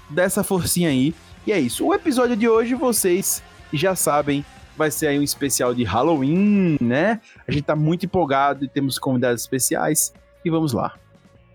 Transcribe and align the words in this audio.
dessa 0.08 0.42
forcinha 0.42 0.88
aí. 0.88 1.14
E 1.46 1.52
é 1.52 1.58
isso. 1.58 1.86
O 1.86 1.94
episódio 1.94 2.36
de 2.36 2.48
hoje, 2.48 2.74
vocês 2.74 3.42
já 3.72 3.94
sabem, 3.94 4.44
vai 4.76 4.90
ser 4.90 5.08
aí 5.08 5.18
um 5.18 5.22
especial 5.22 5.74
de 5.74 5.84
Halloween, 5.84 6.76
né? 6.80 7.20
A 7.46 7.52
gente 7.52 7.64
tá 7.64 7.74
muito 7.74 8.06
empolgado 8.06 8.64
e 8.64 8.68
temos 8.68 8.98
convidados 8.98 9.42
especiais. 9.42 10.12
E 10.44 10.50
vamos 10.50 10.72
lá. 10.72 10.94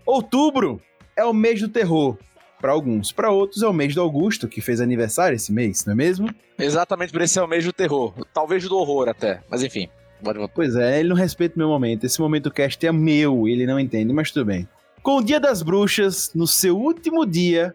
Outubro 0.04 0.80
é 1.16 1.24
o 1.24 1.32
mês 1.32 1.60
do 1.60 1.68
terror. 1.68 2.16
Para 2.60 2.72
alguns, 2.72 3.12
para 3.12 3.30
outros 3.30 3.62
é 3.62 3.68
o 3.68 3.72
mês 3.74 3.94
do 3.94 4.00
Augusto, 4.00 4.48
que 4.48 4.62
fez 4.62 4.80
aniversário 4.80 5.36
esse 5.36 5.52
mês, 5.52 5.84
não 5.84 5.92
é 5.92 5.96
mesmo? 5.96 6.34
Exatamente 6.58 7.12
por 7.12 7.20
esse 7.20 7.38
é 7.38 7.42
o 7.42 7.46
mês 7.46 7.62
do 7.62 7.72
terror. 7.74 8.14
Talvez 8.32 8.66
do 8.66 8.76
horror 8.76 9.08
até, 9.08 9.42
mas 9.50 9.62
enfim. 9.62 9.88
Pois 10.54 10.74
é, 10.74 11.00
ele 11.00 11.10
não 11.10 11.16
respeita 11.16 11.56
o 11.56 11.58
meu 11.58 11.68
momento. 11.68 12.04
Esse 12.04 12.18
momento 12.20 12.44
do 12.44 12.50
cast 12.50 12.86
é 12.86 12.90
meu, 12.90 13.46
ele 13.46 13.66
não 13.66 13.78
entende, 13.78 14.12
mas 14.14 14.30
tudo 14.30 14.46
bem. 14.46 14.66
Com 15.04 15.18
o 15.18 15.22
Dia 15.22 15.38
das 15.38 15.60
Bruxas, 15.60 16.30
no 16.34 16.46
seu 16.46 16.78
último 16.78 17.26
dia, 17.26 17.74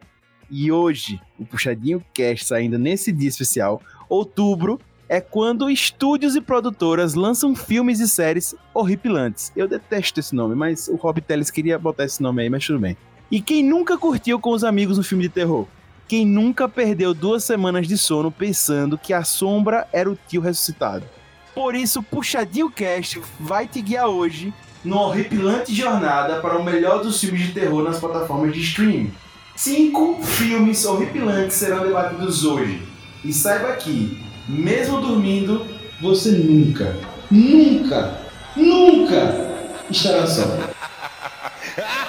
e 0.49 0.71
hoje, 0.71 1.21
o 1.37 1.45
Puxadinho 1.45 2.03
Cast 2.11 2.45
saindo 2.45 2.79
nesse 2.79 3.11
dia 3.11 3.29
especial, 3.29 3.83
outubro, 4.09 4.79
é 5.07 5.21
quando 5.21 5.69
estúdios 5.69 6.35
e 6.35 6.41
produtoras 6.41 7.13
lançam 7.13 7.55
filmes 7.55 7.99
e 7.99 8.07
séries 8.07 8.55
horripilantes. 8.73 9.51
Eu 9.55 9.67
detesto 9.67 10.19
esse 10.19 10.33
nome, 10.33 10.55
mas 10.55 10.87
o 10.87 10.95
Rob 10.95 11.21
Telles 11.21 11.51
queria 11.51 11.77
botar 11.77 12.05
esse 12.05 12.19
nome 12.19 12.41
aí, 12.41 12.49
mas 12.49 12.65
tudo 12.65 12.79
bem. 12.79 12.97
E 13.29 13.39
quem 13.39 13.63
nunca 13.63 13.95
curtiu 13.95 14.39
com 14.39 14.49
os 14.49 14.63
amigos 14.63 14.97
um 14.97 15.03
filme 15.03 15.25
de 15.25 15.29
terror? 15.29 15.67
Quem 16.07 16.25
nunca 16.25 16.67
perdeu 16.67 17.13
duas 17.13 17.43
semanas 17.43 17.87
de 17.87 17.95
sono 17.95 18.31
pensando 18.31 18.97
que 18.97 19.13
a 19.13 19.23
sombra 19.23 19.87
era 19.93 20.09
o 20.09 20.17
tio 20.27 20.41
ressuscitado? 20.41 21.05
Por 21.53 21.75
isso, 21.75 22.01
Puxadinho 22.01 22.71
Cast 22.71 23.21
vai 23.39 23.67
te 23.67 23.83
guiar 23.83 24.07
hoje 24.07 24.51
numa 24.83 25.01
horripilante 25.01 25.73
jornada 25.73 26.39
para 26.41 26.57
o 26.57 26.63
melhor 26.63 27.01
dos 27.01 27.19
filmes 27.19 27.41
de 27.41 27.53
terror 27.53 27.83
nas 27.83 27.99
plataformas 27.99 28.53
de 28.53 28.61
streaming. 28.61 29.11
Cinco 29.55 30.21
filmes 30.23 30.85
horripilantes 30.85 31.57
serão 31.57 31.83
debatidos 31.83 32.45
hoje. 32.45 32.81
E 33.23 33.33
saiba 33.33 33.73
que, 33.73 34.23
mesmo 34.47 35.01
dormindo, 35.01 35.65
você 36.01 36.31
nunca, 36.31 36.95
nunca, 37.29 38.21
nunca 38.55 39.69
estará 39.89 40.25
só. 40.25 40.43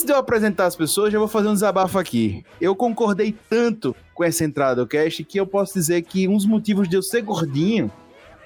antes 0.00 0.06
de 0.06 0.12
eu 0.12 0.16
apresentar 0.16 0.64
as 0.64 0.74
pessoas, 0.74 1.12
já 1.12 1.18
vou 1.18 1.28
fazer 1.28 1.48
um 1.48 1.52
desabafo 1.52 1.98
aqui. 1.98 2.42
Eu 2.58 2.74
concordei 2.74 3.34
tanto 3.50 3.94
com 4.14 4.24
essa 4.24 4.44
entrada 4.44 4.82
do 4.82 4.88
cast 4.88 5.22
que 5.24 5.38
eu 5.38 5.46
posso 5.46 5.74
dizer 5.74 6.00
que 6.02 6.26
um 6.26 6.36
dos 6.36 6.46
motivos 6.46 6.88
de 6.88 6.96
eu 6.96 7.02
ser 7.02 7.20
gordinho, 7.20 7.92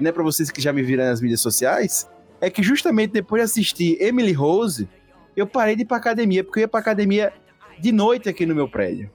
né, 0.00 0.10
para 0.10 0.24
vocês 0.24 0.50
que 0.50 0.60
já 0.60 0.72
me 0.72 0.82
viram 0.82 1.04
nas 1.04 1.20
mídias 1.20 1.40
sociais, 1.40 2.10
é 2.40 2.50
que 2.50 2.60
justamente 2.60 3.12
depois 3.12 3.40
de 3.40 3.44
assistir 3.44 4.02
Emily 4.02 4.32
Rose, 4.32 4.88
eu 5.36 5.46
parei 5.46 5.76
de 5.76 5.82
ir 5.82 5.84
pra 5.84 5.96
academia, 5.96 6.42
porque 6.42 6.58
eu 6.58 6.62
ia 6.62 6.68
pra 6.68 6.80
academia 6.80 7.32
de 7.78 7.92
noite 7.92 8.28
aqui 8.28 8.44
no 8.44 8.54
meu 8.54 8.68
prédio. 8.68 9.08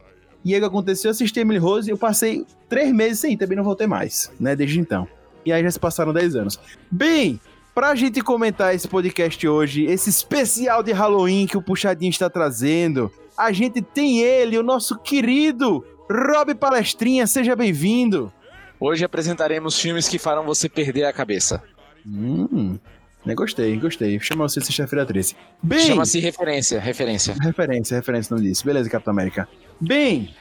E 0.45 0.53
aí 0.53 0.59
o 0.59 0.61
que 0.61 0.67
aconteceu? 0.67 1.09
Eu 1.09 1.11
assisti 1.11 1.41
Emily 1.41 1.59
Rose 1.59 1.89
e 1.89 1.91
eu 1.91 1.97
passei 1.97 2.45
três 2.69 2.93
meses 2.93 3.19
sem 3.19 3.33
ir, 3.33 3.37
também 3.37 3.57
não 3.57 3.65
voltei 3.65 3.85
mais, 3.85 4.31
né, 4.39 4.55
desde 4.55 4.79
então. 4.79 5.05
E 5.45 5.51
aí 5.51 5.61
já 5.61 5.71
se 5.71 5.79
passaram 5.79 6.13
10 6.13 6.35
anos. 6.35 6.59
Bem, 6.89 7.39
Pra 7.79 7.95
gente 7.95 8.19
comentar 8.19 8.75
esse 8.75 8.89
podcast 8.89 9.47
hoje, 9.47 9.85
esse 9.85 10.09
especial 10.09 10.83
de 10.83 10.91
Halloween 10.91 11.47
que 11.47 11.55
o 11.55 11.61
Puxadinho 11.61 12.09
está 12.09 12.29
trazendo, 12.29 13.09
a 13.37 13.53
gente 13.53 13.81
tem 13.81 14.19
ele, 14.19 14.57
o 14.57 14.63
nosso 14.63 14.99
querido 14.99 15.85
Rob 16.11 16.53
Palestrinha, 16.55 17.25
seja 17.25 17.55
bem-vindo. 17.55 18.33
Hoje 18.77 19.05
apresentaremos 19.05 19.79
filmes 19.79 20.09
que 20.09 20.19
farão 20.19 20.43
você 20.43 20.67
perder 20.67 21.05
a 21.05 21.13
cabeça. 21.13 21.63
Hum, 22.05 22.77
né, 23.25 23.33
gostei, 23.33 23.77
gostei. 23.77 24.19
Chama 24.19 24.49
você 24.49 24.59
de 24.59 24.65
sexta-feira 24.65 25.05
13. 25.05 25.37
Bem... 25.63 25.79
Chama-se 25.79 26.19
referência, 26.19 26.81
referência. 26.81 27.33
Referência, 27.41 27.95
referência, 27.95 28.35
não 28.35 28.43
disse. 28.43 28.65
Beleza, 28.65 28.89
Capitão 28.89 29.13
América. 29.13 29.47
Bem, 29.79 30.35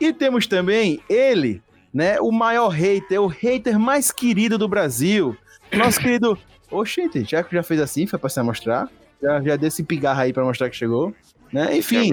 e 0.00 0.12
temos 0.12 0.46
também 0.46 1.00
ele, 1.10 1.60
né, 1.92 2.20
o 2.20 2.30
maior 2.30 2.68
hater, 2.68 3.20
o 3.20 3.26
hater 3.26 3.80
mais 3.80 4.12
querido 4.12 4.56
do 4.56 4.68
Brasil, 4.68 5.36
nosso 5.72 5.98
querido 5.98 6.38
Oxente, 6.74 7.24
já 7.24 7.42
que 7.42 7.54
já 7.54 7.62
fez 7.62 7.80
assim, 7.80 8.06
foi 8.06 8.18
pra 8.18 8.28
se 8.28 8.42
mostrar. 8.42 8.88
Já, 9.22 9.40
já 9.42 9.56
deu 9.56 9.68
esse 9.68 9.82
pigarra 9.82 10.22
aí 10.22 10.32
pra 10.32 10.44
mostrar 10.44 10.68
que 10.68 10.76
chegou. 10.76 11.14
Né? 11.52 11.76
Enfim, 11.76 12.12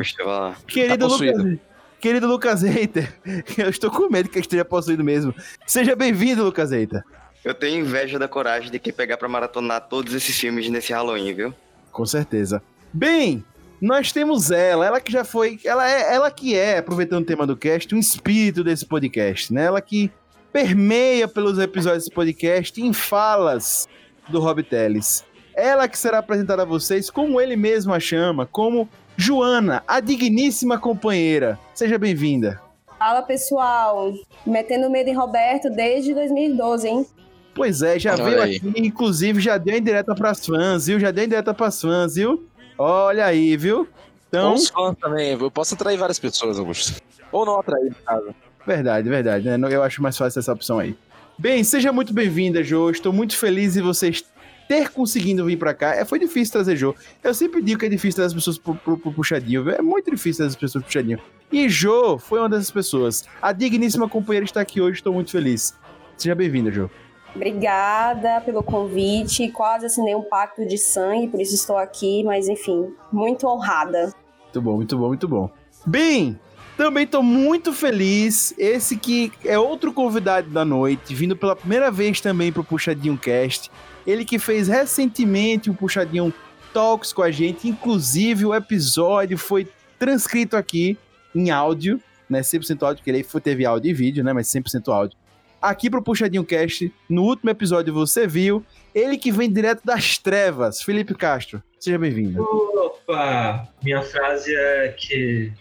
querido 0.67 0.97
tá 0.99 1.07
Lucas, 1.07 1.59
querido 1.99 2.27
Lucas 2.27 2.61
Reiter. 2.61 3.11
Eu 3.57 3.69
estou 3.69 3.89
com 3.89 4.09
medo 4.09 4.29
que 4.29 4.37
eu 4.37 4.41
esteja 4.41 4.63
possuído 4.63 5.03
mesmo. 5.03 5.33
Seja 5.65 5.95
bem-vindo, 5.95 6.43
Lucas 6.43 6.71
Reiter. 6.71 7.03
Eu 7.43 7.55
tenho 7.55 7.83
inveja 7.83 8.19
da 8.19 8.27
coragem 8.27 8.69
de 8.69 8.77
quem 8.77 8.93
pegar 8.93 9.17
pra 9.17 9.27
maratonar 9.27 9.87
todos 9.89 10.13
esses 10.13 10.37
filmes 10.37 10.69
nesse 10.69 10.93
Halloween, 10.93 11.33
viu? 11.33 11.53
Com 11.91 12.05
certeza. 12.05 12.61
Bem, 12.93 13.43
nós 13.81 14.11
temos 14.11 14.51
ela, 14.51 14.85
ela 14.85 15.01
que 15.01 15.11
já 15.11 15.23
foi, 15.23 15.59
ela 15.65 15.89
é, 15.89 16.13
ela 16.13 16.29
que 16.29 16.55
é, 16.55 16.77
aproveitando 16.77 17.23
o 17.23 17.25
tema 17.25 17.47
do 17.47 17.57
cast, 17.57 17.95
um 17.95 17.99
espírito 17.99 18.63
desse 18.63 18.85
podcast, 18.85 19.51
né? 19.51 19.65
Ela 19.65 19.81
que 19.81 20.11
permeia 20.53 21.27
pelos 21.27 21.57
episódios 21.57 22.03
desse 22.03 22.13
podcast 22.13 22.79
em 22.79 22.93
falas 22.93 23.87
do 24.29 24.39
Rob 24.39 24.63
Teles. 24.63 25.23
Ela 25.55 25.87
que 25.87 25.97
será 25.97 26.19
apresentada 26.19 26.61
a 26.61 26.65
vocês 26.65 27.09
como 27.09 27.39
ele 27.39 27.55
mesmo 27.55 27.93
a 27.93 27.99
chama, 27.99 28.45
como 28.45 28.87
Joana, 29.17 29.83
a 29.87 29.99
digníssima 29.99 30.79
companheira. 30.79 31.59
Seja 31.73 31.97
bem-vinda. 31.97 32.61
Fala 32.97 33.21
pessoal, 33.23 34.13
metendo 34.45 34.89
medo 34.89 35.09
em 35.09 35.13
Roberto 35.15 35.69
desde 35.69 36.13
2012, 36.13 36.87
hein? 36.87 37.05
Pois 37.53 37.81
é, 37.81 37.99
já 37.99 38.13
Olha 38.13 38.23
veio 38.23 38.41
aí. 38.41 38.55
aqui, 38.57 38.73
inclusive 38.77 39.41
já 39.41 39.57
deu 39.57 39.75
em 39.75 39.81
direta 39.83 40.15
pras 40.15 40.45
fãs, 40.45 40.87
viu? 40.87 40.99
Já 40.99 41.11
deu 41.11 41.25
em 41.25 41.27
direta 41.27 41.53
pras 41.53 41.81
fãs, 41.81 42.15
viu? 42.15 42.47
Olha 42.77 43.25
aí, 43.25 43.57
viu? 43.57 43.87
Então, 44.29 44.49
Ou 44.51 44.55
os 44.55 44.69
fãs 44.69 44.95
também. 45.01 45.31
Eu 45.31 45.51
posso 45.51 45.73
atrair 45.75 45.97
várias 45.97 46.17
pessoas, 46.17 46.57
Augusto. 46.57 47.01
Ou 47.31 47.45
não 47.45 47.59
atrair, 47.59 47.89
no 47.89 47.95
caso. 48.05 48.33
verdade, 48.65 49.09
verdade, 49.09 49.49
né? 49.49 49.73
Eu 49.73 49.83
acho 49.83 50.01
mais 50.01 50.17
fácil 50.17 50.39
essa 50.39 50.53
opção 50.53 50.79
aí. 50.79 50.95
Bem, 51.41 51.63
seja 51.63 51.91
muito 51.91 52.13
bem-vinda, 52.13 52.63
Jo. 52.63 52.91
Estou 52.91 53.11
muito 53.11 53.35
feliz 53.35 53.75
em 53.75 53.81
vocês 53.81 54.23
ter 54.67 54.89
conseguido 54.91 55.43
vir 55.45 55.57
pra 55.57 55.73
cá. 55.73 55.95
É, 55.95 56.05
foi 56.05 56.19
difícil 56.19 56.51
trazer 56.51 56.75
Jo. 56.75 56.93
Eu 57.23 57.33
sempre 57.33 57.63
digo 57.63 57.79
que 57.79 57.87
é 57.87 57.89
difícil 57.89 58.17
trazer 58.17 58.27
as 58.27 58.33
pessoas 58.35 58.59
pro, 58.59 58.75
pro- 58.75 58.95
pro 58.97 59.11
puxadinho? 59.11 59.67
É 59.71 59.81
muito 59.81 60.11
difícil 60.11 60.37
trazer 60.37 60.49
as 60.49 60.55
pessoas 60.55 60.83
pro 60.83 60.89
puxadinho. 60.89 61.19
E 61.51 61.67
Jo 61.67 62.19
foi 62.19 62.37
uma 62.37 62.47
dessas 62.47 62.69
pessoas. 62.69 63.23
A 63.41 63.51
digníssima 63.53 64.07
companheira 64.07 64.45
está 64.45 64.61
aqui 64.61 64.79
hoje, 64.79 64.97
estou 64.99 65.11
muito 65.11 65.31
feliz. 65.31 65.73
Seja 66.15 66.35
bem-vinda, 66.35 66.69
Jo. 66.71 66.91
Obrigada 67.35 68.39
pelo 68.41 68.61
convite. 68.61 69.47
Quase 69.49 69.87
assinei 69.87 70.13
um 70.13 70.21
pacto 70.21 70.63
de 70.67 70.77
sangue, 70.77 71.27
por 71.27 71.41
isso 71.41 71.55
estou 71.55 71.75
aqui, 71.77 72.23
mas 72.23 72.47
enfim, 72.47 72.93
muito 73.11 73.47
honrada. 73.47 74.13
Muito 74.43 74.61
bom, 74.61 74.75
muito 74.75 74.95
bom, 74.95 75.07
muito 75.07 75.27
bom. 75.27 75.49
Bem, 75.87 76.39
também 76.81 77.05
tô 77.05 77.21
muito 77.21 77.71
feliz. 77.71 78.55
Esse 78.57 78.97
que 78.97 79.31
é 79.45 79.57
outro 79.59 79.93
convidado 79.93 80.49
da 80.49 80.65
noite, 80.65 81.13
vindo 81.13 81.35
pela 81.35 81.55
primeira 81.55 81.91
vez 81.91 82.19
também 82.19 82.51
pro 82.51 82.63
Puxadinho 82.63 83.15
Cast. 83.19 83.69
Ele 84.05 84.25
que 84.25 84.39
fez 84.39 84.67
recentemente 84.67 85.69
o 85.69 85.75
Puxadinho 85.75 86.33
Talks 86.73 87.13
com 87.13 87.21
a 87.21 87.29
gente, 87.29 87.67
inclusive 87.67 88.47
o 88.47 88.55
episódio 88.55 89.37
foi 89.37 89.67
transcrito 89.99 90.57
aqui 90.57 90.97
em 91.35 91.51
áudio, 91.51 92.01
né? 92.27 92.41
100% 92.41 92.81
áudio, 92.81 93.03
que 93.03 93.11
ele 93.11 93.23
teve 93.43 93.63
áudio 93.63 93.91
e 93.91 93.93
vídeo, 93.93 94.23
né? 94.23 94.33
Mas 94.33 94.47
100% 94.47 94.91
áudio. 94.91 95.15
Aqui 95.61 95.87
pro 95.87 96.01
Puxadinho 96.01 96.43
Cast, 96.43 96.91
no 97.07 97.21
último 97.21 97.51
episódio 97.51 97.93
você 97.93 98.25
viu, 98.25 98.65
ele 98.95 99.19
que 99.19 99.31
vem 99.31 99.51
direto 99.51 99.85
das 99.85 100.17
trevas, 100.17 100.81
Felipe 100.81 101.13
Castro. 101.13 101.61
Seja 101.79 101.99
bem-vindo. 101.99 102.41
Opa! 102.41 103.67
Minha 103.83 104.01
frase 104.01 104.51
é 104.55 104.95
que 104.97 105.53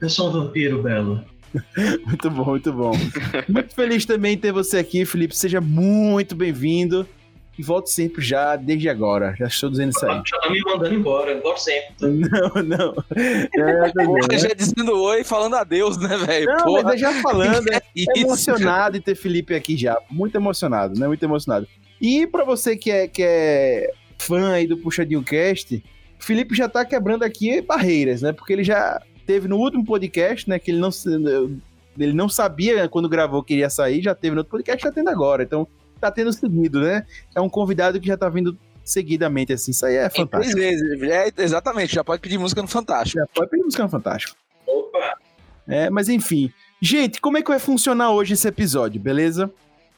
eu 0.00 0.08
sou 0.08 0.28
um 0.28 0.32
vampiro, 0.32 0.82
Belo. 0.82 1.24
Muito 2.04 2.30
bom, 2.30 2.44
muito 2.44 2.72
bom. 2.72 2.92
muito 3.48 3.74
feliz 3.74 4.04
também 4.04 4.34
em 4.34 4.36
ter 4.36 4.52
você 4.52 4.76
aqui, 4.76 5.06
Felipe. 5.06 5.34
Seja 5.34 5.58
muito 5.58 6.34
bem-vindo. 6.34 7.08
E 7.58 7.62
volte 7.62 7.90
sempre 7.90 8.22
já, 8.22 8.54
desde 8.54 8.88
agora. 8.90 9.34
Já 9.38 9.46
estou 9.46 9.70
dizendo 9.70 9.90
isso 9.90 10.04
aí. 10.04 10.20
Já 10.26 10.38
tá 10.38 10.50
me 10.50 10.60
mandando 10.60 10.94
embora, 10.94 11.32
igual 11.32 11.56
sempre. 11.56 11.94
Não, 12.02 12.62
não. 12.62 12.94
É, 13.14 13.90
tá 13.90 14.04
bom, 14.04 14.14
Porra, 14.16 14.28
né? 14.30 14.38
já 14.38 14.48
dizendo 14.48 15.00
oi, 15.00 15.24
falando 15.24 15.56
adeus, 15.56 15.96
né, 15.96 16.18
velho? 16.18 16.46
Não, 16.46 16.64
Porra, 16.64 16.82
mas 16.82 16.94
é 16.96 16.98
já 16.98 17.22
falando, 17.22 17.66
é 17.72 17.80
emocionado 18.20 18.98
em 18.98 19.00
ter 19.00 19.14
Felipe 19.14 19.54
aqui 19.54 19.74
já. 19.74 19.96
Muito 20.10 20.34
emocionado, 20.34 21.00
né? 21.00 21.06
Muito 21.06 21.22
emocionado. 21.22 21.66
E 21.98 22.26
pra 22.26 22.44
você 22.44 22.76
que 22.76 22.90
é, 22.90 23.08
que 23.08 23.22
é 23.22 23.90
fã 24.18 24.52
aí 24.52 24.66
do 24.66 24.76
Puxadinho 24.76 25.22
Cast, 25.22 25.82
Felipe 26.18 26.54
já 26.54 26.68
tá 26.68 26.84
quebrando 26.84 27.22
aqui 27.22 27.62
barreiras, 27.62 28.20
né? 28.20 28.34
Porque 28.34 28.52
ele 28.52 28.64
já 28.64 29.00
teve 29.26 29.48
no 29.48 29.56
último 29.56 29.84
podcast, 29.84 30.48
né? 30.48 30.58
Que 30.58 30.70
ele 30.70 30.78
não, 30.78 30.90
ele 31.98 32.12
não 32.12 32.28
sabia 32.28 32.88
quando 32.88 33.08
gravou 33.08 33.42
que 33.42 33.54
iria 33.54 33.68
sair, 33.68 34.02
já 34.02 34.14
teve 34.14 34.34
no 34.34 34.40
outro 34.40 34.52
podcast, 34.52 34.82
já 34.82 34.92
tendo 34.92 35.10
agora. 35.10 35.42
Então 35.42 35.66
tá 36.00 36.10
tendo 36.10 36.32
seguido, 36.32 36.80
né? 36.80 37.04
É 37.34 37.40
um 37.40 37.48
convidado 37.48 38.00
que 38.00 38.06
já 38.06 38.16
tá 38.16 38.28
vindo 38.28 38.56
seguidamente, 38.84 39.52
assim. 39.52 39.72
Isso 39.72 39.84
aí 39.84 39.96
é 39.96 40.08
três 40.08 40.16
fantástico. 40.16 40.58
vezes. 40.58 41.02
É, 41.02 41.32
exatamente, 41.38 41.94
já 41.94 42.04
pode 42.04 42.22
pedir 42.22 42.38
música 42.38 42.62
no 42.62 42.68
Fantástico. 42.68 43.18
Já 43.18 43.26
pode 43.34 43.50
pedir 43.50 43.64
música 43.64 43.82
no 43.82 43.88
Fantástico. 43.88 44.36
Opa! 44.66 45.18
É, 45.66 45.90
mas 45.90 46.08
enfim. 46.08 46.52
Gente, 46.80 47.20
como 47.20 47.38
é 47.38 47.42
que 47.42 47.48
vai 47.48 47.58
funcionar 47.58 48.12
hoje 48.12 48.34
esse 48.34 48.46
episódio, 48.46 49.00
beleza? 49.00 49.50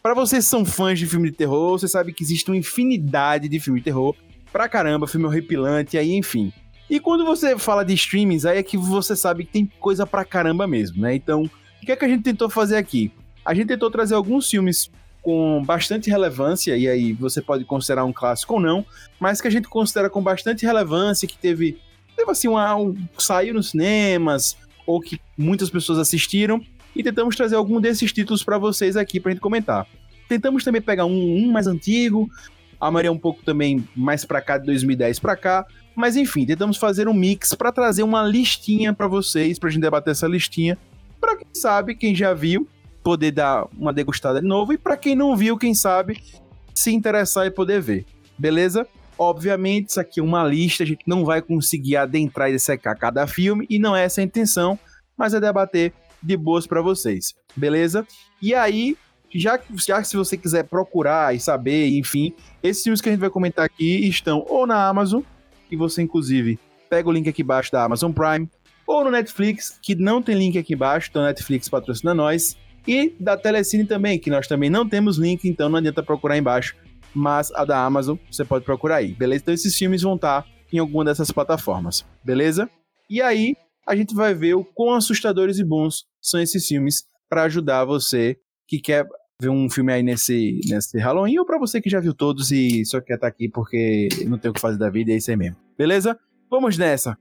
Pra 0.02 0.14
vocês 0.14 0.44
que 0.44 0.50
são 0.50 0.64
fãs 0.64 0.98
de 0.98 1.06
filme 1.06 1.30
de 1.30 1.36
terror, 1.36 1.78
você 1.78 1.88
sabe 1.88 2.12
que 2.12 2.22
existe 2.22 2.48
uma 2.50 2.56
infinidade 2.56 3.48
de 3.48 3.60
filme 3.60 3.80
de 3.80 3.84
terror. 3.84 4.14
Pra 4.52 4.68
caramba, 4.68 5.06
filme 5.06 5.26
horripilante, 5.26 5.98
aí 5.98 6.14
enfim. 6.14 6.52
E 6.90 6.98
quando 6.98 7.24
você 7.24 7.58
fala 7.58 7.84
de 7.84 7.92
streamings, 7.94 8.46
aí 8.46 8.58
é 8.58 8.62
que 8.62 8.76
você 8.76 9.14
sabe 9.14 9.44
que 9.44 9.52
tem 9.52 9.70
coisa 9.78 10.06
pra 10.06 10.24
caramba 10.24 10.66
mesmo, 10.66 11.02
né? 11.02 11.14
Então, 11.14 11.42
o 11.44 11.86
que 11.86 11.92
é 11.92 11.96
que 11.96 12.04
a 12.04 12.08
gente 12.08 12.22
tentou 12.22 12.48
fazer 12.48 12.76
aqui? 12.76 13.12
A 13.44 13.52
gente 13.52 13.68
tentou 13.68 13.90
trazer 13.90 14.14
alguns 14.14 14.48
filmes 14.48 14.90
com 15.20 15.62
bastante 15.64 16.08
relevância, 16.08 16.76
e 16.76 16.88
aí 16.88 17.12
você 17.12 17.42
pode 17.42 17.64
considerar 17.64 18.04
um 18.04 18.12
clássico 18.12 18.54
ou 18.54 18.60
não, 18.60 18.86
mas 19.20 19.40
que 19.40 19.48
a 19.48 19.50
gente 19.50 19.68
considera 19.68 20.08
com 20.08 20.22
bastante 20.22 20.64
relevância, 20.64 21.28
que 21.28 21.36
teve, 21.36 21.78
teve 22.16 22.30
assim, 22.30 22.48
uma, 22.48 22.74
um, 22.74 22.96
saiu 23.18 23.52
nos 23.52 23.70
cinemas, 23.70 24.56
ou 24.86 25.00
que 25.00 25.20
muitas 25.36 25.68
pessoas 25.68 25.98
assistiram, 25.98 26.62
e 26.96 27.02
tentamos 27.02 27.36
trazer 27.36 27.56
algum 27.56 27.80
desses 27.80 28.10
títulos 28.12 28.42
para 28.42 28.56
vocês 28.56 28.96
aqui 28.96 29.20
pra 29.20 29.30
gente 29.30 29.40
comentar. 29.40 29.86
Tentamos 30.28 30.64
também 30.64 30.80
pegar 30.80 31.04
um, 31.04 31.36
um 31.36 31.52
mais 31.52 31.66
antigo, 31.66 32.30
a 32.80 32.90
Maria 32.90 33.12
um 33.12 33.18
pouco 33.18 33.42
também 33.42 33.86
mais 33.94 34.24
pra 34.24 34.40
cá, 34.40 34.56
de 34.56 34.66
2010 34.66 35.18
pra 35.18 35.36
cá, 35.36 35.66
mas 35.98 36.16
enfim, 36.16 36.46
tentamos 36.46 36.76
fazer 36.76 37.08
um 37.08 37.12
mix 37.12 37.54
pra 37.54 37.72
trazer 37.72 38.04
uma 38.04 38.22
listinha 38.22 38.94
pra 38.94 39.08
vocês, 39.08 39.58
pra 39.58 39.68
gente 39.68 39.82
debater 39.82 40.12
essa 40.12 40.28
listinha, 40.28 40.78
pra 41.20 41.36
quem 41.36 41.48
sabe, 41.52 41.96
quem 41.96 42.14
já 42.14 42.32
viu, 42.32 42.68
poder 43.02 43.32
dar 43.32 43.66
uma 43.76 43.92
degustada 43.92 44.40
de 44.40 44.46
novo, 44.46 44.72
e 44.72 44.78
pra 44.78 44.96
quem 44.96 45.16
não 45.16 45.36
viu, 45.36 45.58
quem 45.58 45.74
sabe, 45.74 46.22
se 46.72 46.92
interessar 46.92 47.48
e 47.48 47.50
poder 47.50 47.80
ver. 47.80 48.06
Beleza? 48.38 48.86
Obviamente, 49.18 49.88
isso 49.88 49.98
aqui 49.98 50.20
é 50.20 50.22
uma 50.22 50.44
lista, 50.44 50.84
a 50.84 50.86
gente 50.86 51.02
não 51.04 51.24
vai 51.24 51.42
conseguir 51.42 51.96
adentrar 51.96 52.48
e 52.48 52.52
dissecar 52.52 52.96
cada 52.96 53.26
filme, 53.26 53.66
e 53.68 53.76
não 53.76 53.96
é 53.96 54.04
essa 54.04 54.20
a 54.20 54.24
intenção, 54.24 54.78
mas 55.16 55.34
é 55.34 55.40
debater 55.40 55.92
de 56.22 56.36
boas 56.36 56.64
pra 56.64 56.80
vocês, 56.80 57.34
beleza? 57.56 58.06
E 58.40 58.54
aí, 58.54 58.96
já 59.34 59.58
que, 59.58 59.76
já 59.76 60.00
que 60.00 60.06
se 60.06 60.16
você 60.16 60.36
quiser 60.36 60.62
procurar 60.62 61.34
e 61.34 61.40
saber, 61.40 61.88
enfim, 61.88 62.32
esses 62.62 62.84
filmes 62.84 63.00
que 63.00 63.08
a 63.08 63.12
gente 63.12 63.20
vai 63.20 63.30
comentar 63.30 63.64
aqui 63.64 64.08
estão 64.08 64.46
ou 64.48 64.64
na 64.64 64.86
Amazon, 64.86 65.22
que 65.68 65.76
você 65.76 66.02
inclusive 66.02 66.58
pega 66.88 67.08
o 67.08 67.12
link 67.12 67.28
aqui 67.28 67.42
embaixo 67.42 67.70
da 67.70 67.84
Amazon 67.84 68.12
Prime, 68.12 68.48
ou 68.86 69.04
no 69.04 69.10
Netflix, 69.10 69.78
que 69.82 69.94
não 69.94 70.22
tem 70.22 70.34
link 70.34 70.56
aqui 70.56 70.74
embaixo, 70.74 71.08
então 71.10 71.22
Netflix 71.22 71.68
patrocina 71.68 72.14
nós, 72.14 72.56
e 72.86 73.14
da 73.20 73.36
Telecine 73.36 73.84
também, 73.84 74.18
que 74.18 74.30
nós 74.30 74.48
também 74.48 74.70
não 74.70 74.88
temos 74.88 75.18
link, 75.18 75.46
então 75.46 75.68
não 75.68 75.76
adianta 75.76 76.02
procurar 76.02 76.38
embaixo, 76.38 76.74
mas 77.14 77.52
a 77.52 77.64
da 77.64 77.84
Amazon 77.84 78.16
você 78.30 78.44
pode 78.44 78.64
procurar 78.64 78.96
aí, 78.96 79.12
beleza? 79.12 79.42
Então 79.42 79.54
esses 79.54 79.76
filmes 79.76 80.02
vão 80.02 80.14
estar 80.14 80.46
em 80.72 80.78
alguma 80.78 81.04
dessas 81.04 81.30
plataformas, 81.30 82.06
beleza? 82.24 82.70
E 83.10 83.20
aí 83.20 83.54
a 83.86 83.94
gente 83.94 84.14
vai 84.14 84.34
ver 84.34 84.54
o 84.54 84.64
quão 84.64 84.94
assustadores 84.94 85.58
e 85.58 85.64
bons 85.64 86.04
são 86.20 86.40
esses 86.40 86.66
filmes 86.66 87.04
para 87.28 87.44
ajudar 87.44 87.84
você 87.84 88.36
que 88.66 88.78
quer 88.78 89.06
ver 89.40 89.50
um 89.50 89.70
filme 89.70 89.92
aí 89.92 90.02
nesse, 90.02 90.60
nesse 90.66 90.98
Halloween 90.98 91.38
ou 91.38 91.46
para 91.46 91.60
você 91.60 91.80
que 91.80 91.88
já 91.88 92.00
viu 92.00 92.12
todos 92.12 92.50
e 92.50 92.84
só 92.84 93.00
quer 93.00 93.14
estar 93.14 93.28
aqui 93.28 93.48
porque 93.48 94.08
não 94.26 94.36
tem 94.36 94.50
o 94.50 94.54
que 94.54 94.60
fazer 94.60 94.76
da 94.76 94.90
vida, 94.90 95.12
é 95.12 95.16
isso 95.16 95.30
aí 95.30 95.36
mesmo. 95.36 95.56
Beleza? 95.76 96.18
Vamos 96.50 96.76
nessa. 96.76 97.16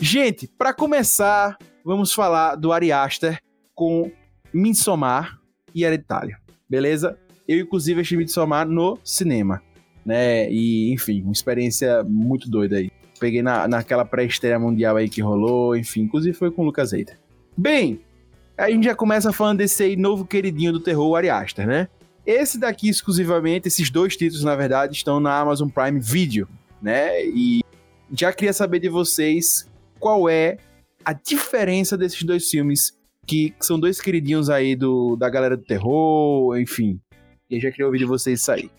Gente, 0.00 0.46
para 0.46 0.72
começar, 0.72 1.58
vamos 1.84 2.12
falar 2.12 2.54
do 2.54 2.72
Ari 2.72 2.92
Aster 2.92 3.42
com 3.74 4.12
Midsommar 4.54 5.40
e 5.74 5.82
Hereditário. 5.82 6.36
Beleza? 6.70 7.18
Eu, 7.48 7.58
inclusive, 7.58 8.00
assisti 8.00 8.16
Midsommar 8.16 8.66
no 8.68 8.96
cinema. 9.02 9.60
Né? 10.08 10.50
E, 10.50 10.90
enfim, 10.90 11.20
uma 11.20 11.32
experiência 11.32 12.02
muito 12.02 12.48
doida 12.48 12.76
aí. 12.76 12.90
Peguei 13.20 13.42
na, 13.42 13.68
naquela 13.68 14.06
pré-estreia 14.06 14.58
mundial 14.58 14.96
aí 14.96 15.06
que 15.06 15.20
rolou, 15.20 15.76
enfim, 15.76 16.00
inclusive 16.00 16.34
foi 16.34 16.50
com 16.50 16.62
o 16.62 16.64
Lucas 16.64 16.94
Eita. 16.94 17.18
Bem, 17.54 18.00
a 18.56 18.70
gente 18.70 18.84
já 18.84 18.94
começa 18.94 19.34
falando 19.34 19.58
desse 19.58 19.82
aí 19.82 19.96
novo 19.96 20.24
queridinho 20.24 20.72
do 20.72 20.80
terror, 20.80 21.08
o 21.08 21.14
Ari 21.14 21.28
Aster, 21.28 21.66
né? 21.66 21.88
Esse 22.24 22.58
daqui 22.58 22.88
exclusivamente, 22.88 23.68
esses 23.68 23.90
dois 23.90 24.16
títulos, 24.16 24.42
na 24.42 24.56
verdade, 24.56 24.96
estão 24.96 25.20
na 25.20 25.38
Amazon 25.38 25.68
Prime 25.68 26.00
Video, 26.00 26.48
né? 26.80 27.22
E 27.26 27.60
já 28.10 28.32
queria 28.32 28.54
saber 28.54 28.78
de 28.78 28.88
vocês 28.88 29.70
qual 30.00 30.26
é 30.26 30.56
a 31.04 31.12
diferença 31.12 31.98
desses 31.98 32.22
dois 32.22 32.48
filmes 32.48 32.96
que, 33.26 33.50
que 33.50 33.66
são 33.66 33.78
dois 33.78 34.00
queridinhos 34.00 34.48
aí 34.48 34.74
do, 34.74 35.16
da 35.16 35.28
galera 35.28 35.54
do 35.54 35.64
terror, 35.64 36.58
enfim. 36.58 36.98
E 37.50 37.56
eu 37.56 37.60
já 37.60 37.70
queria 37.70 37.84
ouvir 37.84 37.98
de 37.98 38.06
vocês 38.06 38.40
isso 38.40 38.50
aí. 38.50 38.70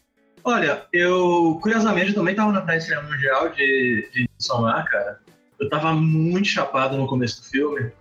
Olha, 0.43 0.85
eu 0.93 1.59
curiosamente 1.61 2.13
também 2.13 2.35
tava 2.35 2.51
na 2.51 2.61
pré-estreia 2.61 3.01
mundial 3.01 3.49
de, 3.49 4.09
de 4.13 4.29
Sonar, 4.37 4.89
cara. 4.89 5.19
Eu 5.59 5.69
tava 5.69 5.93
muito 5.93 6.47
chapado 6.47 6.97
no 6.97 7.07
começo 7.07 7.41
do 7.41 7.47
filme, 7.47 7.91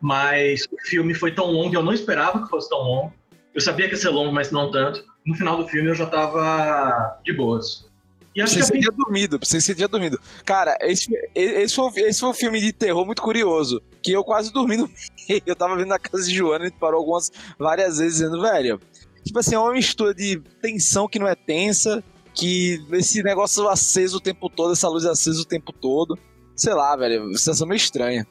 mas 0.00 0.66
o 0.72 0.88
filme 0.88 1.14
foi 1.14 1.32
tão 1.32 1.46
longo, 1.46 1.74
eu 1.74 1.82
não 1.82 1.92
esperava 1.92 2.42
que 2.42 2.48
fosse 2.48 2.68
tão 2.68 2.78
longo. 2.78 3.12
Eu 3.54 3.60
sabia 3.60 3.86
que 3.86 3.94
ia 3.94 4.00
ser 4.00 4.08
longo, 4.08 4.32
mas 4.32 4.50
não 4.50 4.70
tanto. 4.70 5.04
No 5.26 5.34
final 5.34 5.56
do 5.56 5.68
filme 5.68 5.90
eu 5.90 5.94
já 5.94 6.06
tava 6.06 7.20
de 7.22 7.32
boas. 7.32 7.86
E 8.34 8.40
acho 8.40 8.58
você 8.58 8.72
que 8.72 8.78
tinha 8.80 8.90
dormido, 8.90 9.38
você 9.38 9.74
tinha 9.74 9.86
dormido. 9.86 10.18
Cara, 10.44 10.76
esse, 10.80 11.06
esse, 11.34 11.74
foi, 11.74 11.90
esse 12.00 12.18
foi 12.18 12.30
um 12.30 12.34
filme 12.34 12.60
de 12.60 12.72
terror 12.72 13.04
muito 13.04 13.20
curioso, 13.20 13.82
que 14.02 14.10
eu 14.10 14.24
quase 14.24 14.50
dormi 14.50 14.78
no 14.78 14.88
meio. 15.28 15.42
Eu 15.44 15.54
tava 15.54 15.76
vendo 15.76 15.88
na 15.88 15.98
casa 15.98 16.24
de 16.24 16.34
Joana 16.34 16.66
e 16.66 16.70
parou 16.70 17.00
algumas, 17.00 17.30
várias 17.58 17.98
vezes 17.98 18.14
dizendo, 18.14 18.40
velho, 18.40 18.80
tipo 19.24 19.38
assim, 19.38 19.54
é 19.54 19.58
uma 19.58 19.72
mistura 19.72 20.14
de 20.14 20.40
tensão 20.60 21.08
que 21.08 21.18
não 21.18 21.28
é 21.28 21.34
tensa, 21.34 22.02
que 22.34 22.84
esse 22.92 23.22
negócio 23.22 23.68
aceso 23.68 24.16
o 24.16 24.20
tempo 24.20 24.48
todo, 24.48 24.72
essa 24.72 24.88
luz 24.88 25.04
acesa 25.04 25.40
o 25.40 25.46
tempo 25.46 25.72
todo. 25.72 26.18
Sei 26.54 26.74
lá, 26.74 26.96
velho, 26.96 27.28
sensação 27.32 27.66
meio 27.66 27.76
estranha. 27.76 28.26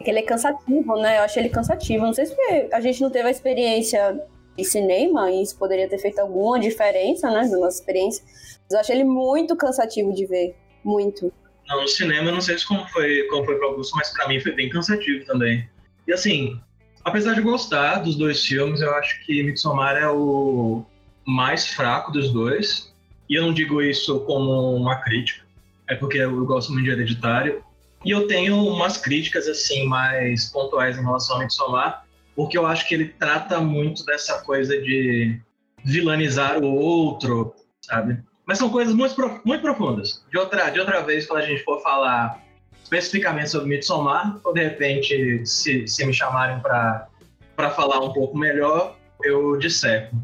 É 0.00 0.10
ele 0.10 0.18
é 0.18 0.22
cansativo, 0.22 0.96
né? 0.96 1.18
Eu 1.18 1.22
achei 1.22 1.42
ele 1.42 1.50
cansativo. 1.50 2.04
Não 2.04 2.12
sei 2.12 2.26
se 2.26 2.36
a 2.72 2.80
gente 2.80 3.00
não 3.00 3.10
teve 3.10 3.28
a 3.28 3.30
experiência 3.30 4.20
de 4.56 4.64
cinema, 4.64 5.30
e 5.30 5.42
isso 5.42 5.56
poderia 5.58 5.88
ter 5.88 5.98
feito 5.98 6.18
alguma 6.18 6.58
diferença, 6.58 7.30
né, 7.30 7.46
da 7.48 7.58
nossa 7.58 7.78
experiência. 7.78 8.24
Mas 8.24 8.72
eu 8.72 8.80
achei 8.80 8.96
ele 8.96 9.04
muito 9.04 9.54
cansativo 9.56 10.12
de 10.12 10.26
ver. 10.26 10.56
Muito. 10.82 11.32
Não, 11.68 11.82
no 11.82 11.88
cinema, 11.88 12.28
eu 12.28 12.34
não 12.34 12.40
sei 12.40 12.58
se 12.58 12.66
como 12.66 12.86
foi, 12.88 13.24
como 13.28 13.44
foi 13.44 13.56
pra 13.56 13.66
Augusto, 13.66 13.94
mas 13.96 14.12
pra 14.12 14.28
mim 14.28 14.40
foi 14.40 14.52
bem 14.52 14.70
cansativo 14.70 15.24
também. 15.26 15.68
E 16.06 16.12
assim, 16.12 16.60
apesar 17.06 17.34
de 17.34 17.40
gostar 17.40 18.00
dos 18.00 18.16
dois 18.16 18.44
filmes, 18.44 18.80
eu 18.80 18.92
acho 18.96 19.24
que 19.24 19.40
Midsommar 19.40 19.96
é 19.96 20.08
o 20.10 20.84
mais 21.24 21.68
fraco 21.68 22.10
dos 22.10 22.32
dois. 22.32 22.92
E 23.28 23.36
eu 23.36 23.42
não 23.42 23.54
digo 23.54 23.80
isso 23.80 24.20
como 24.20 24.74
uma 24.74 24.96
crítica, 24.96 25.44
é 25.88 25.94
porque 25.94 26.18
eu 26.18 26.44
gosto 26.44 26.72
muito 26.72 26.84
de 26.84 26.90
Hereditário. 26.90 27.64
E 28.04 28.10
eu 28.10 28.26
tenho 28.26 28.56
umas 28.56 28.96
críticas, 28.96 29.46
assim, 29.48 29.86
mais 29.86 30.50
pontuais 30.50 30.98
em 30.98 31.02
relação 31.02 31.36
a 31.36 31.38
Midsommar, 31.40 32.04
porque 32.34 32.58
eu 32.58 32.66
acho 32.66 32.86
que 32.86 32.94
ele 32.94 33.08
trata 33.08 33.60
muito 33.60 34.04
dessa 34.04 34.42
coisa 34.42 34.76
de 34.80 35.40
vilanizar 35.84 36.58
o 36.58 36.74
outro, 36.74 37.54
sabe? 37.80 38.18
Mas 38.44 38.58
são 38.58 38.68
coisas 38.68 38.94
muito, 38.94 39.40
muito 39.44 39.62
profundas. 39.62 40.24
De 40.30 40.38
outra, 40.38 40.70
de 40.70 40.80
outra 40.80 41.02
vez, 41.02 41.26
quando 41.26 41.42
a 41.42 41.46
gente 41.46 41.62
for 41.62 41.80
falar 41.82 42.44
especificamente 42.86 43.50
sobre 43.50 43.68
Midsommar, 43.68 44.38
ou 44.44 44.54
de 44.54 44.62
repente, 44.62 45.44
se, 45.44 45.86
se 45.88 46.06
me 46.06 46.14
chamarem 46.14 46.60
para 46.60 47.70
falar 47.70 48.00
um 48.04 48.12
pouco 48.12 48.38
melhor, 48.38 48.96
eu 49.24 49.58
disseco. 49.58 50.16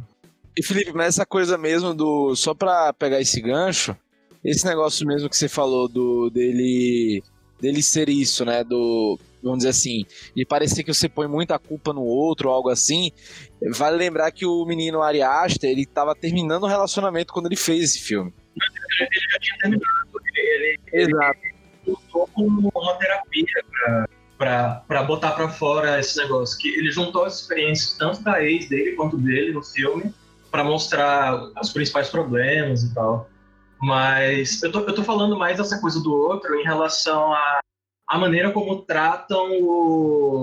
E 0.56 0.62
Felipe, 0.62 0.92
mas 0.92 1.08
essa 1.08 1.26
coisa 1.26 1.58
mesmo 1.58 1.94
do. 1.94 2.36
Só 2.36 2.54
para 2.54 2.92
pegar 2.92 3.20
esse 3.20 3.40
gancho, 3.40 3.96
esse 4.44 4.64
negócio 4.64 5.06
mesmo 5.06 5.28
que 5.28 5.36
você 5.36 5.48
falou 5.48 5.88
do 5.88 6.30
dele 6.30 7.22
dele 7.60 7.82
ser 7.82 8.08
isso, 8.08 8.44
né? 8.44 8.62
Do 8.62 9.18
vamos 9.42 9.58
dizer 9.58 9.70
assim, 9.70 10.04
e 10.36 10.46
parecer 10.46 10.84
que 10.84 10.94
você 10.94 11.08
põe 11.08 11.26
muita 11.26 11.58
culpa 11.58 11.92
no 11.92 12.02
outro 12.02 12.48
ou 12.48 12.54
algo 12.54 12.68
assim, 12.68 13.10
vale 13.72 13.96
lembrar 13.96 14.30
que 14.30 14.46
o 14.46 14.64
menino 14.64 15.02
Ari 15.02 15.20
Aster, 15.20 15.68
ele 15.68 15.84
tava 15.84 16.14
terminando 16.14 16.62
o 16.62 16.68
relacionamento 16.68 17.32
quando 17.32 17.46
ele 17.46 17.56
fez 17.56 17.82
esse 17.82 17.98
filme. 17.98 18.32
Ele 19.00 19.20
já 19.32 19.38
tinha 19.40 19.58
terminado, 19.58 19.84
ele, 20.36 20.78
Exato. 20.92 21.40
ele 21.42 21.51
usou 21.86 22.28
como 22.34 22.70
uma 22.74 22.94
terapia 22.94 23.64
pra 24.36 25.02
botar 25.04 25.32
pra 25.32 25.48
fora 25.48 26.00
esse 26.00 26.18
negócio, 26.18 26.58
que 26.58 26.68
ele 26.68 26.90
juntou 26.90 27.24
as 27.24 27.40
experiências 27.40 27.96
tanto 27.96 28.22
da 28.22 28.42
ex 28.42 28.68
dele 28.68 28.92
quanto 28.92 29.16
dele 29.16 29.52
no 29.52 29.62
filme, 29.62 30.12
para 30.50 30.64
mostrar 30.64 31.50
os 31.60 31.72
principais 31.72 32.08
problemas 32.08 32.82
e 32.82 32.94
tal. 32.94 33.28
Mas 33.80 34.62
eu 34.62 34.70
tô, 34.70 34.80
eu 34.80 34.94
tô 34.94 35.02
falando 35.02 35.36
mais 35.36 35.56
dessa 35.56 35.80
coisa 35.80 36.00
do 36.00 36.12
outro 36.12 36.54
em 36.54 36.64
relação 36.64 37.32
a 37.32 37.60
a 38.12 38.18
maneira 38.18 38.50
como 38.50 38.82
tratam 38.82 39.52
o, 39.62 40.42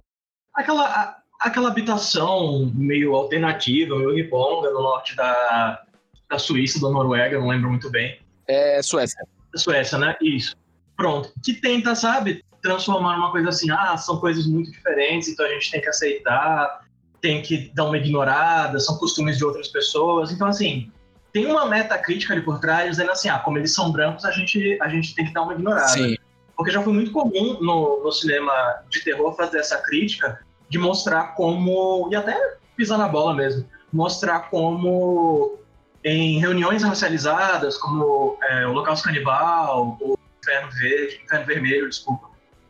aquela, 0.55 0.88
a, 0.88 1.22
aquela 1.39 1.69
habitação 1.69 2.72
meio 2.74 3.13
alternativa, 3.13 3.96
meio 3.96 4.15
riponga, 4.15 4.72
no 4.72 4.81
norte 4.81 5.15
da, 5.15 5.84
da 6.27 6.39
Suíça, 6.39 6.81
da 6.81 6.89
Noruega, 6.89 7.38
não 7.38 7.48
lembro 7.48 7.69
muito 7.69 7.88
bem. 7.91 8.19
É 8.48 8.81
Suécia. 8.81 9.24
Suécia, 9.55 10.00
né? 10.00 10.17
Isso. 10.19 10.55
Pronto. 11.00 11.32
Que 11.41 11.53
tenta, 11.53 11.96
sabe, 11.96 12.44
transformar 12.62 13.15
numa 13.15 13.32
coisa 13.32 13.48
assim, 13.48 13.72
ah, 13.72 13.96
são 13.96 14.20
coisas 14.20 14.46
muito 14.46 14.70
diferentes, 14.70 15.29
então 15.29 15.46
a 15.46 15.50
gente 15.50 15.72
tem 15.72 15.79
que 15.79 15.88
aceitar, 15.88 16.82
tem 17.22 17.41
que 17.41 17.72
dar 17.74 17.86
uma 17.86 17.96
ignorada, 17.96 18.77
são 18.82 18.98
costumes 18.98 19.38
de 19.38 19.46
outras 19.46 19.70
pessoas. 19.70 20.29
Então, 20.29 20.46
assim, 20.46 20.91
tem 21.32 21.46
uma 21.46 21.65
meta 21.68 21.98
crítica 21.98 22.34
ali 22.34 22.41
por 22.41 22.60
trás, 22.60 22.89
dizendo 22.89 23.12
assim, 23.12 23.29
ah, 23.29 23.39
como 23.39 23.58
eles 23.58 23.74
são 23.74 23.94
brancos, 23.94 24.25
a 24.25 24.32
gente, 24.32 24.77
a 24.82 24.89
gente 24.89 25.15
tem 25.15 25.25
que 25.25 25.34
dar 25.34 25.44
uma 25.44 25.53
ignorada. 25.53 25.88
Sim. 25.88 26.18
Porque 26.53 26.70
já 26.70 26.82
foi 26.82 26.91
muito 26.91 27.12
comum 27.12 27.58
no, 27.62 28.03
no 28.03 28.12
cinema 28.12 28.51
de 28.89 29.01
terror 29.01 29.34
fazer 29.38 29.60
essa 29.60 29.77
crítica 29.77 30.41
de 30.68 30.77
mostrar 30.77 31.34
como, 31.36 32.10
e 32.12 32.15
até 32.18 32.58
pisar 32.75 32.98
na 32.98 33.08
bola 33.08 33.34
mesmo, 33.34 33.65
mostrar 33.94 34.50
como 34.50 35.58
em 36.03 36.39
reuniões 36.39 36.84
racializadas, 36.84 37.77
como 37.77 38.38
é, 38.44 38.68
o 38.68 38.72
Holocausto 38.72 39.06
Canibal, 39.06 39.98
o 40.01 40.18
Inferno 40.50 40.72
Verde, 40.72 41.22
Inferno 41.24 41.46
Vermelho, 41.46 41.89
desculpa, 41.89 42.29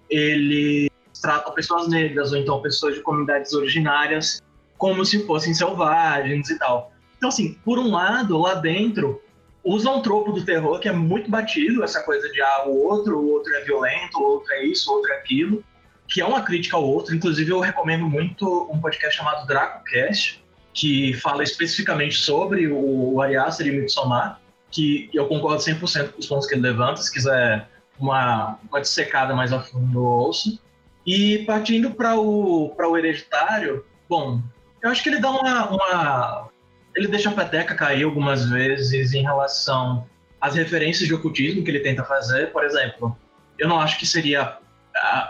eles 0.10 0.90
tratam 1.22 1.54
pessoas 1.54 1.88
negras 1.88 2.32
ou 2.32 2.38
então 2.38 2.62
pessoas 2.62 2.96
de 2.96 3.02
comunidades 3.02 3.54
originárias 3.54 4.42
como 4.78 5.04
se 5.06 5.26
fossem 5.26 5.54
selvagens 5.54 6.50
e 6.50 6.58
tal. 6.58 6.94
Então, 7.18 7.30
assim, 7.30 7.54
por 7.66 7.78
um 7.78 7.92
lado, 7.92 8.38
lá 8.38 8.56
dentro, 8.56 9.22
usa 9.64 9.90
um 9.92 10.02
tropo 10.02 10.32
do 10.32 10.44
terror 10.46 10.80
que 10.80 10.88
é 10.88 10.94
muito 10.94 11.30
batido, 11.30 11.84
essa 11.84 12.02
coisa 12.02 12.30
de 12.30 12.42
ah, 12.42 12.64
o 12.66 12.86
outro, 12.86 13.20
o 13.20 13.32
outro 13.34 13.54
é 13.56 13.62
violento, 13.62 14.18
o 14.18 14.24
outro 14.24 14.54
é 14.54 14.66
isso, 14.66 14.90
o 14.90 14.96
outro 14.96 15.12
é 15.12 15.18
aquilo, 15.18 15.64
que 16.08 16.22
é 16.22 16.26
uma 16.26 16.42
crítica 16.44 16.78
ao 16.78 16.84
outro. 16.84 17.14
Inclusive, 17.14 17.52
eu 17.52 17.60
recomendo 17.60 18.06
muito 18.06 18.70
um 18.72 18.80
podcast 18.80 19.18
chamado 19.18 19.46
DracoCast, 19.46 20.42
que 20.74 21.14
fala 21.16 21.44
especificamente 21.44 22.16
sobre 22.16 22.68
o, 22.68 23.16
o 23.16 23.22
Ari 23.22 23.36
Aster 23.36 23.68
e 23.68 23.72
Midsommar, 23.72 24.40
que 24.72 25.10
eu 25.14 25.28
concordo 25.28 25.62
100% 25.62 26.12
com 26.12 26.20
os 26.20 26.28
pontos 26.28 26.48
que 26.48 26.56
ele 26.56 26.62
levanta, 26.62 27.02
se 27.02 27.12
quiser 27.12 27.68
uma, 28.00 28.60
uma 28.70 28.82
dissecada 28.82 29.36
mais 29.36 29.52
a 29.52 29.60
fundo, 29.60 30.04
ouço. 30.04 30.60
E 31.06 31.40
partindo 31.40 31.92
para 31.92 32.16
o, 32.20 32.74
o 32.78 32.98
Hereditário, 32.98 33.86
bom, 34.08 34.42
eu 34.82 34.90
acho 34.90 35.02
que 35.02 35.10
ele 35.10 35.20
dá 35.20 35.32
uma, 35.32 35.70
uma 35.70 36.50
ele 36.96 37.08
deixa 37.08 37.30
a 37.30 37.34
peteca 37.34 37.76
cair 37.76 38.04
algumas 38.04 38.50
vezes 38.50 39.14
em 39.14 39.22
relação 39.22 40.06
às 40.40 40.56
referências 40.56 41.08
de 41.08 41.14
ocultismo 41.14 41.64
que 41.64 41.72
ele 41.72 41.80
tenta 41.80 42.04
fazer. 42.04 42.52
Por 42.52 42.64
exemplo, 42.64 43.18
eu 43.58 43.68
não 43.68 43.80
acho 43.80 43.98
que 43.98 44.06
seria 44.06 44.58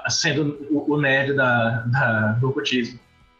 sendo 0.09 0.57
o 0.69 0.97
nerd 0.97 1.33
da, 1.33 1.81
da, 1.81 2.31
do 2.33 2.49
ocultismo. 2.49 2.99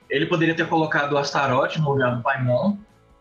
Ele 0.09 0.25
poderia 0.25 0.55
ter 0.55 0.67
colocado 0.67 1.13
o 1.13 1.17
Astaroth 1.17 1.77
no 1.77 1.91
lugar 1.91 2.15
do 2.15 2.21
Paimon. 2.21 2.77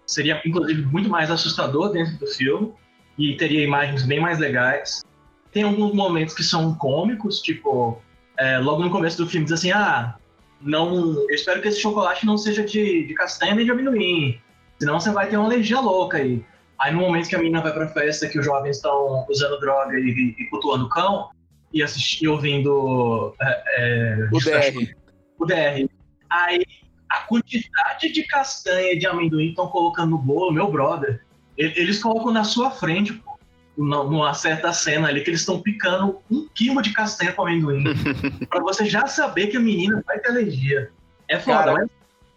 Seria, 0.08 0.40
inclusive, 0.44 0.82
muito 0.86 1.10
mais 1.10 1.30
assustador 1.30 1.92
dentro 1.92 2.16
do 2.16 2.26
filme 2.26 2.72
e 3.18 3.36
teria 3.36 3.62
imagens 3.62 4.04
bem 4.04 4.18
mais 4.18 4.38
legais. 4.38 5.04
Tem 5.52 5.64
alguns 5.64 5.92
momentos 5.92 6.34
que 6.34 6.42
são 6.42 6.74
cômicos, 6.74 7.42
tipo, 7.42 8.00
é, 8.38 8.58
logo 8.58 8.82
no 8.82 8.90
começo 8.90 9.18
do 9.18 9.28
filme 9.28 9.44
diz 9.44 9.52
assim, 9.52 9.70
ah, 9.70 10.16
não, 10.62 11.14
eu 11.28 11.34
espero 11.34 11.60
que 11.60 11.68
esse 11.68 11.80
chocolate 11.80 12.24
não 12.24 12.38
seja 12.38 12.64
de, 12.64 13.06
de 13.06 13.14
castanha 13.14 13.54
nem 13.54 13.66
de 13.66 13.70
amendoim. 13.70 14.40
Senão 14.78 14.98
você 14.98 15.10
vai 15.10 15.28
ter 15.28 15.36
uma 15.36 15.44
alergia 15.44 15.78
louca 15.78 16.16
aí. 16.16 16.42
Aí 16.78 16.90
no 16.90 17.00
momento 17.00 17.28
que 17.28 17.36
a 17.36 17.38
menina 17.38 17.60
vai 17.60 17.74
pra 17.74 17.88
festa, 17.88 18.28
que 18.28 18.38
os 18.38 18.46
jovens 18.46 18.76
estão 18.76 19.26
usando 19.28 19.60
droga 19.60 19.98
e, 19.98 20.34
e 20.38 20.44
cultuando 20.46 20.88
cão, 20.88 21.28
e 21.70 21.82
assistindo, 21.82 22.32
ouvindo 22.32 23.34
é, 23.42 23.62
é, 23.76 24.28
o 24.32 24.38
DR. 24.38 24.94
O 25.38 25.44
DR. 25.44 25.90
Aí 26.30 26.64
a 27.10 27.20
quantidade 27.20 28.12
de 28.12 28.22
castanha 28.24 28.92
e 28.92 28.98
de 28.98 29.06
amendoim 29.06 29.50
estão 29.50 29.68
colocando 29.68 30.10
no 30.10 30.18
bolo, 30.18 30.52
meu 30.52 30.70
brother, 30.70 31.22
eles 31.56 32.02
colocam 32.02 32.32
na 32.32 32.44
sua 32.44 32.70
frente, 32.70 33.12
pô, 33.12 33.38
numa 33.76 34.34
certa 34.34 34.72
cena 34.72 35.08
ali, 35.08 35.22
que 35.22 35.30
eles 35.30 35.40
estão 35.40 35.60
picando 35.60 36.20
um 36.30 36.48
quilo 36.54 36.82
de 36.82 36.92
castanha 36.92 37.32
com 37.32 37.42
amendoim. 37.42 37.84
pra 38.48 38.60
você 38.60 38.84
já 38.86 39.06
saber 39.06 39.48
que 39.48 39.56
a 39.56 39.60
menina 39.60 40.02
vai 40.06 40.18
ter 40.18 40.28
alergia. 40.28 40.90
É 41.28 41.38
foda, 41.38 41.58
Cara, 41.58 41.72
mas 41.72 41.88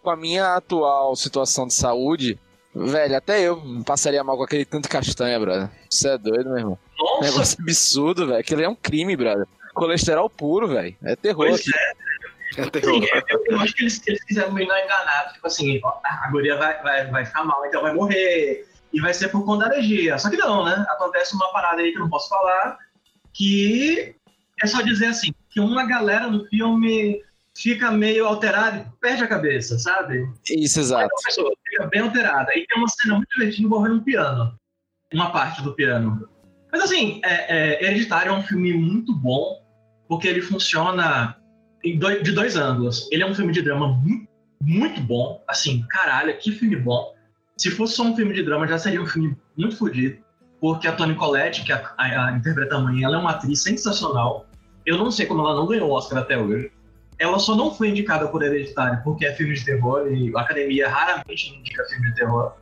com 0.02 0.10
a 0.10 0.16
minha 0.16 0.56
atual 0.56 1.16
situação 1.16 1.68
de 1.68 1.74
saúde, 1.74 2.40
velho, 2.74 3.16
até 3.16 3.42
eu 3.42 3.62
passaria 3.86 4.24
mal 4.24 4.36
com 4.36 4.44
aquele 4.44 4.66
tanto 4.66 4.84
de 4.84 4.90
castanha, 4.90 5.40
brother. 5.40 5.70
Você 5.90 6.10
é 6.10 6.18
doido, 6.18 6.50
meu 6.50 6.58
irmão. 6.58 6.80
Nossa. 6.98 7.32
Negócio 7.32 7.58
absurdo, 7.62 8.28
velho. 8.28 8.40
Aquilo 8.40 8.62
é 8.62 8.70
um 8.70 8.76
crime, 8.76 9.16
brother. 9.16 9.48
Colesterol 9.74 10.30
puro, 10.30 10.68
velho. 10.68 10.96
É 11.04 11.16
terror. 11.16 11.48
Pois 11.48 11.68
é. 11.68 11.92
É. 11.92 12.11
Sim, 12.54 13.06
eu, 13.30 13.44
eu, 13.48 13.60
acho 13.60 13.74
que 13.74 13.84
eles, 13.84 14.02
eles 14.06 14.24
quiseram 14.24 14.52
me 14.52 14.64
enganar, 14.64 15.32
tipo 15.34 15.48
assim, 15.48 15.80
ó, 15.84 16.00
a 16.04 16.30
guria 16.32 16.58
vai, 16.58 16.82
vai, 16.84 17.08
vai 17.08 17.26
ficar 17.26 17.46
mal, 17.46 17.66
então 17.66 17.82
vai 17.82 17.94
morrer, 17.94 18.68
e 18.94 19.00
vai 19.00 19.14
ser 19.14 19.30
por 19.30 19.46
conta 19.46 19.66
da 19.66 19.72
alergia. 19.72 20.18
Só 20.18 20.30
que 20.30 20.38
não, 20.38 20.66
né? 20.66 20.86
Acontece 20.90 21.34
uma 21.34 21.52
parada 21.54 21.82
aí 21.82 21.92
que 21.92 21.98
eu 21.98 22.02
não 22.02 22.10
posso 22.10 22.30
falar, 22.30 22.78
que 23.34 24.16
é 24.62 24.68
só 24.68 24.82
dizer 24.82 25.08
assim, 25.08 25.34
que 25.50 25.60
uma 25.60 25.86
galera 25.86 26.28
no 26.28 26.46
filme 26.46 27.22
fica 27.56 27.92
meio 27.92 28.26
alterado 28.26 28.80
e 28.80 29.00
perde 29.00 29.24
a 29.24 29.28
cabeça, 29.28 29.78
sabe? 29.80 30.30
Isso, 30.50 30.80
exato. 30.80 31.06
A 31.06 31.26
pessoa 31.26 31.54
fica 31.70 31.88
bem 31.88 32.02
alterada. 32.02 32.52
E 32.56 32.66
tem 32.66 32.78
uma 32.78 32.88
cena 32.88 33.16
muito 33.16 33.30
divertida 33.30 33.66
envolvendo 33.66 33.96
um 33.96 34.04
piano. 34.04 34.56
Uma 35.14 35.32
parte 35.32 35.62
do 35.62 35.74
piano. 35.74 36.28
Mas 36.72 36.84
assim, 36.84 37.20
é, 37.24 37.58
é, 37.58 37.84
Hereditário 37.84 38.30
é 38.30 38.34
um 38.34 38.44
filme 38.44 38.74
muito 38.74 39.14
bom, 39.14 39.62
porque 40.08 40.28
ele 40.28 40.42
funciona 40.42 41.36
de 41.84 42.32
dois 42.32 42.56
ângulos. 42.56 43.08
Ele 43.12 43.24
é 43.24 43.26
um 43.26 43.34
filme 43.34 43.52
de 43.52 43.62
drama 43.62 43.88
muito, 44.62 45.02
bom. 45.02 45.44
Assim, 45.48 45.84
caralho, 45.90 46.38
que 46.38 46.52
filme 46.52 46.76
bom. 46.76 47.14
Se 47.58 47.72
fosse 47.72 47.94
só 47.94 48.04
um 48.04 48.16
filme 48.16 48.34
de 48.34 48.44
drama, 48.44 48.68
já 48.68 48.78
seria 48.78 49.02
um 49.02 49.06
filme 49.06 49.36
muito 49.58 49.78
fodido. 49.78 50.18
Porque 50.60 50.88
a 50.88 50.92
Toni 50.92 51.16
Collette, 51.16 51.64
que 51.64 51.72
a, 51.72 51.94
a, 51.98 52.28
a 52.28 52.32
interpreta 52.34 52.76
a 52.76 52.80
mãe, 52.80 53.04
ela 53.04 53.18
é 53.18 53.20
uma 53.20 53.32
atriz 53.32 53.64
sensacional. 53.64 54.46
Eu 54.86 54.98
não 54.98 55.12
sei 55.12 55.26
como 55.26 55.42
ela 55.42 55.56
não 55.56 55.68
ganhou 55.68 55.90
o 55.90 55.94
Oscar 55.94 56.20
até 56.20 56.38
hoje. 56.38 56.72
Ela 57.18 57.38
só 57.38 57.56
não 57.56 57.74
foi 57.74 57.90
indicada 57.90 58.28
por 58.28 58.42
Hereditário 58.42 59.00
porque 59.04 59.26
é 59.26 59.34
filme 59.34 59.54
de 59.54 59.64
terror 59.64 60.08
e 60.12 60.32
a 60.36 60.42
academia 60.42 60.90
raramente 60.90 61.56
indica 61.56 61.84
filme 61.86 62.10
de 62.10 62.16
terror. 62.16 62.54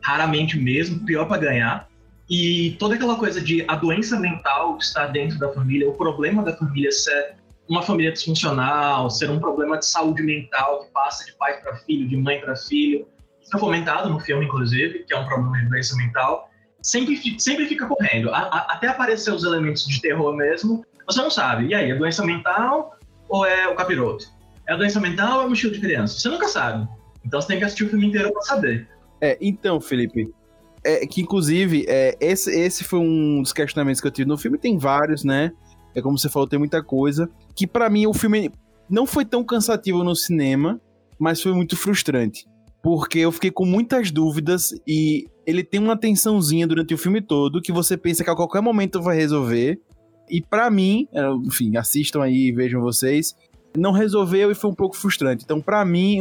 Raramente 0.00 0.58
mesmo, 0.58 1.04
pior 1.04 1.26
para 1.26 1.40
ganhar. 1.40 1.88
E 2.28 2.76
toda 2.78 2.94
aquela 2.94 3.16
coisa 3.16 3.40
de 3.40 3.64
a 3.68 3.76
doença 3.76 4.18
mental 4.18 4.76
que 4.76 4.84
está 4.84 5.06
dentro 5.06 5.38
da 5.38 5.52
família, 5.52 5.88
o 5.88 5.92
problema 5.92 6.42
da 6.42 6.56
família 6.56 6.90
ser 6.90 7.36
uma 7.68 7.82
família 7.82 8.12
disfuncional, 8.12 9.08
ser 9.10 9.30
um 9.30 9.38
problema 9.38 9.78
de 9.78 9.86
saúde 9.86 10.22
mental 10.22 10.84
que 10.84 10.90
passa 10.92 11.24
de 11.24 11.32
pai 11.36 11.60
para 11.60 11.76
filho, 11.76 12.08
de 12.08 12.16
mãe 12.16 12.40
para 12.40 12.54
filho. 12.56 13.06
Isso 13.42 13.56
é 13.56 13.58
fomentado 13.58 14.10
no 14.10 14.20
filme, 14.20 14.44
inclusive, 14.44 15.04
que 15.04 15.14
é 15.14 15.18
um 15.18 15.26
problema 15.26 15.58
de 15.58 15.68
doença 15.68 15.96
mental. 15.96 16.50
Sempre, 16.82 17.40
sempre 17.40 17.66
fica 17.66 17.86
correndo. 17.86 18.30
A, 18.30 18.38
a, 18.38 18.58
até 18.74 18.88
aparecer 18.88 19.32
os 19.32 19.44
elementos 19.44 19.86
de 19.86 20.00
terror 20.00 20.34
mesmo, 20.34 20.84
você 21.06 21.20
não 21.20 21.30
sabe. 21.30 21.68
E 21.68 21.74
aí, 21.74 21.90
é 21.90 21.94
doença 21.94 22.24
mental 22.24 22.98
ou 23.28 23.46
é 23.46 23.68
o 23.68 23.74
capiroto? 23.74 24.26
É 24.66 24.76
doença 24.76 25.00
mental 25.00 25.38
ou 25.38 25.44
é 25.44 25.48
mochila 25.48 25.72
de 25.72 25.80
criança? 25.80 26.18
Você 26.18 26.28
nunca 26.28 26.48
sabe. 26.48 26.86
Então 27.24 27.40
você 27.40 27.48
tem 27.48 27.58
que 27.58 27.64
assistir 27.64 27.84
o 27.84 27.88
filme 27.88 28.06
inteiro 28.06 28.32
para 28.32 28.42
saber. 28.42 28.88
É, 29.20 29.38
então, 29.40 29.80
Felipe, 29.80 30.32
é, 30.84 31.06
que 31.06 31.22
inclusive, 31.22 31.86
é, 31.88 32.16
esse, 32.20 32.50
esse 32.50 32.84
foi 32.84 32.98
um 32.98 33.40
dos 33.40 33.52
questionamentos 33.52 34.00
que 34.00 34.06
eu 34.06 34.10
tive 34.10 34.28
no 34.28 34.36
filme, 34.36 34.58
tem 34.58 34.76
vários, 34.76 35.24
né? 35.24 35.52
É 35.94 36.02
como 36.02 36.18
você 36.18 36.28
falou, 36.28 36.48
tem 36.48 36.58
muita 36.58 36.82
coisa. 36.82 37.28
Que 37.54 37.66
para 37.66 37.88
mim 37.88 38.06
o 38.06 38.14
filme 38.14 38.50
não 38.88 39.06
foi 39.06 39.24
tão 39.24 39.44
cansativo 39.44 40.02
no 40.04 40.14
cinema, 40.14 40.80
mas 41.18 41.40
foi 41.40 41.52
muito 41.52 41.76
frustrante. 41.76 42.46
Porque 42.82 43.20
eu 43.20 43.32
fiquei 43.32 43.50
com 43.50 43.64
muitas 43.64 44.10
dúvidas 44.10 44.74
e 44.86 45.26
ele 45.46 45.62
tem 45.64 45.80
uma 45.80 45.96
tensãozinha 45.96 46.66
durante 46.66 46.92
o 46.92 46.98
filme 46.98 47.20
todo 47.20 47.62
que 47.62 47.72
você 47.72 47.96
pensa 47.96 48.22
que 48.22 48.30
a 48.30 48.36
qualquer 48.36 48.60
momento 48.60 49.00
vai 49.00 49.16
resolver. 49.16 49.80
E 50.28 50.42
para 50.42 50.70
mim, 50.70 51.06
é, 51.12 51.26
enfim, 51.46 51.76
assistam 51.76 52.22
aí 52.22 52.48
e 52.48 52.52
vejam 52.52 52.80
vocês, 52.80 53.34
não 53.76 53.92
resolveu 53.92 54.50
e 54.50 54.54
foi 54.54 54.70
um 54.70 54.74
pouco 54.74 54.96
frustrante. 54.96 55.44
Então, 55.44 55.60
para 55.60 55.84
mim, 55.84 56.18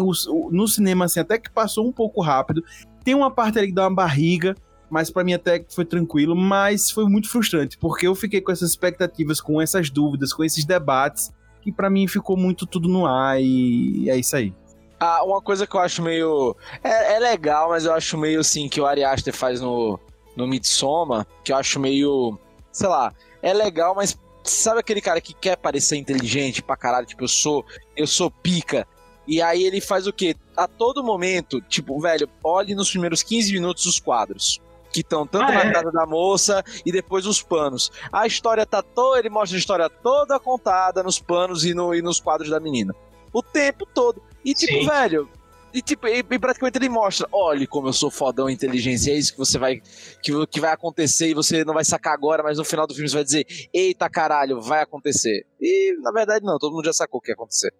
no 0.52 0.68
cinema, 0.68 1.06
assim, 1.06 1.20
até 1.20 1.38
que 1.38 1.52
passou 1.52 1.88
um 1.88 1.92
pouco 1.92 2.22
rápido. 2.22 2.64
Tem 3.04 3.14
uma 3.14 3.32
parte 3.32 3.60
ali 3.60 3.68
que 3.68 3.74
dá 3.74 3.84
uma 3.84 3.96
barriga, 3.96 4.56
mas 4.94 5.10
para 5.10 5.24
mim 5.24 5.34
até 5.34 5.66
foi 5.70 5.86
tranquilo, 5.86 6.36
mas 6.36 6.92
foi 6.92 7.06
muito 7.06 7.28
frustrante, 7.28 7.80
porque 7.80 8.06
eu 8.06 8.14
fiquei 8.14 8.40
com 8.40 8.52
essas 8.52 8.70
expectativas, 8.70 9.42
com 9.42 9.60
essas 9.60 9.90
dúvidas, 9.90 10.32
com 10.32 10.44
esses 10.44 10.64
debates, 10.66 11.34
que 11.64 11.72
para 11.72 11.90
mim 11.90 12.08
ficou 12.08 12.38
muito 12.38 12.68
tudo 12.68 12.88
no 12.88 13.08
ar 13.08 13.42
e 13.42 14.08
é 14.08 14.16
isso 14.16 14.36
aí. 14.36 14.54
Ah, 15.00 15.24
uma 15.24 15.42
coisa 15.42 15.66
que 15.66 15.76
eu 15.76 15.80
acho 15.80 16.04
meio. 16.04 16.56
É, 16.84 17.16
é 17.16 17.20
legal, 17.20 17.70
mas 17.70 17.86
eu 17.86 17.94
acho 17.94 18.16
meio 18.20 18.40
assim 18.40 18.70
que 18.70 18.80
o 18.80 18.86
Ari 18.86 19.04
Aster 19.04 19.34
faz 19.34 19.60
no, 19.60 20.00
no 20.36 20.48
Midsommar, 20.48 21.26
que 21.44 21.52
eu 21.52 21.58
acho 21.58 21.80
meio. 21.80 22.38
Sei 22.72 22.88
lá, 22.88 23.12
é 23.42 23.52
legal, 23.52 23.96
mas 23.96 24.16
sabe 24.44 24.80
aquele 24.80 25.02
cara 25.02 25.20
que 25.20 25.34
quer 25.34 25.58
parecer 25.58 25.98
inteligente 25.98 26.62
pra 26.62 26.78
caralho? 26.78 27.08
Tipo, 27.08 27.24
eu 27.24 27.28
sou, 27.28 27.66
eu 27.98 28.06
sou 28.06 28.30
pica. 28.30 28.88
E 29.28 29.42
aí 29.42 29.64
ele 29.64 29.82
faz 29.82 30.06
o 30.06 30.14
quê? 30.14 30.36
A 30.56 30.68
todo 30.68 31.04
momento, 31.04 31.60
tipo, 31.62 32.00
velho, 32.00 32.30
olhe 32.44 32.76
nos 32.76 32.92
primeiros 32.92 33.24
15 33.24 33.54
minutos 33.54 33.88
os 33.88 34.00
quadros. 34.00 34.62
Que 34.94 35.02
estão 35.02 35.26
tanto 35.26 35.52
ah, 35.52 35.56
na 35.56 35.64
é? 35.66 35.72
casa 35.72 35.92
da 35.92 36.06
moça 36.06 36.64
e 36.86 36.92
depois 36.92 37.26
os 37.26 37.42
panos. 37.42 37.92
A 38.12 38.28
história 38.28 38.66
tá 38.66 38.82
toda. 38.84 39.20
Ele 39.20 39.30
mostra 39.30 39.58
a 39.58 39.60
história 39.60 39.90
toda 39.90 40.40
contada 40.40 41.02
nos 41.02 41.20
panos 41.20 41.66
e, 41.66 41.74
no, 41.74 41.96
e 41.96 42.02
nos 42.02 42.20
quadros 42.20 42.50
da 42.50 42.60
menina. 42.60 42.94
O 43.34 43.42
tempo 43.42 43.86
todo. 43.86 44.22
E 44.46 44.54
tipo, 44.54 44.74
Sim. 44.74 44.86
velho, 44.86 45.28
e, 45.74 45.82
tipo, 45.82 46.08
e, 46.08 46.20
e, 46.20 46.40
praticamente 46.40 46.78
ele 46.78 46.88
mostra: 46.88 47.28
olhe 47.32 47.66
como 47.66 47.88
eu 47.88 47.94
sou 47.94 48.12
fodão 48.12 48.48
em 48.48 48.54
inteligência, 48.54 49.12
é 49.12 49.16
isso 49.16 49.32
que 49.32 49.40
você 49.40 49.58
vai. 49.58 49.82
Que, 50.22 50.32
que 50.48 50.60
vai 50.60 50.72
acontecer 50.72 51.30
e 51.30 51.34
você 51.34 51.66
não 51.66 51.74
vai 51.74 51.84
sacar 51.84 52.14
agora, 52.14 52.44
mas 52.44 52.60
no 52.60 52.64
final 52.64 52.86
do 52.86 52.94
filme 52.94 53.10
você 53.10 53.16
vai 53.16 53.24
dizer: 53.24 53.48
eita 53.74 54.08
caralho, 54.08 54.62
vai 54.62 54.84
acontecer. 54.84 55.48
E 55.60 55.96
na 56.02 56.12
verdade, 56.12 56.46
não, 56.46 56.60
todo 56.60 56.76
mundo 56.76 56.86
já 56.86 56.94
sacou 56.94 57.18
o 57.18 57.22
que 57.22 57.32
ia 57.32 57.34
acontecer. 57.34 57.74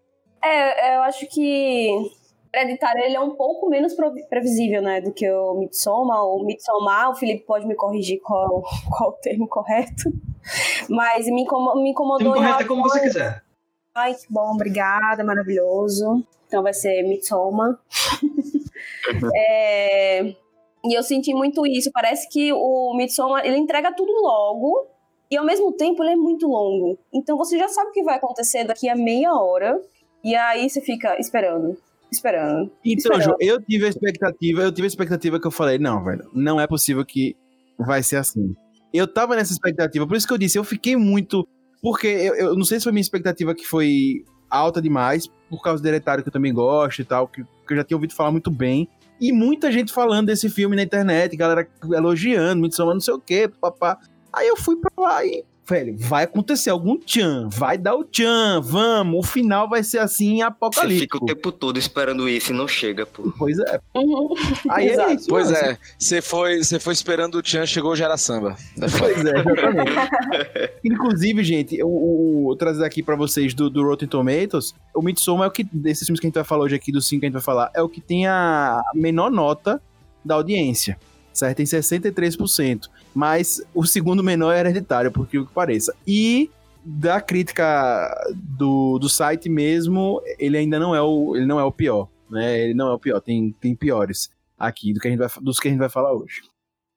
É, 0.44 0.98
eu 0.98 1.04
acho 1.04 1.28
que 1.28 2.12
Hereditário 2.54 3.04
ele 3.04 3.16
é 3.16 3.20
um 3.20 3.36
pouco 3.36 3.68
menos 3.68 3.96
previsível, 4.30 4.82
né, 4.82 5.02
do 5.02 5.12
que 5.12 5.30
o 5.30 5.56
Midsommar. 5.56 6.24
O 6.24 6.46
Midsommar, 6.46 7.10
o 7.10 7.16
Felipe 7.16 7.46
pode 7.46 7.66
me 7.66 7.74
corrigir 7.74 8.22
qual, 8.22 8.62
qual 8.96 9.10
o 9.10 9.14
termo 9.14 9.48
correto, 9.48 10.12
mas 10.88 11.26
me, 11.26 11.42
incomodou. 11.42 11.82
Me 11.82 11.90
incomodou 11.90 12.34
correto 12.34 12.64
é 12.64 12.68
como 12.68 12.84
você 12.84 13.00
quiser. 13.02 13.44
Ai, 13.96 14.14
que 14.14 14.26
bom, 14.30 14.54
obrigada, 14.54 15.24
maravilhoso. 15.24 16.24
Então 16.48 16.62
vai 16.62 16.74
ser 16.74 17.02
Midsommar. 17.04 17.76
é, 19.36 20.22
e 20.86 20.96
eu 20.96 21.02
senti 21.02 21.34
muito 21.34 21.66
isso. 21.66 21.92
Parece 21.92 22.30
que 22.30 22.54
o 22.54 22.94
Midsommar, 22.96 23.44
ele 23.46 23.58
entrega 23.58 23.92
tudo 23.96 24.12
logo. 24.22 24.88
E 25.32 25.38
ao 25.38 25.46
mesmo 25.46 25.72
tempo 25.72 26.04
ele 26.04 26.12
é 26.12 26.16
muito 26.16 26.48
longo. 26.48 27.00
Então 27.12 27.36
você 27.36 27.58
já 27.58 27.68
sabe 27.68 27.90
o 27.90 27.92
que 27.92 28.04
vai 28.04 28.18
acontecer 28.18 28.66
daqui 28.66 28.88
a 28.88 28.96
meia 28.96 29.34
hora. 29.34 29.82
E 30.24 30.36
aí 30.36 30.70
você 30.70 30.80
fica 30.80 31.20
esperando 31.20 31.76
esperando. 32.16 32.72
Então, 32.84 33.20
João, 33.20 33.36
eu 33.40 33.62
tive 33.62 33.86
a 33.86 33.90
expectativa, 33.90 34.62
eu 34.62 34.72
tive 34.72 34.86
a 34.86 34.88
expectativa 34.88 35.40
que 35.40 35.48
eu 35.48 35.52
falei, 35.52 35.78
não, 35.78 36.04
velho, 36.04 36.30
não 36.34 36.60
é 36.60 36.68
possível 36.68 37.06
que 37.06 37.36
vai 37.78 38.04
ser 38.04 38.18
assim. 38.18 38.54
Eu 38.94 39.08
tava 39.08 39.36
nessa 39.36 39.52
expectativa, 39.52 40.06
por 40.06 40.16
isso 40.16 40.28
que 40.28 40.34
eu 40.34 40.38
disse, 40.38 40.58
eu 40.58 40.64
fiquei 40.64 40.96
muito. 40.96 41.48
Porque 41.82 42.08
eu, 42.08 42.36
eu 42.36 42.56
não 42.56 42.64
sei 42.64 42.80
se 42.80 42.84
foi 42.84 42.94
minha 42.94 43.02
expectativa 43.02 43.54
que 43.54 43.66
foi 43.66 44.24
alta 44.50 44.82
demais, 44.82 45.28
por 45.50 45.62
causa 45.62 45.82
do 45.82 45.88
Hereditário 45.88 46.24
que 46.24 46.30
eu 46.30 46.34
também 46.34 46.54
gosto 46.54 47.02
e 47.02 47.06
tal, 47.06 47.28
que, 47.28 47.44
que 47.44 47.74
eu 47.74 47.78
já 47.78 47.84
tinha 47.84 47.98
ouvido 47.98 48.14
falar 48.14 48.32
muito 48.32 48.52
bem. 48.52 48.88
E 49.20 49.32
muita 49.32 49.72
gente 49.72 49.92
falando 49.92 50.28
desse 50.28 50.50
filme 50.50 50.76
na 50.76 50.84
internet, 50.84 51.36
galera 51.36 51.68
elogiando, 51.92 52.60
muito 52.60 52.78
não 52.86 53.00
sei 53.00 53.14
o 53.14 53.20
quê, 53.20 53.50
papá. 53.60 53.98
Aí 54.32 54.48
eu 54.48 54.58
fui 54.58 54.76
pra 54.76 54.92
lá 54.98 55.26
e 55.26 55.44
velho, 55.66 55.96
vai 55.98 56.26
acontecer 56.26 56.70
algum 56.70 56.98
tchan, 56.98 57.48
vai 57.50 57.78
dar 57.78 57.96
o 57.96 58.04
tchan, 58.04 58.62
vamos, 58.62 59.20
o 59.20 59.24
final 59.24 59.70
vai 59.70 59.84
ser 59.84 60.00
assim 60.00 60.42
apocalíptico. 60.42 60.94
Você 60.94 61.00
fica 61.00 61.18
o 61.18 61.26
tempo 61.26 61.52
todo 61.52 61.78
esperando 61.78 62.28
isso 62.28 62.52
e 62.52 62.56
não 62.56 62.68
chega, 62.68 63.06
pô. 63.06 63.34
Pois 63.38 63.58
é. 63.60 63.80
Aí 64.70 64.90
é 64.90 65.14
isso. 65.14 65.28
Pois 65.28 65.52
é, 65.52 65.78
você 65.98 66.22
foi, 66.22 66.64
você 66.64 66.80
foi 66.80 66.94
esperando 66.94 67.36
o 67.36 67.42
tchan, 67.42 67.66
chegou 67.66 67.92
o 67.92 67.96
Gera 67.96 68.18
Samba. 68.18 68.56
Pois 69.00 69.26
é, 69.26 69.40
exatamente. 69.40 70.72
Inclusive, 70.84 71.44
gente, 71.44 71.76
eu, 71.76 71.88
eu, 71.88 72.48
eu 72.52 72.56
trazer 72.56 72.86
aqui 72.86 73.02
pra 73.02 73.16
vocês 73.16 73.54
do, 73.54 73.70
do 73.70 73.84
Rotten 73.84 74.08
Tomatoes, 74.08 74.74
o 74.94 75.02
Midsommar 75.02 75.46
é 75.46 75.48
o 75.48 75.52
que, 75.52 75.64
desses 75.64 76.06
filmes 76.06 76.20
que 76.20 76.28
a 76.28 76.30
gente 76.30 76.36
vai 76.36 76.44
falar 76.44 76.64
hoje 76.64 76.76
aqui, 76.76 76.92
dos 76.92 77.08
cinco 77.08 77.22
que 77.22 77.26
a 77.26 77.30
gente 77.30 77.34
vai 77.34 77.42
falar, 77.42 77.72
é 77.74 77.82
o 77.82 77.90
que 77.90 78.02
tem 78.02 78.28
a 78.28 78.82
menor 78.94 79.32
nota 79.32 79.82
da 80.24 80.36
audiência 80.36 80.98
certo? 81.34 81.62
Em 81.62 81.66
63%. 81.66 82.88
Mas 83.14 83.62
o 83.74 83.86
segundo 83.86 84.24
menor 84.24 84.54
é 84.54 84.60
hereditário, 84.60 85.12
por 85.12 85.28
que 85.28 85.44
pareça. 85.46 85.96
E 86.08 86.50
da 86.84 87.22
crítica 87.22 88.10
do, 88.36 89.00
do 89.00 89.08
site 89.08 89.48
mesmo, 89.50 90.22
ele 90.38 90.58
ainda 90.58 90.80
não 90.80 90.96
é 90.96 91.02
o, 91.02 91.36
ele 91.36 91.46
não 91.46 91.60
é 91.60 91.64
o 91.64 91.72
pior, 91.72 92.10
né? 92.30 92.60
Ele 92.60 92.74
não 92.74 92.90
é 92.90 92.94
o 92.94 93.00
pior, 93.00 93.22
tem, 93.22 93.52
tem 93.60 93.76
piores 93.76 94.30
aqui 94.58 94.94
do 94.94 95.00
que 95.00 95.08
a 95.08 95.12
gente 95.12 95.20
vai, 95.20 95.30
dos 95.42 95.60
que 95.60 95.68
a 95.68 95.72
gente 95.72 95.80
vai 95.80 95.90
falar 95.90 96.14
hoje. 96.14 96.42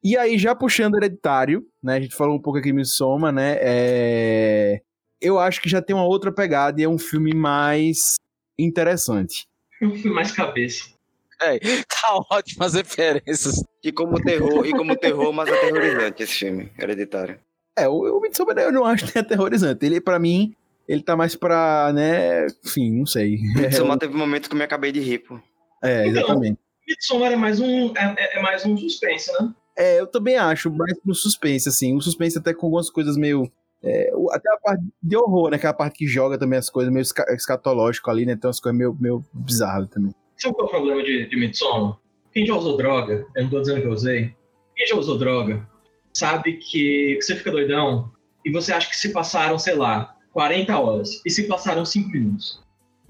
E 0.02 0.16
aí, 0.16 0.38
já 0.38 0.54
puxando 0.54 0.96
hereditário, 0.96 1.66
né? 1.82 1.96
A 1.96 2.00
gente 2.00 2.14
falou 2.14 2.36
um 2.36 2.40
pouco 2.40 2.58
aqui 2.58 2.72
me 2.72 2.84
soma, 2.84 3.32
né? 3.32 3.56
É... 3.60 4.80
Eu 5.20 5.38
acho 5.38 5.60
que 5.60 5.68
já 5.68 5.80
tem 5.80 5.96
uma 5.96 6.04
outra 6.04 6.30
pegada 6.30 6.80
e 6.80 6.84
é 6.84 6.88
um 6.88 6.98
filme 6.98 7.34
mais 7.34 8.16
interessante. 8.58 9.46
Um 9.82 9.94
filme 9.94 10.14
mais 10.14 10.30
cabeça. 10.32 10.95
É, 11.40 11.58
tá 11.84 12.18
ótimas 12.30 12.74
referências. 12.74 13.62
E 13.82 13.92
como 13.92 14.20
terror, 14.22 14.66
e 14.66 14.72
como 14.72 14.96
terror 14.96 15.32
mais 15.32 15.50
aterrorizante 15.50 16.22
esse 16.22 16.32
filme, 16.32 16.72
hereditário. 16.78 17.38
É, 17.76 17.88
o, 17.88 18.16
o 18.16 18.20
Midsommar 18.20 18.58
eu 18.58 18.72
não 18.72 18.84
acho 18.84 19.04
nem 19.04 19.22
aterrorizante. 19.22 19.84
Ele, 19.84 20.00
pra 20.00 20.18
mim, 20.18 20.54
ele 20.88 21.02
tá 21.02 21.14
mais 21.14 21.36
pra, 21.36 21.92
né, 21.92 22.46
enfim, 22.64 22.90
não 22.92 23.06
sei. 23.06 23.38
Midsommar 23.54 23.96
é, 23.96 24.00
teve 24.00 24.14
momentos 24.14 24.48
que 24.48 24.54
eu 24.54 24.58
me 24.58 24.64
acabei 24.64 24.90
de 24.92 25.00
rir, 25.00 25.18
pô. 25.18 25.38
É, 25.82 26.06
então, 26.06 26.22
exatamente. 26.22 26.52
Então, 26.52 26.86
Midsommar 26.88 27.32
é 27.32 27.36
mais 27.36 27.60
um, 27.60 27.92
é, 27.96 28.38
é, 28.38 28.42
mais 28.42 28.64
um 28.64 28.76
suspense, 28.76 29.30
né? 29.32 29.52
É, 29.78 30.00
eu 30.00 30.06
também 30.06 30.36
acho, 30.36 30.70
mais 30.70 30.98
pro 31.00 31.14
suspense, 31.14 31.68
assim. 31.68 31.94
Um 31.94 32.00
suspense 32.00 32.38
até 32.38 32.54
com 32.54 32.66
algumas 32.66 32.88
coisas 32.88 33.16
meio... 33.16 33.50
É, 33.82 34.10
até 34.30 34.50
a 34.50 34.56
parte 34.56 34.82
de 35.02 35.16
horror, 35.16 35.50
né? 35.50 35.58
Que 35.58 35.66
é 35.66 35.68
a 35.68 35.74
parte 35.74 35.98
que 35.98 36.06
joga 36.06 36.38
também 36.38 36.58
as 36.58 36.70
coisas 36.70 36.90
meio 36.90 37.02
escatológico 37.02 38.10
ali, 38.10 38.24
né? 38.24 38.34
Tem 38.34 38.48
umas 38.48 38.58
coisas 38.58 38.76
meio, 38.76 38.96
meio 38.98 39.24
bizarras 39.34 39.90
também. 39.90 40.14
Sabe 40.36 40.54
qual 40.54 40.66
é 40.66 40.68
o 40.68 40.70
problema 40.70 41.02
de, 41.02 41.26
de 41.26 41.36
Midsommar? 41.36 41.96
Quem 42.32 42.46
já 42.46 42.54
usou 42.54 42.76
droga, 42.76 43.26
eu 43.34 43.42
não 43.44 43.50
tô 43.50 43.60
dizendo 43.60 43.80
que 43.80 43.86
eu 43.86 43.92
usei, 43.92 44.34
quem 44.74 44.86
já 44.86 44.96
usou 44.96 45.16
droga, 45.16 45.66
sabe 46.12 46.54
que 46.54 47.18
você 47.20 47.34
fica 47.34 47.50
doidão 47.50 48.12
e 48.44 48.50
você 48.50 48.72
acha 48.72 48.88
que 48.88 48.96
se 48.96 49.10
passaram, 49.10 49.58
sei 49.58 49.74
lá, 49.74 50.14
40 50.32 50.78
horas 50.78 51.22
e 51.24 51.30
se 51.30 51.44
passaram 51.44 51.84
5 51.84 52.10
minutos. 52.10 52.62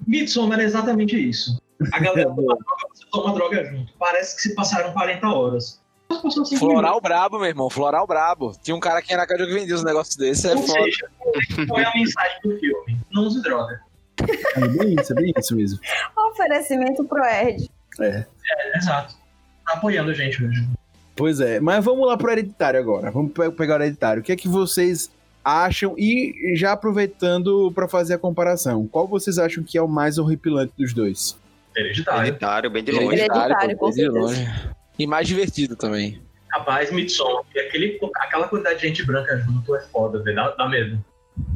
Midsommar 0.06 0.60
é 0.60 0.64
exatamente 0.64 1.16
isso. 1.16 1.60
A 1.92 1.98
galera 1.98 2.28
toma 2.34 2.42
droga, 2.42 2.64
você 2.92 3.04
toma 3.10 3.34
droga 3.34 3.64
junto. 3.64 3.92
Parece 3.98 4.36
que 4.36 4.42
se 4.42 4.54
passaram 4.54 4.92
40 4.92 5.26
horas. 5.28 5.82
Floral 6.58 7.00
brabo, 7.00 7.38
meu 7.38 7.48
irmão. 7.48 7.68
Floral 7.68 8.06
brabo. 8.06 8.52
Tinha 8.62 8.76
um 8.76 8.80
cara 8.80 9.00
aqui 9.00 9.14
na 9.16 9.26
casa 9.26 9.44
que 9.44 9.52
vendia 9.52 9.74
os 9.74 9.82
negócios 9.82 10.16
desses. 10.16 10.44
É 10.44 10.54
Ou 10.54 10.62
foda. 10.62 10.82
seja, 10.84 11.10
qual 11.66 11.80
é 11.80 11.84
a 11.84 11.92
mensagem 11.94 12.40
do 12.44 12.58
filme? 12.58 13.00
Não 13.10 13.24
use 13.24 13.42
droga. 13.42 13.80
É 14.56 14.68
bem 14.68 14.94
isso, 14.98 15.12
é 15.12 15.16
bem 15.16 15.32
isso 15.36 15.54
mesmo. 15.56 15.78
Oferecimento 16.30 17.04
pro 17.04 17.22
Erd. 17.24 17.68
É, 18.00 18.24
exato. 18.76 19.14
Tá 19.66 19.74
apoiando 19.74 20.10
a 20.10 20.14
gente 20.14 20.44
hoje. 20.44 20.66
Pois 21.14 21.40
é, 21.40 21.60
mas 21.60 21.84
vamos 21.84 22.06
lá 22.06 22.16
pro 22.16 22.30
hereditário 22.30 22.78
agora. 22.78 23.10
Vamos 23.10 23.32
pe- 23.32 23.50
pegar 23.50 23.80
o 23.80 23.82
hereditário. 23.82 24.20
O 24.20 24.24
que 24.24 24.32
é 24.32 24.36
que 24.36 24.48
vocês 24.48 25.10
acham? 25.44 25.94
E 25.98 26.54
já 26.56 26.72
aproveitando 26.72 27.72
pra 27.72 27.88
fazer 27.88 28.14
a 28.14 28.18
comparação, 28.18 28.86
qual 28.86 29.08
vocês 29.08 29.38
acham 29.38 29.64
que 29.64 29.78
é 29.78 29.82
o 29.82 29.88
mais 29.88 30.18
horripilante 30.18 30.72
dos 30.78 30.92
dois? 30.92 31.38
Hereditário. 31.74 32.20
Hereditário, 32.22 32.70
bem 32.70 32.84
de 32.84 32.92
longe. 32.92 33.06
Hereditário, 33.16 33.76
com 33.76 33.86
pô, 33.86 33.90
de 33.90 34.08
longe. 34.08 34.46
E 34.98 35.06
mais 35.06 35.26
divertido 35.28 35.74
também. 35.76 36.20
Rapaz, 36.50 36.90
Midsommar. 36.92 37.42
E 37.54 37.60
aquele, 37.60 37.98
aquela 38.16 38.48
quantidade 38.48 38.80
de 38.80 38.88
gente 38.88 39.04
branca 39.04 39.36
junto 39.38 39.74
é 39.74 39.80
foda, 39.80 40.22
velho. 40.22 40.36
Dá, 40.36 40.50
dá 40.50 40.68
medo. 40.68 41.02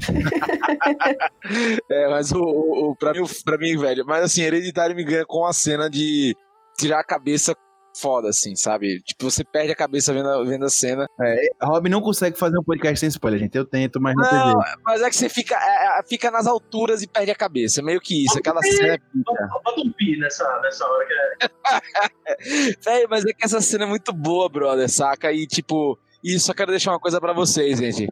É, 1.90 2.08
mas 2.08 2.32
o, 2.32 2.38
o, 2.40 2.90
o- 2.90 2.96
pra, 2.96 3.12
mim, 3.12 3.20
o- 3.20 3.44
pra 3.44 3.58
mim, 3.58 3.76
velho, 3.76 4.04
mas 4.06 4.24
assim, 4.24 4.42
Hereditário 4.42 4.94
me 4.96 5.04
ganha 5.04 5.24
com 5.26 5.44
a 5.44 5.52
cena 5.52 5.88
de 5.90 6.34
tirar 6.78 7.00
a 7.00 7.04
cabeça 7.04 7.54
foda, 8.00 8.28
assim, 8.28 8.54
sabe? 8.54 9.00
Tipo, 9.02 9.28
você 9.30 9.42
perde 9.44 9.72
a 9.72 9.76
cabeça 9.76 10.12
vendo 10.14 10.28
a, 10.28 10.44
vendo 10.44 10.64
a 10.64 10.70
cena. 10.70 11.06
A 11.60 11.66
Rob 11.66 11.88
não 11.88 12.00
consegue 12.00 12.38
fazer 12.38 12.56
um 12.58 12.62
podcast 12.62 12.98
sem 13.00 13.08
spoiler, 13.08 13.40
gente. 13.40 13.56
Eu 13.58 13.64
tento, 13.64 14.00
mas 14.00 14.14
não 14.14 14.22
tem 14.28 14.38
Não, 14.38 14.44
jeito. 14.46 14.80
mas 14.84 15.02
é 15.02 15.10
que 15.10 15.16
você 15.16 15.28
fica, 15.28 15.56
é, 15.56 15.98
é, 15.98 16.02
fica 16.08 16.30
nas 16.30 16.46
alturas 16.46 17.02
e 17.02 17.06
perde 17.08 17.30
a 17.32 17.34
cabeça. 17.34 17.82
Meio 17.82 18.00
que 18.00 18.24
isso. 18.24 18.38
Aquela 18.38 18.62
cena 18.62 18.94
é 18.94 18.98
Bota, 19.14 19.80
um 19.80 19.92
pi 19.92 20.16
nessa, 20.18 20.44
nessa 20.62 20.86
hora 20.86 21.06
que 21.06 21.12
é. 21.12 22.76
Véi, 22.84 23.06
mas 23.10 23.24
é 23.26 23.32
que 23.32 23.44
essa 23.44 23.60
cena 23.60 23.84
é 23.84 23.88
muito 23.88 24.12
boa, 24.12 24.48
brother, 24.48 24.88
saca? 24.88 25.32
E 25.32 25.46
tipo, 25.46 25.98
e 26.22 26.38
só 26.38 26.54
quero 26.54 26.70
deixar 26.70 26.92
uma 26.92 27.00
coisa 27.00 27.20
pra 27.20 27.32
vocês, 27.32 27.78
gente. 27.78 28.08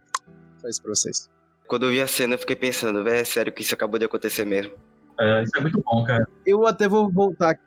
Só 0.61 0.68
isso 0.68 0.83
pra 0.83 0.90
vocês. 0.94 1.31
Quando 1.68 1.85
eu 1.87 1.90
vi 1.90 2.00
a 2.00 2.07
cena, 2.07 2.35
eu 2.35 2.38
fiquei 2.38 2.57
pensando, 2.57 3.04
velho, 3.04 3.16
é 3.18 3.24
sério 3.24 3.52
que 3.52 3.62
isso 3.62 3.74
acabou 3.74 3.98
de 3.98 4.07
acontecer 4.07 4.44
mesmo. 4.44 4.72
é, 5.20 5.42
Isso 5.42 5.52
é 5.57 5.61
muito 5.61 5.83
bom, 5.85 6.02
cara. 6.04 6.26
Eu 6.46 6.66
até 6.66 6.88
vou 6.88 7.11
voltar 7.11 7.59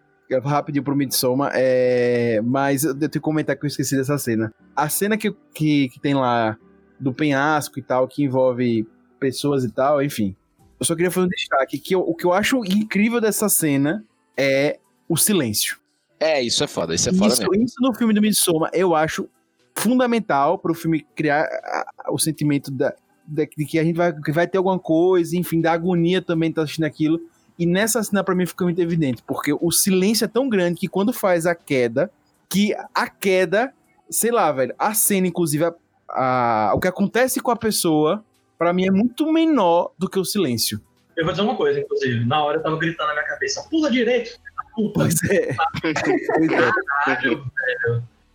rapidinho 0.44 0.84
pro 0.84 0.96
Midsommar, 0.96 1.52
é... 1.54 2.40
mas 2.42 2.84
eu 2.86 2.98
tenho 2.98 3.10
que 3.12 3.20
comentar 3.20 3.56
que 3.56 3.66
eu 3.66 3.68
esqueci 3.68 3.96
dessa 3.98 4.18
cena. 4.18 4.54
A 4.76 4.88
cena 4.90 5.18
que, 5.18 5.32
que, 5.54 5.90
que 5.90 6.00
tem 6.00 6.14
lá 6.16 6.58
do 7.00 7.14
penhasco 7.14 7.78
e 7.78 7.82
tal, 7.82 8.08
que 8.08 8.24
envolve 8.24 8.88
pessoas 9.20 9.64
e 9.64 9.72
tal, 9.72 10.02
enfim. 10.02 10.36
Eu 10.80 10.86
só 10.86 10.96
queria 10.96 11.12
fazer 11.12 11.28
um 11.28 11.30
destaque 11.30 11.78
que 11.78 11.94
eu- 11.94 12.00
o 12.02 12.16
que 12.16 12.26
eu 12.26 12.34
acho 12.34 12.58
incrível 12.66 13.20
dessa 13.22 13.50
cena 13.50 14.04
é 14.38 14.80
o 15.08 15.18
silêncio. 15.18 15.78
É, 16.20 16.42
isso 16.42 16.64
é 16.64 16.68
foda, 16.68 16.96
isso 16.96 17.10
é 17.10 17.14
foda 17.14 17.28
Isso, 17.34 17.42
mesmo. 17.50 17.64
isso 17.66 17.76
no 17.82 17.94
filme 17.94 18.14
do 18.14 18.22
Midsommar 18.22 18.70
eu 18.74 18.96
acho 18.96 19.28
fundamental 19.76 20.58
para 20.58 20.72
o 20.72 20.76
filme 20.76 21.06
criar 21.16 21.42
a- 21.44 21.86
a- 22.06 22.12
o 22.14 22.18
sentimento 22.18 22.72
da, 22.72 22.96
de 23.34 23.66
que 23.66 23.80
a 23.80 23.84
gente 23.84 23.96
vai, 23.96 24.14
que 24.14 24.32
vai 24.32 24.48
ter 24.48 24.58
alguma 24.58 24.78
coisa, 24.80 25.36
enfim, 25.38 25.62
da 25.62 25.72
agonia 25.72 26.22
também 26.22 26.50
de 26.50 26.54
estar 26.54 26.64
assistindo 26.64 26.86
aquilo. 26.86 27.20
E 27.58 27.66
nessa 27.66 28.02
cena 28.04 28.24
pra 28.24 28.34
mim 28.36 28.46
fica 28.46 28.64
muito 28.64 28.80
evidente, 28.82 29.22
porque 29.26 29.54
o 29.60 29.72
silêncio 29.72 30.26
é 30.26 30.28
tão 30.28 30.50
grande 30.50 30.80
que 30.80 30.88
quando 30.88 31.14
faz 31.14 31.46
a 31.46 31.54
queda, 31.56 32.12
que 32.50 32.74
a 32.94 33.08
queda, 33.08 33.72
sei 34.10 34.32
lá, 34.32 34.52
velho, 34.52 34.74
a 34.80 34.94
cena, 34.94 35.28
inclusive, 35.28 35.66
a- 35.66 35.74
a- 36.10 36.74
o 36.76 36.80
que 36.80 36.88
acontece 36.88 37.40
com 37.40 37.52
a 37.52 37.56
pessoa, 37.56 38.24
pra 38.58 38.74
mim 38.74 38.86
é 38.88 38.92
muito 38.92 39.32
menor 39.32 39.92
do 39.98 40.10
que 40.10 40.20
o 40.20 40.26
silêncio. 40.26 40.82
Eu 41.16 41.24
vou 41.26 41.34
dizer 41.34 41.44
uma 41.44 41.56
coisa, 41.56 41.80
inclusive. 41.80 42.26
Na 42.26 42.44
hora 42.44 42.58
eu 42.58 42.64
tava 42.64 42.78
gritando 42.78 43.08
na 43.08 43.14
minha 43.14 43.26
cabeça: 43.28 43.66
pula 43.70 43.92
direito, 43.92 44.40
puta. 44.76 45.00
Pois 45.02 45.24
é. 45.30 45.56
pois 45.82 45.96
é. 45.98 46.48
Caralho. 46.48 47.46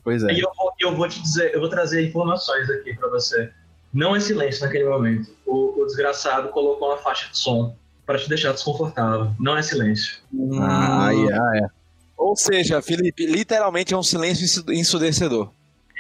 Pois 0.05 0.23
é. 0.23 0.33
E 0.33 0.41
eu 0.41 0.51
vou, 0.57 0.73
eu 0.81 0.95
vou 0.97 1.09
te 1.09 1.21
dizer, 1.21 1.53
eu 1.53 1.59
vou 1.61 1.69
trazer 1.69 2.07
informações 2.07 2.71
aqui 2.71 2.95
pra 2.95 3.09
você. 3.09 3.51
Não 3.92 4.14
é 4.14 4.20
silêncio 4.20 4.64
naquele 4.64 4.85
momento. 4.85 5.31
O, 5.46 5.81
o 5.83 5.87
desgraçado 5.87 6.49
colocou 6.49 6.88
uma 6.88 6.99
faixa 6.99 7.31
de 7.31 7.38
som 7.38 7.75
pra 8.05 8.18
te 8.18 8.29
deixar 8.29 8.53
desconfortável. 8.53 9.31
Não 9.38 9.57
é 9.57 9.62
silêncio. 9.62 10.18
Ah, 10.61 11.11
é, 11.12 11.59
é. 11.61 11.68
Ou 12.16 12.37
seja, 12.37 12.81
Felipe, 12.83 13.27
literalmente 13.27 13.92
é 13.94 13.96
um 13.96 14.03
silêncio 14.03 14.44
ensu- 14.44 14.72
ensurdecedor. 14.72 15.51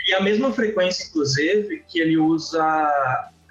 E 0.08 0.14
a 0.14 0.20
mesma 0.20 0.52
frequência, 0.52 1.06
inclusive, 1.08 1.82
que 1.88 1.98
ele 2.00 2.16
usa 2.16 2.62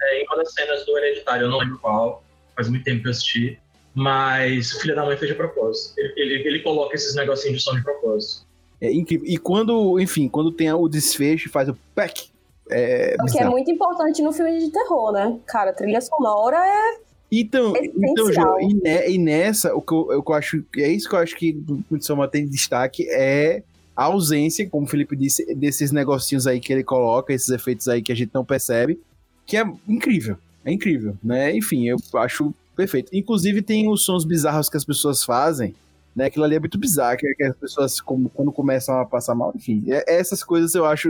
é, 0.02 0.22
em 0.22 0.26
uma 0.26 0.36
das 0.38 0.52
cenas 0.52 0.86
do 0.86 0.96
Hereditário, 0.96 1.46
eu 1.46 1.50
não 1.50 1.58
lembro 1.58 1.78
qual, 1.78 2.24
faz 2.54 2.68
muito 2.68 2.84
tempo 2.84 3.02
que 3.02 3.08
eu 3.08 3.12
assisti, 3.12 3.58
mas 3.94 4.72
o 4.72 4.80
filho 4.80 4.94
da 4.94 5.04
mãe 5.04 5.16
fez 5.16 5.30
de 5.30 5.36
propósito. 5.36 5.94
Ele, 5.98 6.12
ele, 6.16 6.48
ele 6.48 6.60
coloca 6.60 6.94
esses 6.94 7.14
negocinhos 7.14 7.58
de 7.58 7.62
som 7.64 7.74
de 7.74 7.82
propósito. 7.82 8.46
É 8.80 8.92
incrível. 8.92 9.26
E 9.26 9.38
quando, 9.38 9.98
enfim, 10.00 10.28
quando 10.28 10.50
tem 10.50 10.72
o 10.72 10.88
desfecho, 10.88 11.48
faz 11.50 11.68
o 11.68 11.76
pack. 11.94 12.28
É, 12.70 13.16
O 13.20 13.26
que 13.26 13.38
é 13.38 13.48
muito 13.48 13.70
importante 13.70 14.22
no 14.22 14.32
filme 14.32 14.58
de 14.58 14.70
terror, 14.70 15.12
né? 15.12 15.38
Cara, 15.46 15.72
trilha 15.72 16.00
sonora 16.00 16.56
é. 16.58 16.98
Então, 17.30 17.74
então 17.76 18.24
essencial. 18.28 18.60
Jô, 18.60 18.68
e, 18.68 18.74
ne- 18.74 19.08
e 19.10 19.18
nessa, 19.18 19.74
o 19.74 19.80
que 19.82 19.92
eu, 19.92 19.98
o 20.06 20.12
eu 20.12 20.34
acho, 20.34 20.64
é 20.76 20.88
isso 20.88 21.08
que 21.08 21.14
eu 21.14 21.18
acho 21.18 21.36
que 21.36 21.52
do 21.52 21.82
Midsommar 21.90 22.28
tem 22.28 22.46
destaque, 22.46 23.04
é 23.10 23.62
a 23.96 24.04
ausência, 24.04 24.68
como 24.68 24.86
o 24.86 24.88
Felipe 24.88 25.16
disse, 25.16 25.54
desses 25.54 25.90
negocinhos 25.90 26.46
aí 26.46 26.60
que 26.60 26.72
ele 26.72 26.84
coloca, 26.84 27.32
esses 27.32 27.48
efeitos 27.48 27.88
aí 27.88 28.00
que 28.02 28.12
a 28.12 28.14
gente 28.14 28.30
não 28.32 28.44
percebe, 28.44 29.00
que 29.44 29.56
é 29.56 29.64
incrível, 29.88 30.36
é 30.64 30.70
incrível, 30.72 31.16
né? 31.22 31.56
Enfim, 31.56 31.88
eu 31.88 31.96
acho 32.14 32.54
perfeito. 32.76 33.10
Inclusive 33.12 33.62
tem 33.62 33.88
os 33.90 34.04
sons 34.04 34.24
bizarros 34.24 34.68
que 34.68 34.76
as 34.76 34.84
pessoas 34.84 35.24
fazem, 35.24 35.74
né? 36.14 36.26
Aquilo 36.26 36.44
ali 36.44 36.54
é 36.56 36.60
muito 36.60 36.78
bizarro, 36.78 37.16
que, 37.16 37.26
que 37.34 37.42
as 37.44 37.56
pessoas, 37.56 38.00
como, 38.00 38.28
quando 38.28 38.52
começam 38.52 39.00
a 39.00 39.04
passar 39.04 39.34
mal, 39.34 39.52
enfim, 39.56 39.84
é- 39.88 40.04
essas 40.16 40.44
coisas 40.44 40.74
eu 40.74 40.84
acho 40.84 41.08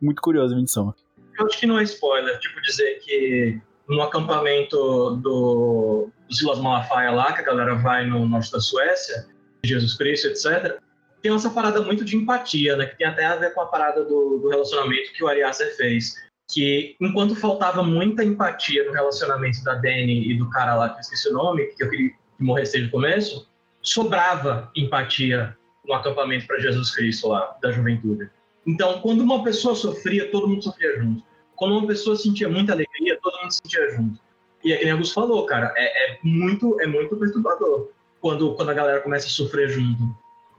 muito 0.00 0.22
curioso 0.22 0.54
em 0.54 0.58
Midsommar. 0.58 0.94
Eu 1.38 1.46
acho 1.46 1.58
que 1.58 1.66
não 1.66 1.78
é 1.78 1.82
spoiler, 1.84 2.38
tipo, 2.38 2.60
dizer 2.62 2.98
que 3.00 3.60
no 3.88 4.02
acampamento 4.02 5.16
do, 5.22 6.10
Silas 6.30 6.58
Malafaia 6.58 7.10
lá, 7.10 7.32
que 7.32 7.40
a 7.40 7.44
galera 7.44 7.74
vai 7.74 8.04
no 8.06 8.28
norte 8.28 8.52
da 8.52 8.60
Suécia, 8.60 9.26
Jesus 9.64 9.94
Cristo, 9.94 10.28
etc., 10.28 10.78
tem 11.22 11.34
essa 11.34 11.50
parada 11.50 11.80
muito 11.82 12.04
de 12.04 12.16
empatia, 12.16 12.76
né? 12.76 12.86
Que 12.86 12.98
tem 12.98 13.06
até 13.06 13.24
a 13.24 13.36
ver 13.36 13.52
com 13.52 13.60
a 13.60 13.66
parada 13.66 14.04
do, 14.04 14.38
do 14.38 14.48
relacionamento 14.48 15.12
que 15.12 15.24
o 15.24 15.26
Ari 15.26 15.42
Aster 15.42 15.76
fez. 15.76 16.14
Que 16.50 16.96
enquanto 17.00 17.34
faltava 17.34 17.82
muita 17.82 18.24
empatia 18.24 18.84
no 18.84 18.92
relacionamento 18.92 19.62
da 19.64 19.74
Dani 19.74 20.30
e 20.30 20.38
do 20.38 20.48
cara 20.50 20.76
lá, 20.76 20.90
que 20.90 20.96
eu 20.96 21.00
esqueci 21.00 21.28
o 21.28 21.32
nome, 21.32 21.66
que 21.76 21.82
eu 21.82 21.90
queria 21.90 22.10
que 22.10 22.44
morresse 22.44 22.74
desde 22.74 22.88
o 22.88 22.92
começo, 22.92 23.48
sobrava 23.82 24.70
empatia 24.76 25.56
no 25.84 25.94
acampamento 25.94 26.46
para 26.46 26.60
Jesus 26.60 26.94
Cristo 26.94 27.28
lá, 27.28 27.56
da 27.60 27.72
juventude. 27.72 28.30
Então, 28.68 29.00
quando 29.00 29.22
uma 29.22 29.42
pessoa 29.42 29.74
sofria, 29.74 30.30
todo 30.30 30.46
mundo 30.46 30.62
sofria 30.62 31.00
junto. 31.00 31.22
Quando 31.56 31.72
uma 31.78 31.86
pessoa 31.86 32.14
sentia 32.16 32.48
muita 32.48 32.72
alegria, 32.72 33.18
todo 33.22 33.40
mundo 33.40 33.50
sentia 33.50 33.90
junto. 33.96 34.20
E 34.62 34.72
é 34.72 34.76
que 34.76 34.84
nem 34.84 34.92
Augusto 34.92 35.14
falou, 35.14 35.46
cara, 35.46 35.72
é, 35.76 36.12
é 36.12 36.18
muito, 36.22 36.78
é 36.80 36.86
muito 36.86 37.16
perturbador 37.16 37.88
quando, 38.20 38.54
quando 38.54 38.68
a 38.68 38.74
galera 38.74 39.00
começa 39.00 39.26
a 39.26 39.30
sofrer 39.30 39.70
junto. 39.70 40.02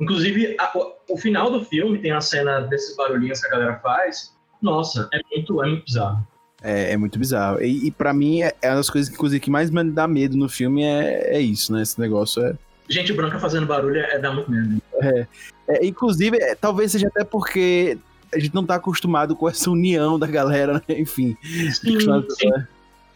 Inclusive, 0.01 0.55
a- 0.59 0.71
o, 0.75 1.13
o 1.13 1.17
final 1.17 1.51
do 1.51 1.63
filme 1.63 1.99
tem 1.99 2.11
a 2.11 2.21
cena 2.21 2.61
desses 2.61 2.95
barulhinhos 2.95 3.39
que 3.41 3.47
a 3.47 3.51
galera 3.51 3.75
faz. 3.79 4.33
Nossa, 4.61 5.07
é 5.13 5.19
muito, 5.31 5.63
é 5.63 5.67
muito 5.67 5.85
bizarro. 5.85 6.27
É, 6.63 6.93
é 6.93 6.97
muito 6.97 7.19
bizarro. 7.19 7.61
E, 7.61 7.87
e 7.87 7.91
para 7.91 8.13
mim, 8.13 8.41
é, 8.41 8.53
é 8.61 8.69
uma 8.69 8.77
das 8.77 8.89
coisas 8.89 9.15
que, 9.15 9.39
que 9.39 9.49
mais 9.51 9.69
me 9.69 9.83
dá 9.91 10.07
medo 10.07 10.35
no 10.35 10.49
filme 10.49 10.83
é, 10.83 11.35
é 11.37 11.39
isso, 11.39 11.71
né? 11.71 11.81
Esse 11.81 11.99
negócio 11.99 12.43
é. 12.43 12.55
Gente 12.89 13.13
branca 13.13 13.37
fazendo 13.39 13.67
barulho 13.67 13.99
é, 13.99 14.17
dá 14.17 14.33
muito 14.33 14.49
medo. 14.49 14.81
É, 15.67 15.85
inclusive, 15.85 16.37
é, 16.37 16.55
talvez 16.55 16.91
seja 16.91 17.07
até 17.07 17.23
porque 17.23 17.97
a 18.33 18.39
gente 18.39 18.53
não 18.53 18.65
tá 18.65 18.75
acostumado 18.75 19.35
com 19.35 19.49
essa 19.49 19.69
união 19.69 20.19
da 20.19 20.27
galera, 20.27 20.73
né? 20.73 20.99
Enfim. 20.99 21.37
Sim, 21.43 21.99
sim. 21.99 22.53
é 22.53 22.67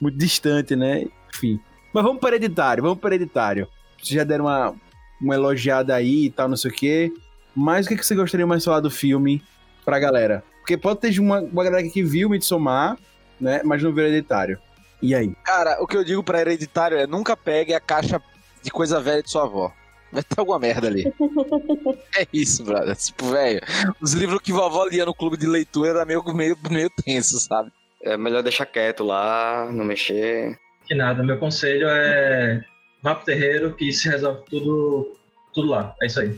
muito 0.01 0.17
distante, 0.17 0.75
né? 0.75 1.05
Enfim. 1.33 1.59
Mas 1.93 2.03
vamos 2.03 2.19
para 2.19 2.35
hereditário, 2.35 2.83
vamos 2.83 2.99
para 2.99 3.15
hereditário. 3.15 3.67
Vocês 3.97 4.15
já 4.15 4.23
deram 4.23 4.45
uma, 4.45 4.75
uma 5.21 5.35
elogiada 5.35 5.95
aí 5.95 6.25
e 6.25 6.29
tal, 6.29 6.49
não 6.49 6.57
sei 6.57 6.71
o 6.71 6.73
quê. 6.73 7.13
Mas 7.55 7.85
o 7.85 7.89
que, 7.89 7.95
que 7.95 8.05
você 8.05 8.15
gostaria 8.15 8.47
mais 8.47 8.61
de 8.61 8.65
falar 8.65 8.79
do 8.79 8.89
filme 8.89 9.43
pra 9.85 9.99
galera? 9.99 10.43
Porque 10.59 10.77
pode 10.77 10.99
ter 10.99 11.19
uma, 11.19 11.39
uma 11.39 11.63
galera 11.63 11.87
que 11.87 12.03
viu 12.03 12.29
Midsommar, 12.29 12.97
né? 13.39 13.61
Mas 13.63 13.83
não 13.83 13.93
viu 13.93 14.05
hereditário. 14.05 14.57
E 15.01 15.13
aí? 15.13 15.35
Cara, 15.43 15.77
o 15.81 15.85
que 15.85 15.97
eu 15.97 16.03
digo 16.03 16.23
pra 16.23 16.41
hereditário 16.41 16.97
é 16.97 17.05
nunca 17.05 17.37
pegue 17.37 17.73
a 17.73 17.79
caixa 17.79 18.21
de 18.61 18.71
coisa 18.71 19.01
velha 19.01 19.21
de 19.21 19.29
sua 19.29 19.43
avó. 19.43 19.71
Vai 20.13 20.21
ter 20.23 20.39
alguma 20.39 20.59
merda 20.59 20.87
ali. 20.87 21.03
é 22.15 22.27
isso, 22.31 22.63
brother. 22.63 22.95
Tipo, 22.95 23.31
velho, 23.31 23.59
os 23.99 24.13
livros 24.13 24.39
que 24.41 24.53
vovó 24.53 24.85
lia 24.85 25.05
no 25.05 25.13
clube 25.13 25.35
de 25.37 25.47
leitura 25.47 25.89
era 25.89 26.05
meio, 26.05 26.23
meio, 26.33 26.55
meio 26.69 26.89
tenso, 27.03 27.39
sabe? 27.39 27.71
É 28.03 28.15
melhor 28.15 28.43
deixar 28.43 28.65
quieto 28.67 29.03
lá, 29.03 29.67
não 29.71 29.83
mexer. 29.83 30.55
Que 30.85 30.93
nada, 30.93 31.23
meu 31.23 31.37
conselho 31.39 31.87
é 31.89 32.61
vá 33.01 33.15
pro 33.15 33.25
terreiro 33.25 33.73
que 33.73 33.91
se 33.91 34.07
resolve 34.07 34.43
tudo, 34.49 35.17
tudo 35.53 35.69
lá. 35.69 35.95
É 36.01 36.05
isso 36.05 36.19
aí. 36.19 36.37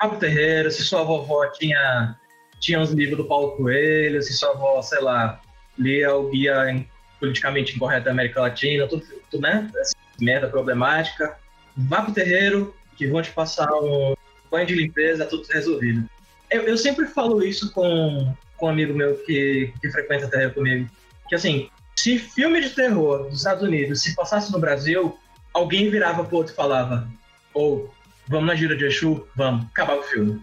Vá 0.00 0.08
pro 0.08 0.18
terreiro, 0.18 0.70
se 0.70 0.84
sua 0.84 1.02
vovó 1.02 1.46
tinha, 1.52 2.14
tinha 2.60 2.78
uns 2.78 2.90
livros 2.90 3.16
do 3.18 3.24
Paulo 3.24 3.56
Coelho, 3.56 4.22
se 4.22 4.34
sua 4.34 4.50
avó, 4.50 4.80
sei 4.82 5.00
lá, 5.00 5.40
lia 5.78 6.14
o 6.14 6.28
guia 6.30 6.70
em- 6.70 6.88
politicamente 7.18 7.74
incorreto 7.74 8.04
da 8.04 8.10
América 8.10 8.42
Latina, 8.42 8.86
tudo, 8.86 9.02
tudo 9.30 9.40
né? 9.40 9.68
Essa 9.76 9.94
merda 10.20 10.48
problemática. 10.48 11.36
vá 11.74 12.02
pro 12.02 12.12
terreiro, 12.12 12.75
que 12.96 13.06
vão 13.06 13.22
te 13.22 13.30
passar 13.30 13.72
um 13.72 14.14
banho 14.50 14.66
de 14.66 14.74
limpeza, 14.74 15.26
tudo 15.26 15.46
resolvido. 15.48 16.08
Eu, 16.50 16.62
eu 16.62 16.76
sempre 16.76 17.06
falo 17.06 17.42
isso 17.42 17.72
com, 17.72 18.34
com 18.56 18.66
um 18.66 18.70
amigo 18.70 18.94
meu 18.94 19.16
que, 19.24 19.72
que 19.80 19.90
frequenta 19.90 20.28
terreiro 20.28 20.54
comigo, 20.54 20.88
que 21.28 21.34
assim, 21.34 21.68
se 21.96 22.18
filme 22.18 22.60
de 22.60 22.70
terror 22.70 23.24
dos 23.24 23.38
Estados 23.38 23.62
Unidos 23.62 24.02
se 24.02 24.14
passasse 24.14 24.52
no 24.52 24.58
Brasil, 24.58 25.18
alguém 25.52 25.90
virava 25.90 26.24
pro 26.24 26.36
outro 26.36 26.52
e 26.52 26.56
falava, 26.56 27.08
ou, 27.52 27.92
vamos 28.28 28.46
na 28.46 28.54
gira 28.54 28.76
de 28.76 28.84
Exu? 28.84 29.26
Vamos, 29.34 29.66
acabava 29.66 30.00
o 30.00 30.04
filme. 30.04 30.42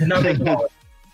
Não 0.00 0.22
tem 0.22 0.38
como, 0.38 0.68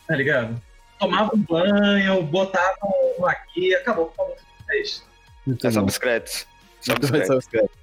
tá 0.06 0.16
ligado? 0.16 0.60
Tomava 0.98 1.34
um 1.34 1.38
banho, 1.38 2.22
botava 2.24 2.76
um 3.18 3.24
aqui, 3.24 3.74
acabou, 3.74 4.12
acabou. 4.12 4.36
É 4.70 4.82
isso. 4.82 5.06
Bom. 5.46 5.86
os 5.86 5.98
créditos. 5.98 6.46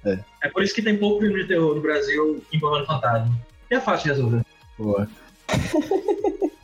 É. 0.04 0.18
É 0.42 0.48
por 0.48 0.62
isso 0.62 0.74
que 0.74 0.82
tem 0.82 0.96
pouco 0.96 1.20
filme 1.20 1.42
de 1.42 1.48
terror 1.48 1.74
no 1.74 1.80
Brasil 1.80 2.42
envolvendo 2.52 2.86
fantasma. 2.86 3.34
E 3.70 3.74
é 3.74 3.80
fácil 3.80 4.04
de 4.04 4.08
resolver. 4.20 4.46
Boa. 4.78 5.08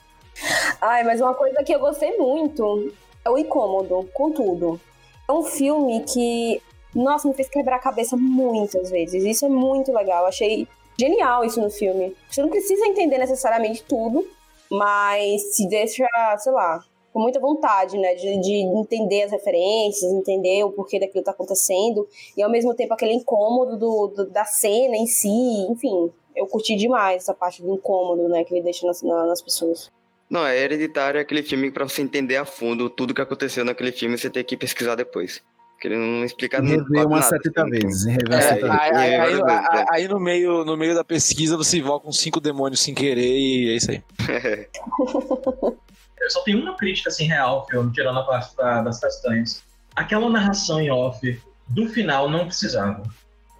Ai, 0.80 1.04
mas 1.04 1.20
uma 1.20 1.34
coisa 1.34 1.62
que 1.62 1.72
eu 1.72 1.78
gostei 1.78 2.16
muito 2.16 2.92
é 3.24 3.30
o 3.30 3.38
incômodo, 3.38 4.08
com 4.12 4.32
tudo. 4.32 4.80
É 5.28 5.32
um 5.32 5.44
filme 5.44 6.04
que, 6.04 6.60
nossa, 6.94 7.28
me 7.28 7.34
fez 7.34 7.48
quebrar 7.48 7.76
a 7.76 7.80
cabeça 7.80 8.16
muitas 8.16 8.90
vezes. 8.90 9.24
Isso 9.24 9.46
é 9.46 9.48
muito 9.48 9.92
legal. 9.92 10.26
Achei 10.26 10.66
genial 10.98 11.44
isso 11.44 11.60
no 11.60 11.70
filme. 11.70 12.16
Você 12.28 12.42
não 12.42 12.48
precisa 12.48 12.86
entender 12.86 13.18
necessariamente 13.18 13.84
tudo, 13.84 14.26
mas 14.70 15.54
se 15.54 15.68
deixa, 15.68 16.06
sei 16.38 16.52
lá, 16.52 16.84
com 17.12 17.20
muita 17.20 17.38
vontade, 17.38 17.98
né? 17.98 18.14
De, 18.14 18.40
de 18.40 18.52
entender 18.78 19.22
as 19.24 19.30
referências, 19.32 20.10
entender 20.12 20.64
o 20.64 20.70
porquê 20.72 20.98
daquilo 20.98 21.22
tá 21.24 21.30
acontecendo. 21.32 22.08
E 22.36 22.42
ao 22.42 22.50
mesmo 22.50 22.74
tempo 22.74 22.94
aquele 22.94 23.12
incômodo 23.12 23.76
do, 23.76 24.06
do- 24.08 24.30
da 24.30 24.44
cena 24.44 24.96
em 24.96 25.06
si, 25.06 25.28
enfim. 25.68 26.10
Eu 26.34 26.46
curti 26.46 26.74
demais 26.74 27.22
essa 27.24 27.34
parte 27.34 27.62
do 27.62 27.72
incômodo, 27.74 28.28
né? 28.28 28.42
Que 28.44 28.54
ele 28.54 28.62
deixa 28.62 28.86
nas, 28.86 29.02
na- 29.02 29.26
nas 29.26 29.42
pessoas. 29.42 29.90
Não, 30.30 30.46
é 30.46 30.58
hereditário 30.58 31.20
aquele 31.20 31.42
filme 31.42 31.70
pra 31.70 31.86
você 31.86 32.00
entender 32.00 32.36
a 32.36 32.46
fundo 32.46 32.88
tudo 32.88 33.12
que 33.12 33.20
aconteceu 33.20 33.64
naquele 33.66 33.92
filme, 33.92 34.16
você 34.16 34.30
tem 34.30 34.42
que 34.42 34.56
pesquisar 34.56 34.94
depois. 34.94 35.42
Porque 35.82 35.88
ele 35.88 35.96
não 35.98 36.24
explica 36.24 36.62
nada. 36.62 37.22
70 37.22 37.64
vezes. 37.64 38.04
Rever 38.06 38.28
umas 38.28 38.44
É, 38.44 38.48
70 38.54 38.72
aí, 38.72 38.78
vezes. 38.92 39.00
aí- 39.02 39.14
aí- 39.14 39.18
várias 39.18 39.42
vezes, 39.42 39.68
aí- 39.72 39.86
aí 39.90 40.08
no, 40.08 40.20
meio, 40.20 40.64
no 40.64 40.76
meio 40.76 40.94
da 40.94 41.02
pesquisa 41.02 41.56
você 41.56 41.78
invoca 41.78 42.08
uns 42.08 42.20
cinco 42.20 42.40
demônios 42.40 42.78
sem 42.80 42.94
querer 42.94 43.36
e 43.36 43.72
é 43.72 43.74
isso 43.76 43.90
aí. 43.90 44.00
Eu 46.20 46.30
só 46.30 46.40
tenho 46.44 46.60
uma 46.62 46.76
crítica 46.76 47.08
assim 47.08 47.26
real 47.26 47.56
ao 47.56 47.66
filme, 47.66 47.92
tirando 47.92 48.20
a 48.20 48.22
parte 48.22 48.56
da- 48.56 48.80
das 48.82 49.00
castanhas. 49.00 49.60
Aquela 49.96 50.30
narração 50.30 50.80
em 50.80 50.88
off 50.88 51.40
do 51.66 51.88
final 51.88 52.30
não 52.30 52.46
precisava. 52.46 53.02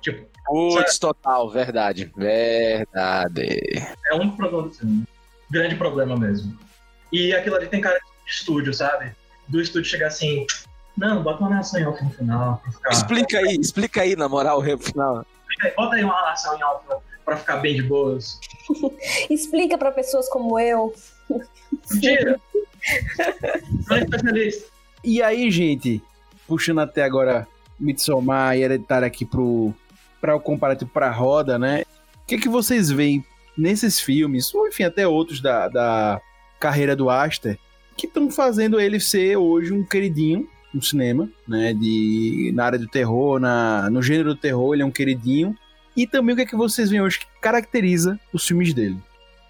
Tipo, 0.00 0.24
Putz, 0.46 0.96
total, 1.00 1.50
verdade. 1.50 2.12
Verdade. 2.16 3.48
é 4.06 4.14
um 4.14 4.30
problema 4.36 4.68
do 4.68 4.70
filme. 4.74 5.02
Grande 5.50 5.74
problema 5.74 6.16
mesmo. 6.16 6.56
E 7.12 7.32
aquilo 7.34 7.56
ali 7.56 7.66
tem 7.66 7.80
cara 7.80 7.98
de 7.98 8.30
estúdio, 8.32 8.72
sabe? 8.72 9.10
Do 9.48 9.60
estúdio 9.60 9.90
chegar 9.90 10.06
assim, 10.06 10.46
não, 10.96 11.22
bota 11.22 11.40
uma 11.40 11.50
narração 11.50 11.80
em 11.80 11.86
off 11.86 12.04
no 12.04 12.10
final 12.10 12.62
ficar. 12.70 12.90
Explica 12.90 13.38
aí, 13.38 13.56
explica 13.56 14.02
aí, 14.02 14.16
na 14.16 14.28
moral, 14.28 14.60
o 14.60 14.78
final. 14.78 15.26
Bota 15.76 15.96
aí 15.96 16.04
uma 16.04 16.14
narração 16.14 16.56
em 16.56 16.62
off 16.62 16.84
pra, 17.24 17.36
ficar 17.36 17.56
bem 17.58 17.76
de 17.76 17.82
boas. 17.82 18.38
Explica 19.30 19.78
pra 19.78 19.90
pessoas 19.90 20.28
como 20.28 20.58
eu. 20.58 20.94
Tira! 22.00 22.38
Não 23.88 23.96
é 23.96 24.00
especialista. 24.00 24.72
E 25.04 25.22
aí, 25.22 25.50
gente, 25.50 26.02
puxando 26.46 26.80
até 26.80 27.02
agora 27.04 27.46
Midsommar 27.78 28.56
e 28.56 28.62
Hereditário 28.62 29.06
aqui 29.06 29.24
pro, 29.24 29.74
pra 30.20 30.36
o 30.36 30.40
comparativo 30.40 30.90
pra 30.90 31.10
roda, 31.10 31.58
né? 31.58 31.82
O 32.22 32.26
que, 32.26 32.38
que 32.38 32.48
vocês 32.48 32.90
veem 32.90 33.24
nesses 33.56 33.98
filmes, 33.98 34.54
ou 34.54 34.68
enfim, 34.68 34.84
até 34.84 35.06
outros 35.06 35.40
da, 35.40 35.68
da 35.68 36.20
carreira 36.60 36.94
do 36.94 37.10
Aster, 37.10 37.58
que 37.96 38.06
estão 38.06 38.30
fazendo 38.30 38.80
ele 38.80 39.00
ser 39.00 39.36
hoje 39.36 39.72
um 39.72 39.84
queridinho 39.84 40.48
no 40.72 40.82
cinema, 40.82 41.28
né? 41.46 41.72
De, 41.74 42.52
na 42.54 42.64
área 42.64 42.78
do 42.78 42.88
terror, 42.88 43.38
na, 43.38 43.90
no 43.90 44.02
gênero 44.02 44.34
do 44.34 44.40
terror, 44.40 44.74
ele 44.74 44.82
é 44.82 44.86
um 44.86 44.90
queridinho. 44.90 45.56
E 45.96 46.06
também 46.06 46.32
o 46.32 46.36
que, 46.36 46.42
é 46.42 46.46
que 46.46 46.56
vocês 46.56 46.90
veem 46.90 47.02
hoje 47.02 47.20
que 47.20 47.26
caracteriza 47.40 48.18
os 48.32 48.46
filmes 48.46 48.72
dele? 48.72 48.96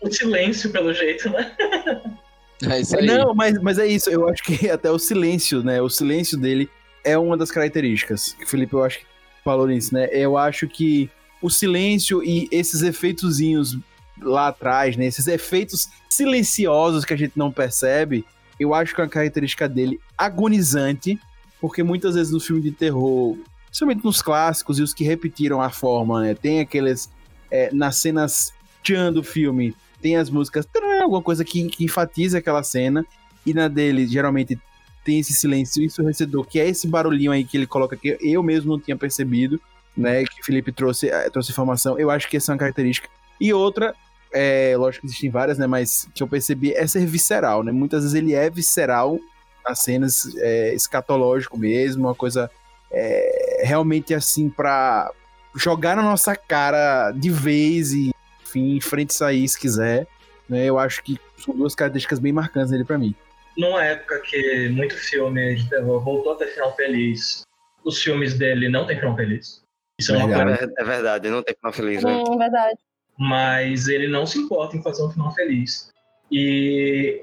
O 0.00 0.10
silêncio, 0.10 0.70
pelo 0.70 0.92
jeito, 0.92 1.28
né? 1.30 1.52
É 2.70 2.80
isso 2.80 2.96
aí. 2.96 3.06
Não, 3.06 3.34
mas, 3.34 3.60
mas 3.60 3.78
é 3.78 3.86
isso. 3.86 4.08
Eu 4.08 4.28
acho 4.28 4.42
que 4.42 4.68
até 4.70 4.90
o 4.90 4.98
silêncio, 4.98 5.62
né? 5.62 5.80
O 5.82 5.88
silêncio 5.88 6.38
dele 6.38 6.70
é 7.04 7.18
uma 7.18 7.36
das 7.36 7.50
características. 7.50 8.34
Que 8.38 8.44
o 8.44 8.48
Felipe, 8.48 8.74
eu 8.74 8.84
acho 8.84 9.00
que 9.00 9.06
falou 9.44 9.66
nisso, 9.66 9.92
né? 9.92 10.08
Eu 10.12 10.36
acho 10.36 10.68
que 10.68 11.10
o 11.40 11.50
silêncio 11.50 12.22
e 12.22 12.48
esses 12.52 12.82
efeitozinhos 12.82 13.76
lá 14.20 14.48
atrás, 14.48 14.96
né? 14.96 15.06
Esses 15.06 15.26
efeitos 15.26 15.88
silenciosos 16.08 17.04
que 17.04 17.12
a 17.12 17.16
gente 17.16 17.32
não 17.36 17.50
percebe, 17.50 18.24
eu 18.62 18.74
acho 18.74 18.94
que 18.94 19.00
é 19.00 19.04
uma 19.04 19.10
característica 19.10 19.68
dele 19.68 20.00
agonizante, 20.16 21.18
porque 21.60 21.82
muitas 21.82 22.14
vezes 22.14 22.32
no 22.32 22.40
filme 22.40 22.62
de 22.62 22.72
terror, 22.72 23.36
principalmente 23.66 24.04
nos 24.04 24.20
clássicos 24.20 24.78
e 24.78 24.82
os 24.82 24.92
que 24.92 25.04
repetiram 25.04 25.60
a 25.60 25.70
forma, 25.70 26.20
né? 26.22 26.34
Tem 26.34 26.60
aqueles. 26.60 27.10
é, 27.50 27.72
nas 27.72 27.96
cenas 27.96 28.52
tchan 28.82 29.12
do 29.12 29.22
filme, 29.22 29.74
tem 30.00 30.16
as 30.16 30.28
músicas, 30.28 30.66
alguma 31.00 31.22
coisa 31.22 31.44
que, 31.44 31.68
que 31.68 31.84
enfatiza 31.84 32.38
aquela 32.38 32.62
cena, 32.62 33.06
e 33.46 33.54
na 33.54 33.68
dele 33.68 34.06
geralmente 34.06 34.58
tem 35.04 35.18
esse 35.18 35.32
silêncio 35.32 35.82
ensurdecedor, 35.82 36.44
que 36.46 36.60
é 36.60 36.68
esse 36.68 36.86
barulhinho 36.86 37.32
aí 37.32 37.44
que 37.44 37.56
ele 37.56 37.66
coloca 37.66 37.96
que 37.96 38.16
eu 38.20 38.42
mesmo 38.42 38.72
não 38.72 38.80
tinha 38.80 38.96
percebido, 38.96 39.60
né? 39.96 40.24
Que 40.24 40.40
o 40.40 40.44
Felipe 40.44 40.72
trouxe, 40.72 41.08
eh, 41.08 41.30
trouxe 41.30 41.50
informação. 41.50 41.98
Eu 41.98 42.10
acho 42.10 42.28
que 42.28 42.36
essa 42.36 42.52
é 42.52 42.54
uma 42.54 42.58
característica. 42.58 43.08
E 43.40 43.52
outra, 43.52 43.94
é, 44.32 44.74
lógico 44.76 45.02
que 45.02 45.06
existem 45.08 45.30
várias, 45.30 45.58
né? 45.58 45.66
Mas 45.66 46.08
que 46.14 46.22
eu 46.22 46.28
percebi 46.28 46.72
é 46.72 46.86
ser 46.86 47.06
visceral, 47.06 47.62
né? 47.62 47.72
Muitas 47.72 48.02
vezes 48.02 48.14
ele 48.14 48.34
é 48.34 48.48
visceral 48.50 49.18
nas 49.64 49.78
cenas, 49.80 50.34
é, 50.36 50.74
escatológico 50.74 51.56
mesmo, 51.58 52.06
uma 52.06 52.14
coisa 52.14 52.50
é, 52.90 53.62
realmente 53.64 54.12
assim 54.14 54.50
pra 54.50 55.10
jogar 55.54 55.96
na 55.96 56.02
nossa 56.02 56.34
cara 56.34 57.12
de 57.12 57.30
vez 57.30 57.92
e, 57.92 58.10
enfim, 58.42 58.80
frente 58.80 59.14
sair 59.14 59.48
se 59.48 59.58
quiser. 59.58 60.06
Né? 60.48 60.66
Eu 60.66 60.78
acho 60.78 61.02
que 61.02 61.18
são 61.38 61.54
duas 61.54 61.74
características 61.74 62.18
bem 62.18 62.32
marcantes 62.32 62.70
dele 62.70 62.84
pra 62.84 62.98
mim. 62.98 63.14
Numa 63.56 63.84
época 63.84 64.18
que 64.20 64.68
muito 64.70 64.96
filme 64.96 65.56
de 65.56 65.68
terror 65.68 66.02
voltou 66.02 66.32
a 66.32 66.36
ter 66.36 66.48
final 66.48 66.74
feliz, 66.74 67.42
os 67.84 68.02
filmes 68.02 68.34
dele 68.34 68.68
não 68.68 68.86
tem 68.86 68.98
final 68.98 69.14
feliz. 69.14 69.62
Isso 70.00 70.14
é 70.14 70.16
uma 70.16 70.26
Verdade. 70.26 70.58
coisa. 70.58 70.74
É, 70.78 70.82
é 70.82 70.84
verdade, 70.84 71.30
não 71.30 71.42
tem 71.42 71.54
final 71.54 71.72
feliz, 71.72 72.02
né? 72.02 72.12
Hum, 72.26 72.38
verdade. 72.38 72.78
Mas 73.22 73.86
ele 73.86 74.08
não 74.08 74.26
se 74.26 74.38
importa 74.38 74.76
em 74.76 74.82
fazer 74.82 75.04
um 75.04 75.10
final 75.10 75.32
feliz. 75.32 75.90
E 76.30 77.22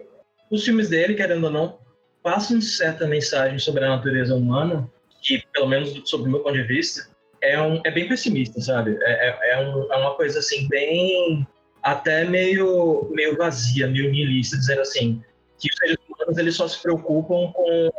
os 0.50 0.64
filmes 0.64 0.90
dele, 0.90 1.14
querendo 1.14 1.44
ou 1.46 1.52
não, 1.52 1.78
passam 2.24 2.62
certa 2.62 3.06
mensagem 3.06 3.60
sobre 3.60 3.84
a 3.84 3.90
natureza 3.90 4.34
humana, 4.34 4.90
que, 5.22 5.44
pelo 5.54 5.68
menos 5.68 5.92
sob 6.10 6.24
o 6.24 6.32
meu 6.32 6.40
ponto 6.40 6.54
de 6.56 6.64
vista, 6.64 7.08
é, 7.42 7.62
um, 7.62 7.82
é 7.86 7.92
bem 7.92 8.08
pessimista, 8.08 8.62
sabe? 8.62 8.98
É, 9.02 9.30
é, 9.30 9.52
é 9.54 9.60
um- 9.68 9.92
é 9.92 9.98
uma 9.98 10.16
coisa 10.16 10.40
assim, 10.40 10.68
bem. 10.70 11.46
até 11.82 12.26
meio, 12.26 13.10
meio 13.12 13.38
vazia, 13.38 13.88
meio 13.88 14.12
niilista, 14.12 14.58
dizendo 14.58 14.82
assim, 14.82 15.24
que 15.58 15.70
os 15.70 15.76
seres 15.78 15.98
humanos 16.10 16.38
eles 16.38 16.56
só 16.56 16.68
se 16.68 16.82
preocupam 16.82 17.52
com 17.54 17.90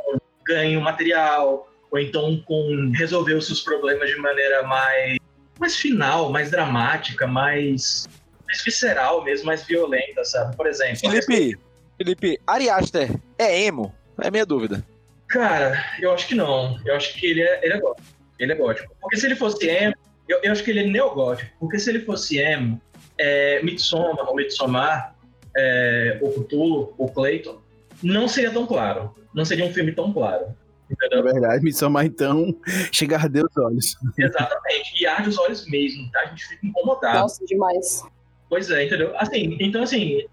ganho 0.46 0.80
material, 0.82 1.66
ou 1.90 1.98
então 1.98 2.42
com 2.46 2.92
resolver 2.94 3.34
os 3.34 3.46
seus 3.46 3.60
problemas 3.62 4.10
de 4.10 4.16
maneira 4.16 4.62
mais, 4.64 5.16
mais 5.60 5.76
final, 5.76 6.30
mais 6.30 6.50
dramática, 6.50 7.26
mais, 7.26 8.08
mais 8.46 8.62
visceral 8.64 9.22
mesmo, 9.22 9.46
mais 9.46 9.62
violenta, 9.62 10.24
sabe? 10.24 10.56
Por 10.56 10.66
exemplo, 10.66 10.98
Felipe, 10.98 11.58
Felipe, 11.98 12.40
Ari 12.46 12.70
Aster 12.70 13.10
é 13.38 13.62
emo? 13.62 13.94
É 14.20 14.30
minha 14.30 14.46
dúvida. 14.46 14.84
Cara, 15.28 15.84
eu 16.00 16.12
acho 16.12 16.26
que 16.26 16.34
não. 16.34 16.80
Eu 16.84 16.96
acho 16.96 17.14
que 17.14 17.26
ele 17.26 17.42
é, 17.42 17.60
ele 17.62 17.74
é 17.74 17.78
gótico. 17.78 18.08
Ele 18.38 18.52
é 18.52 18.54
gótico. 18.54 18.96
Porque 19.00 19.16
se 19.16 19.26
ele 19.26 19.36
fosse 19.36 19.68
emo, 19.68 19.94
eu, 20.26 20.40
eu 20.42 20.50
acho 20.50 20.64
que 20.64 20.70
ele 20.70 20.80
é 20.80 20.86
neogótico. 20.86 21.50
Porque 21.60 21.78
se 21.78 21.90
ele 21.90 22.00
fosse 22.00 22.38
emo, 22.38 22.80
é, 23.18 23.62
Midsommar, 23.62 24.28
ou 24.28 24.34
Midsommar, 24.34 25.14
é, 25.56 26.18
o 26.20 26.30
Cthulhu, 26.32 26.94
o 26.96 27.08
Clayton, 27.08 27.60
não 28.02 28.26
seria 28.26 28.50
tão 28.50 28.66
claro. 28.66 29.14
Não 29.34 29.44
seria 29.44 29.64
um 29.64 29.72
filme 29.72 29.92
tão 29.92 30.12
claro. 30.12 30.54
Na 30.98 31.06
Entendeu? 31.06 31.22
verdade, 31.22 31.62
Midsommar, 31.64 32.04
então, 32.04 32.54
chega 32.92 33.16
a 33.16 33.20
arder 33.20 33.44
os 33.44 33.56
olhos. 33.56 33.96
Exatamente. 34.18 35.00
E 35.00 35.06
arde 35.06 35.28
os 35.28 35.38
olhos 35.38 35.66
mesmo, 35.68 36.10
tá? 36.10 36.20
A 36.20 36.26
gente 36.26 36.46
fica 36.46 36.66
incomodado. 36.66 37.20
Nossa, 37.20 37.44
demais. 37.46 38.02
Pois 38.48 38.70
é, 38.70 38.84
entendeu? 38.84 39.16
Assim, 39.16 39.56
então, 39.60 39.82
assim, 39.82 40.26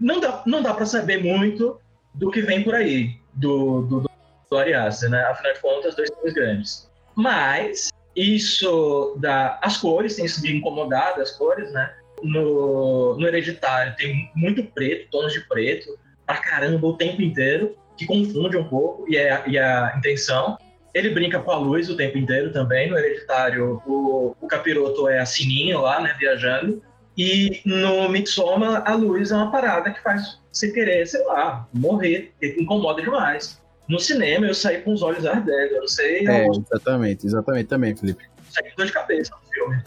não 0.00 0.20
dá, 0.20 0.42
não 0.46 0.62
dá 0.62 0.72
pra 0.72 0.86
saber 0.86 1.22
muito 1.22 1.80
do 2.14 2.30
que 2.30 2.40
vem 2.40 2.62
por 2.62 2.74
aí, 2.74 3.16
do, 3.34 3.82
do, 3.82 4.00
do, 4.02 4.10
do 4.48 4.56
Ari 4.56 4.74
Aster, 4.74 5.10
né? 5.10 5.22
Afinal 5.24 5.52
de 5.52 5.60
contas, 5.60 5.94
dois 5.96 6.08
filmes 6.14 6.32
grandes. 6.32 6.90
Mas, 7.14 7.90
isso 8.14 9.16
dá... 9.18 9.58
As 9.62 9.76
cores, 9.76 10.16
tem 10.16 10.24
isso 10.24 10.40
de 10.40 10.56
incomodar 10.56 11.18
as 11.20 11.32
cores, 11.32 11.72
né? 11.72 11.92
No, 12.22 13.16
no 13.18 13.26
Hereditário 13.26 13.94
tem 13.96 14.30
muito 14.34 14.62
preto, 14.64 15.10
tons 15.10 15.32
de 15.32 15.40
preto, 15.48 15.98
pra 16.24 16.38
caramba 16.38 16.86
o 16.86 16.96
tempo 16.96 17.20
inteiro, 17.20 17.76
que 17.96 18.06
confunde 18.06 18.56
um 18.56 18.64
pouco, 18.64 19.04
e 19.08 19.16
é, 19.16 19.42
e 19.46 19.56
é 19.56 19.62
a 19.62 19.94
intenção. 19.96 20.58
Ele 20.94 21.10
brinca 21.10 21.38
com 21.40 21.50
a 21.50 21.56
luz 21.58 21.90
o 21.90 21.96
tempo 21.96 22.16
inteiro 22.16 22.52
também. 22.52 22.90
No 22.90 22.96
Hereditário, 22.96 23.82
o, 23.86 24.34
o 24.40 24.46
capiroto 24.46 25.08
é 25.08 25.18
a 25.18 25.26
sininho 25.26 25.80
lá, 25.82 26.00
né, 26.00 26.14
viajando. 26.18 26.82
E 27.16 27.60
no 27.64 28.08
Mitsoma, 28.08 28.78
a 28.78 28.94
luz 28.94 29.30
é 29.30 29.36
uma 29.36 29.50
parada 29.50 29.90
que 29.90 30.02
faz 30.02 30.38
você 30.52 30.70
querer, 30.70 31.06
sei 31.06 31.22
lá, 31.24 31.66
morrer, 31.72 32.32
que 32.40 32.56
incomoda 32.60 33.02
demais. 33.02 33.60
No 33.88 33.98
cinema, 33.98 34.46
eu 34.46 34.54
saí 34.54 34.80
com 34.82 34.92
os 34.92 35.02
olhos 35.02 35.24
ardendo. 35.24 35.74
Eu 35.74 35.80
não 35.80 35.88
sei. 35.88 36.26
É, 36.26 36.46
Eu 36.46 36.52
exatamente, 36.52 37.26
exatamente 37.26 37.66
também, 37.66 37.94
Felipe. 37.94 38.24
saí 38.50 38.70
com 38.70 38.76
dor 38.76 38.86
de 38.86 38.92
cabeça 38.92 39.32
no 39.34 39.52
filme. 39.52 39.82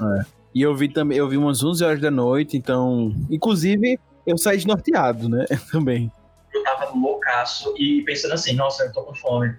E 0.54 0.62
eu 0.62 0.76
vi 0.76 0.89
também, 0.89 1.17
eu 1.17 1.28
vi 1.28 1.38
umas 1.38 1.63
11 1.63 1.84
horas 1.84 2.00
da 2.00 2.10
noite, 2.10 2.58
então, 2.58 3.13
inclusive, 3.30 4.00
eu 4.26 4.38
saí 4.38 4.58
desnorteado, 4.58 5.30
né? 5.30 5.45
Também. 5.72 6.12
Eu 6.53 6.63
tava 6.63 6.91
loucaço 6.95 7.73
e 7.77 8.01
pensando 8.03 8.33
assim, 8.33 8.53
nossa, 8.55 8.83
eu 8.83 8.91
tô 8.91 9.03
com 9.03 9.15
fome. 9.15 9.55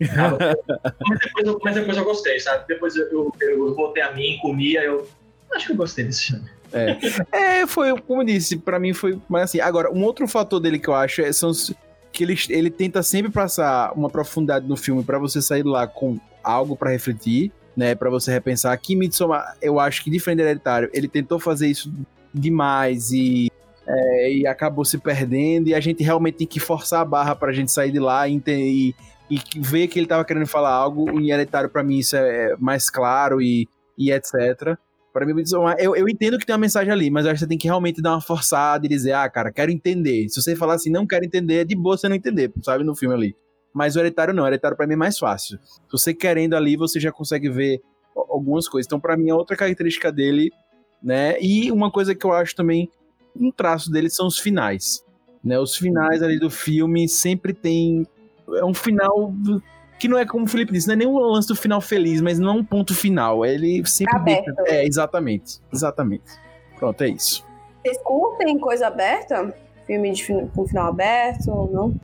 mas, 1.08 1.18
depois 1.20 1.46
eu, 1.46 1.60
mas 1.62 1.74
depois 1.74 1.96
eu 1.96 2.04
gostei, 2.04 2.40
sabe? 2.40 2.66
Depois 2.66 2.96
eu, 2.96 3.06
eu, 3.10 3.32
eu 3.40 3.74
voltei 3.74 4.02
a 4.02 4.12
mim, 4.12 4.38
comia, 4.42 4.82
eu 4.82 5.06
acho 5.54 5.66
que 5.66 5.72
eu 5.72 5.76
gostei 5.76 6.04
desse 6.04 6.26
filme. 6.26 6.48
É, 7.30 7.66
foi, 7.66 7.96
como 8.00 8.22
eu 8.22 8.26
disse, 8.26 8.56
pra 8.56 8.78
mim 8.78 8.92
foi 8.94 9.20
mais 9.28 9.44
assim. 9.44 9.60
Agora, 9.60 9.92
um 9.92 10.02
outro 10.02 10.26
fator 10.26 10.58
dele 10.58 10.78
que 10.78 10.88
eu 10.88 10.94
acho 10.94 11.20
é, 11.20 11.30
são 11.32 11.52
que 12.10 12.24
ele, 12.24 12.36
ele 12.48 12.70
tenta 12.70 13.02
sempre 13.02 13.30
passar 13.30 13.92
uma 13.92 14.10
profundidade 14.10 14.66
no 14.66 14.76
filme 14.76 15.02
pra 15.02 15.18
você 15.18 15.40
sair 15.40 15.62
lá 15.62 15.86
com 15.86 16.18
algo 16.42 16.76
pra 16.76 16.90
refletir, 16.90 17.52
né, 17.76 17.94
Pra 17.94 18.10
você 18.10 18.30
repensar. 18.32 18.72
Aqui 18.72 18.96
Midsommar, 18.96 19.56
eu 19.60 19.78
acho 19.78 20.02
que 20.02 20.10
diferente 20.10 20.38
do 20.38 20.42
Hereditário, 20.42 20.90
ele 20.92 21.08
tentou 21.08 21.38
fazer 21.38 21.68
isso 21.68 21.92
demais 22.34 23.12
e 23.12 23.51
é, 23.86 24.32
e 24.32 24.46
acabou 24.46 24.84
se 24.84 24.98
perdendo 24.98 25.68
e 25.68 25.74
a 25.74 25.80
gente 25.80 26.02
realmente 26.02 26.38
tem 26.38 26.46
que 26.46 26.60
forçar 26.60 27.00
a 27.00 27.04
barra 27.04 27.34
pra 27.34 27.52
gente 27.52 27.72
sair 27.72 27.90
de 27.90 27.98
lá 27.98 28.28
e, 28.28 28.40
e, 28.46 28.94
e 29.30 29.40
ver 29.56 29.88
que 29.88 29.98
ele 29.98 30.06
tava 30.06 30.24
querendo 30.24 30.46
falar 30.46 30.70
algo. 30.70 31.10
Em 31.10 31.30
Hereditário, 31.30 31.68
pra 31.68 31.82
mim, 31.82 31.98
isso 31.98 32.16
é 32.16 32.56
mais 32.58 32.88
claro 32.88 33.40
e, 33.40 33.68
e 33.98 34.12
etc. 34.12 34.76
Pra 35.12 35.26
mim, 35.26 35.34
Midsommar, 35.34 35.76
eu, 35.78 35.94
eu 35.94 36.08
entendo 36.08 36.38
que 36.38 36.46
tem 36.46 36.54
uma 36.54 36.60
mensagem 36.60 36.90
ali, 36.90 37.10
mas 37.10 37.24
eu 37.24 37.32
acho 37.32 37.38
que 37.40 37.44
você 37.44 37.48
tem 37.48 37.58
que 37.58 37.66
realmente 37.66 38.00
dar 38.00 38.12
uma 38.12 38.20
forçada 38.20 38.86
e 38.86 38.88
dizer, 38.88 39.12
ah, 39.12 39.28
cara, 39.28 39.52
quero 39.52 39.70
entender. 39.70 40.28
Se 40.30 40.40
você 40.40 40.56
falar 40.56 40.74
assim, 40.74 40.90
não 40.90 41.06
quero 41.06 41.24
entender, 41.24 41.56
é 41.56 41.64
de 41.64 41.76
boa 41.76 41.98
você 41.98 42.08
não 42.08 42.16
entender, 42.16 42.50
sabe, 42.62 42.82
no 42.82 42.94
filme 42.94 43.14
ali. 43.14 43.36
Mas 43.74 43.94
o 43.94 44.00
Hereditário 44.00 44.32
não, 44.32 44.44
o 44.44 44.46
Hereditário 44.46 44.76
pra 44.76 44.86
mim 44.86 44.94
é 44.94 44.96
mais 44.96 45.18
fácil. 45.18 45.58
Se 45.62 45.80
você 45.90 46.14
querendo 46.14 46.54
ali, 46.54 46.76
você 46.76 46.98
já 46.98 47.12
consegue 47.12 47.50
ver 47.50 47.82
algumas 48.14 48.68
coisas. 48.68 48.86
Então, 48.86 48.98
pra 48.98 49.16
mim, 49.16 49.28
é 49.28 49.34
outra 49.34 49.56
característica 49.56 50.10
dele, 50.10 50.50
né? 51.02 51.36
E 51.40 51.70
uma 51.70 51.90
coisa 51.90 52.14
que 52.14 52.24
eu 52.24 52.32
acho 52.32 52.54
também, 52.54 52.90
um 53.38 53.50
traço 53.50 53.90
dele 53.90 54.08
são 54.10 54.26
os 54.26 54.38
finais. 54.38 55.04
Né? 55.42 55.58
Os 55.58 55.76
finais 55.76 56.22
ali 56.22 56.38
do 56.38 56.50
filme 56.50 57.08
sempre 57.08 57.52
tem. 57.52 58.06
É 58.54 58.64
um 58.64 58.74
final 58.74 59.32
que 59.98 60.08
não 60.08 60.18
é 60.18 60.26
como 60.26 60.44
o 60.44 60.48
Felipe 60.48 60.72
disse, 60.72 60.86
não 60.88 60.94
é 60.94 60.96
nem 60.96 61.06
um 61.06 61.16
lance 61.18 61.48
do 61.48 61.54
final 61.56 61.80
feliz, 61.80 62.20
mas 62.20 62.38
não 62.38 62.50
é 62.50 62.52
um 62.54 62.64
ponto 62.64 62.94
final. 62.94 63.44
Ele 63.44 63.84
sempre. 63.86 64.14
Aberto. 64.16 64.52
deixa- 64.54 64.72
É, 64.72 64.86
exatamente. 64.86 65.58
Exatamente. 65.72 66.24
Pronto, 66.78 67.00
é 67.02 67.08
isso. 67.08 67.44
Vocês 67.84 67.98
curtem 68.02 68.58
coisa 68.58 68.86
aberta? 68.88 69.54
Filme 69.86 70.12
de 70.12 70.24
fin- 70.24 70.46
com 70.54 70.66
final 70.66 70.88
aberto 70.88 71.48
ou 71.50 71.70
não? 71.72 72.00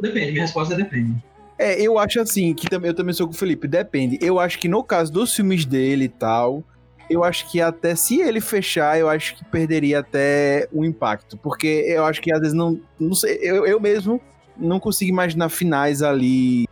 Depende, 0.00 0.32
minha 0.32 0.42
resposta 0.42 0.74
é 0.74 0.76
depende. 0.76 1.22
É, 1.58 1.80
eu 1.80 1.98
acho 1.98 2.20
assim, 2.20 2.54
que 2.54 2.68
também, 2.68 2.88
eu 2.90 2.94
também 2.94 3.12
sou 3.12 3.26
com 3.28 3.34
o 3.34 3.36
Felipe, 3.36 3.68
depende. 3.68 4.18
Eu 4.22 4.40
acho 4.40 4.58
que 4.58 4.66
no 4.66 4.82
caso 4.82 5.12
dos 5.12 5.34
filmes 5.36 5.64
dele 5.66 6.04
e 6.06 6.08
tal, 6.08 6.64
eu 7.10 7.24
acho 7.24 7.50
que 7.50 7.60
até 7.60 7.94
se 7.94 8.20
ele 8.20 8.40
fechar, 8.40 8.98
eu 8.98 9.08
acho 9.08 9.34
que 9.36 9.44
perderia 9.44 9.98
até 9.98 10.68
o 10.72 10.84
impacto. 10.84 11.36
Porque 11.36 11.84
eu 11.86 12.04
acho 12.06 12.22
que 12.22 12.32
às 12.32 12.38
vezes 12.40 12.54
não. 12.54 12.80
Não 12.98 13.14
sei, 13.14 13.38
eu, 13.42 13.66
eu 13.66 13.78
mesmo 13.80 14.20
não 14.56 14.78
consigo 14.80 15.10
imaginar 15.10 15.48
finais 15.48 16.02
ali 16.02 16.66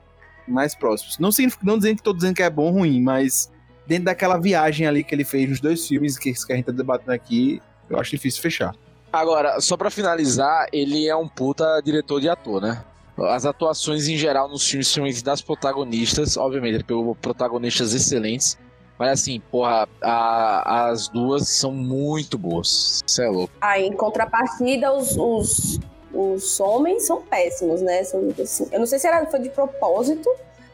mais 0.47 0.75
próximos. 0.75 1.19
Não, 1.19 1.31
significa- 1.33 1.67
não 1.67 1.77
dizendo 1.77 1.97
que 1.97 2.03
tô 2.03 2.13
dizendo 2.15 2.35
que 2.35 2.43
é 2.43 2.49
bom 2.49 2.67
ou 2.67 2.71
ruim, 2.73 3.03
mas 3.03 3.51
dentro 3.87 4.05
daquela 4.05 4.39
viagem 4.39 4.87
ali 4.87 5.03
que 5.05 5.15
ele 5.15 5.25
fez 5.25 5.49
nos 5.49 5.61
dois 5.61 5.87
filmes 5.87 6.19
que, 6.19 6.33
que 6.33 6.53
a 6.53 6.57
gente 6.57 6.67
tá 6.67 6.73
debatendo 6.73 7.13
aqui, 7.13 7.61
eu 7.91 7.99
acho 7.99 8.11
difícil 8.11 8.41
fechar. 8.41 8.75
Agora, 9.13 9.61
só 9.61 9.77
pra 9.77 9.91
finalizar, 9.91 10.67
ele 10.73 11.09
é 11.09 11.17
um 11.17 11.27
puta 11.27 11.81
diretor 11.83 12.21
de 12.21 12.29
ator, 12.29 12.61
né? 12.61 12.85
As 13.19 13.45
atuações 13.47 14.07
em 14.07 14.17
geral 14.17 14.49
nos 14.49 14.69
filmes, 14.69 14.87
principalmente 14.89 15.25
das 15.25 15.41
protagonistas, 15.43 16.37
obviamente, 16.37 16.75
ele 16.75 16.85
pegou 16.85 17.15
protagonistas 17.17 17.93
excelentes. 17.95 18.57
Mas 18.99 19.21
assim, 19.21 19.41
porra, 19.51 19.89
a- 20.03 20.89
as 20.91 21.09
duas 21.09 21.49
são 21.49 21.71
muito 21.73 22.37
boas. 22.37 23.01
Isso 23.07 23.23
é 23.23 23.29
louco. 23.29 23.53
Aí, 23.61 23.87
em 23.87 23.93
contrapartida, 23.93 24.93
os, 24.93 25.17
os, 25.17 25.79
os 26.13 26.59
homens 26.61 27.07
são 27.07 27.23
péssimos, 27.23 27.81
né? 27.81 28.03
São, 28.03 28.29
assim, 28.43 28.69
eu 28.73 28.81
não 28.81 28.87
sei 28.87 28.99
se 28.99 29.07
era, 29.07 29.25
foi 29.27 29.41
de 29.41 29.51
propósito, 29.51 30.29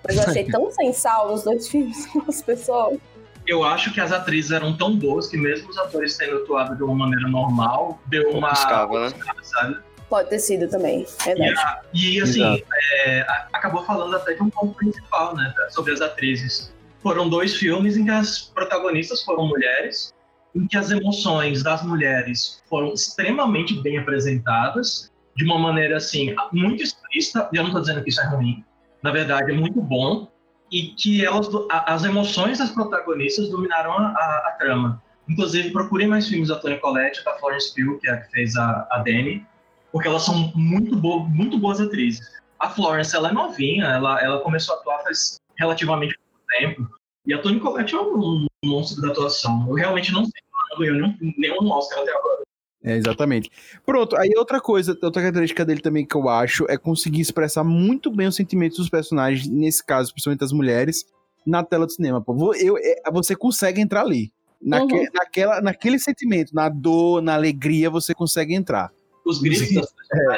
mas 0.06 0.16
eu 0.16 0.22
achei 0.22 0.44
tão 0.50 0.70
sem 0.72 0.92
sal 0.92 1.30
nos 1.30 1.42
dois 1.42 1.68
filmes 1.68 2.06
com 2.12 2.22
as 2.26 2.40
pessoas. 2.40 2.98
Eu 3.46 3.62
acho 3.62 3.92
que 3.92 4.00
as 4.00 4.10
atrizes 4.10 4.52
eram 4.52 4.74
tão 4.74 4.96
boas 4.96 5.26
que 5.26 5.36
mesmo 5.36 5.68
os 5.68 5.76
atores 5.76 6.16
tendo 6.16 6.38
atuado 6.38 6.74
de 6.76 6.82
uma 6.82 6.94
maneira 6.94 7.28
normal, 7.28 7.98
deu 8.06 8.30
uma. 8.30 8.48
Buscava, 8.50 9.10
né? 9.10 9.16
Sabe? 9.42 9.76
Pode 10.08 10.30
ter 10.30 10.38
sido 10.38 10.66
também, 10.68 11.06
verdade. 11.24 11.52
E 11.92 12.20
assim, 12.22 12.40
Exato. 12.40 12.64
é, 13.04 13.26
acabou 13.52 13.84
falando 13.84 14.16
até 14.16 14.32
de 14.32 14.42
um 14.42 14.48
ponto 14.48 14.72
principal, 14.74 15.34
né? 15.36 15.52
Sobre 15.70 15.92
as 15.92 16.00
atrizes. 16.00 16.72
Foram 17.04 17.28
dois 17.28 17.54
filmes 17.54 17.96
em 17.98 18.04
que 18.06 18.10
as 18.10 18.40
protagonistas 18.40 19.22
foram 19.22 19.46
mulheres, 19.46 20.10
em 20.56 20.66
que 20.66 20.76
as 20.76 20.90
emoções 20.90 21.62
das 21.62 21.84
mulheres 21.84 22.62
foram 22.68 22.94
extremamente 22.94 23.74
bem 23.82 23.98
apresentadas, 23.98 25.12
de 25.36 25.44
uma 25.44 25.58
maneira 25.58 25.98
assim, 25.98 26.34
muito 26.50 26.82
explícita, 26.82 27.48
e 27.52 27.56
eu 27.56 27.62
não 27.62 27.68
estou 27.68 27.82
dizendo 27.82 28.02
que 28.02 28.08
isso 28.08 28.20
é 28.22 28.26
ruim, 28.28 28.64
na 29.02 29.10
verdade 29.10 29.50
é 29.50 29.54
muito 29.54 29.82
bom, 29.82 30.28
e 30.72 30.94
que 30.96 31.22
elas, 31.24 31.46
as 31.70 32.04
emoções 32.04 32.58
das 32.58 32.70
protagonistas 32.70 33.50
dominaram 33.50 33.92
a, 33.92 34.06
a- 34.06 34.44
a 34.48 34.50
trama. 34.58 35.02
Inclusive, 35.28 35.70
procurem 35.72 36.06
mais 36.08 36.26
filmes 36.26 36.48
da 36.48 36.56
Toni 36.56 36.78
Collette, 36.78 37.22
da 37.22 37.34
Florence 37.38 37.74
Pugh, 37.74 37.98
que 38.00 38.08
é 38.08 38.12
a 38.12 38.16
que 38.22 38.30
fez 38.30 38.56
a, 38.56 38.86
a 38.90 38.98
Dani, 39.04 39.46
porque 39.92 40.08
elas 40.08 40.22
são 40.22 40.50
muito, 40.54 40.96
bo 40.96 41.20
muito 41.20 41.58
boas 41.58 41.80
atrizes. 41.80 42.26
A 42.58 42.70
Florence, 42.70 43.14
ela 43.14 43.28
é 43.28 43.32
novinha, 43.32 43.84
ela, 43.84 44.20
ela 44.22 44.40
começou 44.40 44.74
a 44.76 44.78
atuar 44.78 45.02
faz 45.02 45.38
relativamente 45.58 46.18
tempo. 46.58 46.88
E 47.26 47.32
a 47.32 47.38
Toni 47.40 47.58
Collette 47.58 47.94
é 47.94 48.00
um 48.00 48.46
monstro 48.64 49.00
da 49.02 49.08
atuação. 49.08 49.66
Eu 49.68 49.74
realmente 49.74 50.12
não 50.12 50.24
sei 50.24 50.32
se 50.32 50.46
ela 50.52 50.64
não 50.70 50.78
ganhou 50.78 50.96
nenhum, 51.20 51.34
nenhum 51.38 51.70
Oscar 51.72 52.00
até 52.00 52.10
agora. 52.16 52.42
É, 52.82 52.96
exatamente. 52.96 53.50
Pronto, 53.86 54.14
aí 54.16 54.30
outra 54.36 54.60
coisa, 54.60 54.90
outra 55.02 55.22
característica 55.22 55.64
dele 55.64 55.80
também 55.80 56.04
que 56.04 56.14
eu 56.14 56.28
acho 56.28 56.66
é 56.68 56.76
conseguir 56.76 57.22
expressar 57.22 57.64
muito 57.64 58.10
bem 58.10 58.26
os 58.26 58.36
sentimentos 58.36 58.76
dos 58.76 58.90
personagens, 58.90 59.48
nesse 59.48 59.82
caso, 59.82 60.12
principalmente 60.12 60.40
das 60.40 60.52
mulheres, 60.52 61.06
na 61.46 61.64
tela 61.64 61.86
do 61.86 61.92
cinema. 61.92 62.20
Pô. 62.20 62.54
Eu, 62.54 62.76
é, 62.76 63.00
você 63.10 63.34
consegue 63.34 63.80
entrar 63.80 64.02
ali. 64.02 64.30
Naque, 64.60 64.94
Uhum. 64.94 65.06
naquela, 65.14 65.60
naquele 65.62 65.98
sentimento, 65.98 66.54
na 66.54 66.68
dor, 66.68 67.22
na 67.22 67.34
alegria, 67.34 67.88
você 67.88 68.14
consegue 68.14 68.54
entrar. 68.54 68.90
Os 69.24 69.40
gritos 69.40 69.70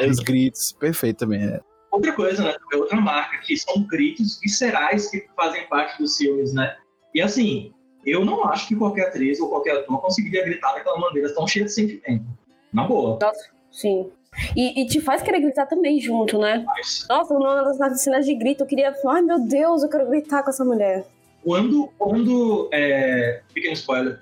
É, 0.01 0.07
os 0.09 0.19
gritos, 0.21 0.71
perfeito 0.73 1.19
também. 1.19 1.42
é. 1.42 1.61
Outra 1.97 2.13
coisa, 2.13 2.43
né? 2.43 2.55
É 2.71 2.77
outra 2.77 3.01
marca, 3.01 3.39
que 3.39 3.57
são 3.57 3.83
gritos 3.85 4.39
viscerais 4.39 5.09
que 5.09 5.27
fazem 5.35 5.67
parte 5.67 5.99
dos 5.99 6.15
filmes, 6.19 6.53
né? 6.53 6.77
E 7.15 7.23
assim, 7.23 7.73
eu 8.05 8.23
não 8.23 8.45
acho 8.45 8.69
que 8.69 8.77
qualquer 8.77 9.09
atriz 9.09 9.41
ou 9.41 9.49
qualquer 9.49 9.79
ator 9.79 9.99
conseguiria 10.03 10.45
gritar 10.45 10.75
daquela 10.75 10.99
maneira 10.99 11.35
tão 11.35 11.47
cheia 11.49 11.65
de 11.65 11.73
sentimento. 11.73 12.27
Na 12.71 12.87
boa. 12.87 13.19
Sim. 13.73 14.11
E, 14.55 14.83
e 14.83 14.87
te 14.87 15.01
faz 15.01 15.23
querer 15.23 15.41
gritar 15.41 15.65
também 15.65 15.99
junto, 15.99 16.39
né? 16.39 16.63
Mas 16.67 17.07
Nossa, 17.09 17.33
numa 17.33 17.63
das 17.63 18.03
cenas 18.03 18.27
de 18.27 18.35
grito, 18.35 18.65
eu 18.65 18.67
queria. 18.67 18.95
Ai, 19.09 19.23
meu 19.23 19.41
Deus, 19.41 19.83
eu 19.83 19.89
quero 19.89 20.07
gritar 20.07 20.43
com 20.43 20.51
essa 20.51 20.67
mulher. 20.67 21.07
quando, 21.43 21.89
quando 21.97 22.69
é, 22.73 23.41
pequeno 23.55 23.73
spoiler, 23.73 24.21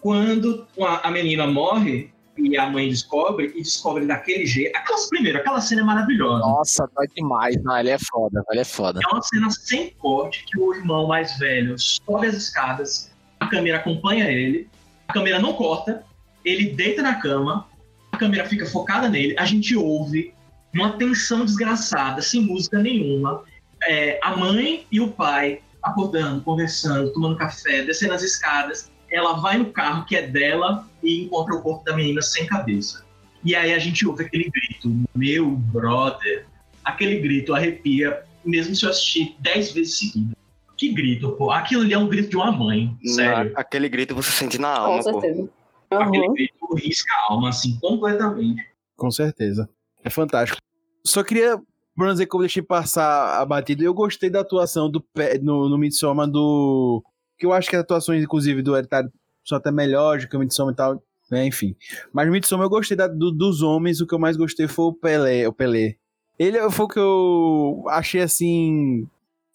quando 0.00 0.66
a 0.80 1.10
menina 1.10 1.46
morre 1.46 2.10
e 2.46 2.56
a 2.56 2.68
mãe 2.68 2.88
descobre, 2.88 3.52
e 3.54 3.62
descobre 3.62 4.06
daquele 4.06 4.46
jeito, 4.46 4.76
aquela, 4.76 4.98
primeiro, 5.08 5.38
aquela 5.38 5.60
cena 5.60 5.82
é 5.82 5.84
maravilhosa. 5.84 6.40
Nossa, 6.40 6.88
tá 6.88 7.04
demais. 7.14 7.56
Não, 7.62 7.76
ele 7.78 7.90
é 7.90 7.98
foda, 7.98 8.42
ele 8.50 8.60
é 8.60 8.64
foda. 8.64 9.00
É 9.02 9.12
uma 9.12 9.22
cena 9.22 9.50
sem 9.50 9.90
corte 9.90 10.44
que 10.46 10.58
o 10.58 10.74
irmão 10.74 11.06
mais 11.06 11.38
velho 11.38 11.76
sobe 11.78 12.26
as 12.26 12.34
escadas, 12.34 13.10
a 13.38 13.46
câmera 13.46 13.78
acompanha 13.78 14.30
ele, 14.30 14.68
a 15.08 15.12
câmera 15.12 15.38
não 15.38 15.54
corta, 15.54 16.04
ele 16.44 16.70
deita 16.70 17.02
na 17.02 17.14
cama, 17.16 17.66
a 18.12 18.16
câmera 18.16 18.46
fica 18.46 18.66
focada 18.66 19.08
nele, 19.08 19.34
a 19.38 19.44
gente 19.44 19.76
ouve 19.76 20.34
uma 20.74 20.92
tensão 20.92 21.44
desgraçada, 21.44 22.22
sem 22.22 22.42
música 22.42 22.78
nenhuma, 22.78 23.42
é, 23.84 24.20
a 24.22 24.36
mãe 24.36 24.86
e 24.90 25.00
o 25.00 25.10
pai 25.10 25.62
acordando, 25.82 26.42
conversando, 26.42 27.12
tomando 27.12 27.36
café, 27.36 27.82
descendo 27.82 28.14
as 28.14 28.22
escadas, 28.22 28.89
ela 29.10 29.34
vai 29.34 29.58
no 29.58 29.66
carro 29.72 30.04
que 30.06 30.16
é 30.16 30.26
dela 30.26 30.88
e 31.02 31.24
encontra 31.24 31.54
o 31.54 31.62
corpo 31.62 31.84
da 31.84 31.94
menina 31.96 32.22
sem 32.22 32.46
cabeça. 32.46 33.04
E 33.44 33.54
aí 33.54 33.72
a 33.72 33.78
gente 33.78 34.06
ouve 34.06 34.24
aquele 34.24 34.50
grito, 34.50 34.94
meu 35.14 35.50
brother, 35.50 36.46
aquele 36.84 37.18
grito 37.20 37.54
arrepia 37.54 38.22
mesmo 38.44 38.74
se 38.74 38.84
eu 38.84 38.90
assistir 38.90 39.34
dez 39.38 39.72
vezes 39.72 39.98
seguida. 39.98 40.36
Que 40.76 40.92
grito, 40.92 41.32
pô. 41.32 41.50
Aquilo 41.50 41.82
ali 41.82 41.92
é 41.92 41.98
um 41.98 42.08
grito 42.08 42.30
de 42.30 42.36
uma 42.36 42.50
mãe, 42.52 42.96
sério. 43.04 43.52
Na- 43.52 43.60
aquele 43.60 43.88
grito 43.88 44.14
você 44.14 44.30
sente 44.30 44.58
na 44.58 44.74
Com 44.76 44.82
alma, 44.82 45.02
pô. 45.02 45.20
certeza. 45.20 45.48
Aquele 45.90 46.24
Aham. 46.26 46.34
grito 46.34 46.74
risca 46.76 47.12
a 47.12 47.32
alma, 47.32 47.48
assim, 47.50 47.78
completamente. 47.80 48.62
Com 48.96 49.10
certeza. 49.10 49.68
É 50.04 50.08
fantástico. 50.08 50.58
Só 51.04 51.22
queria 51.22 51.58
que 51.58 52.34
eu 52.36 52.40
deixei 52.40 52.62
passar 52.62 53.40
a 53.40 53.44
batida, 53.44 53.82
eu 53.84 53.92
gostei 53.92 54.30
da 54.30 54.40
atuação 54.40 54.90
do 54.90 55.00
Pe- 55.02 55.38
no, 55.38 55.68
no 55.68 55.76
Midsommar 55.76 56.26
do. 56.26 57.02
Que 57.40 57.46
eu 57.46 57.52
acho 57.52 57.68
que 57.68 57.74
as 57.74 57.82
atuações, 57.82 58.22
inclusive, 58.22 58.62
do 58.62 58.74
Hereditário 58.76 59.10
são 59.44 59.58
até 59.58 59.72
melhores 59.72 60.24
do 60.24 60.28
que 60.30 60.36
o 60.36 60.40
Midsommar 60.40 60.74
e 60.74 60.76
tal, 60.76 61.02
né? 61.30 61.46
Enfim. 61.46 61.74
Mas 62.12 62.26
no 62.26 62.32
Midsommar 62.32 62.66
eu 62.66 62.70
gostei 62.70 62.96
da- 62.96 63.08
do- 63.08 63.32
dos 63.32 63.62
homens, 63.62 64.00
o 64.00 64.06
que 64.06 64.14
eu 64.14 64.18
mais 64.18 64.36
gostei 64.36 64.68
foi 64.68 64.84
o 64.84 64.92
Pelé. 64.92 65.48
O 65.48 65.52
Pelé. 65.52 65.96
Ele 66.38 66.58
foi 66.70 66.84
o 66.84 66.88
que 66.88 66.98
eu 66.98 67.84
achei 67.88 68.20
assim. 68.20 69.06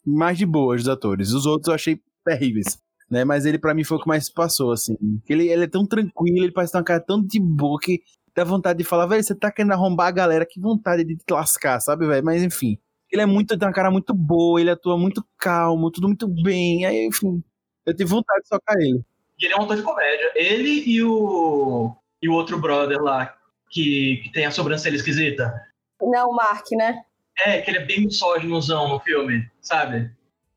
Mais 0.06 0.38
de 0.38 0.46
boas 0.46 0.82
dos 0.84 0.90
atores. 0.90 1.32
Os 1.32 1.46
outros 1.46 1.68
eu 1.70 1.74
achei 1.76 2.00
terríveis. 2.24 2.80
Né? 3.10 3.24
Mas 3.24 3.46
ele, 3.46 3.58
pra 3.60 3.74
mim, 3.74 3.84
foi 3.84 3.98
o 3.98 4.02
que 4.02 4.08
mais 4.08 4.30
passou, 4.30 4.72
assim. 4.72 4.98
Ele, 5.30 5.48
ele 5.50 5.64
é 5.66 5.68
tão 5.68 5.86
tranquilo, 5.86 6.44
ele 6.44 6.52
parece 6.52 6.74
ter 6.74 6.80
uma 6.80 6.84
cara 6.84 7.00
tão 7.00 7.22
de 7.24 7.40
boa 7.40 7.80
que 7.80 8.02
dá 8.36 8.44
vontade 8.44 8.80
de 8.80 8.84
falar, 8.84 9.06
velho, 9.06 9.24
você 9.24 9.34
tá 9.36 9.52
querendo 9.52 9.72
arrombar 9.74 10.08
a 10.08 10.12
galera, 10.12 10.46
que 10.46 10.60
vontade 10.60 11.04
de 11.04 11.16
te 11.16 11.32
lascar, 11.32 11.80
sabe, 11.80 12.06
velho? 12.08 12.26
Mas 12.26 12.44
enfim. 12.44 12.78
Ele 13.12 13.22
é 13.22 13.26
muito, 13.26 13.58
tem 13.58 13.68
uma 13.68 13.74
cara 13.74 13.90
muito 13.92 14.14
boa, 14.14 14.60
ele 14.60 14.70
atua 14.72 14.98
muito 14.98 15.24
calmo, 15.38 15.90
tudo 15.92 16.08
muito 16.08 16.28
bem. 16.28 16.86
Aí, 16.86 17.06
enfim, 17.08 17.44
eu 17.86 17.96
tive 17.96 18.10
vontade 18.10 18.42
de 18.42 18.48
socar 18.48 18.76
ele. 18.78 19.04
E 19.40 19.46
ele 19.46 19.54
é 19.54 19.58
um 19.58 19.64
ator 19.64 19.76
de 19.76 19.84
comédia. 19.84 20.32
Ele 20.36 20.84
e 20.86 21.04
o, 21.04 21.96
e 22.22 22.30
o 22.30 22.34
outro 22.34 22.58
brother 22.60 23.02
lá, 23.02 23.36
que, 23.70 24.22
que 24.24 24.32
tem 24.32 24.46
a 24.46 24.52
sobrancelha 24.52 24.96
esquisita. 24.96 25.54
Não, 26.02 26.30
o 26.30 26.36
Mark, 26.36 26.66
né? 26.72 27.04
É, 27.46 27.62
que 27.62 27.70
ele 27.70 27.80
é 27.80 27.86
bem 27.86 28.06
misóginozão 28.06 28.88
no 28.88 29.00
filme, 29.00 29.50
sabe? 29.62 30.10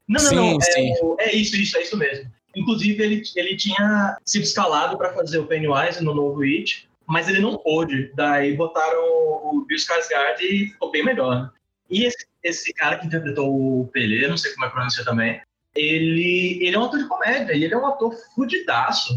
Não, 0.06 0.22
não, 0.22 0.28
Sim, 0.28 0.52
não. 0.52 0.60
sim. 0.60 1.16
É, 1.18 1.30
é 1.30 1.34
isso, 1.34 1.56
isso, 1.56 1.76
é 1.76 1.82
isso 1.82 1.96
mesmo. 1.96 2.30
Inclusive, 2.54 3.02
ele, 3.02 3.22
ele 3.36 3.56
tinha 3.56 4.16
sido 4.24 4.42
escalado 4.42 4.96
para 4.96 5.12
fazer 5.12 5.38
o 5.38 5.46
Pennywise 5.46 6.02
no 6.02 6.14
novo 6.14 6.42
It, 6.42 6.88
mas 7.06 7.28
ele 7.28 7.40
não 7.40 7.58
pôde. 7.58 8.12
Daí 8.14 8.56
botaram 8.56 9.00
o 9.00 9.64
Bill 9.66 9.76
Skarsgård 9.76 10.40
e 10.40 10.66
ficou 10.68 10.90
bem 10.90 11.04
melhor. 11.04 11.52
E 11.90 12.04
esse, 12.04 12.26
esse 12.42 12.72
cara 12.72 12.98
que 12.98 13.06
interpretou 13.06 13.48
o 13.82 13.88
Pelé, 13.88 14.28
não 14.28 14.36
sei 14.36 14.52
como 14.52 14.66
é 14.66 14.70
pronunciar 14.70 15.04
também, 15.04 15.40
ele, 15.80 16.58
ele 16.66 16.76
é 16.76 16.78
um 16.78 16.84
ator 16.84 16.98
de 16.98 17.06
comédia 17.06 17.52
e 17.54 17.64
ele 17.64 17.74
é 17.74 17.78
um 17.78 17.86
ator 17.86 18.14
fudidaço. 18.34 19.14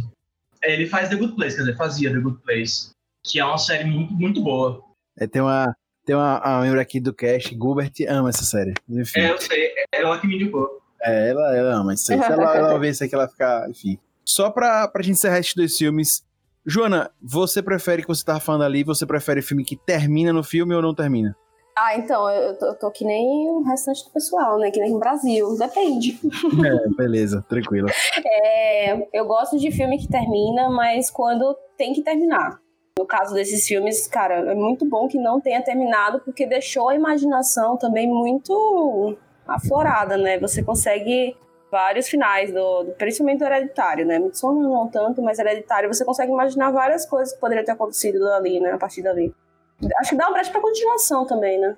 É, 0.63 0.73
Ele 0.73 0.85
faz 0.87 1.09
The 1.09 1.15
Good 1.15 1.35
Place, 1.35 1.55
quer 1.55 1.63
dizer, 1.63 1.75
fazia 1.75 2.11
The 2.11 2.19
Good 2.19 2.39
Place, 2.43 2.91
que 3.23 3.39
é 3.39 3.45
uma 3.45 3.57
série 3.57 3.83
muito, 3.85 4.13
muito 4.13 4.41
boa. 4.43 4.83
É, 5.17 5.25
tem 5.25 5.41
uma, 5.41 5.75
tem 6.05 6.15
uma, 6.15 6.39
uma 6.39 6.61
membro 6.61 6.79
aqui 6.79 6.99
do 6.99 7.13
cast, 7.13 7.49
Gilbert 7.49 7.91
ama 8.07 8.29
essa 8.29 8.43
série. 8.43 8.73
Enfim, 8.87 9.19
É, 9.21 9.25
é, 9.25 9.31
eu 9.31 9.37
sei, 9.39 9.67
é 9.93 10.01
ela 10.01 10.19
que 10.19 10.27
me 10.27 10.35
indicou. 10.35 10.81
ela, 11.01 11.57
ela 11.57 11.73
ama 11.75 11.93
isso 11.95 12.13
aí. 12.13 12.19
Se 12.19 12.31
ela, 12.31 12.55
ela 12.55 12.77
vê 12.79 12.89
isso 12.89 13.03
aqui, 13.03 13.15
ela 13.15 13.27
fica, 13.27 13.67
enfim. 13.69 13.97
Só 14.23 14.51
pra, 14.51 14.87
pra 14.87 15.01
gente 15.01 15.13
encerrar 15.13 15.39
esses 15.39 15.55
dois 15.55 15.75
filmes, 15.75 16.23
Joana, 16.63 17.09
você 17.19 17.61
prefere 17.63 18.03
que 18.03 18.07
você 18.07 18.23
tava 18.23 18.39
falando 18.39 18.63
ali, 18.63 18.83
você 18.83 19.03
prefere 19.05 19.41
filme 19.41 19.65
que 19.65 19.75
termina 19.75 20.31
no 20.31 20.43
filme 20.43 20.75
ou 20.75 20.81
não 20.81 20.93
termina? 20.93 21.35
Ah, 21.77 21.95
então, 21.97 22.29
eu 22.29 22.57
tô, 22.57 22.65
eu 22.67 22.75
tô 22.75 22.91
que 22.91 23.05
nem 23.05 23.49
o 23.49 23.61
restante 23.63 24.03
do 24.05 24.11
pessoal, 24.11 24.59
né? 24.59 24.69
Que 24.71 24.79
nem 24.79 24.93
o 24.95 24.99
Brasil. 24.99 25.57
Depende. 25.57 26.19
É, 26.65 26.87
beleza, 26.95 27.43
tranquilo. 27.47 27.87
É, 28.25 29.07
eu 29.13 29.25
gosto 29.25 29.57
de 29.57 29.71
filme 29.71 29.97
que 29.97 30.07
termina, 30.07 30.69
mas 30.69 31.09
quando 31.09 31.55
tem 31.77 31.93
que 31.93 32.01
terminar. 32.03 32.59
No 32.99 33.05
caso 33.05 33.33
desses 33.33 33.65
filmes, 33.65 34.05
cara, 34.07 34.51
é 34.51 34.53
muito 34.53 34.85
bom 34.85 35.07
que 35.07 35.17
não 35.17 35.39
tenha 35.39 35.61
terminado, 35.63 36.19
porque 36.19 36.45
deixou 36.45 36.89
a 36.89 36.95
imaginação 36.95 37.77
também 37.77 38.07
muito 38.07 39.17
aflorada, 39.47 40.17
né? 40.17 40.37
Você 40.39 40.61
consegue 40.61 41.35
vários 41.71 42.07
finais, 42.09 42.53
do, 42.53 42.83
do- 42.83 42.91
principalmente 42.91 43.39
do 43.39 43.45
Hereditário, 43.45 44.05
né? 44.05 44.19
Midsommar 44.19 44.63
não 44.69 44.87
tanto, 44.89 45.21
mas 45.21 45.39
Hereditário 45.39 45.91
você 45.91 46.03
consegue 46.03 46.31
imaginar 46.31 46.69
várias 46.71 47.05
coisas 47.05 47.33
que 47.33 47.39
poderiam 47.39 47.63
ter 47.65 47.71
acontecido 47.71 48.27
ali, 48.33 48.59
né? 48.59 48.71
A 48.73 48.77
partir 48.77 49.01
dali. 49.01 49.33
Acho 49.99 50.11
que 50.11 50.17
dá 50.17 50.27
uma 50.27 50.33
brecha 50.33 50.51
pra 50.51 50.61
continuação 50.61 51.25
também, 51.25 51.59
né? 51.59 51.75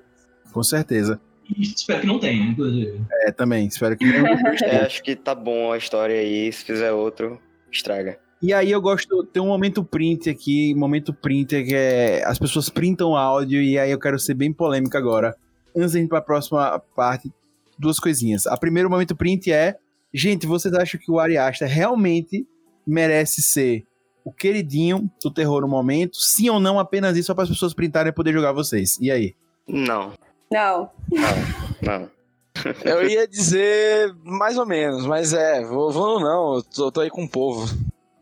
Com 0.51 0.63
certeza. 0.63 1.19
E 1.55 1.61
espero 1.61 2.01
que 2.01 2.07
não 2.07 2.19
tenha, 2.19 2.45
inclusive. 2.45 3.01
É, 3.21 3.31
também. 3.31 3.67
Espero 3.67 3.97
que 3.97 4.05
não. 4.05 4.25
É, 4.63 4.85
acho 4.85 5.03
que 5.03 5.15
tá 5.15 5.35
bom 5.35 5.71
a 5.71 5.77
história 5.77 6.15
aí. 6.15 6.51
Se 6.51 6.63
fizer 6.63 6.91
outro, 6.91 7.39
estraga. 7.71 8.17
E 8.41 8.53
aí 8.53 8.71
eu 8.71 8.81
gosto, 8.81 9.23
tem 9.23 9.41
um 9.41 9.47
momento 9.47 9.85
print 9.85 10.29
aqui, 10.29 10.75
momento 10.75 11.13
print 11.13 11.63
que 11.63 11.73
é 11.73 12.23
as 12.25 12.37
pessoas 12.37 12.67
printam 12.69 13.11
o 13.11 13.15
áudio 13.15 13.61
e 13.61 13.79
aí 13.79 13.89
eu 13.89 13.97
quero 13.97 14.19
ser 14.19 14.33
bem 14.33 14.51
polêmico 14.51 14.97
agora. 14.97 15.33
Antes 15.73 15.93
de 15.93 15.99
ir 15.99 16.07
pra 16.09 16.21
próxima 16.21 16.77
parte, 16.93 17.31
duas 17.79 17.99
coisinhas. 17.99 18.45
A 18.45 18.57
primeiro 18.57 18.89
momento 18.89 19.15
print 19.15 19.49
é, 19.49 19.77
gente, 20.13 20.45
vocês 20.45 20.73
acham 20.73 20.99
que 20.99 21.09
o 21.09 21.19
Ari 21.19 21.37
Aster 21.37 21.69
realmente 21.69 22.45
merece 22.85 23.41
ser 23.41 23.85
o 24.23 24.31
queridinho 24.31 25.09
do 25.21 25.31
terror 25.31 25.61
no 25.61 25.67
momento? 25.67 26.17
Sim 26.17 26.49
ou 26.49 26.59
não, 26.59 26.79
apenas 26.79 27.17
isso 27.17 27.27
só 27.27 27.33
para 27.33 27.43
as 27.43 27.49
pessoas 27.49 27.73
printarem 27.73 28.09
e 28.09 28.13
poder 28.13 28.33
jogar 28.33 28.51
vocês. 28.51 28.97
E 29.01 29.11
aí? 29.11 29.35
Não, 29.67 30.13
Não. 30.51 30.89
não. 31.81 32.09
Eu 32.85 33.07
ia 33.07 33.27
dizer 33.27 34.13
mais 34.23 34.57
ou 34.57 34.65
menos, 34.65 35.05
mas 35.05 35.33
é, 35.33 35.65
vou, 35.65 35.91
vou 35.91 36.19
não, 36.19 36.57
eu 36.57 36.63
tô, 36.63 36.91
tô 36.91 37.01
aí 37.01 37.09
com 37.09 37.23
o 37.23 37.29
povo. 37.29 37.65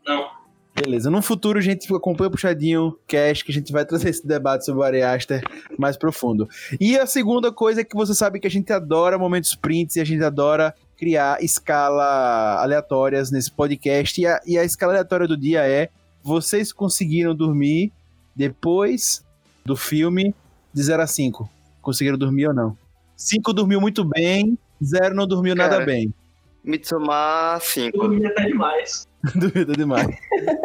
Não. 0.06 0.26
Beleza, 0.74 1.10
no 1.10 1.20
futuro 1.20 1.58
a 1.58 1.62
gente 1.62 1.94
acompanha 1.94 2.28
o 2.28 2.30
Puxadinho 2.30 2.98
Cash, 3.06 3.42
que 3.42 3.52
a 3.52 3.54
gente 3.54 3.70
vai 3.70 3.84
trazer 3.84 4.08
esse 4.08 4.26
debate 4.26 4.64
sobre 4.64 4.80
o 4.80 4.82
Ari 4.82 5.02
Aster 5.02 5.44
mais 5.78 5.98
profundo. 5.98 6.48
E 6.80 6.98
a 6.98 7.06
segunda 7.06 7.52
coisa 7.52 7.82
é 7.82 7.84
que 7.84 7.94
você 7.94 8.14
sabe 8.14 8.40
que 8.40 8.46
a 8.46 8.50
gente 8.50 8.72
adora 8.72 9.18
momentos 9.18 9.54
prints 9.54 9.96
e 9.96 10.00
a 10.00 10.04
gente 10.04 10.24
adora 10.24 10.74
criar 11.02 11.42
escala 11.42 12.62
aleatórias 12.62 13.32
nesse 13.32 13.50
podcast. 13.50 14.20
E 14.20 14.24
a, 14.24 14.40
e 14.46 14.56
a 14.56 14.62
escala 14.62 14.92
aleatória 14.92 15.26
do 15.26 15.36
dia 15.36 15.66
é: 15.66 15.88
vocês 16.22 16.72
conseguiram 16.72 17.34
dormir 17.34 17.90
depois 18.36 19.24
do 19.64 19.74
filme 19.74 20.32
de 20.72 20.80
0 20.80 21.02
a 21.02 21.06
5? 21.08 21.50
Conseguiram 21.80 22.16
dormir 22.16 22.46
ou 22.46 22.54
não? 22.54 22.76
5 23.16 23.52
dormiu 23.52 23.80
muito 23.80 24.04
bem, 24.04 24.56
0 24.80 25.12
não 25.16 25.26
dormiu 25.26 25.56
nada 25.56 25.74
Cara, 25.74 25.84
bem. 25.84 26.14
Mitsumar 26.62 27.56
Eu 27.56 27.60
5. 27.60 27.98
dormi 27.98 28.24
até 28.24 28.44
demais. 28.44 29.08
Dormiu 29.34 29.64
demais. 29.66 30.16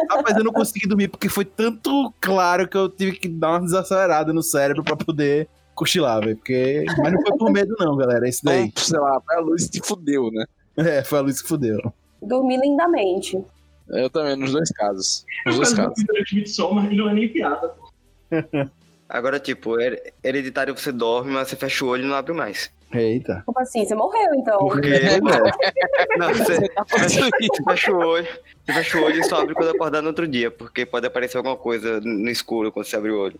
Rapaz, 0.08 0.36
eu 0.36 0.44
não 0.44 0.52
consegui 0.52 0.86
dormir 0.86 1.08
porque 1.08 1.28
foi 1.28 1.44
tanto 1.44 2.12
claro 2.20 2.68
que 2.68 2.76
eu 2.76 2.88
tive 2.88 3.12
que 3.16 3.28
dar 3.28 3.50
uma 3.50 3.60
desacelerada 3.60 4.32
no 4.32 4.42
cérebro 4.42 4.84
pra 4.84 4.96
poder 4.96 5.48
cochilar, 5.78 6.20
velho. 6.20 6.36
Porque... 6.36 6.84
Mas 6.98 7.12
não 7.12 7.22
foi 7.22 7.36
por 7.38 7.50
medo, 7.52 7.74
não, 7.78 7.96
galera. 7.96 8.26
É 8.26 8.28
isso 8.28 8.44
daí. 8.44 8.70
Sei 8.76 8.98
lá, 8.98 9.20
a 9.30 9.40
luz 9.40 9.68
te 9.68 9.80
fudeu, 9.82 10.30
né? 10.32 10.44
É, 10.76 11.02
foi 11.04 11.18
a 11.18 11.22
luz 11.22 11.40
que 11.40 11.48
fudeu. 11.48 11.78
Dormi 12.22 12.56
lindamente. 12.56 13.42
Eu 13.88 14.10
também, 14.10 14.36
nos 14.36 14.52
dois 14.52 14.70
casos. 14.72 15.24
Nos 15.46 15.56
dois 15.56 15.72
casos. 15.72 16.04
Midsommar 16.32 16.92
e 16.92 16.96
não 16.96 17.08
é 17.08 17.14
nem 17.14 17.28
piada. 17.28 17.68
pô. 17.68 17.90
Agora, 19.08 19.40
tipo, 19.40 19.80
her- 19.80 20.12
hereditário 20.22 20.76
você 20.76 20.92
dorme, 20.92 21.30
mas 21.32 21.48
você 21.48 21.56
fecha 21.56 21.82
o 21.84 21.88
olho 21.88 22.04
e 22.04 22.06
não 22.06 22.14
abre 22.14 22.34
mais. 22.34 22.70
Eita. 22.92 23.42
Como 23.46 23.58
assim? 23.60 23.84
Você 23.86 23.94
morreu, 23.94 24.34
então. 24.34 24.58
Porque. 24.58 24.88
Não, 26.18 26.34
você, 26.34 26.68
Tá 26.68 26.84
fazendo 26.86 27.26
isso. 27.40 27.50
você 27.56 27.64
fecha 27.64 27.92
o 27.92 27.98
olho, 27.98 28.26
você 28.66 28.72
fecha 28.72 28.98
o 28.98 29.04
olho 29.04 29.20
e 29.20 29.24
só 29.24 29.40
abre 29.42 29.54
quando 29.54 29.70
acordar 29.70 30.02
no 30.02 30.08
outro 30.08 30.26
dia, 30.28 30.50
porque 30.50 30.84
pode 30.86 31.06
aparecer 31.06 31.36
alguma 31.38 31.56
coisa 31.56 32.00
no 32.00 32.28
escuro 32.30 32.70
quando 32.72 32.86
você 32.86 32.96
abre 32.96 33.10
o 33.10 33.18
olho. 33.20 33.38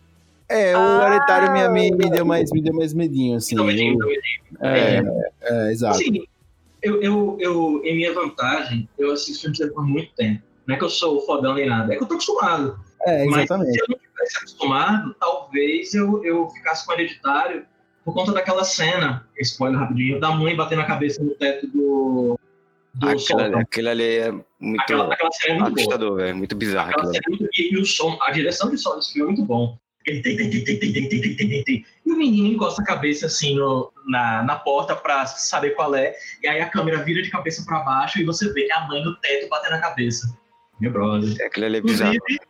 É, 0.48 0.76
o 0.76 0.80
Ah. 0.80 1.06
Hereditário 1.08 1.52
me, 1.52 1.68
me, 1.68 1.90
me 1.96 2.10
deu 2.10 2.24
mais, 2.24 2.50
me 2.50 2.60
deu 2.62 2.72
mais 2.74 2.94
medinho, 2.94 3.36
assim. 3.36 3.54
Então, 3.54 3.66
medinho, 3.66 3.92
Eu- 3.92 3.94
então, 3.94 4.08
medinho. 4.08 5.22
é, 5.42 5.66
é, 5.68 5.72
exato. 5.72 5.96
Assim, 5.96 6.24
eu, 6.82 7.02
eu, 7.02 7.36
eu, 7.40 7.82
em 7.84 7.96
minha 7.96 8.14
vantagem, 8.14 8.88
eu 8.98 9.12
assisto 9.12 9.42
filmes 9.42 9.58
de 9.58 9.66
por 9.72 9.86
muito 9.86 10.12
tempo. 10.14 10.42
Não 10.66 10.74
é 10.74 10.78
que 10.78 10.84
eu 10.84 10.90
sou 10.90 11.20
fodão 11.26 11.54
nem 11.54 11.66
nada, 11.66 11.92
é 11.92 11.96
que 11.96 12.02
eu 12.02 12.06
tô 12.08 12.14
acostumado. 12.14 12.78
É, 13.06 13.24
Mas 13.26 13.44
exatamente. 13.44 13.72
se 13.72 13.80
eu 13.80 13.86
não 13.88 13.98
tivesse 13.98 14.36
acostumado, 14.38 15.14
talvez 15.20 15.94
eu, 15.94 16.24
eu 16.24 16.48
ficasse 16.50 16.84
com 16.86 16.92
o 16.92 16.94
hereditário 16.94 17.64
por 18.04 18.14
conta 18.14 18.32
daquela 18.32 18.64
cena, 18.64 19.26
spoiler 19.40 19.78
rapidinho, 19.78 20.18
da 20.20 20.30
mãe 20.30 20.56
batendo 20.56 20.80
a 20.82 20.84
cabeça 20.86 21.22
no 21.22 21.30
teto 21.34 21.66
do, 21.68 22.38
do 22.94 23.08
Aquilo 23.58 23.88
ali, 23.88 24.16
é 24.18 24.32
muito 24.58 24.80
Aquela, 24.82 25.12
aquela 25.12 25.30
cena 25.32 25.54
é 25.54 25.58
muito 25.60 25.74
boa. 25.74 25.80
assustador, 25.80 26.16
velho. 26.16 26.36
Muito 26.36 26.56
bizarro. 26.56 26.90
Aquela 26.90 27.10
aquilo 27.10 27.24
cena 27.24 27.24
é 27.26 27.38
muito, 27.38 27.60
e, 27.60 27.74
e 27.74 27.78
o 27.78 27.84
som, 27.84 28.18
a 28.22 28.30
direção 28.30 28.70
de 28.70 28.78
som 28.78 28.96
desse 28.96 29.12
filme 29.12 29.32
é 29.32 29.36
muito 29.36 29.46
bom. 29.46 29.78
Ele 30.06 30.22
tem, 30.22 30.36
tem, 30.36 30.50
tem, 30.50 30.64
tem, 30.64 30.78
tem, 30.78 30.92
tem, 30.92 31.08
tem, 31.08 31.20
tem, 31.20 31.36
tem, 31.36 31.48
tem, 31.48 31.64
tem. 31.64 31.86
E 32.06 32.12
o 32.12 32.16
menino 32.16 32.48
encosta 32.48 32.80
a 32.82 32.84
cabeça 32.84 33.26
assim 33.26 33.56
no, 33.56 33.92
na, 34.06 34.42
na 34.42 34.56
porta 34.56 34.96
pra 34.96 35.26
saber 35.26 35.70
qual 35.70 35.94
é. 35.94 36.14
E 36.42 36.48
aí 36.48 36.60
a 36.60 36.70
câmera 36.70 37.02
vira 37.04 37.22
de 37.22 37.30
cabeça 37.30 37.64
pra 37.64 37.80
baixo 37.80 38.18
e 38.18 38.24
você 38.24 38.50
vê 38.52 38.64
que 38.64 38.72
é 38.72 38.76
a 38.76 38.86
mãe 38.86 39.02
no 39.04 39.14
teto 39.16 39.48
batendo 39.48 39.74
a 39.74 39.80
cabeça. 39.80 40.34
Meu 40.80 40.90
brother. 40.90 41.34
Aquilo 41.44 41.66
ali 41.66 41.76
é 41.76 41.80
bizarro. 41.80 42.14
Inclusive, 42.14 42.40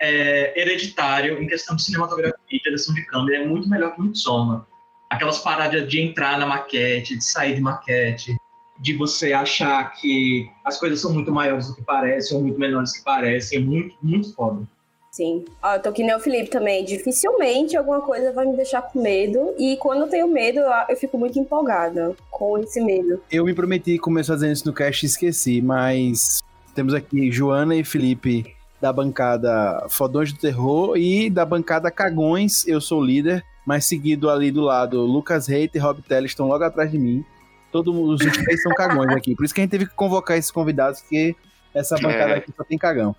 é, 0.00 0.60
hereditário, 0.60 1.40
em 1.40 1.46
questão 1.46 1.76
de 1.76 1.82
cinematografia 1.82 2.34
e 2.50 2.60
direção 2.60 2.94
de 2.94 3.04
câmera, 3.06 3.42
é 3.42 3.46
muito 3.46 3.68
melhor 3.68 3.94
que 3.94 4.00
o 4.00 4.04
Midsommar. 4.04 4.66
Aquelas 5.08 5.38
paradas 5.38 5.88
de 5.88 6.00
entrar 6.00 6.38
na 6.38 6.46
maquete, 6.46 7.16
de 7.16 7.24
sair 7.24 7.54
de 7.54 7.60
maquete, 7.60 8.34
de 8.80 8.94
você 8.94 9.32
achar 9.32 9.92
que 9.92 10.50
as 10.64 10.78
coisas 10.80 11.00
são 11.00 11.12
muito 11.12 11.30
maiores 11.30 11.68
do 11.68 11.76
que 11.76 11.82
parecem 11.82 12.36
ou 12.36 12.42
muito 12.42 12.58
menores 12.58 12.92
do 12.92 12.98
que 12.98 13.04
parecem, 13.04 13.58
é 13.58 13.62
muito, 13.62 13.96
muito 14.02 14.34
foda. 14.34 14.66
Sim. 15.12 15.44
Ó, 15.62 15.74
eu 15.74 15.82
tô 15.82 15.92
que 15.92 16.02
nem 16.02 16.14
o 16.14 16.20
Felipe 16.20 16.48
também. 16.48 16.84
Dificilmente 16.86 17.76
alguma 17.76 18.00
coisa 18.00 18.32
vai 18.32 18.46
me 18.46 18.56
deixar 18.56 18.80
com 18.80 19.00
medo. 19.02 19.54
E 19.58 19.76
quando 19.76 20.00
eu 20.02 20.08
tenho 20.08 20.26
medo, 20.26 20.60
eu 20.60 20.72
eu 20.88 20.96
fico 20.96 21.18
muito 21.18 21.38
empolgada 21.38 22.16
com 22.30 22.58
esse 22.58 22.80
medo. 22.80 23.20
Eu 23.30 23.44
me 23.44 23.52
prometi 23.54 23.98
começar 23.98 24.32
fazendo 24.32 24.52
isso 24.52 24.66
no 24.66 24.72
cast 24.72 25.04
e 25.04 25.06
esqueci, 25.08 25.60
mas 25.60 26.42
temos 26.74 26.94
aqui 26.94 27.30
Joana 27.30 27.76
e 27.76 27.84
Felipe 27.84 28.56
da 28.80 28.90
bancada 28.90 29.86
Fodões 29.90 30.32
do 30.32 30.38
Terror 30.38 30.96
e 30.96 31.28
da 31.28 31.44
bancada 31.44 31.90
Cagões, 31.90 32.66
eu 32.66 32.80
sou 32.80 33.00
o 33.00 33.04
líder, 33.04 33.44
mas 33.66 33.84
seguido 33.84 34.30
ali 34.30 34.50
do 34.50 34.62
lado 34.62 35.02
Lucas 35.02 35.46
Reiter 35.46 35.80
e 35.80 35.84
Rob 35.84 36.00
Teller 36.02 36.24
estão 36.24 36.48
logo 36.48 36.64
atrás 36.64 36.90
de 36.90 36.98
mim. 36.98 37.22
Todos 37.70 37.94
os 37.94 38.36
três 38.38 38.62
são 38.62 38.72
cagões 38.72 39.14
aqui. 39.14 39.36
Por 39.36 39.44
isso 39.44 39.54
que 39.54 39.60
a 39.60 39.64
gente 39.64 39.70
teve 39.70 39.86
que 39.86 39.94
convocar 39.94 40.38
esses 40.38 40.50
convidados, 40.50 41.00
porque 41.02 41.36
essa 41.74 41.96
bancada 41.96 42.32
É. 42.32 42.36
aqui 42.38 42.50
só 42.56 42.64
tem 42.64 42.76
cagão. 42.78 43.14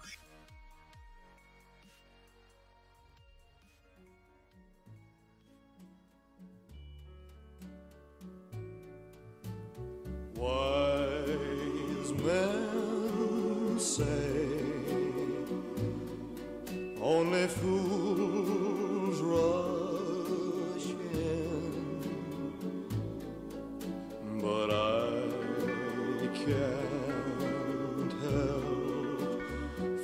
Fools 17.47 19.19
but 24.43 24.69
I 24.69 26.27
can't 26.33 28.13
help 28.21 29.41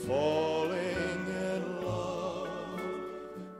falling 0.05 1.27
in 1.27 1.61
love 1.85 2.49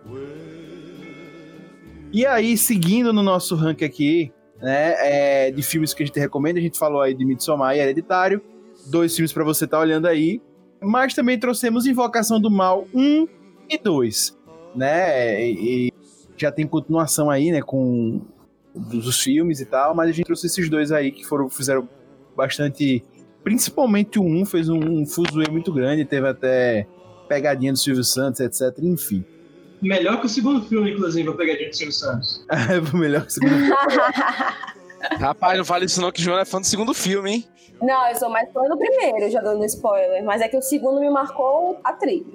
with 0.05 1.01
you. 1.01 2.11
E 2.13 2.25
aí, 2.25 2.57
seguindo 2.57 3.11
no 3.11 3.21
nosso 3.21 3.55
ranking 3.55 3.83
aqui, 3.83 4.33
né, 4.61 4.95
é, 4.99 5.51
de 5.51 5.61
filmes 5.61 5.93
que 5.93 6.01
a 6.01 6.05
gente 6.05 6.17
recomenda, 6.17 6.59
a 6.59 6.61
gente 6.61 6.79
falou 6.79 7.01
aí 7.01 7.13
de 7.13 7.25
Midsommar 7.25 7.75
e 7.75 7.79
Hereditário, 7.79 8.41
dois 8.87 9.13
filmes 9.13 9.33
pra 9.33 9.43
você 9.43 9.65
estar 9.65 9.79
olhando 9.79 10.07
aí, 10.07 10.41
mas 10.81 11.13
também 11.13 11.37
trouxemos 11.37 11.85
Invocação 11.85 12.39
do 12.39 12.49
Mal 12.49 12.87
1 12.93 13.38
e 13.69 13.77
2, 13.77 14.37
né, 14.75 15.45
e, 15.45 15.87
e 15.87 15.93
já 16.37 16.51
tem 16.51 16.65
continuação 16.65 17.29
aí, 17.29 17.51
né, 17.51 17.61
com 17.61 18.21
dos 18.75 19.07
os 19.07 19.21
filmes 19.21 19.59
e 19.59 19.65
tal, 19.65 19.95
mas 19.95 20.09
a 20.09 20.11
gente 20.11 20.25
trouxe 20.25 20.47
esses 20.47 20.69
dois 20.69 20.91
aí 20.91 21.11
que 21.11 21.23
foram, 21.25 21.49
fizeram 21.49 21.87
bastante, 22.35 23.03
principalmente 23.43 24.19
o 24.19 24.23
1 24.23 24.45
fez 24.45 24.69
um, 24.69 24.79
um 24.79 25.05
fuzuê 25.05 25.49
muito 25.49 25.73
grande, 25.73 26.05
teve 26.05 26.27
até 26.27 26.87
pegadinha 27.27 27.73
do 27.73 27.77
Silvio 27.77 28.03
Santos, 28.03 28.39
etc, 28.39 28.77
enfim. 28.81 29.23
Melhor 29.81 30.19
que 30.19 30.25
o 30.25 30.29
segundo 30.29 30.61
filme, 30.65 30.91
inclusive, 30.91 31.29
a 31.29 31.33
pegadinha 31.33 31.69
do 31.69 31.75
Silvio 31.75 31.93
Santos. 31.93 32.45
É 32.49 32.79
melhor 32.97 33.21
que 33.21 33.27
o 33.27 33.31
segundo 33.31 33.53
Rapaz, 35.19 35.57
não 35.57 35.65
fale 35.65 35.85
isso 35.85 36.01
não, 36.01 36.11
que 36.11 36.19
o 36.21 36.23
João 36.23 36.39
é 36.39 36.45
fã 36.45 36.59
do 36.59 36.67
segundo 36.67 36.93
filme, 36.93 37.31
hein? 37.31 37.45
Não, 37.81 38.09
eu 38.09 38.15
sou 38.15 38.29
mais 38.29 38.51
fã 38.51 38.61
do 38.63 38.77
primeiro, 38.77 39.29
já 39.31 39.39
dando 39.41 39.63
spoiler. 39.65 40.23
Mas 40.23 40.41
é 40.41 40.47
que 40.47 40.57
o 40.57 40.61
segundo 40.61 40.99
me 40.99 41.09
marcou 41.09 41.79
a 41.83 41.93
trilha. 41.93 42.25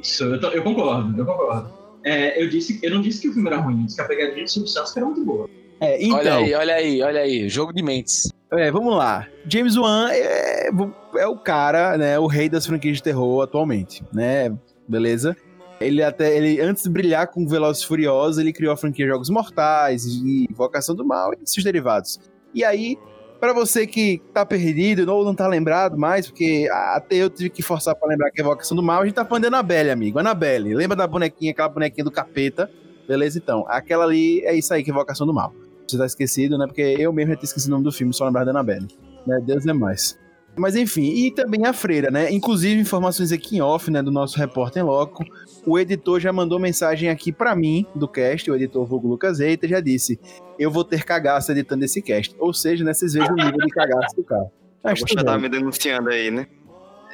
Isso, 0.00 0.24
eu, 0.24 0.40
tô- 0.40 0.48
eu 0.50 0.62
concordo, 0.62 1.18
eu 1.20 1.24
concordo. 1.24 1.72
É, 2.04 2.42
eu, 2.42 2.48
disse, 2.48 2.78
eu 2.82 2.90
não 2.90 3.00
disse 3.00 3.20
que 3.22 3.28
o 3.28 3.32
filme 3.32 3.48
era 3.48 3.58
ruim, 3.58 3.84
disse 3.84 3.96
que 3.96 4.02
a 4.02 4.06
pegadinha 4.06 4.44
do 4.44 4.50
Silvio 4.50 4.68
Santos 4.68 4.96
era 4.96 5.06
muito 5.06 5.24
boa. 5.24 5.48
É, 5.80 6.02
então, 6.02 6.18
Olha 6.18 6.34
aí, 6.36 6.54
olha 6.54 6.74
aí, 6.74 7.02
olha 7.02 7.20
aí. 7.20 7.48
Jogo 7.48 7.72
de 7.72 7.82
mentes. 7.82 8.28
É, 8.52 8.70
vamos 8.70 8.94
lá. 8.96 9.26
James 9.46 9.76
Wan 9.76 10.08
é, 10.10 10.68
é 11.16 11.26
o 11.26 11.36
cara, 11.38 11.96
né, 11.96 12.18
o 12.18 12.26
rei 12.26 12.48
das 12.48 12.66
franquias 12.66 12.96
de 12.96 13.02
terror 13.02 13.42
atualmente, 13.42 14.02
né? 14.12 14.54
Beleza? 14.88 15.36
Ele 15.80 16.02
até, 16.02 16.36
ele 16.36 16.60
antes 16.60 16.82
de 16.82 16.90
brilhar 16.90 17.28
com 17.28 17.46
Velozes 17.46 17.84
Furiosos, 17.84 18.38
ele 18.38 18.52
criou 18.52 18.72
a 18.72 18.76
franquia 18.76 19.06
Jogos 19.06 19.30
Mortais 19.30 20.04
e 20.04 20.46
Invocação 20.50 20.94
do 20.94 21.04
Mal 21.04 21.32
e 21.34 21.48
seus 21.48 21.62
derivados. 21.62 22.18
E 22.52 22.64
aí, 22.64 22.98
pra 23.38 23.52
você 23.52 23.86
que 23.86 24.20
tá 24.34 24.44
perdido 24.44 25.08
ou 25.12 25.24
não 25.24 25.34
tá 25.34 25.46
lembrado 25.46 25.96
mais, 25.96 26.26
porque 26.26 26.68
até 26.70 27.16
eu 27.16 27.30
tive 27.30 27.50
que 27.50 27.62
forçar 27.62 27.94
pra 27.94 28.08
lembrar 28.08 28.30
que 28.30 28.40
é 28.40 28.44
Invocação 28.44 28.76
do 28.76 28.82
Mal, 28.82 29.02
a 29.02 29.04
gente 29.04 29.14
tá 29.14 29.24
falando 29.24 29.42
de 29.42 29.48
Annabelle, 29.48 29.90
amigo. 29.90 30.18
Annabelle, 30.18 30.74
lembra 30.74 30.96
da 30.96 31.06
bonequinha, 31.06 31.52
aquela 31.52 31.68
bonequinha 31.68 32.04
do 32.04 32.10
capeta? 32.10 32.68
Beleza, 33.06 33.38
então. 33.38 33.64
Aquela 33.68 34.04
ali 34.04 34.40
é 34.44 34.54
isso 34.54 34.74
aí 34.74 34.82
que 34.82 34.90
é 34.90 34.92
Invocação 34.92 35.26
do 35.26 35.32
Mal. 35.32 35.54
Você 35.86 35.96
tá 35.96 36.04
esquecido, 36.04 36.58
né? 36.58 36.66
Porque 36.66 36.82
eu 36.82 37.12
mesmo 37.12 37.30
já 37.30 37.36
tinha 37.36 37.46
esquecido 37.46 37.70
o 37.70 37.74
nome 37.74 37.84
do 37.84 37.92
filme, 37.92 38.12
só 38.12 38.26
lembrar 38.26 38.44
da 38.44 38.50
Annabelle. 38.50 38.88
Né? 39.26 39.40
Deus 39.46 39.66
é 39.66 39.72
mais. 39.72 40.18
Mas 40.58 40.76
enfim, 40.76 41.02
e 41.04 41.30
também 41.30 41.64
a 41.66 41.72
freira, 41.72 42.10
né? 42.10 42.30
Inclusive, 42.32 42.80
informações 42.80 43.32
aqui 43.32 43.56
em 43.56 43.60
off, 43.60 43.90
né? 43.90 44.02
Do 44.02 44.10
nosso 44.10 44.38
repórter 44.38 44.82
em 44.82 44.86
loco. 44.86 45.24
O 45.66 45.78
editor 45.78 46.18
já 46.20 46.32
mandou 46.32 46.58
mensagem 46.58 47.08
aqui 47.08 47.30
pra 47.32 47.54
mim, 47.54 47.86
do 47.94 48.08
cast, 48.08 48.50
o 48.50 48.54
editor 48.56 48.84
Vulgo 48.86 49.08
Lucas 49.08 49.38
Reita, 49.38 49.66
já 49.68 49.80
disse: 49.80 50.18
Eu 50.58 50.70
vou 50.70 50.84
ter 50.84 51.04
cagaço 51.04 51.52
editando 51.52 51.84
esse 51.84 52.00
cast. 52.02 52.34
Ou 52.38 52.52
seja, 52.52 52.84
né? 52.84 52.92
Vocês 52.94 53.12
vejam 53.12 53.32
o 53.32 53.36
nível 53.36 53.58
de 53.58 53.68
cagaço 53.70 54.16
do 54.16 54.24
cara. 54.24 54.46
Mas 54.82 55.00
Você 55.00 55.06
tudo 55.06 55.24
tá 55.24 55.38
me 55.38 55.48
denunciando 55.48 56.08
aí, 56.10 56.30
né? 56.30 56.46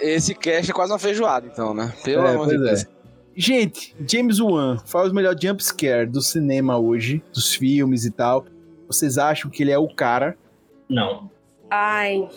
Esse 0.00 0.34
cast 0.34 0.70
é 0.70 0.74
quase 0.74 0.92
uma 0.92 0.98
feijoada, 0.98 1.46
então, 1.46 1.72
né? 1.72 1.92
Pelo 2.04 2.26
É, 2.26 2.30
amor 2.34 2.48
de 2.48 2.56
pois 2.56 2.68
Deus. 2.68 2.82
é. 2.84 2.88
Gente, 3.36 3.96
James 4.08 4.38
Wan 4.38 4.78
faz 4.86 5.10
o 5.10 5.14
melhor 5.14 5.34
jump 5.40 5.62
scare 5.62 6.06
do 6.06 6.20
cinema 6.20 6.78
hoje, 6.78 7.22
dos 7.32 7.52
filmes 7.54 8.04
e 8.04 8.10
tal. 8.10 8.44
Vocês 8.86 9.18
acham 9.18 9.50
que 9.50 9.62
ele 9.62 9.72
é 9.72 9.78
o 9.78 9.88
cara? 9.92 10.36
Não. 10.88 11.30
Ai, 11.70 12.28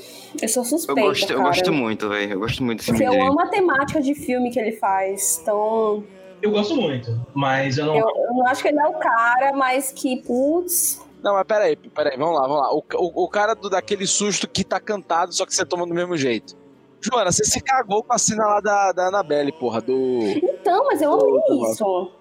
eu 0.41 0.47
sou 0.49 0.63
Eu 0.63 0.67
suspeita, 0.69 1.01
gosto, 1.01 1.31
eu 1.31 1.37
cara. 1.37 1.49
gosto 1.49 1.73
muito, 1.73 2.09
velho. 2.09 2.33
Eu 2.33 2.39
gosto 2.39 2.63
muito 2.63 2.79
desse 2.79 2.91
Porque 2.91 3.03
filme 3.05 3.19
eu 3.19 3.27
amo 3.29 3.39
a 3.41 3.47
temática 3.47 4.01
de 4.01 4.15
filme 4.15 4.49
que 4.49 4.59
ele 4.59 4.71
faz. 4.73 5.39
Então, 5.41 6.03
Eu 6.41 6.51
gosto 6.51 6.75
muito, 6.75 7.11
mas 7.35 7.77
eu 7.77 7.85
não. 7.85 7.95
eu, 7.97 8.07
eu 8.07 8.33
não 8.33 8.47
acho 8.47 8.61
que 8.61 8.69
ele 8.69 8.79
é 8.79 8.87
o 8.87 8.93
cara, 8.93 9.53
mas 9.53 9.91
que, 9.91 10.17
putz. 10.23 11.01
Não, 11.21 11.33
mas 11.33 11.45
peraí, 11.45 11.75
peraí, 11.75 12.17
vamos 12.17 12.35
lá, 12.35 12.47
vamos 12.47 12.61
lá. 12.61 12.73
O, 12.73 12.83
o, 12.95 13.23
o 13.25 13.29
cara 13.29 13.53
do, 13.53 13.69
daquele 13.69 14.07
susto 14.07 14.47
que 14.47 14.63
tá 14.63 14.79
cantado, 14.79 15.33
só 15.33 15.45
que 15.45 15.53
você 15.53 15.65
toma 15.65 15.85
do 15.85 15.93
mesmo 15.93 16.15
jeito. 16.15 16.55
Joana, 17.01 17.31
você 17.31 17.43
se 17.43 17.61
cagou 17.61 18.03
com 18.03 18.13
a 18.13 18.17
cena 18.17 18.45
lá 18.45 18.59
da, 18.59 18.91
da 18.91 19.07
Annabelle, 19.09 19.51
porra, 19.51 19.81
do. 19.81 20.19
Então, 20.21 20.85
mas 20.85 21.01
eu 21.01 21.11
amei 21.13 21.33
Ô, 21.49 21.71
isso. 21.71 22.11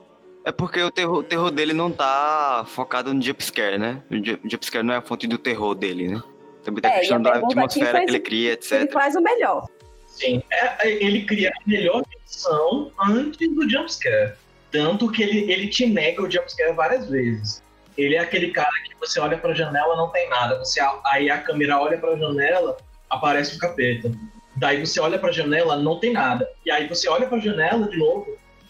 É 0.45 0.53
porque 0.53 0.83
o 0.83 0.91
terror, 0.91 1.19
o 1.19 1.23
terror 1.23 1.51
dele 1.51 1.73
não 1.73 1.91
tá 1.91 2.65
focado 2.69 3.13
no 3.13 3.21
jumpscare, 3.23 3.79
né? 3.79 4.03
O 4.11 4.15
ju- 4.17 4.39
jumpscare 4.45 4.85
não 4.85 4.95
é 4.95 4.99
a 4.99 5.03
fonte 5.03 5.27
do 5.27 5.39
terror 5.39 5.75
dele, 5.75 6.09
né? 6.09 6.23
Também 6.67 6.83
tem 6.83 6.91
a 6.91 6.95
É, 6.95 6.97
e 6.97 7.01
questão 7.01 7.17
a 7.19 7.21
da 7.21 7.35
atmosfera 7.39 8.05
que 8.05 8.11
ele 8.11 8.21
cria, 8.21 8.49
Ele 8.49 8.55
etc. 8.55 8.93
faz 8.93 9.15
o 9.15 9.21
melhor. 9.21 9.67
Sim. 10.09 10.43
É, 10.51 10.89
é, 10.89 10.93
ele 11.05 11.25
cria 11.25 11.51
a 11.51 11.69
melhor 11.69 12.03
versão 12.13 12.91
antes 13.01 13.55
do 13.55 13.71
jumpscare. 13.71 14.33
Tanto 14.73 15.11
que 15.13 15.23
ele, 15.23 15.51
ele 15.51 15.69
te 15.69 15.87
nega 15.87 16.23
o 16.23 16.31
jumpscare 16.31 16.73
várias 16.73 17.09
vezes. 17.09 17.63
Ele 17.97 18.17
é 18.17 18.19
aquele 18.19 18.51
cara 18.51 18.71
que 18.85 18.95
você 18.99 19.21
olha 19.21 19.39
pra 19.39 19.55
janela 19.55 19.97
não 19.97 20.09
tem 20.11 20.29
nada. 20.29 20.59
Você, 20.59 20.81
aí 21.07 21.31
a 21.31 21.39
câmera 21.39 21.81
olha 21.81 21.97
pra 21.97 22.17
janela, 22.17 22.77
aparece 23.09 23.57
o 23.57 23.59
capeta. 23.59 24.11
Daí 24.57 24.85
você 24.85 24.99
olha 24.99 25.19
pra 25.19 25.31
janela, 25.31 25.77
não 25.77 26.01
tem 26.01 26.13
nada. 26.13 26.51
E 26.65 26.71
aí 26.71 26.89
você 26.89 27.09
olha 27.09 27.27
pra 27.29 27.39
janela 27.39 27.89
de 27.89 27.97
novo, 27.97 28.27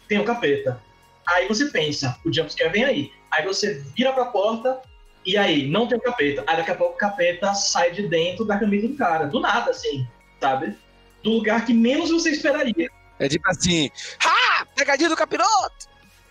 tem 0.06 0.18
o 0.18 0.24
capeta. 0.24 0.80
Aí 1.28 1.48
você 1.48 1.64
pensa, 1.70 2.14
o 2.24 2.32
jumpscare 2.32 2.70
vem 2.70 2.84
aí. 2.84 3.12
Aí 3.30 3.44
você 3.44 3.82
vira 3.96 4.12
pra 4.12 4.26
porta, 4.26 4.80
e 5.26 5.36
aí, 5.36 5.68
não 5.68 5.88
tem 5.88 5.98
o 5.98 6.00
capeta. 6.00 6.44
Aí 6.46 6.56
daqui 6.56 6.70
a 6.70 6.74
pouco 6.76 6.94
o 6.94 6.98
capeta 6.98 7.52
sai 7.52 7.90
de 7.90 8.06
dentro 8.08 8.44
da 8.44 8.58
camisa 8.58 8.86
do 8.86 8.94
cara. 8.94 9.26
Do 9.26 9.40
nada, 9.40 9.72
assim, 9.72 10.06
sabe? 10.40 10.76
Do 11.22 11.32
lugar 11.32 11.66
que 11.66 11.74
menos 11.74 12.10
você 12.10 12.30
esperaria. 12.30 12.88
É 13.18 13.28
tipo 13.28 13.48
assim. 13.48 13.90
Ha! 14.24 14.64
Pegadinha 14.76 15.08
do 15.08 15.16
capiroto! 15.16 15.88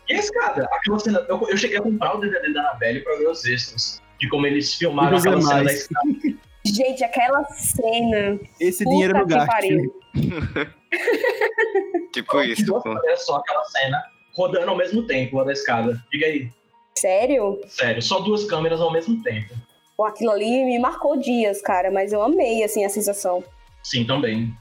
E 0.07 0.13
esse 0.13 0.31
cara, 0.31 0.63
aquela 0.71 0.99
cena. 0.99 1.25
Eu, 1.27 1.45
eu 1.49 1.57
cheguei 1.57 1.77
a 1.77 1.81
comprar 1.81 2.15
o 2.15 2.21
DVD 2.21 2.53
da 2.53 2.61
Annabelle 2.61 3.01
pra 3.01 3.17
ver 3.17 3.27
os 3.27 3.45
extras. 3.45 4.01
De 4.19 4.29
como 4.29 4.47
eles 4.47 4.73
filmaram 4.75 5.17
os 5.17 5.25
aquela 5.25 5.41
cena 5.41 5.63
da 5.65 5.73
escada. 5.73 6.07
Gente, 6.65 7.03
aquela 7.03 7.43
cena. 7.45 8.39
Esse 8.59 8.83
Puta 8.83 8.89
dinheiro 8.91 9.19
no 9.19 9.27
que 9.27 9.33
gasto. 9.33 9.93
Tipo 12.13 12.41
isso. 12.41 12.81
É 13.07 13.17
só 13.17 13.35
aquela 13.35 13.63
cena 13.65 14.01
rodando 14.33 14.69
ao 14.69 14.77
mesmo 14.77 15.05
tempo, 15.05 15.39
a 15.39 15.43
da 15.43 15.51
escada. 15.51 16.01
Diga 16.11 16.25
aí. 16.25 16.49
Sério? 16.97 17.59
Sério, 17.67 18.01
só 18.01 18.19
duas 18.19 18.45
câmeras 18.45 18.79
ao 18.79 18.91
mesmo 18.91 19.21
tempo. 19.21 19.53
Pô, 19.97 20.05
Aquilo 20.05 20.31
ali 20.31 20.63
me 20.65 20.79
marcou 20.79 21.17
dias, 21.19 21.61
cara, 21.61 21.91
mas 21.91 22.13
eu 22.13 22.21
amei, 22.21 22.63
assim, 22.63 22.85
a 22.85 22.89
sensação. 22.89 23.43
Sim, 23.83 24.05
também. 24.05 24.53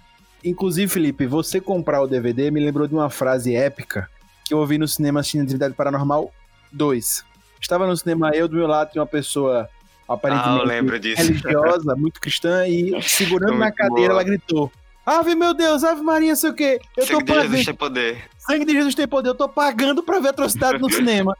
Inclusive, 0.45 0.91
Felipe, 0.93 1.27
você 1.27 1.61
comprar 1.61 2.03
o 2.03 2.07
DVD 2.07 2.51
me 2.51 2.61
lembrou 2.61 2.87
de 2.87 2.95
uma 2.95 3.09
frase 3.09 3.55
épica 3.55 4.11
que 4.45 4.53
eu 4.53 4.59
ouvi 4.59 4.77
no 4.79 4.87
cinema 4.87 5.21
assistindo 5.21 5.43
Atividade 5.45 5.75
Paranormal 5.75 6.31
2. 6.73 7.25
Estava 7.61 7.87
no 7.87 7.97
cinema, 7.97 8.31
eu 8.35 8.47
do 8.47 8.57
meu 8.57 8.67
lado 8.67 8.91
tinha 8.93 9.01
uma 9.01 9.07
pessoa 9.07 9.69
Ah, 10.07 10.13
aparentemente 10.15 10.67
lembro 10.67 10.99
disso. 10.99 11.23
religiosa, 11.23 11.95
muito 11.97 12.21
cristã, 12.21 12.67
e 12.69 13.01
segurando 13.01 13.57
na 13.57 13.73
cadeira, 13.73 14.11
boa. 14.11 14.21
ela 14.21 14.23
gritou: 14.23 14.71
Ave 15.07 15.35
meu 15.35 15.55
Deus, 15.55 15.83
Ave 15.83 16.03
Maria, 16.03 16.37
sei 16.37 16.51
o 16.51 16.55
quê. 16.55 16.79
Eu 16.95 17.07
tô 17.07 17.13
Sangue 17.15 17.25
de 17.25 17.33
pagando. 17.33 17.49
Jesus 17.49 17.65
tem 17.65 17.75
poder. 17.75 18.23
Sangue 18.39 18.65
de 18.67 18.73
Jesus 18.73 18.95
tem 18.95 19.09
poder, 19.09 19.29
eu 19.31 19.35
tô 19.35 19.49
pagando 19.49 20.03
pra 20.03 20.19
ver 20.21 20.29
atrocidade 20.29 20.79
no 20.79 20.91
cinema. 20.91 21.35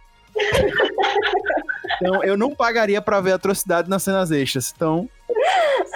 Então, 1.97 2.25
eu 2.25 2.37
não 2.37 2.55
pagaria 2.55 3.01
pra 3.01 3.21
ver 3.21 3.33
atrocidade 3.33 3.89
nas 3.89 4.03
cenas 4.03 4.31
extras. 4.31 4.73
Então, 4.75 5.09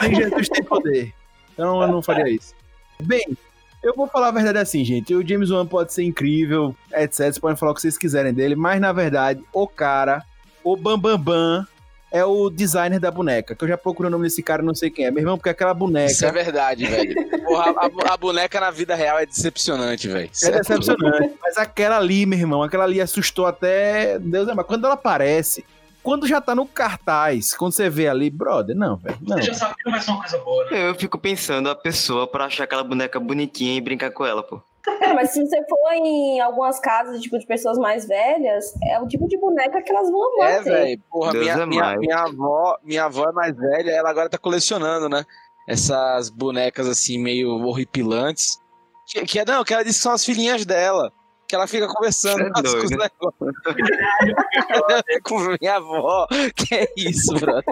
de 0.00 0.14
Jesus 0.14 0.48
tem 0.48 0.64
poder. 0.64 1.12
Então, 1.52 1.82
eu 1.82 1.88
não 1.88 2.00
faria 2.00 2.28
isso. 2.28 2.54
Bem, 3.02 3.36
eu 3.82 3.94
vou 3.94 4.06
falar 4.06 4.28
a 4.28 4.32
verdade 4.32 4.58
assim, 4.58 4.84
gente. 4.84 5.14
O 5.14 5.26
James 5.26 5.50
Wan 5.50 5.66
pode 5.66 5.92
ser 5.92 6.02
incrível, 6.04 6.74
etc. 6.92 7.12
Vocês 7.12 7.38
podem 7.38 7.56
falar 7.56 7.72
o 7.72 7.74
que 7.74 7.80
vocês 7.80 7.98
quiserem 7.98 8.32
dele, 8.32 8.54
mas 8.54 8.80
na 8.80 8.92
verdade, 8.92 9.42
o 9.52 9.66
cara, 9.66 10.24
o 10.64 10.76
Bambambam, 10.76 11.18
Bam 11.18 11.24
Bam, 11.24 11.66
é 12.10 12.24
o 12.24 12.48
designer 12.48 12.98
da 12.98 13.10
boneca, 13.10 13.54
que 13.54 13.64
eu 13.64 13.68
já 13.68 13.76
procuro 13.76 14.08
o 14.08 14.10
nome 14.10 14.24
desse 14.24 14.42
cara, 14.42 14.62
não 14.62 14.74
sei 14.74 14.90
quem 14.90 15.04
é. 15.04 15.10
Meu 15.10 15.20
irmão, 15.20 15.36
porque 15.36 15.50
aquela 15.50 15.74
boneca 15.74 16.10
Isso 16.10 16.24
é 16.24 16.32
verdade, 16.32 16.86
velho. 16.86 17.14
Porra, 17.44 17.74
a, 17.76 18.14
a 18.14 18.16
boneca 18.16 18.60
na 18.60 18.70
vida 18.70 18.94
real 18.94 19.18
é 19.18 19.26
decepcionante, 19.26 20.08
velho. 20.08 20.30
é 20.42 20.50
decepcionante. 20.50 21.34
Mas 21.42 21.56
aquela 21.58 21.98
ali, 21.98 22.24
meu 22.24 22.38
irmão, 22.38 22.62
aquela 22.62 22.84
ali 22.84 23.00
assustou 23.00 23.46
até. 23.46 24.18
Deus 24.18 24.48
é 24.48 24.54
mas 24.54 24.66
quando 24.66 24.84
ela 24.84 24.94
aparece, 24.94 25.64
quando 26.02 26.26
já 26.26 26.40
tá 26.40 26.54
no 26.54 26.66
cartaz, 26.66 27.54
quando 27.54 27.72
você 27.72 27.90
vê 27.90 28.08
ali, 28.08 28.30
brother, 28.30 28.74
não, 28.74 28.96
velho. 28.96 29.18
Você 29.22 29.42
já 29.42 29.54
sabe 29.54 29.74
que 29.74 29.84
não 29.84 29.92
vai 29.92 30.00
ser 30.00 30.10
uma 30.10 30.20
coisa 30.20 30.38
boa, 30.38 30.64
né? 30.70 30.88
Eu 30.88 30.94
fico 30.94 31.18
pensando 31.18 31.68
a 31.68 31.74
pessoa 31.74 32.26
pra 32.26 32.46
achar 32.46 32.64
aquela 32.64 32.82
boneca 32.82 33.20
bonitinha 33.20 33.76
e 33.76 33.80
brincar 33.80 34.10
com 34.10 34.24
ela, 34.24 34.42
pô. 34.42 34.62
Cara, 34.98 35.14
mas 35.14 35.30
se 35.30 35.44
você 35.44 35.62
for 35.68 35.92
em 35.92 36.40
algumas 36.40 36.78
casas 36.80 37.20
tipo, 37.20 37.38
de 37.38 37.46
pessoas 37.46 37.78
mais 37.78 38.06
velhas, 38.06 38.74
é 38.82 39.00
o 39.00 39.06
tipo 39.06 39.26
de 39.28 39.38
boneca 39.38 39.82
que 39.82 39.90
elas 39.90 40.10
vão 40.10 40.34
amar 40.34 40.50
É, 40.50 40.62
ter. 40.62 40.70
velho. 40.70 41.02
Porra, 41.10 41.32
Deus 41.32 41.44
minha, 41.44 41.54
é 41.54 41.66
minha, 41.66 41.82
mais. 41.82 41.98
minha 41.98 42.18
avó, 42.18 42.78
minha 42.82 43.04
avó 43.04 43.28
é 43.28 43.32
mais 43.32 43.56
velha, 43.56 43.90
ela 43.90 44.10
agora 44.10 44.28
tá 44.28 44.38
colecionando, 44.38 45.08
né? 45.08 45.24
Essas 45.66 46.30
bonecas 46.30 46.88
assim, 46.88 47.18
meio 47.18 47.50
horripilantes. 47.66 48.58
Que, 49.06 49.24
que 49.24 49.38
é, 49.38 49.44
não, 49.44 49.64
que 49.64 49.72
ela 49.72 49.82
disse 49.82 49.98
que 49.98 50.02
são 50.02 50.12
as 50.12 50.24
filhinhas 50.24 50.64
dela. 50.64 51.12
Que 51.46 51.54
ela 51.54 51.66
fica 51.66 51.88
conversando 51.88 52.42
é 52.42 52.50
com 52.50 52.60
os 52.60 52.90
negócios. 52.90 53.54
com 55.24 55.38
minha 55.60 55.76
avó. 55.76 56.26
Que 56.54 56.74
é 56.74 56.88
isso, 56.96 57.32
brother? 57.34 57.64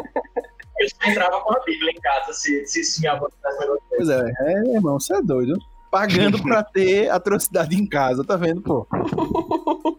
Eu 0.79 0.89
só 0.91 1.11
entrava 1.11 1.41
com 1.41 1.55
a 1.55 1.61
Bíblia 1.65 1.91
em 1.91 2.01
casa, 2.01 2.33
se, 2.33 2.67
se, 2.67 2.85
se 2.85 3.01
minha 3.01 3.13
avó 3.13 3.29
fizesse. 3.31 3.81
Pois 3.97 4.09
é, 4.09 4.33
é, 4.41 4.75
irmão, 4.75 4.99
você 4.99 5.15
é 5.17 5.23
doido. 5.23 5.59
Pagando 5.91 6.43
pra 6.43 6.63
ter 6.65 7.11
atrocidade 7.11 7.77
em 7.77 7.87
casa, 7.87 8.25
tá 8.25 8.37
vendo, 8.37 8.61
pô? 8.61 8.87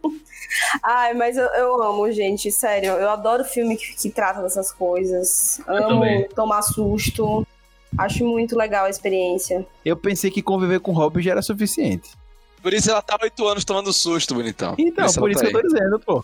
Ai, 0.83 1.13
mas 1.13 1.37
eu, 1.37 1.45
eu 1.45 1.83
amo, 1.83 2.11
gente, 2.11 2.51
sério. 2.51 2.91
Eu 2.91 3.09
adoro 3.09 3.43
filme 3.43 3.75
que, 3.77 3.95
que 3.95 4.09
trata 4.09 4.41
dessas 4.41 4.71
coisas. 4.71 5.59
Amo 5.67 6.03
tomar 6.35 6.61
susto. 6.61 7.45
Acho 7.97 8.25
muito 8.25 8.55
legal 8.55 8.85
a 8.85 8.89
experiência. 8.89 9.65
Eu 9.83 9.95
pensei 9.95 10.29
que 10.29 10.41
conviver 10.41 10.79
com 10.79 10.91
o 10.91 10.93
Hobbit 10.93 11.25
já 11.25 11.31
era 11.31 11.41
suficiente. 11.41 12.09
Por 12.61 12.73
isso 12.73 12.89
ela 12.89 13.01
tá 13.01 13.17
oito 13.21 13.47
anos 13.47 13.63
tomando 13.63 13.91
susto, 13.93 14.33
bonitão. 14.35 14.75
Então, 14.77 15.11
por 15.13 15.31
isso 15.31 15.41
tá 15.41 15.47
que 15.49 15.55
eu 15.55 15.61
tô 15.61 15.67
dizendo, 15.67 15.99
pô. 15.99 16.23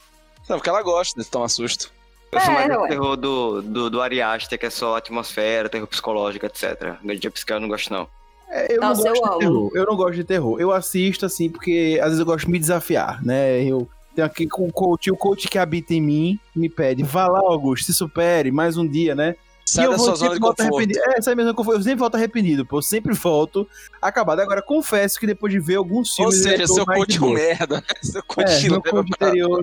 Não, 0.49 0.57
porque 0.57 0.69
ela 0.69 0.81
gosta 0.83 1.21
de 1.21 1.27
tomar 1.29 1.47
susto. 1.49 1.91
Eu 2.31 2.39
sou 2.41 2.51
É, 2.51 2.53
mais 2.53 2.69
do 2.73 2.79
ué. 2.81 2.87
terror 2.89 3.15
do, 3.15 3.61
do, 3.61 3.89
do 3.89 4.01
Ari 4.01 4.21
Aster, 4.21 4.59
que 4.59 4.65
é 4.65 4.69
só 4.69 4.97
atmosfera, 4.97 5.69
terror 5.69 5.87
psicológico, 5.87 6.45
etc. 6.45 6.95
No 7.01 7.13
jumpscare 7.15 7.57
eu 7.57 7.61
não 7.61 7.69
gosto, 7.69 7.93
não. 7.93 8.07
É, 8.55 8.75
eu 8.75 8.81
Nossa, 8.81 9.03
não 9.03 9.09
gosto 9.13 9.23
eu 9.23 9.23
de 9.23 9.29
amo. 9.29 9.39
terror. 9.39 9.71
Eu 9.73 9.85
não 9.85 9.95
gosto 9.95 10.13
de 10.15 10.23
terror. 10.23 10.59
Eu 10.61 10.71
assisto, 10.71 11.25
assim, 11.25 11.49
porque 11.49 11.97
às 11.99 12.07
vezes 12.07 12.19
eu 12.19 12.25
gosto 12.25 12.45
de 12.45 12.51
me 12.51 12.59
desafiar, 12.59 13.23
né? 13.23 13.63
Eu 13.63 13.87
tenho 14.15 14.27
aqui 14.27 14.47
com 14.47 14.67
o 14.67 14.71
coach, 14.71 15.09
o 15.11 15.17
coach 15.17 15.47
que 15.47 15.57
habita 15.57 15.93
em 15.93 16.01
mim 16.01 16.39
me 16.55 16.69
pede, 16.69 17.01
vá 17.01 17.27
lá, 17.27 17.39
Augusto, 17.39 17.85
se 17.87 17.93
supere, 17.95 18.51
mais 18.51 18.77
um 18.77 18.87
dia, 18.87 19.15
né? 19.15 19.35
Sai 19.65 19.85
e 19.85 19.87
eu 19.87 19.91
da 19.91 19.97
vou 19.97 20.05
sua 20.05 20.15
zona 20.15 20.31
sempre 20.31 20.35
de 20.35 20.41
volto 20.41 20.57
conforto. 20.57 20.75
arrependido. 20.75 20.99
É, 21.17 21.21
sai 21.21 21.35
mesmo 21.35 21.55
que 21.55 21.61
eu 21.61 21.81
sempre 21.81 21.95
volto 21.95 22.15
arrependido, 22.15 22.65
pô. 22.65 22.77
Eu 22.77 22.81
sempre 22.81 23.13
volto 23.13 23.67
acabado. 24.01 24.39
Agora, 24.41 24.61
confesso 24.61 25.19
que 25.19 25.25
depois 25.25 25.51
de 25.51 25.59
ver 25.59 25.75
alguns 25.75 26.09
Ou 26.19 26.31
filmes. 26.31 26.45
eu 26.45 26.51
seja, 26.51 26.67
seu 26.67 26.85
mais 26.85 26.99
coach 26.99 27.17
de 27.17 27.17
é 27.17 27.27
um 27.27 27.33
merda, 27.33 27.75
né? 27.77 27.83
Seu 28.03 28.21
coach 28.23 28.65
É, 28.65 28.69
meu 28.69 28.81
coach 28.83 29.09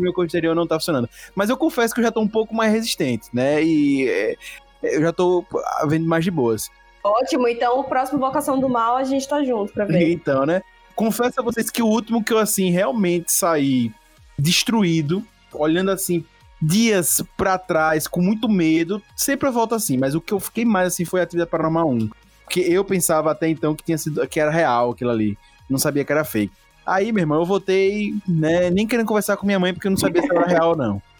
meu 0.00 0.12
coach 0.12 0.30
anterior 0.30 0.54
não 0.56 0.66
tá 0.66 0.76
funcionando. 0.80 1.08
Mas 1.34 1.50
eu 1.50 1.56
confesso 1.56 1.94
que 1.94 2.00
eu 2.00 2.04
já 2.04 2.10
tô 2.10 2.20
um 2.20 2.28
pouco 2.28 2.54
mais 2.54 2.72
resistente, 2.72 3.28
né? 3.32 3.62
E 3.62 4.08
é, 4.08 4.36
eu 4.82 5.02
já 5.02 5.12
tô 5.12 5.44
vendo 5.86 6.06
mais 6.08 6.24
de 6.24 6.30
boas. 6.30 6.70
Ótimo, 7.02 7.48
então 7.48 7.80
o 7.80 7.84
próximo 7.84 8.18
Vocação 8.18 8.58
do 8.58 8.68
Mal 8.68 8.96
a 8.96 9.04
gente 9.04 9.26
tá 9.26 9.42
junto 9.42 9.72
pra 9.72 9.84
ver. 9.84 10.12
Então, 10.12 10.44
né? 10.44 10.62
Confesso 10.94 11.40
a 11.40 11.42
vocês 11.42 11.70
que 11.70 11.82
o 11.82 11.86
último 11.86 12.22
que 12.22 12.32
eu, 12.32 12.38
assim, 12.38 12.70
realmente 12.70 13.32
saí 13.32 13.90
destruído, 14.38 15.24
olhando 15.52 15.90
assim, 15.90 16.24
dias 16.60 17.22
pra 17.36 17.56
trás, 17.56 18.06
com 18.06 18.20
muito 18.20 18.48
medo, 18.48 19.02
sempre 19.16 19.48
eu 19.48 19.52
volto 19.52 19.74
assim, 19.74 19.96
mas 19.96 20.14
o 20.14 20.20
que 20.20 20.32
eu 20.32 20.40
fiquei 20.40 20.64
mais 20.64 20.88
assim 20.88 21.04
foi 21.04 21.20
a 21.20 21.22
Atividade 21.22 21.50
Paranormal 21.50 21.88
1. 21.88 22.10
Porque 22.44 22.60
eu 22.60 22.84
pensava 22.84 23.30
até 23.30 23.48
então 23.48 23.74
que 23.74 23.84
tinha 23.84 23.96
sido 23.96 24.26
que 24.26 24.40
era 24.40 24.50
real 24.50 24.90
aquilo 24.90 25.10
ali. 25.10 25.38
Não 25.68 25.78
sabia 25.78 26.04
que 26.04 26.12
era 26.12 26.24
fake. 26.24 26.52
Aí, 26.84 27.12
meu 27.12 27.22
irmão, 27.22 27.38
eu 27.38 27.46
voltei, 27.46 28.12
né, 28.26 28.70
nem 28.70 28.86
querendo 28.86 29.06
conversar 29.06 29.36
com 29.36 29.46
minha 29.46 29.58
mãe, 29.58 29.72
porque 29.72 29.86
eu 29.86 29.92
não 29.92 29.98
sabia 29.98 30.20
se 30.20 30.30
era 30.30 30.46
real 30.46 30.70
ou 30.70 30.76
não. 30.76 31.02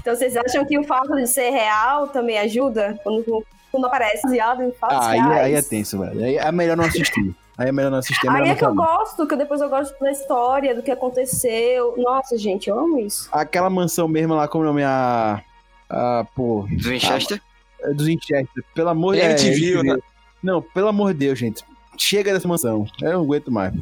Então 0.00 0.16
vocês 0.16 0.34
acham 0.38 0.64
que 0.64 0.78
o 0.78 0.84
fato 0.84 1.14
de 1.14 1.26
ser 1.26 1.50
real 1.50 2.08
também 2.08 2.38
ajuda? 2.38 2.98
Quando, 3.04 3.44
quando 3.70 3.86
aparece 3.86 4.22
baseado 4.22 4.62
em 4.62 4.72
fatos 4.72 4.96
Ah, 4.98 5.10
aí, 5.10 5.18
reais? 5.20 5.44
aí 5.44 5.54
é 5.54 5.62
tenso, 5.62 5.98
velho. 5.98 6.24
Aí 6.24 6.36
é 6.36 6.52
melhor 6.52 6.76
não 6.76 6.84
assistir. 6.84 7.34
Aí 7.58 7.68
é 7.68 7.72
melhor 7.72 7.90
não 7.90 7.98
assistir. 7.98 8.26
É 8.26 8.30
melhor 8.30 8.44
Aí 8.46 8.50
é 8.50 8.54
que 8.54 8.64
eu 8.64 8.74
gosto, 8.74 9.26
que 9.26 9.36
depois 9.36 9.60
eu 9.60 9.68
gosto 9.68 9.98
da 10.00 10.10
história, 10.10 10.74
do 10.74 10.82
que 10.82 10.90
aconteceu. 10.90 11.94
Nossa, 11.98 12.36
gente, 12.38 12.68
eu 12.70 12.78
amo 12.78 12.98
isso. 12.98 13.28
Aquela 13.32 13.68
mansão 13.70 14.08
mesmo 14.08 14.34
lá, 14.34 14.48
como 14.48 14.64
o 14.64 14.66
nome 14.66 14.80
é 14.82 14.86
a. 14.86 15.42
a 15.88 16.26
pô, 16.34 16.66
Dos 16.70 16.86
Winchester? 16.86 17.40
é 17.82 17.92
dos 17.92 18.06
Winchester. 18.06 18.64
Pelo 18.74 18.88
amor 18.90 19.14
de 19.14 19.20
Deus. 19.20 19.42
MTV, 19.42 19.82
né? 19.82 19.96
Não, 20.42 20.62
pelo 20.62 20.88
amor 20.88 21.12
de 21.12 21.18
Deus, 21.20 21.38
gente. 21.38 21.62
Chega 21.98 22.32
dessa 22.32 22.48
mansão. 22.48 22.86
Eu 23.02 23.12
não 23.12 23.20
aguento 23.22 23.50
mais. 23.52 23.74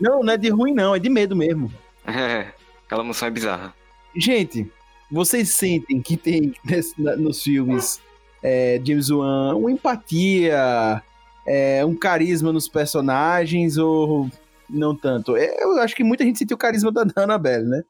Não, 0.00 0.22
não 0.22 0.32
é 0.32 0.36
de 0.36 0.50
ruim, 0.50 0.74
não. 0.74 0.94
É 0.94 0.98
de 0.98 1.08
medo 1.08 1.34
mesmo. 1.34 1.72
É, 2.06 2.48
aquela 2.84 3.02
moção 3.02 3.28
é 3.28 3.30
bizarra. 3.30 3.74
Gente, 4.14 4.70
vocês 5.10 5.48
sentem 5.54 6.00
que 6.02 6.16
tem 6.16 6.52
nesse- 6.64 7.00
na- 7.00 7.16
nos 7.16 7.42
filmes 7.42 8.00
é, 8.42 8.80
James 8.84 9.10
Wan 9.10 9.54
uma 9.56 9.70
empatia, 9.70 11.02
é, 11.46 11.84
um 11.84 11.94
carisma 11.94 12.52
nos 12.52 12.68
personagens 12.68 13.78
ou 13.78 14.28
não 14.68 14.94
tanto? 14.96 15.36
É, 15.36 15.62
Eu 15.62 15.78
acho 15.80 15.94
que 15.94 16.04
muita 16.04 16.24
gente 16.24 16.38
sentiu 16.38 16.54
o 16.56 16.58
carisma 16.58 16.90
da 16.92 17.04
Annabelle, 17.16 17.64
né? 17.68 17.82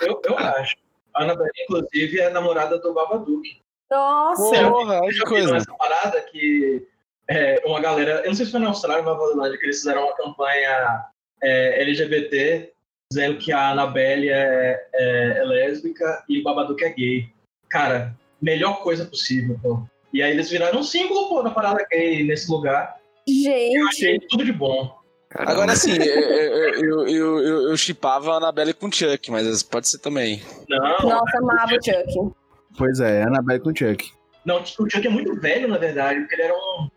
Eu, 0.00 0.20
eu 0.24 0.38
acho. 0.38 0.76
A 1.14 1.22
Annabelle, 1.24 1.50
inclusive, 1.64 2.20
é 2.20 2.30
namorada 2.30 2.78
do 2.78 2.92
Babadook. 2.92 3.42
Nossa! 3.90 4.68
Porra, 4.70 5.00
olha 5.00 5.12
que 5.12 5.20
coisa. 5.20 5.56
essa 5.56 5.72
parada 5.74 6.20
que 6.22 6.86
é, 7.30 7.62
uma 7.64 7.80
galera, 7.80 8.20
eu 8.24 8.28
não 8.28 8.34
sei 8.34 8.44
se 8.46 8.52
foi 8.52 8.60
na 8.60 8.68
Austrália 8.68 9.02
ou 9.02 9.08
na 9.10 9.14
Nova 9.16 9.28
Zelândia, 9.32 9.58
que 9.58 9.64
eles 9.64 9.78
fizeram 9.78 10.04
uma 10.04 10.16
campanha 10.16 11.04
é, 11.42 11.82
LGBT 11.82 12.72
dizendo 13.12 13.38
que 13.38 13.52
a 13.52 13.70
Annabelle 13.70 14.28
é, 14.28 14.84
é- 14.92 15.38
é 15.38 15.44
lésbica 15.44 16.24
e 16.28 16.40
o 16.40 16.42
Babadook 16.42 16.82
é 16.84 16.90
gay. 16.90 17.28
Cara, 17.70 18.12
melhor 18.40 18.82
coisa 18.82 19.04
possível, 19.04 19.58
pô. 19.62 19.82
E 20.12 20.22
aí 20.22 20.30
eles 20.30 20.50
viraram 20.50 20.80
um 20.80 20.82
símbolo, 20.82 21.28
pô, 21.28 21.42
da 21.42 21.50
parada 21.50 21.84
gay 21.90 22.24
nesse 22.24 22.50
lugar. 22.50 22.96
Eu 23.26 23.86
achei 23.88 24.12
Gente, 24.12 24.28
tudo 24.28 24.44
de 24.44 24.52
bom. 24.52 24.96
Caramba. 25.28 25.52
Agora 25.52 25.72
assim, 25.72 25.92
eu, 25.98 26.06
eu, 26.06 27.08
eu, 27.08 27.38
eu, 27.38 27.70
eu 27.70 27.76
chipava 27.76 28.32
a 28.32 28.36
Annabelle 28.36 28.72
com 28.72 28.86
o 28.86 28.92
Chuck, 28.92 29.30
mas 29.30 29.62
pode 29.62 29.88
ser 29.88 29.98
também. 29.98 30.40
Não, 30.68 30.98
nossa, 31.02 31.38
amava 31.38 31.74
o 31.74 31.84
Chuck. 31.84 32.34
Pois 32.78 33.00
é, 33.00 33.22
Annabelle 33.24 33.60
com 33.60 33.74
Chuck. 33.74 34.10
não, 34.44 34.62
o 34.62 34.66
Chuck 34.90 35.06
é 35.06 35.10
muito 35.10 35.38
velho, 35.40 35.68
na 35.68 35.78
verdade, 35.78 36.20
porque 36.20 36.34
ele 36.34 36.42
era 36.42 36.54
um, 36.54 36.88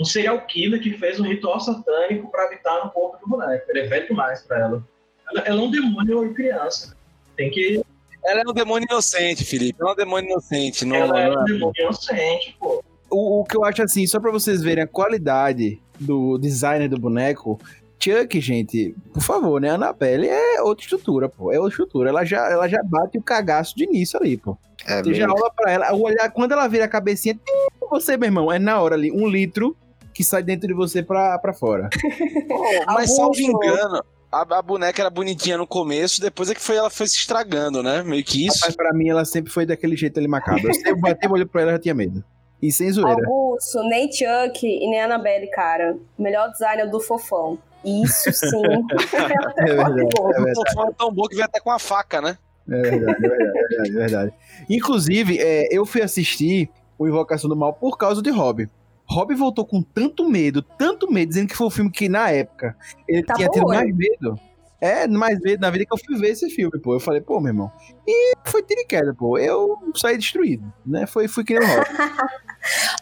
um 0.00 0.04
serial 0.04 0.40
killer 0.46 0.80
que 0.80 0.96
fez 0.96 1.20
um 1.20 1.24
ritual 1.24 1.60
satânico 1.60 2.30
pra 2.30 2.44
habitar 2.44 2.84
no 2.84 2.90
corpo 2.90 3.18
do 3.18 3.28
boneco. 3.28 3.64
Ele 3.68 3.80
é 3.80 3.86
velho 3.86 4.08
demais 4.08 4.42
pra 4.42 4.58
ela. 4.58 4.88
Ela, 5.30 5.40
ela 5.46 5.60
é 5.60 5.62
um 5.62 5.70
demônio 5.70 6.34
criança. 6.34 6.96
Tem 7.36 7.50
que. 7.50 7.82
Ela 8.26 8.40
é 8.40 8.50
um 8.50 8.52
demônio 8.52 8.86
inocente, 8.90 9.44
Felipe. 9.44 9.78
Ela 9.80 9.90
é 9.90 9.92
um 9.92 9.96
demônio 9.96 10.30
inocente. 10.30 10.84
Não, 10.84 10.96
ela 10.96 11.20
é 11.20 11.28
não 11.30 11.36
um 11.36 11.40
é- 11.42 11.44
demônio 11.44 11.72
inocente, 11.78 12.56
pô. 12.58 12.82
O, 13.10 13.40
o 13.40 13.44
que 13.44 13.56
eu 13.56 13.64
acho 13.64 13.82
assim, 13.82 14.06
só 14.06 14.18
pra 14.18 14.30
vocês 14.32 14.62
verem 14.62 14.82
a 14.84 14.86
qualidade 14.88 15.80
do 16.00 16.36
designer 16.38 16.88
do 16.88 16.98
boneco, 16.98 17.60
Chuck, 18.02 18.38
gente, 18.40 18.94
por 19.12 19.22
favor, 19.22 19.60
né? 19.60 19.70
A 19.70 19.74
Annabelle 19.74 20.28
é 20.28 20.60
outra 20.60 20.82
estrutura, 20.84 21.28
pô. 21.28 21.52
É 21.52 21.56
outra 21.58 21.70
estrutura. 21.70 22.10
Ela 22.10 22.24
já, 22.24 22.50
ela 22.50 22.68
já 22.68 22.82
bate 22.82 23.16
o 23.16 23.22
cagaço 23.22 23.76
de 23.76 23.84
início 23.84 24.18
ali, 24.18 24.36
pô. 24.36 24.56
É, 24.86 25.02
Você 25.02 25.14
já 25.14 25.26
olha 25.30 25.50
pra 25.56 25.70
ela, 25.72 25.94
o 25.94 26.02
olhar, 26.02 26.30
quando 26.30 26.52
ela 26.52 26.66
vira 26.68 26.84
a 26.84 26.88
cabecinha, 26.88 27.34
tim, 27.34 27.86
você, 27.88 28.16
meu 28.16 28.26
irmão, 28.26 28.52
é 28.52 28.58
na 28.58 28.80
hora 28.80 28.94
ali, 28.94 29.10
um 29.10 29.26
litro 29.26 29.74
que 30.12 30.22
sai 30.22 30.42
dentro 30.42 30.66
de 30.68 30.74
você 30.74 31.02
pra, 31.02 31.38
pra 31.38 31.54
fora. 31.54 31.88
Mas 32.86 33.14
salvo 33.16 33.40
engano, 33.40 34.04
a, 34.34 34.58
a 34.58 34.62
boneca 34.62 35.00
era 35.00 35.10
bonitinha 35.10 35.56
no 35.56 35.66
começo, 35.66 36.20
depois 36.20 36.50
é 36.50 36.54
que 36.54 36.60
foi, 36.60 36.76
ela 36.76 36.90
foi 36.90 37.06
se 37.06 37.16
estragando, 37.16 37.82
né? 37.82 38.02
Meio 38.02 38.24
que 38.24 38.46
isso. 38.46 38.60
Mas 38.64 38.74
pra 38.74 38.92
mim, 38.92 39.08
ela 39.08 39.24
sempre 39.24 39.52
foi 39.52 39.64
daquele 39.64 39.96
jeito 39.96 40.18
ali 40.18 40.26
macabro. 40.26 40.68
Eu 40.68 40.74
sempre 40.74 40.96
bati 40.96 41.26
o 41.26 41.32
olho 41.32 41.46
pra 41.46 41.62
ela, 41.62 41.72
já 41.72 41.78
tinha 41.78 41.94
medo. 41.94 42.24
E 42.60 42.72
sem 42.72 42.90
zoeira. 42.90 43.22
Augusto, 43.26 43.82
nem 43.88 44.10
Chuck 44.10 44.66
e 44.66 44.90
nem 44.90 45.02
Annabelle, 45.02 45.48
cara. 45.50 45.96
Melhor 46.18 46.50
designer 46.50 46.90
do 46.90 47.00
fofão. 47.00 47.58
Isso 47.84 48.32
sim. 48.32 48.62
É 49.14 49.28
verdade, 49.28 49.60
é 49.60 49.74
verdade. 49.74 50.50
O 50.50 50.54
fofão 50.54 50.88
é 50.88 50.92
tão 50.92 51.12
bom 51.12 51.28
que 51.28 51.36
vem 51.36 51.44
até 51.44 51.60
com 51.60 51.70
a 51.70 51.78
faca, 51.78 52.20
né? 52.20 52.38
É 52.68 52.80
verdade, 52.80 53.26
é 53.26 53.28
verdade, 53.28 53.58
é 53.58 53.68
verdade, 53.68 53.90
é 53.90 53.92
verdade. 53.92 54.32
Inclusive, 54.70 55.38
é, 55.38 55.68
eu 55.70 55.84
fui 55.84 56.00
assistir 56.00 56.70
o 56.98 57.06
Invocação 57.06 57.48
do 57.48 57.56
Mal 57.56 57.74
por 57.74 57.98
causa 57.98 58.22
de 58.22 58.30
Rob. 58.30 58.68
Rob 59.06 59.34
voltou 59.34 59.66
com 59.66 59.82
tanto 59.82 60.28
medo, 60.28 60.62
tanto 60.62 61.10
medo, 61.10 61.28
dizendo 61.28 61.48
que 61.48 61.56
foi 61.56 61.66
o 61.66 61.70
filme 61.70 61.90
que, 61.90 62.08
na 62.08 62.30
época, 62.30 62.76
ele 63.08 63.22
Tá 63.22 63.34
tinha 63.34 63.48
tido 63.48 63.66
mais 63.66 63.94
medo. 63.94 64.38
É, 64.80 65.06
mais 65.06 65.40
medo 65.40 65.60
na 65.60 65.70
vida 65.70 65.86
que 65.86 65.94
eu 65.94 65.98
fui 65.98 66.18
ver 66.18 66.30
esse 66.32 66.50
filme, 66.50 66.78
pô. 66.78 66.94
Eu 66.94 67.00
falei, 67.00 67.20
pô, 67.20 67.40
meu 67.40 67.48
irmão. 67.48 67.72
E 68.06 68.34
foi 68.44 68.62
tiro 68.62 68.80
e 68.82 68.84
queda, 68.84 69.14
pô. 69.14 69.38
Eu 69.38 69.78
saí 69.94 70.18
destruído, 70.18 70.70
né? 70.84 71.06
Foi, 71.06 71.26
fui 71.26 71.42
que 71.44 71.58
nem 71.58 71.66
o 71.66 71.72
Rob. 71.72 71.84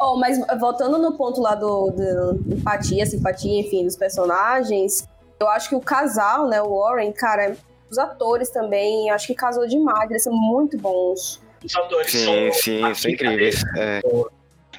Oh, 0.01 0.17
mas 0.17 0.39
voltando 0.59 0.99
no 0.99 1.17
ponto 1.17 1.41
lá 1.41 1.55
do, 1.55 1.91
do 1.91 2.55
empatia, 2.55 3.07
simpatia, 3.07 3.61
enfim, 3.61 3.85
dos 3.85 3.97
personagens, 3.97 5.09
eu 5.39 5.49
acho 5.49 5.69
que 5.69 5.77
o 5.77 5.81
casal, 5.81 6.49
né, 6.49 6.61
o 6.61 6.81
Warren, 6.81 7.13
cara, 7.13 7.57
os 7.89 7.97
atores 7.97 8.51
também, 8.51 9.09
eu 9.09 9.15
acho 9.15 9.29
que 9.29 9.35
casou 9.35 9.67
demais, 9.67 10.11
eles 10.11 10.25
são 10.25 10.33
muito 10.33 10.77
bons. 10.79 11.41
Os 11.65 11.77
atores 11.77 12.11
Sim, 12.11 12.25
são. 12.25 12.53
sim, 12.53 12.95
são 12.95 13.11
incríveis. 13.13 13.63
É. 13.77 14.01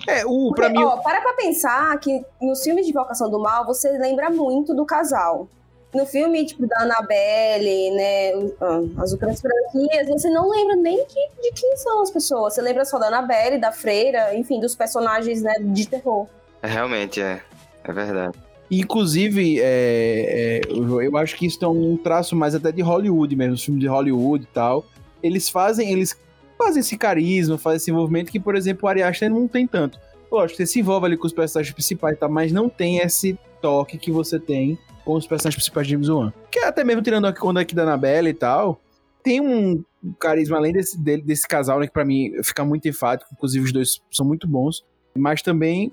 É, 0.07 0.25
o, 0.25 0.47
Porque, 0.49 0.61
pra 0.61 0.69
mim, 0.69 0.83
ó, 0.83 0.97
para 0.97 1.21
pra 1.21 1.33
pensar 1.33 1.97
que 1.99 2.23
nos 2.41 2.61
filmes 2.63 2.85
de 2.85 2.91
Invocação 2.91 3.29
do 3.29 3.39
Mal, 3.39 3.65
você 3.65 3.89
lembra 3.97 4.29
muito 4.29 4.73
do 4.75 4.85
casal. 4.85 5.47
No 5.93 6.05
filme, 6.07 6.43
tipo, 6.45 6.65
da 6.67 6.81
Annabelle, 6.81 7.91
né, 7.91 8.31
ah, 8.59 8.81
as 9.03 9.11
outras 9.13 9.39
franquias, 9.39 10.07
você 10.07 10.29
não 10.29 10.49
lembra 10.49 10.75
nem 10.75 11.05
que- 11.05 11.29
de 11.41 11.51
quem 11.53 11.77
são 11.77 12.01
as 12.01 12.09
pessoas. 12.09 12.55
Você 12.55 12.61
lembra 12.61 12.83
só 12.83 12.97
da 12.97 13.07
Annabelle, 13.07 13.59
da 13.59 13.71
Freira, 13.71 14.35
enfim, 14.35 14.59
dos 14.59 14.75
personagens, 14.75 15.41
né, 15.43 15.53
de 15.59 15.87
terror. 15.87 16.25
É, 16.63 16.67
realmente, 16.67 17.21
é. 17.21 17.41
É 17.83 17.91
verdade. 17.93 18.37
Inclusive, 18.71 19.59
é, 19.61 19.65
é, 19.65 20.61
eu 20.67 21.01
eu 21.01 21.17
acho 21.17 21.35
que 21.35 21.45
isso 21.45 21.63
é 21.63 21.67
um 21.67 21.95
traço 21.95 22.35
mais 22.35 22.55
até 22.55 22.71
de 22.71 22.81
Hollywood 22.81 23.35
mesmo, 23.35 23.53
os 23.53 23.63
filmes 23.63 23.81
de 23.81 23.87
Hollywood 23.87 24.45
e 24.45 24.47
tal. 24.47 24.83
Eles 25.21 25.47
fazem, 25.47 25.91
eles 25.91 26.17
fazem 26.63 26.79
esse 26.79 26.97
carisma, 26.97 27.57
fazem 27.57 27.77
esse 27.77 27.91
envolvimento 27.91 28.31
que, 28.31 28.39
por 28.39 28.55
exemplo, 28.55 28.85
o 28.85 28.89
Ari 28.89 29.03
Aster 29.03 29.29
não 29.29 29.47
tem 29.47 29.67
tanto. 29.67 29.99
Lógico, 30.31 30.57
você 30.57 30.65
se 30.65 30.79
envolve 30.79 31.05
ali 31.05 31.17
com 31.17 31.27
os 31.27 31.33
personagens 31.33 31.73
principais, 31.73 32.17
tá? 32.17 32.27
Mas 32.27 32.51
não 32.51 32.67
tem 32.69 32.97
esse 32.99 33.37
toque 33.61 33.97
que 33.97 34.11
você 34.11 34.39
tem 34.39 34.77
com 35.05 35.13
os 35.13 35.27
personagens 35.27 35.55
principais 35.55 35.85
de 35.87 35.93
James 35.93 36.09
Wan. 36.09 36.33
Que 36.51 36.59
até 36.59 36.83
mesmo 36.83 37.01
tirando 37.01 37.25
a 37.25 37.33
onda 37.43 37.61
aqui 37.61 37.75
da 37.75 37.83
Annabelle 37.83 38.29
e 38.29 38.33
tal, 38.33 38.81
tem 39.21 39.39
um 39.41 39.83
carisma 40.19 40.57
além 40.57 40.73
desse, 40.73 40.99
dele- 40.99 41.21
desse 41.21 41.47
casal, 41.47 41.79
né? 41.79 41.87
Que 41.87 41.93
pra 41.93 42.03
mim 42.05 42.31
fica 42.43 42.63
muito 42.65 42.87
enfático. 42.87 43.29
Inclusive, 43.33 43.65
os 43.65 43.71
dois 43.71 44.01
são 44.11 44.25
muito 44.25 44.47
bons. 44.47 44.83
Mas 45.15 45.41
também 45.41 45.91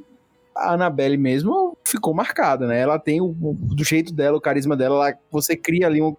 a 0.57 0.73
Annabelle 0.75 1.17
mesmo 1.17 1.77
ficou 1.85 2.15
marcada, 2.15 2.67
né? 2.67 2.81
Ela 2.81 2.99
tem 2.99 3.21
o, 3.21 3.27
o- 3.27 3.55
do 3.75 3.85
jeito 3.85 4.13
dela, 4.13 4.39
o 4.39 4.41
carisma 4.41 4.77
dela, 4.77 4.95
ela- 5.09 5.19
você 5.31 5.55
cria 5.57 5.87
ali 5.87 6.01
um. 6.01 6.17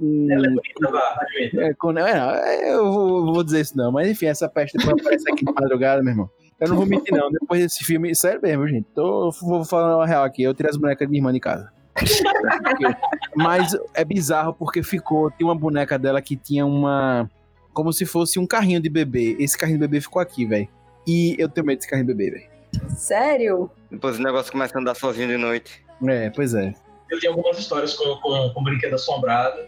Um- 0.00 0.30
Ela 0.32 0.46
é 0.46 0.48
bonita, 0.50 0.90
vá, 0.90 1.26
é, 1.58 1.74
quando- 1.74 1.98
é, 1.98 2.72
eu 2.74 2.92
vou, 2.92 3.32
vou 3.34 3.44
dizer 3.44 3.60
isso 3.60 3.76
não, 3.76 3.90
mas 3.92 4.08
enfim, 4.08 4.26
essa 4.26 4.48
peste 4.48 4.76
depois 4.78 5.00
aparece 5.00 5.30
aqui 5.30 5.44
de 5.44 5.52
madrugada, 5.52 6.02
meu 6.02 6.12
irmão. 6.12 6.30
Eu 6.58 6.68
não 6.68 6.76
vou 6.76 6.84
mentir, 6.86 7.16
não. 7.16 7.30
Depois 7.30 7.62
desse 7.62 7.82
filme, 7.84 8.14
sério 8.14 8.38
mesmo, 8.42 8.68
gente. 8.68 8.86
Tô, 8.94 9.30
vou 9.40 9.64
falar 9.64 9.96
uma 9.96 10.06
real 10.06 10.24
aqui. 10.24 10.42
Eu 10.42 10.52
tirei 10.52 10.68
as 10.68 10.76
bonecas 10.76 11.06
de 11.06 11.10
minha 11.10 11.20
irmã 11.20 11.32
de 11.32 11.40
casa. 11.40 11.72
Mas 13.34 13.76
é 13.94 14.04
bizarro 14.04 14.52
porque 14.54 14.82
ficou. 14.82 15.30
Tem 15.30 15.46
uma 15.46 15.54
boneca 15.54 15.98
dela 15.98 16.20
que 16.20 16.36
tinha 16.36 16.66
uma. 16.66 17.30
Como 17.72 17.92
se 17.92 18.04
fosse 18.04 18.38
um 18.38 18.46
carrinho 18.46 18.80
de 18.80 18.90
bebê. 18.90 19.36
Esse 19.38 19.56
carrinho 19.56 19.78
de 19.78 19.86
bebê 19.86 20.00
ficou 20.00 20.20
aqui, 20.20 20.44
velho. 20.44 20.68
E 21.06 21.34
eu 21.38 21.48
tenho 21.48 21.66
medo 21.66 21.78
desse 21.78 21.88
carrinho 21.88 22.06
de 22.08 22.14
bebê, 22.14 22.30
velho. 22.30 22.50
Sério? 22.90 23.70
Depois 23.90 24.18
o 24.18 24.22
negócio 24.22 24.52
começa 24.52 24.76
a 24.76 24.80
andar 24.80 24.94
sozinho 24.94 25.28
de 25.28 25.36
noite. 25.36 25.82
É, 26.06 26.30
pois 26.30 26.54
é. 26.54 26.74
Eu 27.10 27.18
tenho 27.18 27.32
algumas 27.32 27.58
histórias 27.58 27.94
com, 27.94 28.04
com, 28.16 28.50
com 28.54 28.62
Brinquedo 28.62 28.94
Assombrado. 28.94 29.58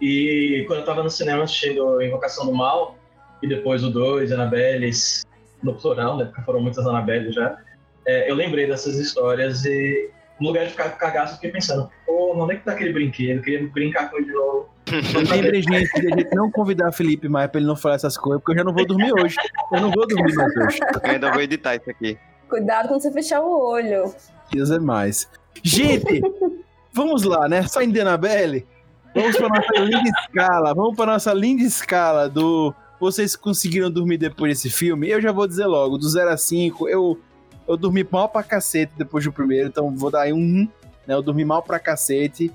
E 0.00 0.64
quando 0.66 0.80
eu 0.80 0.84
tava 0.84 1.02
no 1.02 1.10
cinema 1.10 1.44
assistindo 1.44 2.00
Invocação 2.02 2.46
do 2.46 2.54
Mal, 2.54 2.96
e 3.42 3.48
depois 3.48 3.82
o 3.84 3.90
2, 3.90 4.32
Annabelles, 4.32 5.26
no 5.62 5.74
plural, 5.74 6.16
né? 6.16 6.24
Porque 6.26 6.42
foram 6.42 6.60
muitas 6.60 6.86
Annabelles 6.86 7.34
já. 7.34 7.58
é, 8.06 8.30
eu 8.30 8.34
lembrei 8.34 8.66
dessas 8.66 8.96
histórias 8.96 9.64
e 9.64 10.10
no 10.40 10.48
lugar 10.48 10.64
de 10.64 10.70
ficar 10.70 10.90
com 10.90 10.98
cagaço, 10.98 11.32
eu 11.32 11.36
fiquei 11.36 11.50
pensando, 11.50 11.90
pô, 12.06 12.34
onde 12.34 12.54
é 12.54 12.56
que 12.56 12.64
tá 12.64 12.72
aquele 12.72 12.92
brinquedo? 12.92 13.38
Eu 13.38 13.42
queria 13.42 13.68
brincar 13.68 14.10
com 14.10 14.16
ele 14.16 14.26
de 14.26 14.32
novo. 14.32 14.70
Lembre, 15.30 15.62
gente, 15.62 16.00
de 16.00 16.12
a 16.12 16.16
gente 16.16 16.34
não 16.34 16.50
convidar 16.50 16.90
Felipe 16.92 17.28
mais 17.28 17.50
pra 17.50 17.60
ele 17.60 17.68
não 17.68 17.76
falar 17.76 17.96
essas 17.96 18.16
coisas, 18.16 18.40
porque 18.40 18.52
eu 18.52 18.58
já 18.58 18.64
não 18.64 18.72
vou 18.72 18.86
dormir 18.86 19.12
hoje. 19.12 19.36
Eu 19.72 19.80
não 19.80 19.90
vou 19.90 20.06
dormir 20.06 20.34
mais 20.34 20.56
hoje. 20.56 20.78
Eu 20.80 21.10
ainda 21.10 21.30
vou 21.30 21.42
editar 21.42 21.76
isso 21.76 21.90
aqui. 21.90 22.18
Cuidado 22.48 22.88
quando 22.88 23.02
você 23.02 23.12
fechar 23.12 23.40
o 23.40 23.70
olho. 23.70 24.12
Deus 24.50 24.70
é 24.70 24.78
mais. 24.78 25.28
Gente, 25.62 26.20
vamos 26.92 27.22
lá, 27.22 27.48
né? 27.48 27.62
Saindo 27.62 27.92
de 27.92 28.00
Annabelle, 28.00 28.66
vamos 29.14 29.36
pra 29.36 29.48
nossa 29.48 29.78
linda 29.78 30.10
escala. 30.20 30.74
Vamos 30.74 30.96
pra 30.96 31.06
nossa 31.06 31.32
linda 31.32 31.62
escala 31.62 32.28
do. 32.28 32.74
Vocês 32.98 33.34
conseguiram 33.34 33.90
dormir 33.90 34.18
depois 34.18 34.52
desse 34.52 34.70
filme? 34.70 35.08
Eu 35.08 35.20
já 35.20 35.32
vou 35.32 35.46
dizer 35.46 35.66
logo, 35.66 35.96
do 35.96 36.06
0 36.06 36.30
a 36.30 36.36
5, 36.36 36.86
eu, 36.86 37.18
eu 37.66 37.76
dormi 37.76 38.06
mal 38.10 38.28
pra 38.28 38.42
cacete 38.42 38.92
depois 38.96 39.24
do 39.24 39.32
primeiro, 39.32 39.68
então 39.68 39.94
vou 39.96 40.10
dar 40.10 40.22
aí 40.22 40.32
um 40.32 40.36
1. 40.36 40.68
Né? 41.06 41.14
Eu 41.14 41.22
dormi 41.22 41.44
mal 41.44 41.62
pra 41.62 41.78
cacete. 41.78 42.52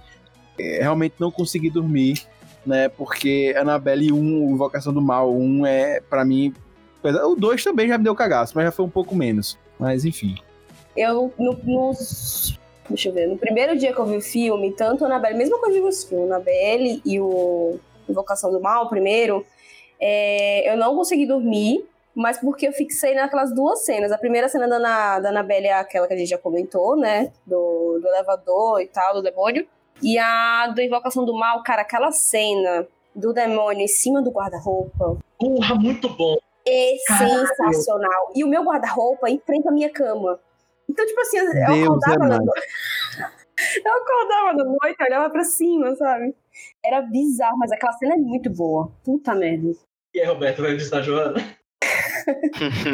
É, 0.58 0.80
realmente 0.82 1.16
não 1.20 1.32
consegui 1.32 1.70
dormir, 1.70 2.26
né? 2.66 2.90
Porque 2.90 3.54
Annabelle 3.58 4.12
1, 4.12 4.52
Invocação 4.52 4.94
do 4.94 5.02
Mal 5.02 5.36
1 5.36 5.66
é, 5.66 6.00
pra 6.00 6.24
mim. 6.24 6.54
O 7.04 7.36
2 7.36 7.64
também 7.64 7.88
já 7.88 7.98
me 7.98 8.04
deu 8.04 8.16
cagaço, 8.16 8.54
mas 8.56 8.66
já 8.66 8.72
foi 8.72 8.86
um 8.86 8.90
pouco 8.90 9.16
menos. 9.16 9.58
Mas 9.80 10.06
enfim. 10.06 10.36
Eu, 10.96 11.34
no, 11.38 11.60
nos. 11.64 12.58
Deixa 12.90 13.10
eu 13.10 13.14
ver. 13.14 13.28
No 13.28 13.38
primeiro 13.38 13.76
dia 13.78 13.94
que 13.94 14.00
eu 14.00 14.06
vi 14.06 14.18
o 14.18 14.22
filme, 14.22 14.72
tanto 14.72 15.04
a 15.04 15.08
Annabelle, 15.08 15.38
mesmo 15.38 15.60
quando 15.60 15.76
eu 15.76 15.82
vi 15.84 15.88
os 15.90 16.04
filmes, 16.04 16.30
Annabelle 16.30 17.02
e 17.06 17.20
o 17.20 17.80
Invocação 18.08 18.52
do 18.52 18.62
Mal, 18.62 18.88
primeiro, 18.90 19.46
é, 20.00 20.72
eu 20.72 20.78
não 20.78 20.96
consegui 20.96 21.26
dormir, 21.26 21.84
mas 22.14 22.38
porque 22.38 22.68
eu 22.68 22.72
fixei 22.72 23.14
naquelas 23.16 23.54
duas 23.54 23.84
cenas. 23.84 24.12
A 24.12 24.18
primeira 24.18 24.48
cena 24.48 24.68
da, 24.68 24.76
Ana, 24.76 25.20
da 25.20 25.30
Annabelle 25.30 25.68
é 25.68 25.74
aquela 25.74 26.08
que 26.08 26.14
a 26.14 26.18
gente 26.18 26.30
já 26.30 26.38
comentou, 26.38 26.96
né? 26.96 27.32
Do, 27.46 28.00
do 28.00 28.08
elevador 28.08 28.82
e 28.82 28.88
tal, 28.88 29.16
do 29.16 29.22
demônio. 29.24 29.68
E 30.02 30.18
a 30.20 30.68
do 30.68 30.82
Invocação 30.82 31.26
do 31.26 31.34
Mal, 31.34 31.64
cara, 31.64 31.82
aquela 31.82 32.12
cena 32.12 32.88
do 33.16 33.34
demônio 33.34 33.82
em 33.82 33.88
cima 33.88 34.22
do 34.22 34.30
guarda-roupa 34.30 35.18
Porra, 35.40 35.76
muito 35.76 36.10
bom. 36.10 36.36
é 36.68 36.96
Caralho. 37.08 37.48
sensacional. 37.48 38.32
E 38.36 38.44
o 38.44 38.48
meu 38.48 38.64
guarda-roupa 38.64 39.30
enfrenta 39.30 39.70
a 39.70 39.72
minha 39.72 39.90
cama. 39.90 40.40
Então, 40.90 41.06
tipo 41.06 41.20
assim, 41.22 41.38
eu 41.38 41.46
Deus 41.46 42.04
acordava 42.04 42.14
é 42.14 42.18
na 42.18 42.28
mais. 42.28 42.46
noite. 42.46 42.68
Eu 43.86 43.94
acordava 43.94 44.54
na 44.54 44.64
noite, 44.66 45.02
olhava 45.02 45.30
pra 45.30 45.46
cima, 45.46 45.96
sabe? 45.96 46.36
Era 46.84 47.02
bizarro, 47.02 47.58
mas 47.58 47.72
aquela 47.72 47.94
cena 47.94 48.16
é 48.16 48.18
muito 48.18 48.50
boa. 48.50 48.92
Puta 49.02 49.34
merda. 49.34 49.72
E 50.14 50.20
aí, 50.20 50.28
Roberto, 50.28 50.62
vai 50.62 50.74
visitar 50.74 50.98
a 50.98 51.02
Joana? 51.02 51.58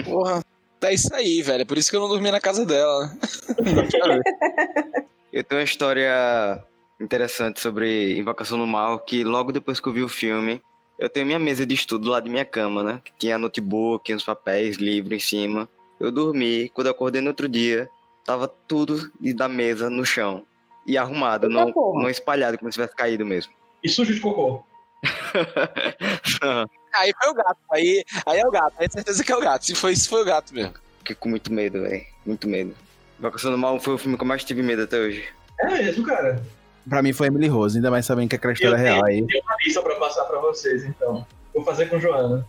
Porra, 0.06 0.44
é 0.84 0.94
isso 0.94 1.14
aí, 1.16 1.42
velho. 1.42 1.64
É 1.64 1.66
por 1.66 1.80
isso 1.80 1.90
que 1.90 1.96
eu 1.96 2.02
não 2.02 2.10
dormi 2.10 2.30
na 2.30 2.40
casa 2.40 2.64
dela. 2.64 3.12
Eu 5.34 5.44
tenho 5.46 5.62
uma 5.62 5.66
história 5.66 6.62
interessante 7.00 7.62
sobre 7.62 8.20
Invocação 8.20 8.58
do 8.58 8.68
Mal, 8.68 9.00
que 9.00 9.24
logo 9.24 9.52
depois 9.54 9.80
que 9.80 9.88
eu 9.88 9.94
vi 9.94 10.04
o 10.04 10.10
filme, 10.10 10.62
eu 11.00 11.10
tenho 11.10 11.26
minha 11.26 11.40
mesa 11.40 11.66
de 11.66 11.74
estudo 11.74 12.10
lá 12.10 12.20
de 12.20 12.30
minha 12.30 12.44
cama, 12.44 12.84
né? 12.84 13.02
Que 13.02 13.14
tinha 13.18 13.38
notebook, 13.38 14.14
uns 14.14 14.26
papéis, 14.26 14.76
livro 14.76 15.16
em 15.16 15.20
cima. 15.20 15.70
Eu 16.02 16.12
dormi, 16.12 16.70
quando 16.70 16.88
eu 16.88 16.92
acordei 16.92 17.22
no 17.22 17.28
outro 17.28 17.48
dia, 17.48 17.88
tava 18.26 18.48
tudo 18.48 19.12
da 19.36 19.48
mesa 19.48 19.90
no 19.90 20.04
chão. 20.04 20.44
E 20.86 20.98
arrumado, 20.98 21.48
não, 21.48 21.72
não 21.94 22.10
espalhado, 22.10 22.58
como 22.58 22.72
se 22.72 22.76
tivesse 22.76 22.96
caído 22.96 23.24
mesmo. 23.24 23.54
E 23.84 23.90
sujo 23.90 24.14
de 24.14 24.20
cocô. 24.20 24.64
Aí 26.94 27.14
foi 27.22 27.30
o 27.30 27.34
gato. 27.34 27.58
Aí, 27.72 28.04
aí 28.26 28.40
é 28.40 28.46
o 28.46 28.52
gato. 28.52 28.74
Aí 28.78 28.86
é 28.86 28.90
certeza 28.90 29.24
que 29.24 29.32
é 29.32 29.36
o 29.36 29.40
gato. 29.40 29.66
Se 29.66 29.74
foi 29.74 29.94
isso, 29.94 30.10
foi 30.10 30.22
o 30.22 30.26
gato 30.26 30.54
mesmo. 30.54 30.74
Fiquei 31.00 31.16
com 31.16 31.30
muito 31.30 31.52
medo, 31.54 31.82
velho. 31.82 32.06
Muito 32.26 32.50
medo. 32.50 32.76
Invocação 33.18 33.50
do 33.50 33.58
Mal 33.58 33.80
foi 33.80 33.94
o 33.94 33.98
filme 33.98 34.18
que 34.18 34.24
eu 34.24 34.28
mais 34.28 34.44
tive 34.44 34.62
medo 34.62 34.84
até 34.84 35.00
hoje. 35.00 35.24
É 35.62 35.68
mesmo, 35.68 36.06
cara. 36.06 36.44
Pra 36.90 37.02
mim 37.02 37.14
foi 37.14 37.28
Emily 37.28 37.48
Rose, 37.48 37.78
ainda 37.78 37.90
mais 37.90 38.06
sabendo 38.06 38.30
que 38.30 38.36
aquela 38.36 38.52
história 38.54 38.76
é 38.76 38.80
Eu 38.80 38.84
real 38.84 39.06
aí. 39.06 39.26
Tem 39.26 39.42
uma 39.42 39.56
lista 39.64 39.82
pra 39.82 39.96
passar 39.96 40.26
pra 40.26 40.40
vocês, 40.40 40.84
então. 40.84 41.26
Vou 41.54 41.64
fazer 41.64 41.86
com 41.88 41.98
Joana. 41.98 42.46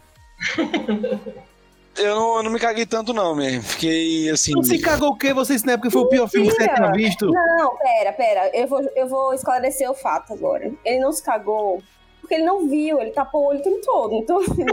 Eu 1.97 2.15
não, 2.17 2.37
eu 2.39 2.43
não 2.45 2.51
me 2.51 2.59
caguei 2.59 2.87
tanto, 2.87 3.13
não, 3.13 3.35
mesmo. 3.35 3.63
Fiquei 3.63 4.31
assim. 4.31 4.53
Não 4.53 4.63
se 4.63 4.79
cagou 4.79 5.11
o 5.11 5.17
quê? 5.19 5.33
Vocês 5.35 5.63
na 5.63 5.73
época 5.73 5.91
foi 5.91 6.01
o 6.03 6.09
pior 6.09 6.29
filme 6.29 6.49
que 6.49 6.55
você 6.55 6.69
tinha 6.75 6.93
visto? 6.93 7.27
Não, 7.27 7.77
pera, 7.77 8.13
pera. 8.13 8.51
Eu 8.57 8.67
vou, 8.67 8.81
eu 8.97 9.07
vou 9.07 9.35
esclarecer 9.35 9.91
o 9.91 9.95
fato 9.95 10.33
agora. 10.33 10.73
Ele 10.85 11.01
não 11.01 11.13
se 11.13 11.23
cagou 11.23 11.83
porque 12.21 12.35
ele 12.35 12.45
não 12.45 12.69
viu, 12.69 13.01
ele 13.01 13.11
tapou 13.11 13.43
o 13.43 13.47
olho 13.49 13.59
o 13.61 13.63
tempo 13.63 13.81
todo. 13.85 14.15
Então, 14.15 14.39
assim, 14.41 14.65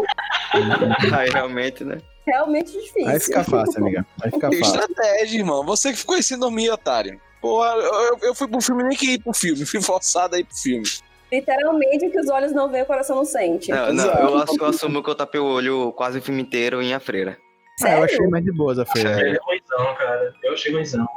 Aí 1.18 1.30
realmente, 1.30 1.84
né? 1.84 2.00
realmente 2.26 2.72
difícil. 2.72 3.06
Vai 3.06 3.20
ficar 3.20 3.44
fácil, 3.44 3.82
amiga. 3.82 4.06
Vai 4.18 4.30
ficar 4.32 4.50
Que 4.50 4.58
fácil. 4.60 4.80
estratégia, 4.80 5.38
irmão. 5.40 5.66
Você 5.66 5.92
que 5.92 5.98
ficou 5.98 6.16
aí 6.16 6.22
sem 6.24 6.38
dormir, 6.38 6.70
otário. 6.70 7.20
Porra, 7.42 7.70
eu, 7.72 8.18
eu- 8.22 8.36
fui 8.36 8.48
pro 8.48 8.62
filme 8.62 8.84
nem 8.84 8.96
que 8.98 9.14
ir 9.14 9.20
pro 9.24 9.34
filme. 9.34 9.66
Fui 9.66 9.82
forçado 9.82 10.36
aí 10.36 10.44
pro 10.44 10.56
filme. 10.56 10.84
Literalmente 11.32 12.08
o 12.08 12.12
que 12.12 12.20
os 12.20 12.30
olhos 12.30 12.52
não 12.52 12.70
veem, 12.70 12.84
o 12.84 12.88
coração 12.88 13.16
não 13.16 13.26
sente. 13.26 13.70
Não, 13.72 13.94
não, 13.94 14.06
eu, 14.06 14.38
assu- 14.38 14.58
eu 14.60 14.66
assumo 14.66 15.04
que 15.04 15.10
eu 15.10 15.16
tapei 15.16 15.40
o 15.40 15.46
olho 15.46 15.92
quase 15.94 16.20
o 16.20 16.22
filme 16.22 16.42
inteiro 16.42 16.82
em 16.82 16.94
A 16.94 17.00
Freira. 17.00 17.38
Ah, 17.82 17.86
eu 17.86 17.88
Sério? 17.88 18.04
achei 18.06 18.28
mais 18.28 18.44
de 18.44 18.52
boas 18.52 18.80
a 18.80 18.86
feira. 18.86 19.20
Ele 19.22 19.38
é 19.38 19.40
ruimzão, 19.42 19.96
cara. 19.96 20.34
Eu 20.44 20.54
achei 20.54 20.72
ruimzão. 20.74 21.08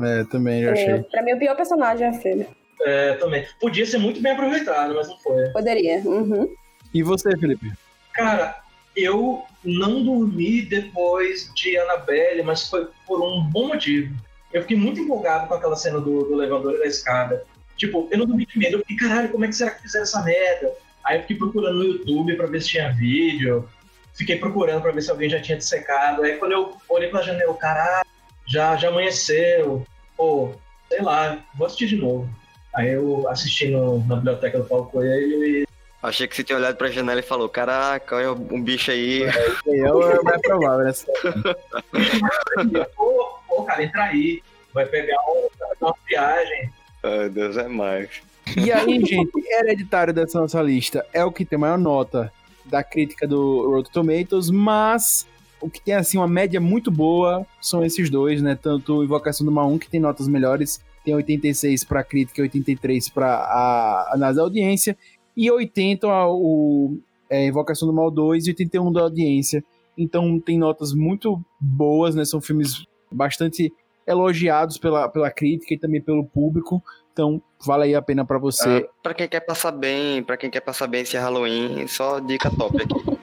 É, 0.00 0.24
também 0.24 0.62
eu 0.62 0.70
É, 0.70 0.72
achei. 0.72 1.02
pra 1.04 1.22
mim, 1.22 1.32
o 1.34 1.38
pior 1.38 1.54
personagem 1.56 2.06
é 2.06 2.10
a 2.10 2.12
Freira. 2.14 2.46
É, 2.82 3.14
também. 3.14 3.44
Podia 3.60 3.84
ser 3.86 3.98
muito 3.98 4.20
bem 4.22 4.32
aproveitado, 4.32 4.94
mas 4.94 5.08
não 5.08 5.18
foi. 5.18 5.48
Poderia. 5.50 5.98
Uhum. 6.04 6.48
E 6.94 7.02
você, 7.02 7.36
Felipe? 7.36 7.70
Cara, 8.14 8.56
eu 8.96 9.42
não 9.64 10.02
dormi 10.02 10.62
depois 10.62 11.52
de 11.54 11.76
Annabelle, 11.76 12.42
mas 12.42 12.68
foi 12.68 12.88
por 13.06 13.20
um 13.20 13.42
bom 13.44 13.68
motivo. 13.68 14.14
Eu 14.52 14.62
fiquei 14.62 14.76
muito 14.76 15.00
empolgado 15.00 15.46
com 15.46 15.54
aquela 15.54 15.76
cena 15.76 16.00
do, 16.00 16.22
do 16.24 16.32
elevador 16.34 16.74
e 16.76 16.78
da 16.78 16.86
escada. 16.86 17.44
Tipo, 17.78 18.08
eu 18.10 18.18
não 18.18 18.26
dormi 18.26 18.44
de 18.44 18.58
medo. 18.58 18.74
Eu 18.76 18.80
fiquei, 18.80 18.96
caralho, 18.96 19.28
como 19.30 19.44
é 19.44 19.48
que 19.48 19.54
será 19.54 19.70
que 19.70 19.82
fizeram 19.82 20.02
essa 20.02 20.22
merda? 20.22 20.72
Aí 21.04 21.16
eu 21.16 21.22
fiquei 21.22 21.36
procurando 21.36 21.78
no 21.78 21.84
YouTube 21.84 22.36
pra 22.36 22.46
ver 22.46 22.60
se 22.60 22.68
tinha 22.68 22.92
vídeo. 22.92 23.66
Fiquei 24.14 24.36
procurando 24.36 24.82
pra 24.82 24.90
ver 24.92 25.00
se 25.00 25.10
alguém 25.10 25.30
já 25.30 25.40
tinha 25.40 25.56
dissecado. 25.56 26.22
Aí 26.22 26.36
quando 26.36 26.52
eu 26.52 26.76
olhei 26.88 27.08
pela 27.08 27.22
janela, 27.22 27.54
caralho, 27.54 28.06
já, 28.46 28.76
já 28.76 28.88
amanheceu. 28.88 29.86
Pô, 30.16 30.52
sei 30.88 31.00
lá, 31.00 31.38
vou 31.56 31.66
assistir 31.66 31.86
de 31.86 31.96
novo. 31.96 32.28
Aí 32.74 32.90
eu 32.90 33.26
assisti 33.28 33.68
no- 33.68 34.04
na 34.06 34.16
biblioteca 34.16 34.58
do 34.58 34.64
Paulo 34.64 34.86
Coelho 34.86 35.44
e 35.44 35.68
Achei 36.00 36.28
que 36.28 36.36
você 36.36 36.44
tinha 36.44 36.56
olhado 36.58 36.76
pra 36.76 36.90
janela 36.90 37.18
e 37.18 37.22
falou: 37.24 37.48
Caraca, 37.48 38.14
olha 38.16 38.32
um 38.32 38.62
bicho 38.62 38.90
aí. 38.92 39.24
É 39.24 39.92
o 39.92 40.22
mais 40.22 40.40
provável, 40.42 40.84
né? 40.84 40.92
Pô, 42.94 43.38
pô, 43.48 43.64
cara, 43.64 43.82
entra 43.82 44.04
aí. 44.04 44.40
Vai 44.72 44.86
pegar 44.86 45.16
um- 45.28 45.48
uma 45.80 45.94
viagem. 46.08 46.70
Ai, 47.02 47.28
Deus 47.28 47.56
é 47.56 47.68
mais. 47.68 48.22
E 48.56 48.72
aí, 48.72 48.98
gente, 49.04 49.30
hereditário 49.60 50.12
dessa 50.12 50.40
nossa 50.40 50.60
lista 50.62 51.04
é 51.12 51.24
o 51.24 51.32
que 51.32 51.44
tem 51.44 51.58
maior 51.58 51.78
nota 51.78 52.32
da 52.64 52.82
crítica 52.82 53.26
do 53.26 53.68
Rotten 53.70 53.92
Tomatoes, 53.92 54.50
mas 54.50 55.26
o 55.60 55.68
que 55.70 55.80
tem 55.80 55.94
assim 55.94 56.18
uma 56.18 56.28
média 56.28 56.60
muito 56.60 56.90
boa 56.90 57.46
são 57.60 57.84
esses 57.84 58.10
dois, 58.10 58.42
né? 58.42 58.54
Tanto 58.60 59.02
Invocação 59.02 59.44
do 59.44 59.52
Mal 59.52 59.68
1, 59.70 59.78
que 59.78 59.88
tem 59.90 60.00
notas 60.00 60.28
melhores, 60.28 60.80
tem 61.04 61.14
86 61.14 61.84
para 61.84 62.04
crítica 62.04 62.40
e 62.40 62.42
83 62.42 63.08
para 63.08 63.28
a 63.34 64.10
análise 64.14 64.36
da 64.36 64.42
audiência, 64.42 64.96
e 65.36 65.50
80 65.50 66.06
a- 66.08 66.28
o 66.30 66.98
é, 67.30 67.46
Invocação 67.46 67.86
do 67.88 67.94
Mal 67.94 68.10
2 68.10 68.46
e 68.46 68.50
81 68.50 68.92
da 68.92 69.02
audiência. 69.02 69.62
Então 69.96 70.38
tem 70.38 70.58
notas 70.58 70.92
muito 70.92 71.42
boas, 71.60 72.14
né? 72.14 72.24
São 72.24 72.40
filmes 72.40 72.84
bastante 73.10 73.72
elogiados 74.08 74.78
pela, 74.78 75.08
pela 75.08 75.30
crítica 75.30 75.74
e 75.74 75.78
também 75.78 76.00
pelo 76.00 76.24
público. 76.24 76.82
Então, 77.12 77.42
vale 77.64 77.84
aí 77.84 77.94
a 77.94 78.02
pena 78.02 78.24
pra 78.24 78.38
você. 78.38 78.86
Ah, 78.88 78.92
pra 79.02 79.14
quem 79.14 79.28
quer 79.28 79.40
passar 79.40 79.72
bem, 79.72 80.22
pra 80.22 80.36
quem 80.36 80.50
quer 80.50 80.60
passar 80.60 80.86
bem 80.86 81.02
esse 81.02 81.16
Halloween, 81.16 81.86
só 81.86 82.20
dica 82.20 82.50
top 82.50 82.80
aqui. 82.80 82.94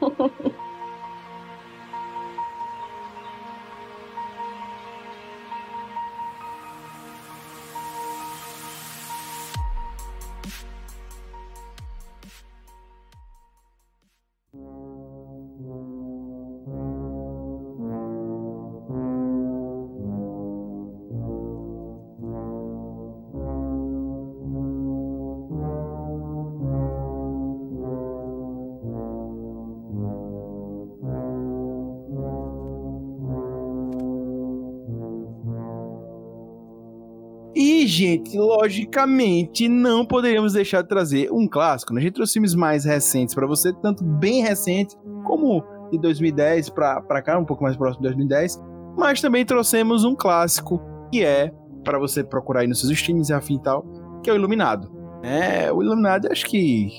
Logicamente, 38.33 39.67
não 39.67 40.05
poderíamos 40.05 40.53
deixar 40.53 40.81
de 40.81 40.89
trazer 40.89 41.31
um 41.31 41.47
clássico. 41.47 41.93
Né? 41.93 42.01
A 42.01 42.03
gente 42.03 42.13
trouxe 42.13 42.33
filmes 42.33 42.55
mais 42.55 42.85
recentes 42.85 43.35
pra 43.35 43.45
você, 43.45 43.71
tanto 43.73 44.03
bem 44.03 44.41
recentes 44.41 44.97
como 45.23 45.63
de 45.91 45.99
2010 45.99 46.69
pra 46.69 47.01
pra 47.01 47.21
cá, 47.21 47.37
um 47.37 47.45
pouco 47.45 47.63
mais 47.63 47.75
próximo 47.75 48.01
de 48.01 48.09
2010. 48.09 48.61
Mas 48.97 49.21
também 49.21 49.45
trouxemos 49.45 50.03
um 50.03 50.15
clássico 50.15 50.81
que 51.11 51.23
é 51.23 51.51
pra 51.83 51.99
você 51.99 52.23
procurar 52.23 52.61
aí 52.61 52.67
nos 52.67 52.79
seus 52.79 52.91
streams 52.91 53.29
e 53.29 53.33
afim 53.33 53.55
e 53.55 53.61
tal, 53.61 53.85
que 54.23 54.29
é 54.29 54.33
o 54.33 54.35
Iluminado. 54.35 54.91
É, 55.21 55.71
o 55.71 55.81
Iluminado, 55.81 56.27
acho 56.31 56.45
que 56.45 56.89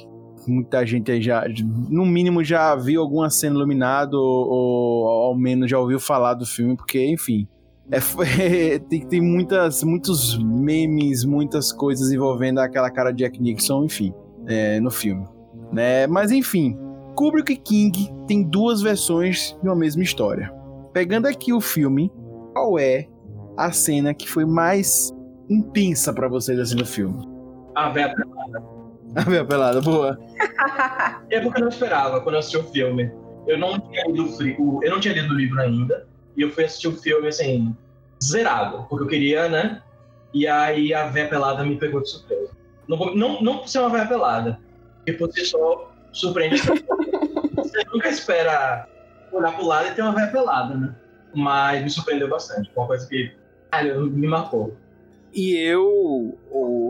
muita 0.47 0.87
gente 0.87 1.11
aí 1.11 1.21
já, 1.21 1.45
no 1.91 2.07
mínimo, 2.07 2.45
já 2.45 2.75
viu 2.77 3.01
alguma 3.01 3.29
cena 3.31 3.57
Iluminado 3.57 4.15
ou, 4.15 4.49
ou 4.49 5.09
ao 5.09 5.37
menos 5.37 5.71
já 5.71 5.79
ouviu 5.79 5.99
falar 5.99 6.35
do 6.35 6.47
filme, 6.47 6.77
porque, 6.77 7.05
enfim, 7.05 7.49
é, 7.91 8.79
tem, 8.89 9.07
tem 9.07 9.21
muitas, 9.21 9.83
muitos 9.83 10.37
memes, 10.39 11.25
muitas 11.25 11.73
coisas 11.73 12.11
envolvendo 12.13 12.59
aquela 12.59 12.91
cara 12.91 13.11
de 13.13 13.25
Jack 13.25 13.41
Nixon, 13.41 13.85
enfim, 13.85 14.13
é, 14.47 14.81
no 14.81 14.91
filme. 14.91 15.27
Né? 15.73 16.07
Mas 16.07 16.31
enfim, 16.31 16.77
Kubrick 17.15 17.53
e 17.53 17.57
King 17.57 18.09
tem 18.27 18.43
duas 18.43 18.81
versões 18.83 19.57
de 19.63 19.69
uma 19.69 19.77
mesma 19.77 20.03
história. 20.03 20.53
Pegando 20.93 21.27
aqui 21.27 21.53
o 21.53 21.61
filme, 21.61 22.11
qual 22.53 22.79
é 22.79 23.07
a 23.57 23.71
cena 23.73 24.15
que 24.15 24.29
foi 24.29 24.45
mais 24.45 25.13
intensa 25.49 26.13
pra 26.13 26.29
vocês 26.29 26.59
assim 26.59 26.77
no 26.77 26.87
filme? 26.87 27.27
Ah, 27.75 27.89
velho, 27.91 28.15
A 29.15 29.29
minha 29.29 29.45
pelada, 29.47 29.81
boa. 29.81 30.19
é 31.31 31.41
porque 31.41 31.59
eu 31.61 31.65
não 31.65 31.69
esperava 31.69 32.21
quando 32.21 32.35
eu 32.35 32.39
assisti 32.41 32.57
o 32.59 32.65
filme. 32.65 33.11
Eu 33.47 33.59
não 33.59 33.79
tinha 33.79 34.05
lido 34.09 34.25
o- 34.59 34.81
eu 34.83 34.91
não 34.91 35.01
tinha 35.01 35.15
lido 35.15 35.33
o 35.33 35.37
livro 35.37 35.61
ainda. 35.61 36.07
E 36.37 36.43
eu 36.43 36.51
fui 36.51 36.65
assistir 36.65 36.89
o 36.89 36.93
filme, 36.97 37.29
assim, 37.29 37.75
zerado. 38.23 38.87
Porque 38.89 39.05
eu 39.05 39.09
queria, 39.09 39.49
né? 39.49 39.83
E 40.35 40.47
aí 40.47 40.93
a 40.93 41.07
véia 41.07 41.29
pelada 41.29 41.65
me 41.65 41.77
pegou 41.77 42.03
de 42.03 42.11
surpresa. 42.11 42.51
Não, 42.89 42.97
vou- 42.97 43.17
não, 43.17 43.41
não 43.41 43.59
por 43.59 43.69
ser 43.69 43.79
uma 43.81 43.91
véia 43.91 44.07
pelada. 44.07 44.61
Que 45.05 45.13
por 45.13 45.33
si 45.33 45.45
só 45.45 45.93
surpreende. 46.13 46.61
Você 47.57 47.85
nunca 47.93 48.09
espera 48.09 48.87
olhar 49.33 49.55
pro 49.55 49.67
lado 49.67 49.89
e 49.89 49.95
ter 49.95 50.03
uma 50.03 50.15
véia 50.15 50.29
pelada, 50.29 50.75
né? 50.75 50.95
Mas 51.35 51.83
me 51.83 51.91
surpreendeu 51.91 52.29
bastante. 52.29 52.71
Uma 52.77 52.87
coisa 52.87 53.09
que 53.09 53.33
cara, 53.71 53.99
me 53.99 54.27
marcou. 54.27 54.77
E 55.33 55.55
eu, 55.57 56.37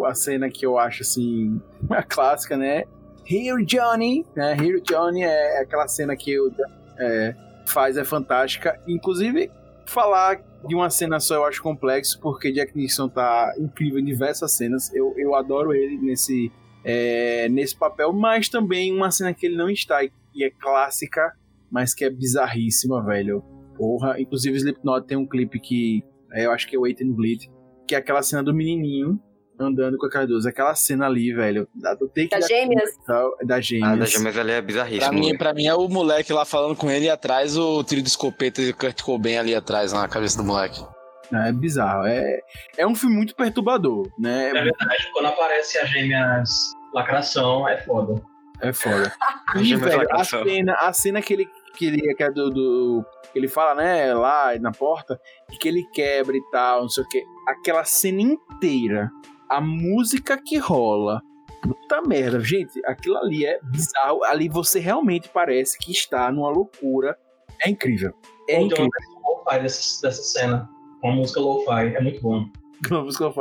a 0.06 0.14
cena 0.14 0.48
que 0.48 0.64
eu 0.64 0.78
acho 0.78 1.02
assim, 1.02 1.60
a 1.90 2.02
clássica, 2.02 2.56
né? 2.56 2.84
Here 3.28 3.64
Johnny, 3.64 4.24
né? 4.36 4.52
Here 4.52 4.80
Johnny 4.80 5.22
é 5.22 5.60
aquela 5.60 5.88
cena 5.88 6.16
que 6.16 6.38
o 6.38 6.52
é, 6.98 7.34
faz 7.66 7.96
é 7.96 8.04
fantástica. 8.04 8.80
Inclusive, 8.86 9.50
falar 9.86 10.42
de 10.66 10.74
uma 10.74 10.90
cena 10.90 11.20
só 11.20 11.36
eu 11.36 11.44
acho 11.44 11.62
complexo, 11.62 12.18
porque 12.20 12.52
Jack 12.52 12.76
Nixon 12.76 13.08
tá 13.08 13.54
incrível 13.58 13.98
em 13.98 14.04
diversas 14.04 14.52
cenas. 14.52 14.92
Eu, 14.94 15.14
eu 15.16 15.34
adoro 15.34 15.72
ele 15.72 15.98
nesse, 15.98 16.50
é, 16.84 17.48
nesse 17.48 17.76
papel, 17.76 18.12
mas 18.12 18.48
também 18.48 18.92
uma 18.92 19.10
cena 19.10 19.32
que 19.32 19.46
ele 19.46 19.56
não 19.56 19.70
está 19.70 20.02
e 20.04 20.44
é 20.44 20.50
clássica, 20.50 21.32
mas 21.70 21.94
que 21.94 22.04
é 22.04 22.10
bizarríssima, 22.10 23.02
velho. 23.04 23.42
Porra, 23.76 24.20
inclusive 24.20 24.56
Slipknot 24.56 25.06
tem 25.06 25.16
um 25.16 25.26
clipe 25.26 25.60
que 25.60 26.02
é, 26.32 26.46
eu 26.46 26.52
acho 26.52 26.66
que 26.66 26.76
é 26.76 26.78
Wait 26.78 27.00
and 27.02 27.12
Bleed, 27.12 27.50
que 27.86 27.94
é 27.94 27.98
aquela 27.98 28.22
cena 28.22 28.42
do 28.42 28.54
menininho 28.54 29.20
andando 29.58 29.96
com 29.98 30.06
aquelas 30.06 30.28
duas. 30.28 30.46
Aquela 30.46 30.74
cena 30.74 31.06
ali, 31.06 31.32
velho, 31.32 31.68
da, 31.74 31.94
do 31.94 32.08
take 32.08 32.28
Das 32.28 32.46
gêmeas? 32.46 32.90
Da, 33.06 33.30
da 33.44 33.60
gêmeas. 33.60 33.92
Ah, 33.92 33.96
da 33.96 34.04
Gêmeas 34.06 34.36
ali 34.38 34.52
é 34.52 34.60
bizarríssimo. 34.62 35.10
Pra 35.10 35.12
mim, 35.18 35.36
pra 35.36 35.54
mim 35.54 35.66
é 35.66 35.74
o 35.74 35.88
moleque 35.88 36.32
lá 36.32 36.44
falando 36.44 36.76
com 36.76 36.90
ele 36.90 37.06
e 37.06 37.10
atrás 37.10 37.56
o 37.56 37.82
tiro 37.84 38.02
de 38.02 38.08
escopeta 38.08 38.60
e 38.62 38.70
o 38.70 38.76
Kurt 38.76 39.02
Cobain 39.02 39.36
ali 39.38 39.54
atrás 39.54 39.92
na 39.92 40.06
cabeça 40.08 40.36
do 40.38 40.44
moleque. 40.44 40.84
É 41.32 41.50
bizarro. 41.52 42.06
É, 42.06 42.40
é 42.76 42.86
um 42.86 42.94
filme 42.94 43.16
muito 43.16 43.34
perturbador, 43.34 44.08
né? 44.18 44.50
É 44.50 44.52
verdade, 44.52 45.10
quando 45.12 45.26
aparece 45.26 45.76
as 45.78 45.90
gêmeas 45.90 46.50
lacração, 46.94 47.68
é 47.68 47.78
foda. 47.78 48.22
É 48.60 48.72
foda. 48.72 49.12
E, 49.56 49.74
velho, 49.76 50.06
a 50.10 50.24
cena, 50.24 50.72
a 50.80 50.92
cena 50.92 51.22
que 51.22 51.32
ele, 51.32 51.46
que 51.76 51.86
ele 51.86 52.14
que 52.14 52.22
é 52.22 52.30
do, 52.30 52.50
do- 52.50 53.04
que 53.32 53.38
ele 53.38 53.46
fala, 53.48 53.74
né, 53.76 54.12
lá 54.12 54.58
na 54.60 54.72
porta, 54.72 55.20
e 55.52 55.56
que 55.56 55.68
ele 55.68 55.84
quebra 55.92 56.36
e 56.36 56.42
tal, 56.50 56.82
não 56.82 56.88
sei 56.88 57.04
o 57.04 57.08
que. 57.08 57.22
Aquela 57.48 57.84
cena 57.84 58.20
inteira, 58.22 59.08
a 59.48 59.60
música 59.60 60.36
que 60.36 60.58
rola. 60.58 61.22
Puta 61.62 62.02
merda, 62.02 62.38
gente, 62.40 62.80
aquilo 62.84 63.16
ali 63.18 63.44
é 63.44 63.58
bizarro. 63.62 64.22
Ali 64.24 64.48
você 64.48 64.78
realmente 64.78 65.28
parece 65.28 65.78
que 65.78 65.90
está 65.90 66.30
numa 66.30 66.50
loucura. 66.50 67.16
É 67.64 67.70
incrível. 67.70 68.12
É 68.48 68.56
Tem 68.56 68.58
uma 68.58 68.66
incrível. 68.66 68.90
versão 68.90 69.22
lo-fi 69.22 69.62
dessa, 69.62 70.02
dessa 70.02 70.22
cena. 70.22 70.70
Uma 71.02 71.16
música 71.16 71.40
lo-fi, 71.40 71.94
é 71.94 72.00
muito 72.00 72.20
bom. 72.20 72.46
A 72.90 73.00
música? 73.02 73.32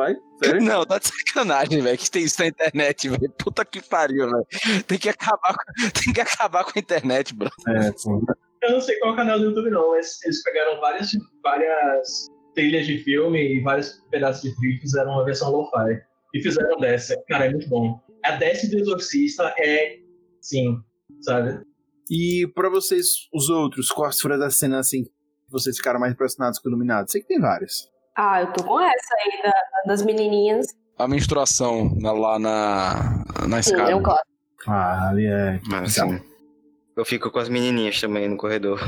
Sério? 0.41 0.61
Não, 0.63 0.85
tá 0.85 0.97
de 0.97 1.07
sacanagem, 1.07 1.81
velho. 1.81 1.97
Que 1.97 2.09
tem 2.09 2.23
isso 2.23 2.39
na 2.39 2.47
internet, 2.47 3.09
velho. 3.09 3.33
Puta 3.37 3.65
que 3.65 3.81
pariu, 3.81 4.29
velho. 4.29 4.47
Tem 4.87 4.97
que 4.97 5.09
acabar 5.09 5.53
com, 5.53 5.73
tem 6.03 6.13
que 6.13 6.21
acabar 6.21 6.63
com 6.63 6.71
a 6.75 6.79
internet, 6.79 7.35
bro. 7.35 7.49
É, 7.67 7.91
pô. 7.91 8.21
Eu 8.61 8.71
não 8.71 8.81
sei 8.81 8.97
qual 8.99 9.15
canal 9.15 9.37
do 9.37 9.45
YouTube, 9.45 9.69
não, 9.69 9.91
mas 9.91 10.23
eles 10.23 10.41
pegaram 10.41 10.79
várias, 10.79 11.11
várias 11.43 12.27
trilhas 12.55 12.87
de 12.87 12.97
filme 13.03 13.39
e 13.39 13.61
vários 13.61 14.01
pedaços 14.09 14.41
de 14.41 14.55
trilha 14.55 14.79
fizeram 14.81 15.11
uma 15.11 15.23
versão 15.25 15.51
lo-fi. 15.51 16.01
E 16.33 16.41
fizeram 16.41 16.77
dessa. 16.79 17.15
Cara, 17.27 17.45
é 17.45 17.49
muito 17.51 17.69
bom. 17.69 17.99
A 18.23 18.31
dessa 18.31 18.67
do 18.69 18.77
Exorcista 18.77 19.53
é. 19.59 19.97
Sim, 20.41 20.79
sabe? 21.21 21.61
E 22.09 22.47
pra 22.55 22.69
vocês, 22.69 23.27
os 23.33 23.49
outros, 23.49 23.89
quais 23.89 24.19
foram 24.19 24.41
as 24.43 24.55
cenas 24.57 24.87
assim 24.87 25.03
que 25.03 25.11
vocês 25.49 25.77
ficaram 25.77 25.99
mais 25.99 26.13
impressionados 26.13 26.59
com 26.59 26.67
o 26.67 26.71
Iluminado? 26.71 27.09
Sei 27.11 27.21
que 27.21 27.27
tem 27.27 27.39
várias. 27.39 27.89
Ah, 28.17 28.41
eu 28.41 28.51
tô 28.53 28.63
com 28.63 28.79
essa 28.79 29.15
aí 29.23 29.43
da- 29.43 29.87
das 29.87 30.01
menininhas. 30.03 30.67
A 30.97 31.07
menstruação 31.07 31.93
na- 31.99 32.11
lá 32.13 32.39
na, 32.39 33.25
na 33.47 33.61
Sim, 33.61 33.71
escada. 33.71 33.91
é 33.91 33.95
um 33.95 34.03
clássico. 34.03 34.29
Ah, 34.67 35.09
ali 35.09 35.25
é. 35.25 35.59
Mas, 35.67 35.97
assim, 35.99 36.19
eu 36.97 37.05
fico 37.05 37.29
com 37.31 37.39
as 37.39 37.49
menininhas 37.49 37.99
também 37.99 38.27
no 38.29 38.37
corredor. 38.37 38.79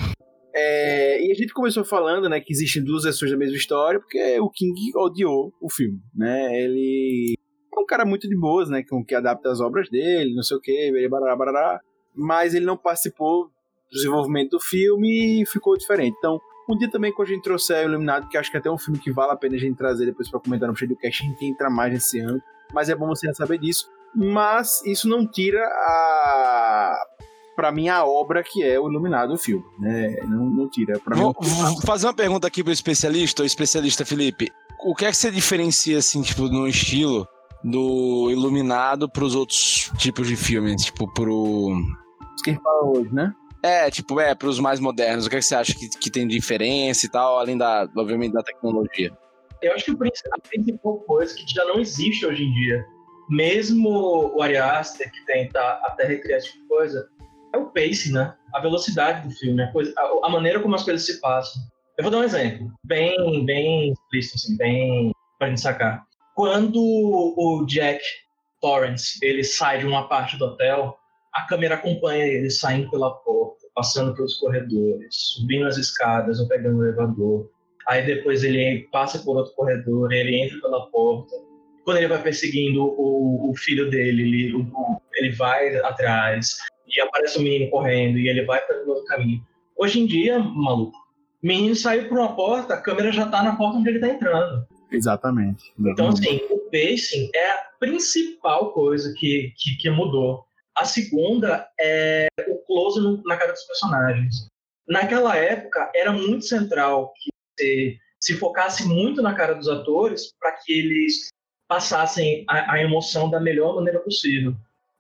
É, 0.60 1.24
e 1.24 1.32
a 1.32 1.36
gente 1.36 1.54
começou 1.54 1.86
falando, 1.86 2.28
né, 2.28 2.40
que 2.40 2.52
existem 2.52 2.84
duas 2.84 3.04
versões 3.04 3.32
da 3.32 3.38
mesma 3.38 3.56
história, 3.56 4.00
porque 4.00 4.40
o 4.40 4.50
King 4.50 4.74
odiou 4.96 5.54
o 5.62 5.70
filme, 5.70 6.00
né? 6.16 6.60
Ele 6.60 7.36
é 7.76 7.80
um 7.80 7.86
cara 7.86 8.04
muito 8.06 8.28
de 8.28 8.36
boas, 8.36 8.68
né, 8.68 8.84
com 8.84 9.06
que 9.06 9.14
adapta 9.14 9.52
as 9.52 9.62
obras 9.62 9.88
dele, 9.88 10.34
não 10.34 10.42
sei 10.42 10.58
o 10.58 10.60
que, 10.60 11.08
barará, 11.08 11.36
barará, 11.36 11.80
mas 12.16 12.56
ele 12.56 12.66
não 12.66 12.76
participou 12.76 13.46
do 13.46 13.52
desenvolvimento 13.92 14.52
do 14.52 14.60
filme 14.60 15.42
e 15.42 15.46
ficou 15.46 15.78
diferente. 15.78 16.16
Então, 16.18 16.40
um 16.68 16.76
dia 16.76 16.90
também, 16.90 17.14
quando 17.14 17.30
a 17.30 17.32
gente 17.32 17.44
trouxer 17.44 17.86
o 17.86 17.90
Iluminado, 17.90 18.28
que 18.28 18.38
acho 18.38 18.50
que 18.50 18.58
até 18.58 18.68
é 18.68 18.72
um 18.72 18.80
filme 18.80 19.00
que 19.00 19.12
vale 19.12 19.32
a 19.32 19.38
pena 19.38 19.56
a 19.56 19.60
gente 19.60 19.78
trazer 19.78 20.08
depois 20.08 20.28
pra 20.30 20.40
comentar 20.40 20.68
no 20.68 20.76
Shadowcast, 20.76 21.24
a 21.24 21.28
gente 21.28 21.46
entra 21.46 21.70
mais 21.70 21.94
nesse 21.94 22.20
ano, 22.20 22.42
mas 22.74 22.90
é 22.90 22.96
bom 22.96 23.08
você 23.08 23.28
já 23.28 23.34
saber 23.36 23.60
disso. 23.60 23.88
mas 24.16 24.84
isso 24.86 25.08
não 25.08 25.30
tira 25.30 25.62
a 25.62 27.06
para 27.58 27.72
mim 27.72 27.90
a 27.90 28.06
obra 28.06 28.44
que 28.44 28.64
é 28.64 28.80
o 28.80 28.88
Iluminado 28.88 29.34
o 29.34 29.38
filme, 29.38 29.66
né? 29.80 30.16
Não, 30.28 30.46
não 30.46 30.70
tira 30.70 31.00
para 31.00 31.16
mim. 31.16 31.24
Vou, 31.24 31.36
vou 31.40 31.82
fazer 31.82 32.06
uma 32.06 32.14
pergunta 32.14 32.46
aqui 32.46 32.64
pro 32.64 32.72
especialista, 32.72 33.42
o 33.42 33.46
especialista 33.46 34.06
Felipe. 34.06 34.52
O 34.86 34.94
que 34.94 35.06
é 35.06 35.10
que 35.10 35.18
você 35.18 35.32
diferencia, 35.32 35.98
assim, 35.98 36.22
tipo, 36.22 36.44
no 36.50 36.68
estilo 36.68 37.28
do 37.64 38.30
Iluminado 38.30 39.10
pros 39.10 39.34
outros 39.34 39.92
tipos 39.98 40.28
de 40.28 40.36
filmes? 40.36 40.86
Tipo, 40.86 41.12
pro. 41.12 41.74
Isso 42.36 42.44
que 42.44 42.52
a 42.52 42.54
gente 42.54 42.62
fala 42.62 42.84
hoje, 42.92 43.12
né? 43.12 43.34
É, 43.64 43.90
tipo, 43.90 44.20
é, 44.20 44.36
pros 44.36 44.60
mais 44.60 44.80
modernos. 44.80 45.26
O 45.26 45.30
que, 45.30 45.38
é 45.38 45.40
que 45.40 45.46
você 45.46 45.56
acha 45.56 45.74
que, 45.74 45.90
que 45.90 46.12
tem 46.12 46.28
de 46.28 46.36
diferença 46.36 47.08
e 47.08 47.10
tal, 47.10 47.40
além 47.40 47.58
da, 47.58 47.90
obviamente, 47.98 48.34
da 48.34 48.44
tecnologia? 48.44 49.12
Eu 49.64 49.74
acho 49.74 49.86
que 49.86 49.92
a 49.92 50.40
principal 50.48 51.00
coisa 51.00 51.34
que 51.34 51.44
já 51.52 51.66
não 51.66 51.80
existe 51.80 52.24
hoje 52.24 52.44
em 52.44 52.54
dia, 52.54 52.86
mesmo 53.28 53.90
o 54.36 54.44
Ari 54.44 54.58
Aster, 54.58 55.12
que 55.12 55.26
tenta 55.26 55.60
até 55.84 56.06
recriar 56.06 56.38
esse 56.38 56.52
tipo 56.52 56.62
de 56.62 56.68
coisa, 56.68 57.10
é 57.58 57.62
o 57.62 57.68
pace, 57.72 58.12
né? 58.12 58.34
A 58.54 58.60
velocidade 58.60 59.28
do 59.28 59.34
filme, 59.34 59.62
a, 59.64 59.72
coisa, 59.72 59.94
a, 59.98 60.28
a 60.28 60.30
maneira 60.30 60.60
como 60.60 60.76
as 60.76 60.84
coisas 60.84 61.06
se 61.06 61.20
passam. 61.20 61.62
Eu 61.98 62.04
vou 62.04 62.12
dar 62.12 62.20
um 62.20 62.24
exemplo, 62.24 62.72
bem, 62.84 63.46
bem 63.46 63.92
explícito, 63.92 64.36
assim, 64.36 64.58
bem 64.58 65.12
pra 65.40 65.50
gente 65.50 65.62
sacar. 65.62 66.04
Quando 66.36 66.80
o 66.80 67.66
Jack 67.66 68.02
Torrance, 68.62 69.18
ele 69.24 69.44
sai 69.44 69.80
de 69.80 69.86
uma 69.88 70.08
parte 70.08 70.38
do 70.38 70.46
hotel, 70.46 70.96
a 71.34 71.44
câmera 71.44 71.76
acompanha 71.76 72.26
ele 72.26 72.50
saindo 72.52 72.90
pela 72.92 73.12
porta, 73.12 73.66
passando 73.76 74.14
pelos 74.16 74.36
corredores, 74.36 75.08
subindo 75.12 75.66
as 75.66 75.78
escadas 75.78 76.40
ou 76.40 76.48
pegando 76.48 76.78
o 76.80 76.84
elevador. 76.86 77.50
Aí 77.88 78.06
depois 78.06 78.44
ele 78.44 78.88
passa 78.92 79.20
por 79.20 79.38
outro 79.38 79.54
corredor, 79.56 80.12
ele 80.12 80.36
entra 80.36 80.60
pela 80.62 80.86
porta. 80.92 81.34
Quando 81.84 81.98
ele 81.98 82.08
vai 82.08 82.22
perseguindo 82.22 82.84
o, 82.84 83.50
o 83.50 83.56
filho 83.56 83.90
dele, 83.90 84.22
ele, 84.24 84.56
o- 84.56 85.02
ele 85.16 85.32
vai 85.32 85.76
atrás 85.78 86.58
e 86.88 87.02
aparece 87.02 87.38
o 87.38 87.42
menino 87.42 87.70
correndo 87.70 88.18
e 88.18 88.28
ele 88.30 88.46
vai 88.46 88.66
pelo 88.66 88.90
outro 88.90 89.06
caminho. 89.06 89.46
Hoje 89.76 90.00
em 90.00 90.06
dia, 90.06 90.40
maluco, 90.40 90.98
menino 91.42 91.76
saiu 91.76 92.08
por 92.10 92.18
uma 92.18 92.36
porta, 92.36 92.74
a 92.74 92.82
câmera 92.82 93.12
já 93.12 93.28
tá 93.28 93.44
na 93.44 93.56
porta 93.56 93.78
onde 93.78 93.90
ele 93.90 94.00
tá 94.00 94.10
entrando. 94.10 94.66
Exatamente. 94.92 95.72
Então, 95.80 96.08
assim, 96.10 96.38
o 96.50 96.60
pacing 96.72 97.30
é 97.36 97.52
a 97.52 97.58
principal 97.80 98.72
coisa 98.72 99.14
que, 99.18 99.54
que, 99.58 99.76
que 99.78 99.90
mudou. 99.90 100.46
A 100.76 100.86
segunda 100.86 101.68
é 101.80 102.28
o 102.48 102.58
close 102.66 103.00
no- 103.02 103.22
na 103.26 103.36
cara 103.36 103.52
dos 103.52 103.64
personagens. 103.64 104.48
Naquela 104.88 105.36
época, 105.36 105.92
era 105.94 106.12
muito 106.14 106.46
central 106.46 107.12
que 107.22 107.30
você 107.60 107.98
se 108.20 108.36
focasse 108.38 108.88
muito 108.88 109.22
na 109.22 109.34
cara 109.34 109.54
dos 109.54 109.68
atores 109.68 110.34
para 110.40 110.54
que 110.54 110.72
eles 110.72 111.28
passassem 111.68 112.46
a, 112.48 112.74
a 112.76 112.82
emoção 112.82 113.30
da 113.30 113.40
melhor 113.40 113.76
maneira 113.76 114.00
possível. 114.00 114.56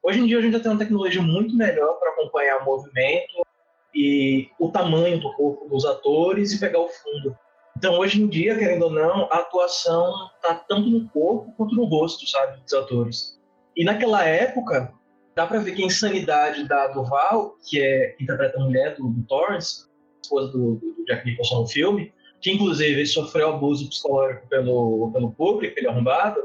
Hoje 0.08 0.22
em 0.22 0.26
dia, 0.26 0.38
a 0.38 0.42
gente 0.42 0.54
já 0.54 0.62
tem 0.62 0.72
uma 0.72 0.80
tecnologia 0.80 1.22
muito 1.22 1.54
melhor 1.54 2.00
para 2.00 2.12
acompanhar 2.12 2.62
o 2.62 2.66
movimento 2.66 3.46
e 3.94 4.48
o 4.58 4.72
tamanho 4.72 5.20
do 5.20 5.34
corpo 5.34 5.68
dos 5.68 5.84
atores 5.84 6.54
e 6.54 6.60
pegar 6.62 6.80
o 6.80 6.88
fundo. 6.88 7.38
Então, 7.78 8.00
hoje 8.00 8.24
em 8.24 8.28
dia, 8.30 8.58
querendo 8.58 8.84
ou 8.84 8.90
não, 8.90 9.28
a 9.30 9.40
atuação 9.40 10.14
tá 10.42 10.56
tanto 10.56 10.90
no 10.90 11.10
corpo 11.10 11.52
quanto 11.58 11.76
no 11.76 11.84
rosto, 11.84 12.26
sabe, 12.26 12.62
dos 12.62 12.74
atores. 12.74 13.38
E 13.76 13.84
naquela 13.84 14.24
época, 14.24 14.94
dá 15.36 15.46
pra 15.46 15.60
ver 15.60 15.76
que 15.76 15.84
a 15.84 15.88
insanidade 15.88 16.66
da 16.70 16.88
Duval, 16.88 17.58
que 17.70 17.82
é 17.82 18.12
que 18.12 18.24
interpreta 18.24 18.58
a 18.58 18.64
mulher 18.64 18.96
do, 18.96 19.10
do 19.10 19.24
Torrance, 19.24 19.88
esposa 20.24 20.54
do, 20.54 20.76
do 20.76 21.04
Jack 21.06 21.26
Nicholson 21.26 21.64
no 21.64 21.68
filme, 21.68 22.14
que 22.40 22.50
inclusive 22.50 23.06
sofreu 23.06 23.50
abuso 23.50 23.90
psicológico 23.90 24.48
pelo, 24.48 25.12
pelo 25.12 25.34
público, 25.34 25.78
ele 25.78 25.90
arrombado, 25.90 26.40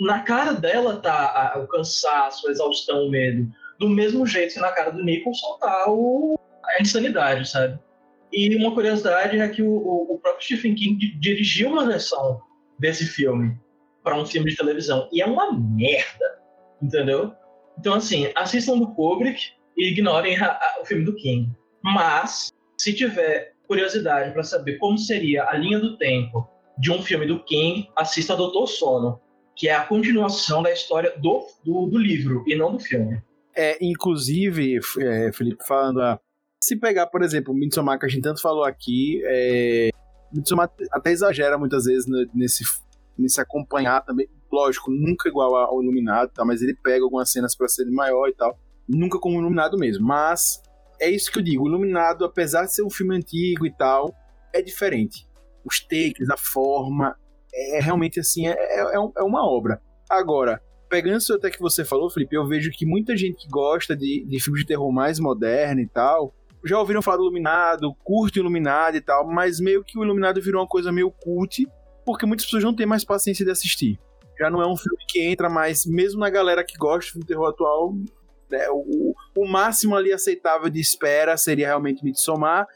na 0.00 0.20
cara 0.22 0.52
dela 0.52 0.96
tá 1.00 1.54
o 1.62 1.66
cansaço, 1.66 2.48
a 2.48 2.50
exaustão, 2.50 3.06
o 3.06 3.10
medo. 3.10 3.50
Do 3.78 3.88
mesmo 3.88 4.26
jeito 4.26 4.54
que 4.54 4.60
na 4.60 4.72
cara 4.72 4.90
do 4.90 5.04
Nicholson 5.04 5.58
tá 5.60 5.84
o, 5.88 6.38
a 6.64 6.80
insanidade, 6.82 7.48
sabe? 7.48 7.78
E 8.32 8.54
uma 8.56 8.74
curiosidade 8.74 9.38
é 9.38 9.48
que 9.48 9.62
o, 9.62 9.70
o- 9.70 10.18
próprio 10.18 10.44
Stephen 10.44 10.74
King 10.74 10.96
di- 10.98 11.18
dirigiu 11.18 11.68
uma 11.70 11.86
versão 11.86 12.40
desse 12.78 13.06
filme 13.06 13.58
para 14.04 14.16
um 14.16 14.26
filme 14.26 14.50
de 14.50 14.56
televisão. 14.56 15.08
E 15.12 15.22
é 15.22 15.26
uma 15.26 15.52
merda, 15.52 16.38
entendeu? 16.82 17.32
Então, 17.78 17.94
assim, 17.94 18.30
assistam 18.36 18.76
do 18.78 18.88
Kubrick 18.94 19.52
e 19.76 19.90
ignorem 19.92 20.36
a- 20.36 20.50
a- 20.52 20.78
o 20.82 20.84
filme 20.84 21.04
do 21.04 21.14
King. 21.14 21.50
Mas, 21.82 22.50
se 22.76 22.92
tiver 22.92 23.54
curiosidade 23.66 24.32
para 24.32 24.42
saber 24.42 24.76
como 24.78 24.98
seria 24.98 25.44
a 25.48 25.54
linha 25.54 25.78
do 25.78 25.96
tempo 25.96 26.48
de 26.78 26.90
um 26.92 27.00
filme 27.02 27.26
do 27.26 27.42
King, 27.44 27.88
assista 27.96 28.36
Doutor 28.36 28.66
Sono, 28.66 29.20
que 29.58 29.68
é 29.68 29.74
a 29.74 29.84
continuação 29.84 30.62
da 30.62 30.72
história 30.72 31.12
do, 31.18 31.44
do, 31.64 31.86
do 31.86 31.98
livro 31.98 32.44
e 32.46 32.54
não 32.54 32.72
do 32.72 32.78
filme. 32.78 33.20
É, 33.56 33.76
inclusive, 33.84 34.78
é, 35.00 35.32
Felipe, 35.32 35.66
falando, 35.66 36.00
ah, 36.00 36.20
se 36.62 36.76
pegar, 36.76 37.08
por 37.08 37.22
exemplo, 37.22 37.52
o 37.52 37.56
Midsommar 37.56 37.98
que 37.98 38.06
a 38.06 38.08
gente 38.08 38.22
tanto 38.22 38.40
falou 38.40 38.62
aqui, 38.62 39.20
é, 39.24 39.90
Midsommar 40.32 40.70
até 40.92 41.10
exagera 41.10 41.58
muitas 41.58 41.86
vezes 41.86 42.06
nesse, 42.32 42.62
nesse 43.18 43.40
acompanhar 43.40 44.04
também, 44.04 44.28
lógico, 44.50 44.92
nunca 44.92 45.28
igual 45.28 45.56
ao 45.56 45.82
Iluminado, 45.82 46.30
tá, 46.32 46.44
mas 46.44 46.62
ele 46.62 46.76
pega 46.76 47.02
algumas 47.02 47.28
cenas 47.28 47.56
para 47.56 47.66
ser 47.66 47.84
maior 47.86 48.28
e 48.28 48.34
tal, 48.34 48.56
nunca 48.88 49.18
como 49.18 49.40
Iluminado 49.40 49.76
mesmo, 49.76 50.06
mas 50.06 50.62
é 51.00 51.10
isso 51.10 51.32
que 51.32 51.40
eu 51.40 51.42
digo, 51.42 51.64
o 51.64 51.68
Iluminado, 51.68 52.24
apesar 52.24 52.64
de 52.64 52.72
ser 52.72 52.84
um 52.84 52.90
filme 52.90 53.16
antigo 53.16 53.66
e 53.66 53.72
tal, 53.72 54.14
é 54.54 54.62
diferente. 54.62 55.26
Os 55.64 55.80
takes, 55.80 56.30
a 56.30 56.36
forma, 56.36 57.16
é 57.54 57.80
realmente 57.80 58.20
assim, 58.20 58.46
é, 58.46 58.52
é, 58.52 58.80
é 58.80 59.10
é 59.16 59.22
uma 59.22 59.48
obra. 59.48 59.80
Agora, 60.08 60.60
pegando 60.88 61.18
isso 61.18 61.34
até 61.34 61.50
que 61.50 61.60
você 61.60 61.84
falou, 61.84 62.10
Felipe, 62.10 62.34
eu 62.34 62.46
vejo 62.46 62.70
que 62.70 62.86
muita 62.86 63.16
gente 63.16 63.36
que 63.36 63.48
gosta 63.48 63.96
de, 63.96 64.24
de 64.26 64.40
filmes 64.40 64.62
de 64.62 64.68
terror 64.68 64.90
mais 64.92 65.18
moderno 65.18 65.80
e 65.80 65.88
tal, 65.88 66.34
já 66.64 66.78
ouviram 66.78 67.02
falar 67.02 67.18
do 67.18 67.24
Iluminado, 67.24 67.94
curte 68.02 68.38
o 68.38 68.42
Iluminado 68.42 68.96
e 68.96 69.00
tal, 69.00 69.26
mas 69.26 69.60
meio 69.60 69.84
que 69.84 69.98
o 69.98 70.04
Iluminado 70.04 70.40
virou 70.40 70.60
uma 70.60 70.68
coisa 70.68 70.90
meio 70.90 71.10
cult, 71.10 71.66
porque 72.04 72.26
muitas 72.26 72.46
pessoas 72.46 72.64
não 72.64 72.74
têm 72.74 72.86
mais 72.86 73.04
paciência 73.04 73.44
de 73.44 73.50
assistir. 73.50 73.98
Já 74.38 74.50
não 74.50 74.62
é 74.62 74.66
um 74.66 74.76
filme 74.76 75.04
que 75.08 75.20
entra 75.20 75.48
mais, 75.48 75.84
mesmo 75.84 76.20
na 76.20 76.30
galera 76.30 76.64
que 76.64 76.76
gosta 76.76 77.12
filme 77.12 77.24
de 77.24 77.28
terror 77.28 77.48
atual, 77.48 77.94
né, 78.50 78.66
o, 78.70 79.14
o 79.36 79.46
máximo 79.46 79.94
ali 79.94 80.12
aceitável 80.12 80.70
de 80.70 80.80
espera 80.80 81.36
seria 81.36 81.66
realmente 81.66 82.04
Midsommar, 82.04 82.66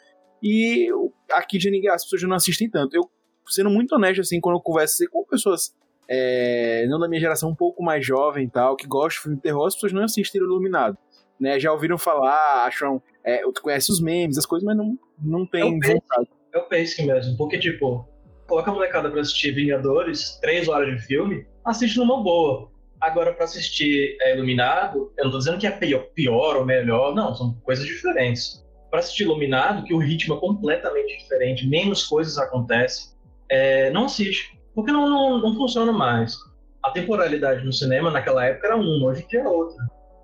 e 0.42 0.88
aqui 1.30 1.58
já 1.58 1.70
ninguém, 1.70 1.90
as 1.90 2.02
pessoas 2.02 2.20
já 2.22 2.28
não 2.28 2.36
assistem 2.36 2.68
tanto. 2.68 2.94
Eu, 2.94 3.08
sendo 3.47 3.70
muito 3.70 3.95
honesto, 3.95 4.20
assim, 4.20 4.40
quando 4.40 4.57
eu 4.57 4.61
converso 4.61 5.05
com 5.11 5.24
pessoas 5.24 5.74
é, 6.09 6.86
não 6.88 6.99
da 6.99 7.09
minha 7.09 7.20
geração, 7.20 7.49
um 7.51 7.55
pouco 7.55 7.82
mais 7.82 8.05
jovem 8.05 8.45
e 8.45 8.51
tal, 8.51 8.76
que 8.76 8.86
gosta 8.86 9.16
de 9.16 9.22
filme 9.22 9.36
de 9.36 9.43
terror, 9.43 9.66
as 9.66 9.74
pessoas 9.74 9.93
não 9.93 10.05
assistiram 10.05 10.47
Iluminado. 10.47 10.97
Né? 11.40 11.59
Já 11.59 11.72
ouviram 11.72 11.99
falar, 11.99 12.66
acham. 12.66 13.03
É, 13.24 13.40
conhece 13.62 13.90
os 13.90 14.01
memes, 14.01 14.36
as 14.36 14.47
coisas, 14.47 14.66
mas 14.66 14.76
não, 14.76 14.99
não 15.18 15.47
tem 15.47 15.61
É 15.61 15.64
o 15.64 15.78
pacing. 15.78 15.93
vontade. 15.95 16.28
É 16.53 16.59
o 16.59 16.68
pacing 16.68 17.07
mesmo, 17.07 17.36
porque, 17.36 17.59
tipo, 17.59 18.07
coloca 18.47 18.70
a 18.70 18.74
molecada 18.74 19.11
pra 19.11 19.20
assistir 19.20 19.53
Vingadores, 19.53 20.38
três 20.40 20.68
horas 20.68 20.95
de 20.95 21.07
filme, 21.07 21.47
assiste 21.64 21.97
numa 21.99 22.22
boa. 22.22 22.70
Agora, 23.01 23.32
pra 23.32 23.45
assistir 23.45 24.16
é, 24.20 24.34
Iluminado, 24.36 25.12
eu 25.16 25.24
não 25.24 25.32
tô 25.32 25.38
dizendo 25.38 25.59
que 25.59 25.66
é 25.66 25.70
pior, 25.70 26.05
pior 26.14 26.57
ou 26.57 26.64
melhor, 26.64 27.14
não, 27.14 27.34
são 27.34 27.55
coisas 27.64 27.84
diferentes. 27.86 28.62
Pra 28.90 28.99
assistir 29.01 29.22
Iluminado, 29.22 29.84
que 29.84 29.95
o 29.95 29.99
ritmo 29.99 30.34
é 30.34 30.40
completamente 30.40 31.18
diferente, 31.18 31.66
menos 31.66 32.05
coisas 32.05 32.36
acontecem, 32.38 33.12
é, 33.53 33.90
não 33.90 34.07
assiste, 34.07 34.59
porque 34.74 34.90
não, 34.90 35.07
não, 35.09 35.38
não 35.38 35.55
funciona 35.55 35.92
mais. 35.92 36.34
A 36.82 36.90
temporalidade 36.90 37.62
no 37.62 37.72
cinema 37.72 38.11
naquela 38.11 38.46
época 38.46 38.66
era 38.66 38.76
uma, 38.76 39.07
hoje 39.07 39.22
em 39.22 39.26
dia 39.28 39.40
é 39.40 39.48
outra. 39.48 39.76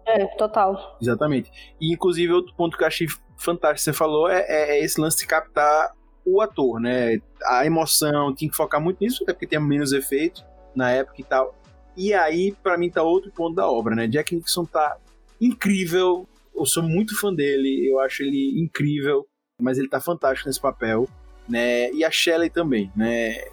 É, 0.06 0.24
total. 0.38 0.96
Exatamente. 1.00 1.50
E, 1.78 1.92
inclusive, 1.92 2.32
outro 2.32 2.54
ponto 2.56 2.76
que 2.78 2.82
eu 2.82 2.88
achei 2.88 3.06
fantástico 3.36 3.74
que 3.74 3.82
você 3.82 3.92
falou 3.92 4.30
é, 4.30 4.46
é 4.48 4.82
esse 4.82 4.98
lance 4.98 5.18
de 5.18 5.26
captar 5.26 5.92
o 6.24 6.40
ator, 6.40 6.80
né? 6.80 7.18
A 7.44 7.66
emoção, 7.66 8.34
tinha 8.34 8.50
que 8.50 8.56
focar 8.56 8.80
muito 8.80 8.98
nisso, 9.02 9.22
até 9.22 9.34
porque 9.34 9.46
tem 9.46 9.60
menos 9.60 9.92
efeito 9.92 10.42
na 10.74 10.90
época 10.90 11.20
e 11.20 11.24
tal. 11.24 11.54
E 11.94 12.14
aí, 12.14 12.54
pra 12.62 12.78
mim, 12.78 12.88
tá 12.88 13.02
outro 13.02 13.30
ponto 13.30 13.54
da 13.54 13.70
obra, 13.70 13.94
né? 13.94 14.06
Jack 14.08 14.34
Nixon 14.34 14.64
tá 14.64 14.96
incrível. 15.38 16.26
Eu 16.56 16.64
sou 16.64 16.82
muito 16.82 17.18
fã 17.20 17.32
dele, 17.32 17.86
eu 17.92 18.00
acho 18.00 18.22
ele 18.22 18.58
incrível, 18.58 19.26
mas 19.60 19.76
ele 19.76 19.88
tá 19.88 20.00
fantástico 20.00 20.48
nesse 20.48 20.60
papel, 20.60 21.06
né? 21.48 21.90
E 21.92 22.04
a 22.04 22.10
Shelley 22.10 22.50
também, 22.50 22.92
né? 22.94 23.44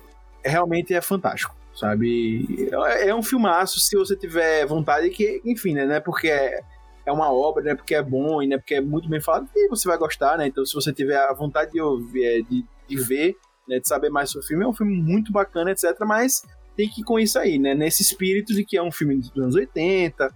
Realmente 0.43 0.93
é 0.93 1.01
fantástico, 1.01 1.55
sabe? 1.73 2.69
É 2.71 3.09
é 3.09 3.15
um 3.15 3.23
filmaço 3.23 3.79
se 3.79 3.95
você 3.95 4.15
tiver 4.15 4.65
vontade, 4.65 5.09
que, 5.09 5.41
enfim, 5.45 5.73
né? 5.73 5.85
Não 5.85 5.95
é 5.95 5.99
porque 5.99 6.27
é, 6.29 6.61
é 7.05 7.11
uma 7.11 7.31
obra, 7.31 7.63
não 7.63 7.71
é 7.71 7.75
porque 7.75 7.95
é 7.95 8.03
bom 8.03 8.41
e 8.41 8.47
não 8.47 8.55
é 8.55 8.59
porque 8.59 8.75
é 8.75 8.81
muito 8.81 9.07
bem 9.07 9.21
falado, 9.21 9.49
que 9.51 9.67
você 9.67 9.87
vai 9.87 9.97
gostar, 9.97 10.37
né? 10.37 10.47
Então, 10.47 10.65
se 10.65 10.73
você 10.73 10.91
tiver 10.91 11.17
a 11.17 11.33
vontade 11.33 11.71
de, 11.71 11.81
ouvir, 11.81 12.23
é, 12.23 12.41
de, 12.41 12.65
de 12.87 12.95
ver, 12.97 13.35
né, 13.67 13.79
de 13.79 13.87
saber 13.87 14.09
mais 14.09 14.29
sobre 14.29 14.45
o 14.45 14.47
filme, 14.47 14.63
é 14.63 14.67
um 14.67 14.73
filme 14.73 14.95
muito 14.95 15.31
bacana, 15.31 15.71
etc. 15.71 15.95
Mas 16.01 16.43
tem 16.75 16.89
que 16.89 17.01
ir 17.01 17.03
com 17.03 17.17
isso 17.17 17.39
aí, 17.39 17.57
né? 17.57 17.73
Nesse 17.73 18.01
espírito 18.01 18.53
de 18.53 18.65
que 18.65 18.77
é 18.77 18.83
um 18.83 18.91
filme 18.91 19.17
dos 19.17 19.31
anos 19.37 19.55
80, 19.55 20.29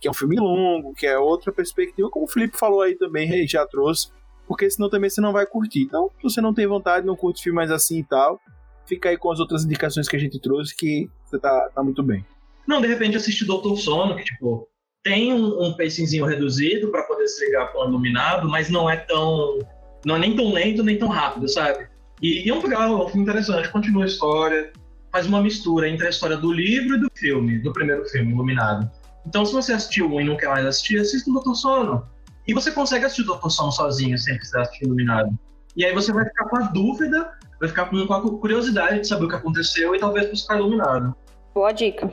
que 0.00 0.08
é 0.08 0.10
um 0.10 0.14
filme 0.14 0.36
longo, 0.36 0.94
que 0.94 1.06
é 1.06 1.16
outra 1.16 1.52
perspectiva, 1.52 2.10
como 2.10 2.24
o 2.24 2.28
Felipe 2.28 2.58
falou 2.58 2.82
aí 2.82 2.96
também, 2.96 3.46
já 3.46 3.64
trouxe, 3.66 4.08
porque 4.46 4.70
senão 4.70 4.88
também 4.88 5.10
você 5.10 5.20
não 5.20 5.32
vai 5.32 5.46
curtir. 5.46 5.82
Então, 5.82 6.10
se 6.16 6.22
você 6.22 6.40
não 6.40 6.54
tem 6.54 6.66
vontade, 6.66 7.06
não 7.06 7.16
curte 7.16 7.42
filmes 7.42 7.70
assim 7.70 8.00
e 8.00 8.04
tal, 8.04 8.40
fica 8.86 9.08
aí 9.08 9.16
com 9.16 9.30
as 9.30 9.40
outras 9.40 9.64
indicações 9.64 10.08
que 10.08 10.16
a 10.16 10.18
gente 10.18 10.40
trouxe, 10.40 10.76
que 10.76 11.08
você 11.24 11.38
tá, 11.38 11.70
tá 11.74 11.82
muito 11.82 12.02
bem. 12.02 12.24
Não, 12.66 12.80
de 12.80 12.86
repente 12.86 13.16
assistir 13.16 13.44
Doutor 13.44 13.76
Sono, 13.76 14.16
que, 14.16 14.24
tipo, 14.24 14.68
tem 15.02 15.32
um, 15.32 15.62
um 15.62 15.76
pacingzinho 15.76 16.24
reduzido 16.24 16.90
para 16.90 17.02
poder 17.02 17.26
se 17.26 17.44
ligar 17.44 17.72
com 17.72 17.80
o 17.80 17.88
iluminado, 17.88 18.48
mas 18.48 18.70
não 18.70 18.88
é 18.88 18.96
tão. 18.96 19.58
Não 20.04 20.16
é 20.16 20.18
nem 20.18 20.34
tão 20.34 20.52
lento, 20.52 20.82
nem 20.82 20.98
tão 20.98 21.08
rápido, 21.08 21.48
sabe? 21.48 21.86
E, 22.20 22.46
e 22.46 22.50
é 22.50 22.54
um 22.54 22.62
legal, 22.62 22.82
é 22.82 23.04
um 23.04 23.08
filme 23.08 23.22
interessante, 23.22 23.68
continua 23.70 24.04
a 24.04 24.06
história, 24.06 24.72
faz 25.12 25.26
uma 25.26 25.40
mistura 25.40 25.88
entre 25.88 26.06
a 26.06 26.10
história 26.10 26.36
do 26.36 26.52
livro 26.52 26.96
e 26.96 27.00
do 27.00 27.08
filme, 27.14 27.58
do 27.58 27.72
primeiro 27.72 28.04
filme, 28.06 28.32
Iluminado. 28.32 28.90
Então, 29.26 29.44
se 29.44 29.52
você 29.52 29.72
assistiu 29.72 30.12
um 30.12 30.20
e 30.20 30.24
não 30.24 30.36
quer 30.36 30.48
mais 30.48 30.66
assistir, 30.66 30.98
assista 30.98 31.30
o 31.30 31.34
Doutor 31.34 31.54
Sono. 31.54 32.06
E 32.46 32.54
você 32.54 32.70
consegue 32.72 33.04
assistir 33.04 33.22
o 33.22 33.26
Doutor 33.26 33.50
Sono 33.50 33.70
sozinho, 33.72 34.18
sem 34.18 34.36
precisar 34.36 34.62
assistir 34.62 34.84
Iluminado. 34.84 35.38
E 35.76 35.84
aí 35.84 35.94
você 35.94 36.12
vai 36.12 36.24
ficar 36.24 36.44
com 36.48 36.56
a 36.56 36.62
dúvida, 36.62 37.32
vai 37.60 37.68
ficar 37.68 37.86
com 37.86 38.06
com 38.06 38.12
a 38.14 38.20
curiosidade 38.38 39.00
de 39.00 39.08
saber 39.08 39.24
o 39.24 39.28
que 39.28 39.36
aconteceu 39.36 39.94
e 39.94 39.98
talvez 39.98 40.28
buscar 40.28 40.58
Iluminado. 40.58 41.14
Boa 41.54 41.72
dica. 41.72 42.10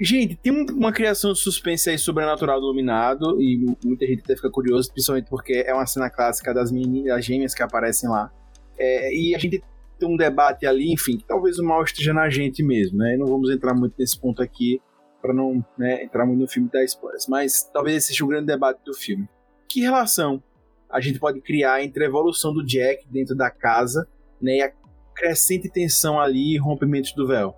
Gente, 0.00 0.36
tem 0.36 0.52
um- 0.52 0.66
uma 0.76 0.92
criação 0.92 1.32
de 1.32 1.40
suspense 1.40 1.90
aí 1.90 1.98
sobrenatural 1.98 2.60
do 2.60 2.66
Iluminado, 2.66 3.40
e 3.42 3.58
muita 3.84 4.06
gente 4.06 4.22
até 4.22 4.36
fica 4.36 4.48
curioso, 4.50 4.92
principalmente 4.92 5.28
porque 5.28 5.64
é 5.66 5.74
uma 5.74 5.86
cena 5.86 6.08
clássica 6.08 6.54
das 6.54 6.70
meninas, 6.70 7.16
das 7.16 7.24
gêmeas 7.24 7.52
que 7.52 7.62
aparecem 7.62 8.08
lá. 8.08 8.30
É, 8.78 9.12
e 9.12 9.34
a 9.34 9.38
gente 9.38 9.62
tem 9.98 10.08
um 10.08 10.16
debate 10.16 10.64
ali, 10.64 10.92
enfim, 10.92 11.18
que 11.18 11.24
talvez 11.24 11.58
o 11.58 11.64
mal 11.64 11.82
esteja 11.82 12.14
na 12.14 12.30
gente 12.30 12.62
mesmo, 12.62 12.98
né? 12.98 13.16
Não 13.16 13.26
vamos 13.26 13.50
entrar 13.50 13.74
muito 13.74 13.94
nesse 13.98 14.18
ponto 14.18 14.40
aqui, 14.40 14.80
para 15.20 15.34
não 15.34 15.64
né, 15.76 16.04
entrar 16.04 16.24
muito 16.24 16.40
no 16.42 16.48
filme 16.48 16.70
dar 16.72 16.84
spoilers, 16.84 17.26
mas 17.26 17.64
talvez 17.72 17.96
esse 17.96 18.08
seja 18.12 18.24
o 18.24 18.28
grande 18.28 18.46
debate 18.46 18.78
do 18.84 18.94
filme. 18.94 19.28
Que 19.68 19.80
relação 19.80 20.42
a 20.90 21.00
gente 21.00 21.18
pode 21.18 21.40
criar 21.40 21.82
entre 21.84 22.04
a 22.04 22.06
evolução 22.06 22.52
do 22.52 22.64
Jack 22.64 23.06
dentro 23.10 23.36
da 23.36 23.50
casa, 23.50 24.08
né, 24.40 24.56
e 24.56 24.62
a 24.62 24.72
crescente 25.14 25.68
tensão 25.68 26.18
ali 26.18 26.54
e 26.54 26.58
rompimentos 26.58 27.12
do 27.12 27.26
véu? 27.26 27.54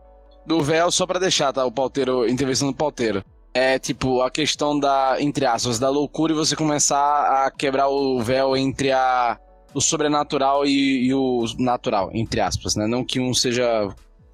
do 0.47 0.61
véu, 0.63 0.91
só 0.91 1.07
pra 1.07 1.19
deixar, 1.19 1.53
tá? 1.53 1.65
O 1.65 1.73
pauteiro, 1.73 2.29
intervenção 2.29 2.69
do 2.69 2.77
pauteiro. 2.77 3.25
É 3.53 3.79
tipo 3.79 4.23
a 4.23 4.31
questão 4.31 4.79
da, 4.79 5.17
entre 5.21 5.45
aspas, 5.45 5.79
da 5.79 5.89
loucura 5.89 6.33
e 6.33 6.37
você 6.37 6.55
começar 6.55 7.45
a 7.45 7.51
quebrar 7.51 7.89
o 7.89 8.21
véu 8.21 8.57
entre 8.57 8.93
a, 8.93 9.39
o 9.75 9.81
sobrenatural 9.81 10.65
e, 10.65 11.07
e 11.07 11.15
o 11.15 11.45
natural, 11.59 12.11
entre 12.13 12.41
aspas, 12.41 12.77
né? 12.77 12.87
Não 12.87 13.05
que 13.05 13.19
um 13.19 13.35
seja 13.35 13.89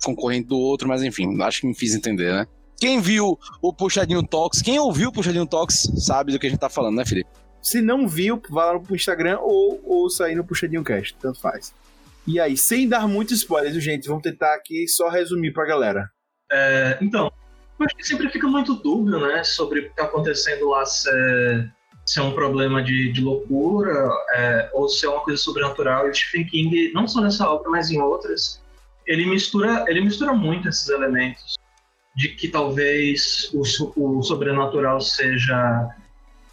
concorrente 0.05 0.49
do 0.49 0.59
outro, 0.59 0.87
mas 0.87 1.03
enfim, 1.03 1.41
acho 1.43 1.63
que 1.63 1.67
me 1.67 1.75
fiz 1.75 1.95
entender, 1.95 2.33
né? 2.33 2.47
Quem 2.79 3.01
viu 3.01 3.39
o 3.63 3.73
Puxadinho 3.73 4.23
Talks, 4.23 4.61
quem 4.61 4.79
ouviu 4.79 5.09
o 5.09 5.13
Puxadinho 5.13 5.47
Talks, 5.47 5.91
sabe 5.97 6.33
do 6.33 6.39
que 6.39 6.47
a 6.47 6.51
gente 6.51 6.59
tá 6.59 6.69
falando, 6.69 6.97
né, 6.97 7.07
Felipe? 7.07 7.31
Se 7.67 7.83
não 7.83 8.07
viu, 8.07 8.41
vá 8.49 8.67
lá 8.71 8.79
pro 8.79 8.95
Instagram 8.95 9.41
ou 9.41 9.81
ouça 9.85 10.27
aí 10.27 10.37
no 10.37 10.45
Puxadinho 10.45 10.85
Cast, 10.85 11.17
tanto 11.21 11.41
faz. 11.41 11.75
E 12.25 12.39
aí, 12.39 12.57
sem 12.57 12.89
dar 12.89 13.09
muito 13.09 13.35
spoiler, 13.35 13.73
gente? 13.81 14.07
Vamos 14.07 14.23
tentar 14.23 14.55
aqui 14.55 14.87
só 14.87 15.09
resumir 15.09 15.53
pra 15.53 15.67
galera. 15.67 16.09
É, 16.53 16.97
então, 17.03 17.29
eu 17.77 17.87
acho 17.87 17.97
que 17.97 18.07
sempre 18.07 18.31
fica 18.31 18.47
muito 18.47 18.77
dúbio, 18.77 19.19
né, 19.19 19.43
sobre 19.43 19.81
o 19.81 19.83
que 19.83 19.89
está 19.89 20.05
acontecendo 20.05 20.69
lá, 20.69 20.87
se 20.87 21.11
é, 21.11 21.69
se 22.05 22.21
é 22.21 22.23
um 22.23 22.33
problema 22.37 22.81
de, 22.85 23.11
de 23.11 23.21
loucura 23.21 24.11
é, 24.33 24.71
ou 24.73 24.89
se 24.89 25.05
é 25.05 25.09
uma 25.09 25.25
coisa 25.25 25.43
sobrenatural. 25.43 26.07
E 26.07 26.11
o 26.11 26.15
Stephen 26.15 26.47
King, 26.47 26.93
não 26.95 27.09
só 27.09 27.21
nessa 27.21 27.51
obra, 27.51 27.69
mas 27.69 27.91
em 27.91 28.01
outras, 28.01 28.63
ele 29.09 29.27
mistura, 29.27 29.85
ele 29.89 30.03
mistura 30.03 30.33
muito 30.33 30.69
esses 30.69 30.89
elementos 30.89 31.57
de 32.15 32.29
que 32.29 32.47
talvez 32.47 33.51
o, 33.53 33.63
o 33.97 34.23
sobrenatural 34.23 35.01
seja 35.01 35.91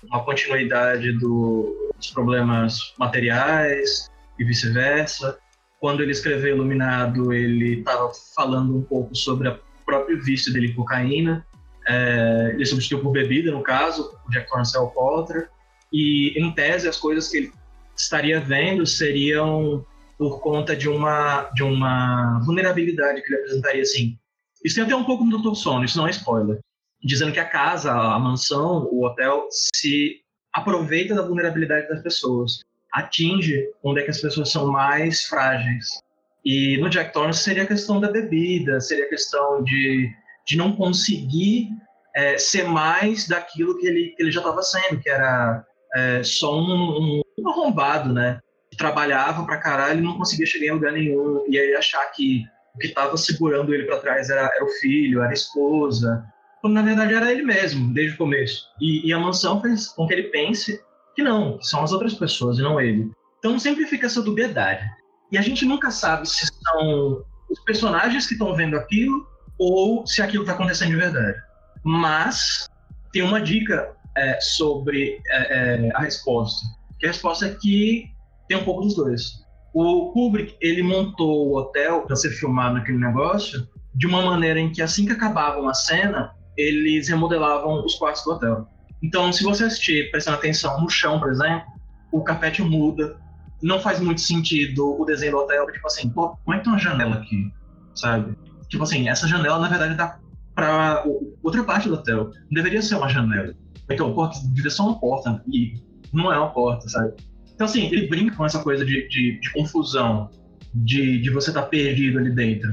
uma 0.10 0.24
continuidade 0.24 1.12
do- 1.14 1.92
dos 1.96 2.12
problemas 2.12 2.94
materiais 2.98 4.10
e 4.40 4.44
vice-versa. 4.44 5.38
Quando 5.80 6.02
ele 6.02 6.12
escreveu 6.12 6.56
Iluminado, 6.56 7.34
ele 7.34 7.80
estava 7.80 8.12
falando 8.36 8.78
um 8.78 8.82
pouco 8.82 9.16
sobre 9.16 9.50
o 9.50 9.60
próprio 9.86 10.22
vício 10.22 10.52
dele 10.54 10.68
em 10.68 10.74
cocaína. 10.74 11.46
É, 11.88 12.52
ele 12.54 12.66
substituiu 12.66 13.02
por 13.02 13.12
bebida, 13.12 13.52
no 13.52 13.62
caso, 13.62 14.18
o 14.26 14.32
Jack 14.32 14.50
Torrance 14.50 14.78
alcoólatra. 14.78 15.50
E, 15.92 16.40
em 16.40 16.52
tese, 16.54 16.88
as 16.88 16.98
coisas 16.98 17.30
que 17.30 17.38
ele 17.38 17.52
estaria 17.96 18.40
vendo 18.40 18.86
seriam 18.86 19.86
por 20.18 20.40
conta 20.40 20.76
de 20.76 20.88
uma, 20.88 21.50
de 21.54 21.64
uma 21.64 22.40
vulnerabilidade 22.46 23.22
que 23.22 23.28
ele 23.28 23.42
apresentaria, 23.42 23.82
assim. 23.82 24.18
Isso 24.64 24.76
tem 24.76 24.86
até 24.86 24.96
um 24.96 25.04
pouco 25.04 25.26
no 25.26 25.32
Doutor 25.32 25.56
Sono, 25.56 25.84
isso 25.84 25.98
não 25.98 26.08
é 26.08 26.12
spoiler. 26.12 26.60
Dizendo 27.04 27.32
que 27.32 27.40
a 27.40 27.50
casa, 27.50 27.92
a 27.92 28.18
mansão, 28.18 28.88
o 28.92 29.06
hotel, 29.06 29.48
se 29.76 30.22
aproveita 30.54 31.16
da 31.16 31.24
vulnerabilidade 31.24 31.88
das 31.90 32.02
pessoas. 32.02 32.60
Atinge 32.94 33.70
onde 33.84 34.02
é 34.02 34.04
que 34.04 34.12
as 34.12 34.22
pessoas 34.22 34.52
são 34.52 34.72
mais 34.72 35.24
frágeis. 35.26 36.00
E 36.46 36.78
no 36.78 36.90
Jack 36.90 37.14
Torrance 37.14 37.44
seria 37.44 37.64
a 37.64 37.68
questão 37.68 38.00
da 38.00 38.12
bebida, 38.12 38.80
seria 38.80 39.06
a 39.06 39.10
questão 39.10 39.64
de, 39.64 40.10
de 40.46 40.58
não 40.58 40.76
conseguir 40.76 41.70
é, 42.16 42.38
ser 42.38 42.66
mais 42.66 43.28
daquilo 43.28 43.78
que 43.80 43.88
ele, 43.88 44.14
que 44.16 44.22
ele 44.22 44.32
já 44.32 44.42
estava 44.42 44.62
sendo, 44.62 45.00
que 45.00 45.10
era 45.10 45.66
é, 45.96 46.24
só 46.24 46.56
um, 46.56 46.62
um, 46.62 47.22
um 47.40 47.50
arrombado, 47.50 48.14
né? 48.14 48.40
Trabalhava 48.78 49.46
pra 49.46 49.58
caralho 49.58 50.00
e 50.00 50.04
não 50.04 50.18
conseguia 50.18 50.46
chegar 50.46 50.68
em 50.68 50.72
lugar 50.72 50.92
nenhum. 50.92 51.46
E 51.50 51.58
aí 51.58 51.76
achar 51.76 52.04
que 52.12 52.44
o 52.76 52.78
que 52.78 52.88
estava 52.88 53.16
segurando 53.18 53.74
ele 53.74 53.86
para 53.86 54.00
trás 54.00 54.30
era, 54.30 54.52
era 54.54 54.66
o 54.66 54.70
filho, 54.70 55.22
era 55.22 55.30
a 55.30 55.34
esposa, 55.34 56.26
quando 56.64 56.76
na 56.76 56.82
verdade 56.82 57.14
era 57.14 57.30
ele 57.30 57.44
mesmo, 57.44 57.94
desde 57.94 58.16
o 58.16 58.18
começo. 58.18 58.70
E, 58.80 59.06
e 59.06 59.12
a 59.12 59.20
mansão 59.20 59.62
fez 59.62 59.90
com 59.90 60.08
que 60.08 60.14
ele 60.14 60.30
pense 60.30 60.82
que 61.14 61.22
não, 61.22 61.58
que 61.58 61.68
são 61.68 61.84
as 61.84 61.92
outras 61.92 62.14
pessoas 62.14 62.58
e 62.58 62.62
não 62.62 62.80
ele. 62.80 63.12
Então 63.38 63.60
sempre 63.60 63.86
fica 63.86 64.06
essa 64.06 64.22
dubiedade. 64.22 64.90
E 65.30 65.38
a 65.38 65.42
gente 65.42 65.66
nunca 65.66 65.92
sabe 65.92 66.26
se 66.26 66.46
são 66.46 67.26
os 67.50 67.60
personagens 67.66 68.28
que 68.28 68.36
estão 68.36 68.56
vendo 68.56 68.78
aquilo 68.78 69.28
ou 69.60 70.08
se 70.08 70.22
aquilo 70.22 70.44
está 70.44 70.54
acontecendo 70.54 70.92
de 70.92 70.96
verdade. 70.96 71.38
Mas 71.84 72.66
tem 73.12 73.24
uma 73.24 73.42
dica 73.42 73.94
é, 74.16 74.40
sobre 74.40 75.22
é, 75.28 75.88
é, 75.88 75.92
a 75.94 76.00
resposta. 76.00 76.66
Que 76.98 77.08
a 77.08 77.10
resposta 77.10 77.46
é 77.46 77.56
que 77.56 78.10
tem 78.48 78.58
um 78.58 78.64
pouco 78.64 78.84
dos 78.84 78.96
dois. 78.96 79.44
O 79.74 80.14
Kubrick 80.14 80.56
ele 80.62 80.82
montou 80.82 81.50
o 81.50 81.58
hotel 81.58 82.04
para 82.04 82.16
ser 82.16 82.30
filmado 82.30 82.76
naquele 82.76 83.00
negócio 83.00 83.68
de 83.94 84.08
uma 84.08 84.22
maneira 84.22 84.62
em 84.62 84.72
que 84.72 84.82
assim 84.82 85.06
que 85.06 85.12
acabava 85.12 85.60
uma 85.60 85.74
cena 85.74 86.34
eles 86.58 87.08
remodelavam 87.08 87.84
os 87.86 87.96
quartos 87.96 88.24
do 88.24 88.32
hotel. 88.32 88.68
Então, 89.02 89.32
se 89.34 89.44
você 89.44 89.66
assistir 89.66 90.10
prestando 90.12 90.38
atenção 90.38 90.80
no 90.82 90.90
chão, 90.90 91.20
por 91.20 91.32
exemplo, 91.32 91.64
o 92.12 92.24
carpete 92.24 92.62
muda, 92.62 93.18
não 93.62 93.80
faz 93.80 94.00
muito 94.00 94.22
sentido 94.22 95.00
o 95.00 95.06
desenho 95.06 95.34
do 95.34 95.38
hotel, 95.40 95.66
tipo 95.72 95.88
assim, 95.88 96.10
pô, 96.10 96.38
como 96.44 96.56
é 96.56 96.58
que 96.58 96.64
tem 96.64 96.74
uma 96.74 96.80
janela 96.80 97.16
aqui, 97.16 97.52
sabe? 97.96 98.36
Tipo 98.70 98.84
assim, 98.84 99.10
essa 99.10 99.28
janela 99.28 99.60
na 99.60 99.68
verdade 99.70 99.96
dá 99.96 100.18
pra 100.56 101.04
o- 101.06 101.38
outra 101.44 101.64
parte 101.64 101.88
do 101.88 101.96
hotel. 101.96 102.26
Não 102.26 102.56
deveria 102.62 102.82
ser 102.82 102.96
uma 102.96 103.10
janela. 103.10 103.54
Então, 103.90 104.14
pô, 104.14 104.28
deveria 104.28 104.72
ser 104.72 104.82
uma 104.82 105.00
porta, 105.00 105.44
e 105.52 105.74
não 106.14 106.32
é 106.32 106.38
uma 106.38 106.52
porta, 106.52 106.88
sabe? 106.88 107.14
Então, 107.54 107.66
assim, 107.66 107.86
ele 107.88 108.08
brinca 108.08 108.36
com 108.36 108.46
essa 108.46 108.62
coisa 108.64 108.86
de, 108.86 109.08
de, 109.10 109.40
de 109.40 109.52
confusão, 109.54 110.30
de, 110.74 111.22
de 111.22 111.30
você 111.30 111.50
estar 111.50 111.64
perdido 111.64 112.20
ali 112.20 112.32
dentro. 112.32 112.70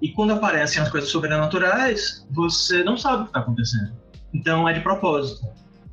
E 0.00 0.10
quando 0.10 0.32
aparecem 0.32 0.82
as 0.82 0.88
coisas 0.88 1.10
sobrenaturais, 1.10 2.26
você 2.30 2.82
não 2.82 2.96
sabe 2.96 3.22
o 3.22 3.24
que 3.24 3.30
está 3.30 3.40
acontecendo. 3.40 3.92
Então, 4.32 4.68
é 4.68 4.72
de 4.72 4.80
propósito. 4.80 5.46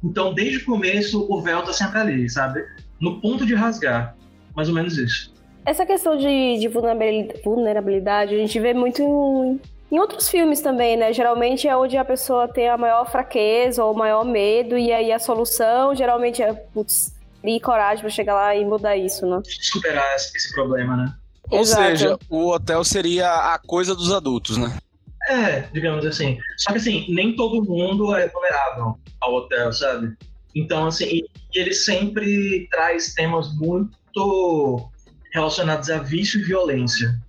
Então, 0.03 0.33
desde 0.33 0.59
o 0.59 0.65
começo, 0.65 1.25
o 1.29 1.41
véu 1.41 1.63
tá 1.63 1.73
sempre 1.73 1.99
ali, 1.99 2.29
sabe? 2.29 2.63
No 3.01 3.19
ponto 3.19 3.45
de 3.45 3.53
rasgar. 3.53 4.15
Mais 4.55 4.69
ou 4.69 4.75
menos 4.75 4.97
isso. 4.97 5.33
Essa 5.65 5.85
questão 5.85 6.15
de, 6.15 6.57
de 6.59 6.67
vulnerabili- 6.67 7.33
vulnerabilidade, 7.43 8.33
a 8.33 8.37
gente 8.37 8.59
vê 8.59 8.73
muito 8.73 9.01
em, 9.01 9.59
em 9.91 9.99
outros 9.99 10.29
filmes 10.29 10.61
também, 10.61 10.95
né? 10.95 11.11
Geralmente 11.11 11.67
é 11.67 11.75
onde 11.75 11.97
a 11.97 12.05
pessoa 12.05 12.47
tem 12.47 12.69
a 12.69 12.77
maior 12.77 13.11
fraqueza 13.11 13.83
ou 13.83 13.93
o 13.93 13.97
maior 13.97 14.23
medo, 14.23 14.77
e 14.77 14.93
aí 14.93 15.11
a 15.11 15.19
solução 15.19 15.93
geralmente 15.93 16.41
é, 16.41 16.53
putz, 16.53 17.13
crie 17.41 17.59
coragem 17.59 18.01
pra 18.01 18.09
chegar 18.09 18.33
lá 18.33 18.55
e 18.55 18.63
mudar 18.63 18.95
isso, 18.95 19.27
né? 19.27 19.41
Superar 19.43 20.15
esse 20.15 20.53
problema, 20.53 20.95
né? 20.95 21.13
Ou 21.49 21.61
Exato. 21.61 21.81
seja, 21.81 22.19
o 22.29 22.49
hotel 22.49 22.83
seria 22.83 23.53
a 23.53 23.59
coisa 23.59 23.95
dos 23.95 24.11
adultos, 24.11 24.57
né? 24.57 24.77
É, 25.29 25.61
digamos 25.73 26.05
assim. 26.05 26.37
Só 26.57 26.71
que 26.71 26.77
assim, 26.77 27.05
nem 27.09 27.35
todo 27.35 27.63
mundo 27.63 28.15
é 28.15 28.27
vulnerável 28.27 28.97
ao 29.21 29.33
hotel, 29.35 29.71
sabe? 29.73 30.15
Então, 30.55 30.87
assim, 30.87 31.21
ele 31.53 31.73
sempre 31.73 32.67
traz 32.71 33.13
temas 33.13 33.53
muito 33.55 34.89
relacionados 35.33 35.89
a 35.89 35.99
vício 35.99 36.39
e 36.39 36.43
violência 36.43 37.19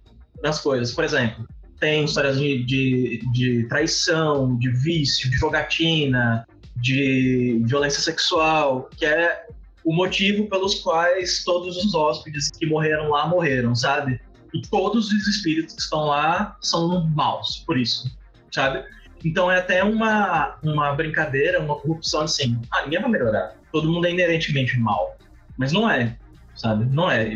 nas 0.42 0.60
coisas. 0.60 0.94
Por 0.94 1.04
exemplo, 1.04 1.46
tem 1.78 2.04
histórias 2.04 2.38
de, 2.38 2.64
de, 2.64 3.22
de 3.32 3.68
traição, 3.68 4.56
de 4.56 4.70
vício, 4.70 5.30
de 5.30 5.36
jogatina, 5.36 6.46
de 6.76 7.62
violência 7.64 8.00
sexual, 8.00 8.88
que 8.96 9.04
é 9.04 9.46
o 9.89 9.94
motivo 9.94 10.47
pelos 10.51 10.74
quais 10.81 11.43
todos 11.44 11.74
os 11.78 11.94
hóspedes 11.94 12.51
que 12.51 12.66
morreram 12.66 13.09
lá 13.09 13.27
morreram, 13.27 13.74
sabe? 13.74 14.20
E 14.52 14.60
todos 14.69 15.10
os 15.10 15.27
espíritos 15.27 15.74
que 15.77 15.81
estão 15.81 16.05
lá 16.05 16.59
são 16.60 17.06
maus, 17.09 17.65
por 17.66 17.78
isso, 17.78 18.15
sabe? 18.52 18.85
Então 19.24 19.51
é 19.51 19.56
até 19.56 19.82
uma, 19.82 20.59
uma 20.62 20.93
brincadeira, 20.93 21.59
uma 21.59 21.77
corrupção 21.77 22.20
assim. 22.20 22.60
Ah, 22.70 22.82
ninguém 22.82 23.01
vai 23.01 23.10
melhorar. 23.10 23.55
Todo 23.73 23.90
mundo 23.90 24.06
é 24.06 24.10
inerentemente 24.10 24.78
mal. 24.78 25.16
Mas 25.56 25.73
não 25.73 25.89
é, 25.90 26.19
sabe? 26.55 26.85
Não 26.85 27.10
é. 27.10 27.35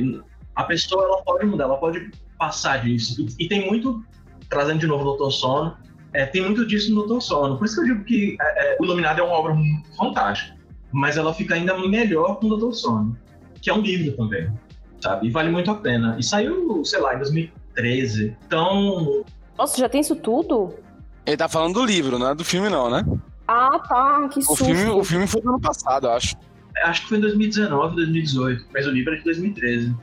A 0.55 0.65
pessoa 0.65 1.05
ela 1.05 1.23
pode 1.23 1.47
mudar, 1.47 1.65
ela 1.65 1.79
pode 1.79 2.11
passar 2.39 2.83
disso. 2.85 3.19
E, 3.19 3.47
e 3.47 3.49
tem 3.49 3.67
muito, 3.67 4.05
trazendo 4.51 4.79
de 4.81 4.87
novo 4.87 5.05
o 5.05 5.07
Doutor 5.07 5.31
Sono, 5.31 5.77
É, 6.13 6.27
tem 6.27 6.43
muito 6.43 6.67
disso 6.67 6.91
no 6.91 6.97
Doutor 6.97 7.23
Sono. 7.23 7.57
Por 7.57 7.65
isso 7.65 7.77
que 7.77 7.81
eu 7.81 7.95
digo 7.95 8.05
que 8.05 8.37
é, 8.39 8.75
é, 8.75 8.77
O 8.79 8.85
Iluminado 8.85 9.21
é 9.21 9.23
uma 9.23 9.33
obra 9.33 9.57
fantástica. 9.97 10.55
Mas 10.93 11.17
ela 11.17 11.33
fica 11.33 11.55
ainda 11.55 11.77
melhor 11.89 12.37
com 12.37 12.47
o 12.47 12.49
Doutor 12.51 12.75
Sono, 12.75 13.17
que 13.61 13.71
é 13.71 13.75
um 13.75 13.81
livro 13.81 14.17
também, 14.17 14.51
sabe? 15.01 15.27
E 15.27 15.31
vale 15.31 15.51
muito 15.51 15.71
a 15.71 15.75
pena. 15.75 16.17
E 16.19 16.23
saiu, 16.23 16.85
sei 16.85 17.01
lá, 17.01 17.15
em 17.15 17.19
2013. 17.19 18.37
Então, 18.47 19.25
Nossa, 19.57 19.79
já 19.79 19.89
tem 19.89 20.01
isso 20.01 20.17
tudo? 20.17 20.75
Ele 21.25 21.37
tá 21.37 21.49
falando 21.49 21.75
do 21.75 21.85
livro, 21.85 22.19
não 22.19 22.29
é 22.31 22.35
do 22.35 22.45
filme, 22.45 22.69
não, 22.69 22.91
né? 22.91 23.05
Ah, 23.49 23.79
tá. 23.89 24.29
Que 24.29 24.41
O 24.41 24.43
susto. 24.43 24.65
filme, 24.65 24.85
o 24.87 25.05
filme 25.05 25.27
foi 25.27 25.41
do 25.41 25.49
ano 25.51 25.61
passado, 25.61 26.07
eu 26.07 26.13
acho. 26.13 26.37
acho 26.85 27.03
que 27.03 27.09
foi 27.09 27.19
em 27.19 27.23
2019, 27.23 27.97
2018. 27.97 28.67
Mas 28.73 28.87
o 28.87 28.91
livro 28.91 29.15
é 29.15 29.17
de 29.19 29.25
2013. 29.25 29.95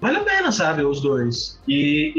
Vale 0.00 0.16
a 0.16 0.24
pena, 0.24 0.50
sabe, 0.50 0.82
os 0.82 1.00
dois. 1.00 1.60
E, 1.68 2.12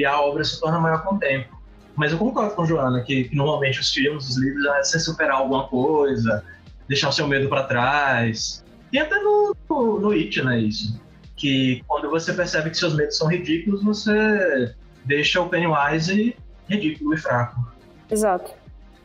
e 0.00 0.04
a 0.04 0.20
obra 0.20 0.44
se 0.44 0.60
torna 0.60 0.78
maior 0.78 1.02
com 1.02 1.16
o 1.16 1.18
tempo. 1.18 1.54
Mas 1.96 2.12
eu 2.12 2.18
concordo 2.18 2.54
com 2.54 2.62
a 2.62 2.66
Joana 2.66 3.00
que, 3.02 3.24
que 3.24 3.36
normalmente 3.36 3.80
os 3.80 3.90
filmes, 3.92 4.28
os 4.28 4.36
livros, 4.36 4.64
é 4.66 4.82
você 4.82 4.98
superar 4.98 5.36
alguma 5.36 5.66
coisa, 5.68 6.44
deixar 6.88 7.08
o 7.08 7.12
seu 7.12 7.26
medo 7.26 7.48
pra 7.48 7.64
trás. 7.64 8.64
E 8.92 8.98
até 8.98 9.18
no, 9.20 9.56
no, 9.68 10.00
no 10.00 10.10
It, 10.12 10.42
né, 10.42 10.60
isso. 10.60 11.00
Que 11.36 11.82
quando 11.86 12.08
você 12.10 12.32
percebe 12.32 12.70
que 12.70 12.76
seus 12.76 12.94
medos 12.94 13.16
são 13.16 13.28
ridículos, 13.28 13.82
você 13.82 14.74
deixa 15.04 15.40
o 15.40 15.48
Pennywise 15.48 16.36
ridículo 16.68 17.14
e 17.14 17.16
fraco. 17.16 17.72
Exato. 18.10 18.52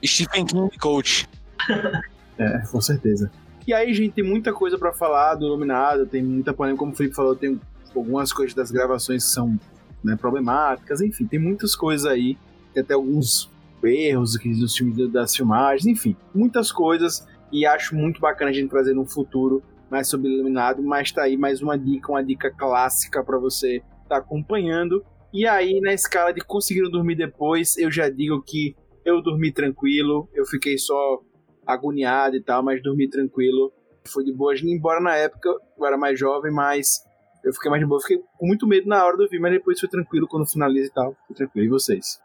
Stephen 0.05 0.45
King 0.45 0.77
Coach. 0.77 1.27
É, 2.41 2.59
com 2.71 2.79
certeza. 2.79 3.29
E 3.67 3.73
aí, 3.73 3.93
gente, 3.93 4.13
tem 4.13 4.23
muita 4.23 4.53
coisa 4.53 4.77
pra 4.77 4.93
falar 4.93 5.35
do 5.35 5.45
Iluminado, 5.45 6.05
tem 6.05 6.23
muita 6.23 6.53
polêmica, 6.53 6.79
como 6.79 6.93
o 6.93 6.95
Felipe 6.95 7.13
falou, 7.13 7.35
tem 7.35 7.59
algumas 7.93 8.31
coisas 8.31 8.55
das 8.55 8.71
gravações 8.71 9.25
que 9.25 9.29
são 9.29 9.59
né, 10.03 10.15
problemáticas, 10.15 11.01
enfim, 11.01 11.25
tem 11.25 11.37
muitas 11.37 11.75
coisas 11.75 12.05
aí, 12.05 12.37
tem 12.73 12.81
até 12.81 12.93
alguns 12.93 13.51
erros 13.83 14.37
aqui 14.37 14.53
dos 14.53 14.75
filmes 14.75 15.11
das 15.11 15.35
filmagens, 15.35 15.85
enfim, 15.85 16.15
muitas 16.33 16.71
coisas, 16.71 17.27
e 17.51 17.65
acho 17.65 17.95
muito 17.95 18.19
bacana 18.19 18.51
a 18.51 18.53
gente 18.53 18.69
trazer 18.69 18.93
no 18.93 19.05
futuro 19.05 19.63
mais 19.89 20.07
sobre 20.07 20.29
Iluminado, 20.29 20.83
mas 20.83 21.11
tá 21.11 21.23
aí 21.23 21.35
mais 21.35 21.61
uma 21.61 21.77
dica, 21.77 22.11
uma 22.11 22.23
dica 22.23 22.51
clássica 22.51 23.23
pra 23.23 23.37
você 23.39 23.77
estar 23.77 24.07
tá 24.07 24.17
acompanhando. 24.17 25.03
E 25.33 25.47
aí, 25.47 25.79
na 25.81 25.93
escala 25.93 26.31
de 26.31 26.41
conseguiram 26.41 26.89
dormir 26.89 27.15
depois, 27.15 27.77
eu 27.77 27.91
já 27.91 28.09
digo 28.09 28.41
que 28.41 28.75
eu 29.05 29.21
dormi 29.21 29.51
tranquilo, 29.51 30.29
eu 30.33 30.45
fiquei 30.45 30.77
só 30.77 31.21
agoniado 31.65 32.35
e 32.35 32.41
tal, 32.41 32.63
mas 32.63 32.81
dormi 32.81 33.09
tranquilo. 33.09 33.71
Foi 34.07 34.23
de 34.23 34.33
boa, 34.33 34.53
embora 34.55 34.99
na 34.99 35.15
época 35.15 35.49
eu 35.49 35.85
era 35.85 35.97
mais 35.97 36.19
jovem, 36.19 36.51
mas 36.51 37.03
eu 37.43 37.53
fiquei 37.53 37.69
mais 37.69 37.81
de 37.81 37.87
boa. 37.87 38.01
Fiquei 38.01 38.17
com 38.37 38.47
muito 38.47 38.67
medo 38.67 38.87
na 38.87 39.05
hora 39.05 39.17
do 39.17 39.27
filme, 39.27 39.43
mas 39.43 39.53
depois 39.53 39.79
foi 39.79 39.89
tranquilo 39.89 40.27
quando 40.27 40.47
finaliza 40.47 40.87
e 40.87 40.93
tal. 40.93 41.15
Foi 41.27 41.35
tranquilo. 41.35 41.67
E 41.67 41.69
vocês? 41.69 42.19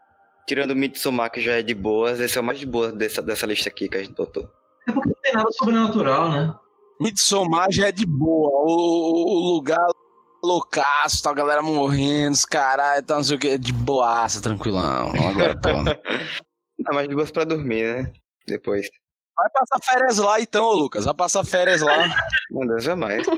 Tirando 0.47 0.71
o 0.71 1.29
que 1.29 1.41
já 1.41 1.53
é 1.53 1.63
de 1.63 1.73
boas, 1.73 2.19
esse 2.19 2.37
é 2.37 2.41
o 2.41 2.43
mais 2.43 2.59
de 2.59 2.65
boa 2.65 2.91
dessa, 2.91 3.21
dessa 3.21 3.47
lista 3.47 3.69
aqui 3.69 3.89
que 3.89 3.97
a 3.97 4.03
gente 4.03 4.15
botou. 4.15 4.47
É 4.87 4.91
porque 4.91 5.09
não 5.09 5.15
tem 5.21 5.33
nada 5.33 5.51
sobrenatural, 5.51 6.31
né? 6.31 6.55
Midsommar 6.99 7.71
já 7.71 7.87
é 7.87 7.91
de 7.91 8.05
boa. 8.05 8.49
O, 8.49 9.51
o 9.51 9.55
lugar 9.55 9.85
loucaço, 10.43 11.23
tá 11.23 11.31
a 11.31 11.33
galera 11.33 11.61
morrendo, 11.61 12.33
os 12.33 12.45
caralho, 12.45 13.03
tá 13.03 13.15
não 13.15 13.23
sei 13.23 13.35
o 13.35 13.39
que, 13.39 13.57
de 13.57 13.73
boaça, 13.73 14.41
tranquilão. 14.41 15.11
Agora, 15.29 15.59
pô. 15.59 15.69
Tá 16.83 16.93
mais 16.93 17.07
de 17.07 17.15
boas 17.15 17.31
pra 17.31 17.45
dormir, 17.45 17.83
né? 17.83 18.13
Depois. 18.45 18.87
Vai 19.35 19.49
passar 19.49 19.79
férias 19.81 20.17
lá 20.17 20.39
então, 20.39 20.71
Lucas. 20.71 21.05
Vai 21.05 21.13
passar 21.13 21.43
férias 21.43 21.81
lá. 21.81 22.07
Não 22.51 22.67
Deus 22.67 22.83
jamais. 22.83 23.25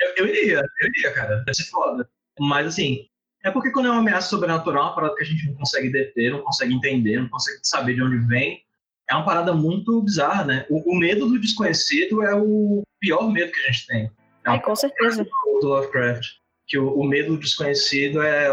Eu, 0.00 0.24
eu 0.24 0.26
iria, 0.28 0.62
eu 0.80 0.88
iria, 0.88 1.12
cara. 1.12 1.38
Deve 1.38 1.54
ser 1.54 1.64
foda. 1.70 2.08
Mas 2.38 2.68
assim, 2.68 3.04
é 3.44 3.50
porque 3.50 3.72
quando 3.72 3.86
é 3.86 3.90
uma 3.90 3.98
ameaça 3.98 4.28
sobrenatural, 4.28 4.84
é 4.84 4.86
uma 4.86 4.94
parada 4.94 5.14
que 5.16 5.22
a 5.22 5.26
gente 5.26 5.44
não 5.48 5.54
consegue 5.54 5.90
deter, 5.90 6.30
não 6.30 6.42
consegue 6.42 6.72
entender, 6.72 7.20
não 7.20 7.28
consegue 7.28 7.58
saber 7.64 7.94
de 7.94 8.02
onde 8.02 8.18
vem. 8.28 8.62
É 9.10 9.14
uma 9.14 9.24
parada 9.24 9.54
muito 9.54 10.02
bizarra, 10.02 10.44
né? 10.44 10.66
O, 10.68 10.92
o 10.92 10.98
medo 10.98 11.26
do 11.26 11.40
desconhecido 11.40 12.22
é 12.22 12.34
o 12.34 12.82
pior 13.00 13.30
medo 13.30 13.50
que 13.50 13.60
a 13.60 13.72
gente 13.72 13.86
tem. 13.86 14.04
É 14.04 14.10
Ai, 14.44 14.60
com 14.60 14.76
certeza. 14.76 15.24
do 15.24 15.66
Lovecraft. 15.66 16.26
Que 16.66 16.78
o, 16.78 16.92
o 16.92 17.06
medo 17.06 17.32
do 17.32 17.40
desconhecido 17.40 18.20
é, 18.20 18.48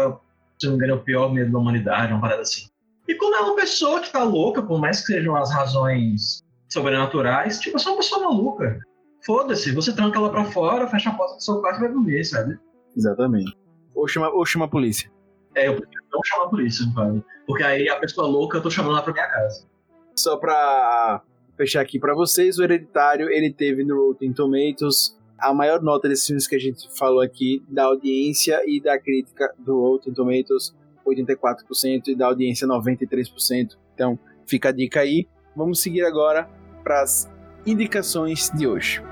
se 0.58 0.66
não 0.66 0.72
me 0.72 0.76
engano, 0.76 0.92
é 0.92 0.96
o 0.96 1.04
pior 1.04 1.32
medo 1.32 1.52
da 1.52 1.58
humanidade, 1.58 2.12
uma 2.12 2.20
parada 2.20 2.42
assim. 2.42 2.68
E 3.06 3.14
quando 3.14 3.34
é 3.34 3.40
uma 3.40 3.56
pessoa 3.56 4.00
que 4.00 4.10
tá 4.10 4.24
louca, 4.24 4.62
por 4.62 4.80
mais 4.80 5.00
que 5.00 5.12
sejam 5.12 5.36
as 5.36 5.52
razões 5.52 6.42
sobrenaturais, 6.68 7.60
tipo, 7.60 7.76
é 7.76 7.78
só 7.78 7.90
uma 7.90 7.98
pessoa 7.98 8.24
maluca. 8.24 8.80
Foda-se, 9.24 9.72
você 9.72 9.94
tranca 9.94 10.18
ela 10.18 10.30
pra 10.30 10.44
fora, 10.44 10.88
fecha 10.88 11.10
a 11.10 11.14
porta 11.14 11.36
do 11.36 11.42
seu 11.42 11.60
quarto 11.60 11.78
e 11.78 11.80
vai 11.80 11.92
dormir, 11.92 12.24
sabe? 12.24 12.58
Exatamente. 12.96 13.52
Ou 13.94 14.08
chama, 14.08 14.30
ou 14.30 14.44
chama 14.44 14.64
a 14.64 14.68
polícia. 14.68 15.10
É, 15.54 15.68
eu 15.68 15.76
prefiro 15.76 16.04
não 16.12 16.20
chamar 16.24 16.44
a 16.44 16.48
polícia, 16.48 16.84
cara. 16.94 17.24
Porque 17.46 17.62
aí 17.62 17.88
a 17.88 17.96
pessoa 17.96 18.26
louca 18.26 18.58
eu 18.58 18.62
tô 18.62 18.70
chamando 18.70 18.92
ela 18.92 19.02
pra 19.02 19.12
minha 19.12 19.26
casa. 19.26 19.66
Só 20.16 20.36
pra 20.36 21.22
fechar 21.56 21.80
aqui 21.80 21.98
pra 21.98 22.14
vocês, 22.14 22.58
o 22.58 22.64
Hereditário, 22.64 23.30
ele 23.30 23.52
teve 23.52 23.84
no 23.84 24.08
Rotten 24.08 24.32
Tomatoes 24.32 25.16
a 25.38 25.52
maior 25.52 25.82
nota 25.82 26.08
desses 26.08 26.26
filmes 26.26 26.46
que 26.46 26.56
a 26.56 26.58
gente 26.58 26.88
falou 26.96 27.20
aqui, 27.20 27.62
da 27.68 27.84
audiência 27.84 28.62
e 28.66 28.80
da 28.80 28.98
crítica 28.98 29.52
do 29.58 29.78
Rotten 29.78 30.14
Tomatoes, 30.14 30.74
84%, 31.06 32.08
e 32.08 32.14
da 32.14 32.26
audiência 32.26 32.66
93%. 32.66 33.76
Então, 33.94 34.18
fica 34.46 34.70
a 34.70 34.72
dica 34.72 35.00
aí. 35.00 35.26
Vamos 35.54 35.80
seguir 35.80 36.04
agora 36.04 36.48
para 36.82 37.02
as 37.02 37.30
indicações 37.66 38.50
de 38.50 38.66
hoje. 38.66 39.02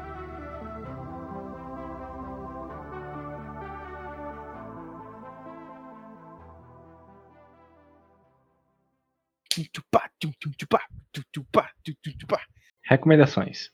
Recomendações. 12.85 13.71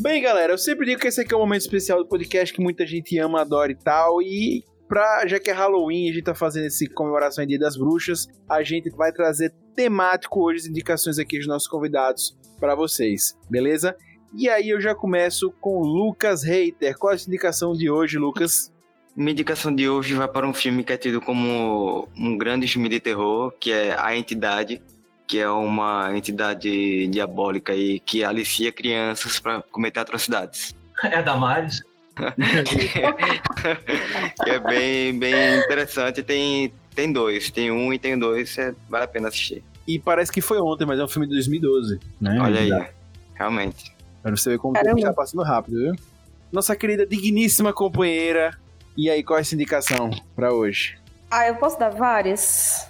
Bem, 0.00 0.22
galera, 0.22 0.52
eu 0.52 0.58
sempre 0.58 0.86
digo 0.86 1.00
que 1.00 1.06
esse 1.06 1.20
aqui 1.20 1.32
é 1.32 1.36
um 1.36 1.40
momento 1.40 1.60
especial 1.60 1.98
do 1.98 2.08
podcast 2.08 2.52
que 2.52 2.62
muita 2.62 2.86
gente 2.86 3.16
ama, 3.18 3.42
adora 3.42 3.70
e 3.70 3.76
tal. 3.76 4.20
E 4.22 4.64
pra, 4.88 5.26
já 5.26 5.38
que 5.38 5.50
é 5.50 5.52
Halloween, 5.52 6.10
a 6.10 6.12
gente 6.12 6.24
tá 6.24 6.34
fazendo 6.34 6.66
esse 6.66 6.88
comemoração 6.88 7.44
em 7.44 7.46
Dia 7.46 7.58
das 7.58 7.76
Bruxas, 7.76 8.26
a 8.48 8.62
gente 8.62 8.90
vai 8.90 9.12
trazer 9.12 9.54
temático 9.76 10.42
hoje 10.42 10.60
as 10.60 10.66
indicações 10.66 11.18
aqui 11.18 11.38
dos 11.38 11.46
nossos 11.46 11.68
convidados 11.68 12.36
para 12.58 12.74
vocês, 12.74 13.38
beleza? 13.48 13.96
E 14.34 14.48
aí 14.48 14.70
eu 14.70 14.80
já 14.80 14.94
começo 14.94 15.52
com 15.60 15.80
Lucas 15.80 16.42
Reiter. 16.42 16.96
Qual 16.98 17.12
é 17.12 17.16
a 17.16 17.18
indicação 17.18 17.74
de 17.74 17.90
hoje, 17.90 18.18
Lucas? 18.18 18.71
Minha 19.14 19.32
indicação 19.32 19.74
de 19.74 19.88
hoje 19.88 20.14
vai 20.14 20.26
para 20.26 20.46
um 20.46 20.54
filme 20.54 20.82
que 20.82 20.92
é 20.92 20.96
tido 20.96 21.20
como 21.20 22.08
um 22.16 22.38
grande 22.38 22.66
filme 22.66 22.88
de 22.88 22.98
terror, 22.98 23.52
que 23.60 23.70
é 23.70 23.94
A 23.98 24.16
Entidade, 24.16 24.80
que 25.26 25.38
é 25.38 25.48
uma 25.48 26.16
entidade 26.16 27.06
diabólica 27.08 27.72
aí 27.72 28.00
que 28.00 28.24
alicia 28.24 28.72
crianças 28.72 29.38
para 29.38 29.62
cometer 29.62 30.00
atrocidades. 30.00 30.74
É 31.02 31.16
a 31.16 31.22
Damares. 31.22 31.82
que 32.14 32.14
é 34.50 34.58
bem, 34.58 35.18
bem 35.18 35.58
interessante. 35.58 36.22
Tem, 36.22 36.72
tem 36.94 37.12
dois, 37.12 37.50
tem 37.50 37.70
um 37.70 37.92
e 37.92 37.98
tem 37.98 38.18
dois, 38.18 38.56
é, 38.58 38.74
vale 38.88 39.04
a 39.04 39.08
pena 39.08 39.28
assistir. 39.28 39.62
E 39.86 39.98
parece 39.98 40.30
que 40.30 40.40
foi 40.40 40.60
ontem, 40.60 40.84
mas 40.84 40.98
é 40.98 41.04
um 41.04 41.08
filme 41.08 41.26
de 41.26 41.34
2012, 41.34 41.98
né? 42.20 42.38
Olha 42.40 42.60
aí, 42.60 42.88
realmente. 43.34 43.92
Pra 44.22 44.30
você 44.30 44.50
ver 44.50 44.58
como 44.58 44.78
o 44.78 44.82
tempo 44.82 45.00
tá 45.00 45.12
passando 45.12 45.42
rápido, 45.42 45.78
viu? 45.78 45.96
Nossa 46.52 46.76
querida, 46.76 47.06
digníssima 47.06 47.72
companheira. 47.72 48.56
E 48.96 49.08
aí, 49.08 49.22
qual 49.22 49.38
é 49.38 49.40
essa 49.40 49.54
indicação 49.54 50.10
pra 50.36 50.52
hoje? 50.52 50.98
Ah, 51.30 51.48
eu 51.48 51.56
posso 51.56 51.78
dar 51.78 51.88
várias? 51.88 52.86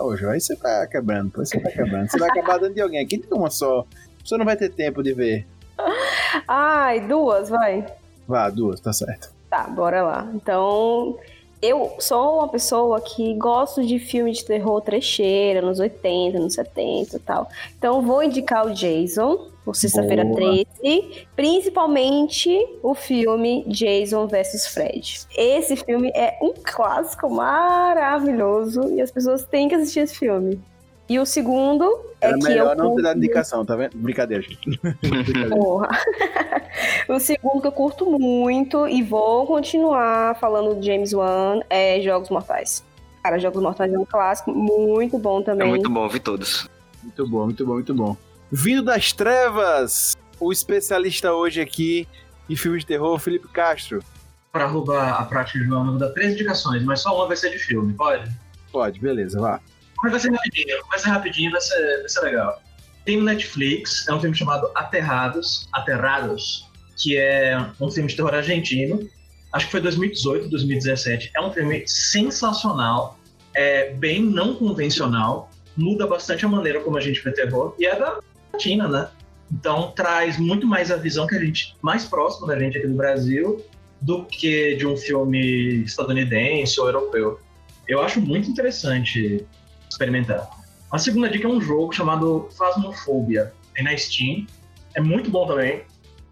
Hoje, 0.00 0.26
aí 0.26 0.40
você 0.40 0.56
tá 0.56 0.86
quebrando, 0.86 1.26
depois 1.26 1.48
você 1.48 1.60
tá 1.60 1.70
quebrando. 1.70 2.10
Você 2.10 2.18
vai 2.18 2.28
acabar 2.28 2.58
dando 2.58 2.74
de 2.74 2.80
alguém 2.80 3.00
aqui, 3.00 3.18
tem 3.18 3.38
uma 3.38 3.50
só. 3.50 3.86
Você 4.24 4.36
não 4.36 4.44
vai 4.44 4.56
ter 4.56 4.70
tempo 4.70 5.02
de 5.02 5.12
ver. 5.12 5.46
Ai, 6.48 7.00
duas, 7.06 7.48
vai. 7.48 7.86
Vá, 8.26 8.50
duas, 8.50 8.80
tá 8.80 8.92
certo. 8.92 9.32
Tá, 9.48 9.64
bora 9.68 10.02
lá. 10.02 10.28
Então, 10.34 11.16
eu 11.62 11.94
sou 12.00 12.38
uma 12.38 12.48
pessoa 12.48 13.00
que 13.00 13.34
gosto 13.34 13.86
de 13.86 13.98
filme 13.98 14.32
de 14.32 14.44
terror 14.44 14.80
trecheira, 14.80 15.62
nos 15.62 15.78
80, 15.78 16.38
nos 16.38 16.54
70 16.54 17.16
e 17.16 17.20
tal. 17.20 17.48
Então, 17.78 18.02
vou 18.02 18.22
indicar 18.24 18.66
o 18.66 18.74
Jason, 18.74 19.50
o 19.66 19.72
Sexta-feira 19.72 20.24
Boa. 20.24 20.36
13, 20.82 21.26
principalmente 21.34 22.50
o 22.82 22.94
filme 22.94 23.64
Jason 23.66 24.26
vs 24.26 24.66
Fred. 24.68 25.20
Esse 25.36 25.76
filme 25.76 26.10
é 26.14 26.38
um 26.42 26.52
clássico 26.62 27.30
maravilhoso 27.30 28.92
e 28.94 29.00
as 29.00 29.10
pessoas 29.10 29.44
têm 29.44 29.68
que 29.68 29.74
assistir 29.74 30.00
esse 30.00 30.14
filme. 30.16 30.60
E 31.08 31.18
o 31.18 31.26
segundo 31.26 31.84
é 32.20 32.28
Era 32.28 32.38
que 32.38 32.44
melhor 32.44 32.76
eu 32.76 32.82
não 32.82 32.94
ter 32.96 33.02
dado 33.02 33.12
curto- 33.12 33.18
indicação, 33.18 33.64
tá 33.64 33.76
vendo? 33.76 33.96
Brincadeira, 33.96 34.42
gente. 34.42 34.80
Brincadeira. 35.02 35.48
Porra. 35.50 35.88
o 37.08 37.18
segundo 37.20 37.60
que 37.60 37.66
eu 37.66 37.72
curto 37.72 38.10
muito 38.18 38.88
e 38.88 39.02
vou 39.02 39.46
continuar 39.46 40.34
falando 40.38 40.74
de 40.80 40.86
James 40.86 41.12
Wan 41.12 41.60
é 41.68 42.00
Jogos 42.00 42.30
Mortais. 42.30 42.82
Cara, 43.22 43.38
Jogos 43.38 43.62
Mortais 43.62 43.92
é 43.92 43.98
um 43.98 44.04
clássico 44.04 44.50
muito 44.52 45.18
bom 45.18 45.40
É 45.40 45.44
também. 45.44 45.68
muito 45.68 45.90
bom, 45.90 46.08
vi 46.08 46.20
todos. 46.20 46.68
Muito 47.02 47.26
bom, 47.28 47.44
muito 47.44 47.66
bom, 47.66 47.72
muito 47.74 47.94
bom. 47.94 48.16
Vindo 48.56 48.84
das 48.84 49.12
trevas, 49.12 50.16
o 50.38 50.52
especialista 50.52 51.32
hoje 51.32 51.60
aqui 51.60 52.06
em 52.48 52.54
filmes 52.54 52.82
de 52.82 52.86
terror, 52.86 53.18
Felipe 53.18 53.48
Castro. 53.48 54.00
Pra 54.52 54.64
roubar 54.66 55.20
a 55.20 55.24
prática 55.24 55.58
de 55.58 55.64
Joana, 55.64 55.86
eu 55.86 55.90
vou 55.90 55.98
dar 55.98 56.10
três 56.10 56.34
indicações, 56.34 56.84
mas 56.84 57.00
só 57.00 57.16
uma 57.16 57.26
vai 57.26 57.36
ser 57.36 57.50
de 57.50 57.58
filme, 57.58 57.92
pode? 57.94 58.30
Pode, 58.70 59.00
beleza, 59.00 59.40
vá. 59.40 59.60
Mas 60.00 60.12
vai 60.12 60.20
ser 60.20 60.30
rapidinho, 60.30 60.76
vai 60.88 60.98
ser 61.00 61.08
rapidinho, 61.08 61.50
vai 61.50 61.60
ser, 61.60 61.98
vai 61.98 62.08
ser 62.08 62.20
legal. 62.20 62.62
Tem 63.04 63.16
no 63.16 63.24
Netflix, 63.24 64.06
é 64.06 64.14
um 64.14 64.20
filme 64.20 64.36
chamado 64.36 64.70
Aterrados, 64.76 65.66
Aterrados, 65.72 66.70
que 66.96 67.16
é 67.16 67.58
um 67.80 67.90
filme 67.90 68.08
de 68.08 68.14
terror 68.14 68.34
argentino. 68.34 69.00
Acho 69.52 69.66
que 69.66 69.72
foi 69.72 69.80
2018, 69.80 70.48
2017. 70.48 71.32
É 71.34 71.40
um 71.40 71.52
filme 71.52 71.82
sensacional, 71.88 73.18
é 73.52 73.92
bem 73.94 74.22
não 74.22 74.54
convencional, 74.54 75.50
muda 75.76 76.06
bastante 76.06 76.44
a 76.44 76.48
maneira 76.48 76.80
como 76.82 76.96
a 76.96 77.00
gente 77.00 77.20
vê 77.20 77.32
terror, 77.32 77.74
e 77.80 77.86
é 77.86 77.98
da 77.98 78.20
Argentina, 78.54 78.88
né? 78.88 79.08
Então 79.52 79.92
traz 79.92 80.38
muito 80.38 80.66
mais 80.66 80.90
a 80.90 80.96
visão 80.96 81.26
que 81.26 81.34
a 81.34 81.38
gente, 81.38 81.76
mais 81.82 82.04
próxima 82.04 82.46
da 82.46 82.58
gente 82.58 82.78
aqui 82.78 82.86
do 82.86 82.94
Brasil, 82.94 83.64
do 84.00 84.24
que 84.24 84.74
de 84.76 84.86
um 84.86 84.96
filme 84.96 85.82
estadunidense 85.84 86.80
ou 86.80 86.86
europeu. 86.86 87.40
Eu 87.86 88.00
acho 88.00 88.20
muito 88.20 88.48
interessante 88.48 89.46
experimentar. 89.88 90.48
A 90.90 90.98
segunda 90.98 91.28
dica 91.28 91.46
é 91.46 91.50
um 91.50 91.60
jogo 91.60 91.92
chamado 91.92 92.48
Phasmophobia. 92.56 93.52
Tem 93.74 93.84
na 93.84 93.96
Steam. 93.96 94.46
É 94.94 95.00
muito 95.00 95.30
bom 95.30 95.46
também. 95.46 95.82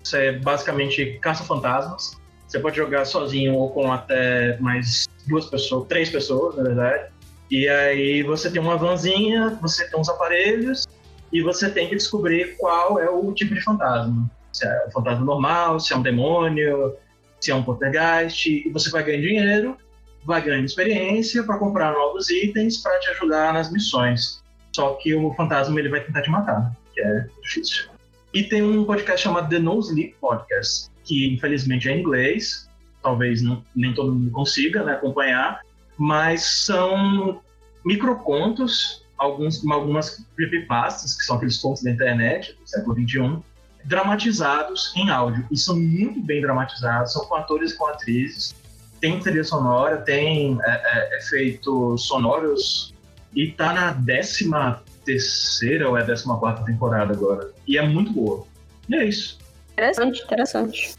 Você 0.02 0.32
basicamente 0.32 1.18
caça 1.20 1.44
fantasmas. 1.44 2.16
Você 2.46 2.58
pode 2.58 2.76
jogar 2.76 3.04
sozinho 3.04 3.54
ou 3.54 3.70
com 3.70 3.92
até 3.92 4.58
mais 4.58 5.08
duas 5.26 5.46
pessoas, 5.46 5.86
três 5.88 6.10
pessoas, 6.10 6.56
na 6.56 6.62
verdade. 6.62 7.10
E 7.50 7.68
aí 7.68 8.22
você 8.22 8.50
tem 8.50 8.60
uma 8.60 8.76
vanzinha, 8.76 9.58
você 9.60 9.88
tem 9.88 9.98
uns 9.98 10.08
aparelhos 10.08 10.86
e 11.32 11.40
você 11.40 11.70
tem 11.70 11.88
que 11.88 11.96
descobrir 11.96 12.56
qual 12.58 12.98
é 12.98 13.08
o 13.08 13.32
tipo 13.32 13.54
de 13.54 13.62
fantasma. 13.62 14.30
Se 14.52 14.66
é 14.66 14.86
um 14.86 14.90
fantasma 14.90 15.24
normal, 15.24 15.80
se 15.80 15.92
é 15.92 15.96
um 15.96 16.02
demônio, 16.02 16.94
se 17.40 17.50
é 17.50 17.54
um 17.54 17.62
poltergeist. 17.62 18.48
E 18.48 18.68
você 18.68 18.90
vai 18.90 19.02
ganhando 19.02 19.22
dinheiro, 19.22 19.76
vai 20.24 20.42
ganhando 20.42 20.66
experiência 20.66 21.42
para 21.42 21.58
comprar 21.58 21.92
novos 21.92 22.28
itens 22.28 22.78
para 22.78 22.98
te 23.00 23.08
ajudar 23.10 23.54
nas 23.54 23.72
missões. 23.72 24.42
Só 24.74 24.94
que 24.94 25.14
o 25.14 25.32
fantasma 25.34 25.78
ele 25.80 25.88
vai 25.88 26.00
tentar 26.00 26.22
te 26.22 26.30
matar, 26.30 26.76
que 26.92 27.00
é 27.00 27.26
difícil. 27.42 27.86
E 28.32 28.42
tem 28.42 28.62
um 28.62 28.84
podcast 28.84 29.22
chamado 29.22 29.48
The 29.48 29.58
No 29.58 29.80
Sleep 29.80 30.14
Podcast, 30.20 30.90
que 31.04 31.34
infelizmente 31.34 31.88
é 31.88 31.96
em 31.96 32.00
inglês, 32.00 32.68
talvez 33.02 33.42
não, 33.42 33.62
nem 33.74 33.92
todo 33.94 34.12
mundo 34.12 34.30
consiga 34.30 34.82
né, 34.82 34.92
acompanhar, 34.92 35.60
mas 35.98 36.64
são 36.64 37.42
microcontos, 37.84 39.01
alguns, 39.22 39.64
algumas 39.70 40.24
creepypastas, 40.36 41.16
que 41.16 41.24
são 41.24 41.36
aqueles 41.36 41.58
contos 41.58 41.82
da 41.82 41.90
internet 41.90 42.56
do 42.60 42.68
século 42.68 42.94
XXI, 42.94 43.38
dramatizados 43.84 44.92
em 44.96 45.10
áudio. 45.10 45.46
E 45.50 45.56
são 45.56 45.78
muito 45.78 46.20
bem 46.20 46.40
dramatizados, 46.40 47.12
são 47.12 47.24
com 47.26 47.36
atores 47.36 47.72
e 47.72 47.76
com 47.76 47.86
atrizes. 47.86 48.54
Tem 49.00 49.18
trilha 49.18 49.44
sonora, 49.44 49.98
tem 49.98 50.58
é, 50.62 50.70
é, 50.70 51.18
efeitos 51.18 52.06
sonoros, 52.06 52.94
e 53.34 53.50
tá 53.50 53.72
na 53.72 53.92
décima 53.92 54.82
terceira 55.04 55.88
ou 55.88 55.96
é 55.96 56.04
décima 56.04 56.38
quarta 56.38 56.64
temporada 56.64 57.12
agora. 57.12 57.50
E 57.66 57.78
é 57.78 57.82
muito 57.82 58.12
boa. 58.12 58.46
E 58.88 58.94
é 58.94 59.04
isso. 59.04 59.38
Interessante, 59.72 60.22
interessante. 60.22 60.94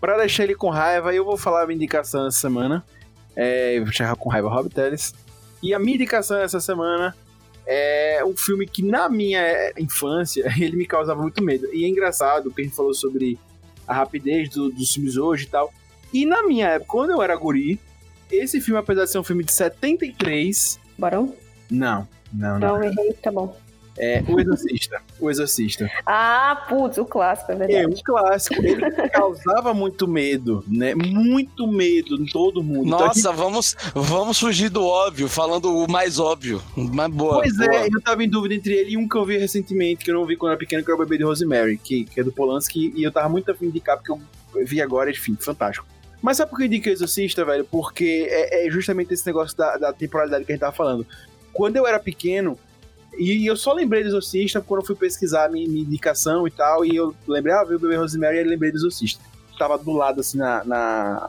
Pra 0.00 0.16
deixar 0.16 0.44
ele 0.44 0.54
com 0.54 0.70
raiva, 0.70 1.14
eu 1.14 1.24
vou 1.24 1.36
falar 1.36 1.62
a 1.62 1.66
minha 1.66 1.76
indicação 1.76 2.26
essa 2.26 2.38
semana. 2.38 2.84
É, 3.36 3.74
eu 3.74 3.82
vou 3.82 3.90
deixar 3.90 4.14
com 4.16 4.28
raiva 4.28 4.48
Rob 4.48 4.68
Teles. 4.68 5.14
E 5.62 5.72
a 5.72 5.78
minha 5.78 5.94
indicação 5.94 6.38
essa 6.38 6.58
semana 6.58 7.14
é 7.66 8.22
um 8.24 8.36
filme 8.36 8.66
que 8.66 8.82
na 8.82 9.08
minha 9.08 9.72
infância 9.78 10.52
ele 10.60 10.76
me 10.76 10.86
causava 10.86 11.20
muito 11.20 11.42
medo. 11.42 11.66
E 11.72 11.84
é 11.84 11.88
engraçado 11.88 12.50
que 12.50 12.60
a 12.60 12.64
gente 12.64 12.76
falou 12.76 12.94
sobre 12.94 13.38
a 13.86 13.94
rapidez 13.94 14.48
do, 14.48 14.70
dos 14.70 14.92
filmes 14.92 15.16
hoje 15.16 15.44
e 15.44 15.48
tal. 15.48 15.72
E 16.12 16.24
na 16.24 16.42
minha 16.46 16.68
época, 16.68 16.90
quando 16.90 17.10
eu 17.10 17.22
era 17.22 17.34
guri, 17.36 17.80
esse 18.30 18.60
filme, 18.60 18.78
apesar 18.78 19.04
de 19.04 19.10
ser 19.10 19.18
um 19.18 19.24
filme 19.24 19.44
de 19.44 19.52
73. 19.52 20.78
Barão? 20.96 21.34
Não, 21.70 22.06
não, 22.32 22.58
não. 22.58 22.78
Não, 22.78 22.82
errei, 22.82 23.12
tá 23.14 23.30
bom. 23.30 23.56
É 23.96 24.22
O 24.28 24.40
Exorcista. 24.40 25.00
O 25.20 25.30
Exorcista. 25.30 25.88
Ah, 26.04 26.64
putz, 26.68 26.98
o 26.98 27.04
clássico, 27.04 27.52
é 27.52 27.54
É, 27.54 27.58
verdade. 27.58 27.86
um 28.00 28.02
clássico. 28.04 28.54
Ele 28.64 28.90
causava 29.10 29.72
muito 29.72 30.08
medo, 30.08 30.64
né? 30.66 30.94
Muito 30.94 31.66
medo 31.66 32.16
em 32.16 32.26
todo 32.26 32.62
mundo. 32.62 32.86
Então, 32.88 32.98
a 32.98 33.06
gente- 33.12 33.22
Nossa, 33.22 33.32
vamos, 33.32 33.76
vamos 33.94 34.38
fugir 34.40 34.68
do 34.68 34.84
óbvio, 34.84 35.28
falando 35.28 35.72
o 35.72 35.88
mais 35.90 36.18
óbvio. 36.18 36.60
Mas 36.76 37.10
boa. 37.12 37.34
Pois 37.42 37.56
boa. 37.56 37.72
é, 37.74 37.86
eu 37.86 38.00
tava 38.02 38.24
em 38.24 38.28
dúvida 38.28 38.54
entre 38.54 38.74
ele 38.74 38.90
e 38.92 38.96
um 38.96 39.08
que 39.08 39.16
eu 39.16 39.24
vi 39.24 39.38
recentemente, 39.38 40.04
que 40.04 40.10
eu 40.10 40.14
não 40.16 40.26
vi 40.26 40.36
quando 40.36 40.50
era 40.52 40.58
pequeno, 40.58 40.82
que 40.84 40.90
era 40.90 40.96
o 40.96 41.04
Bebê 41.04 41.18
de 41.18 41.24
Rosemary, 41.24 41.76
que, 41.78 42.04
que 42.04 42.18
é 42.20 42.24
do 42.24 42.32
Polanski, 42.32 42.92
e 42.96 43.02
eu 43.04 43.12
tava 43.12 43.28
muito 43.28 43.50
afim 43.50 43.66
de 43.66 43.70
indicar, 43.70 43.96
porque 43.96 44.10
eu 44.10 44.20
vi 44.66 44.82
agora, 44.82 45.10
enfim, 45.10 45.36
fantástico. 45.38 45.86
Mas 46.20 46.38
sabe 46.38 46.50
por 46.50 46.56
que 46.56 46.62
eu 46.62 46.66
indiquei 46.66 46.92
o 46.92 46.94
Exorcista, 46.94 47.44
velho? 47.44 47.64
Porque 47.64 48.26
é, 48.30 48.66
é 48.66 48.70
justamente 48.70 49.12
esse 49.14 49.24
negócio 49.26 49.56
da, 49.56 49.76
da 49.76 49.92
temporalidade 49.92 50.44
que 50.44 50.52
a 50.52 50.54
gente 50.54 50.60
tava 50.60 50.74
falando. 50.74 51.06
Quando 51.52 51.76
eu 51.76 51.86
era 51.86 52.00
pequeno, 52.00 52.58
e 53.18 53.46
eu 53.46 53.56
só 53.56 53.72
lembrei 53.72 54.02
do 54.02 54.08
Exorcista 54.08 54.60
quando 54.60 54.80
eu 54.80 54.86
fui 54.86 54.94
pesquisar 54.96 55.50
minha, 55.50 55.68
minha 55.68 55.82
indicação 55.82 56.46
e 56.46 56.50
tal, 56.50 56.84
e 56.84 56.94
eu 56.96 57.14
lembrei, 57.26 57.54
ah, 57.54 57.64
vi 57.64 57.74
o 57.74 57.78
Bebê 57.78 57.96
Rosemary, 57.96 58.38
e 58.38 58.44
lembrei 58.44 58.70
do 58.70 58.78
Exorcista. 58.78 59.22
Tava 59.58 59.78
do 59.78 59.92
lado, 59.92 60.20
assim, 60.20 60.38
na, 60.38 60.64
na- 60.64 61.28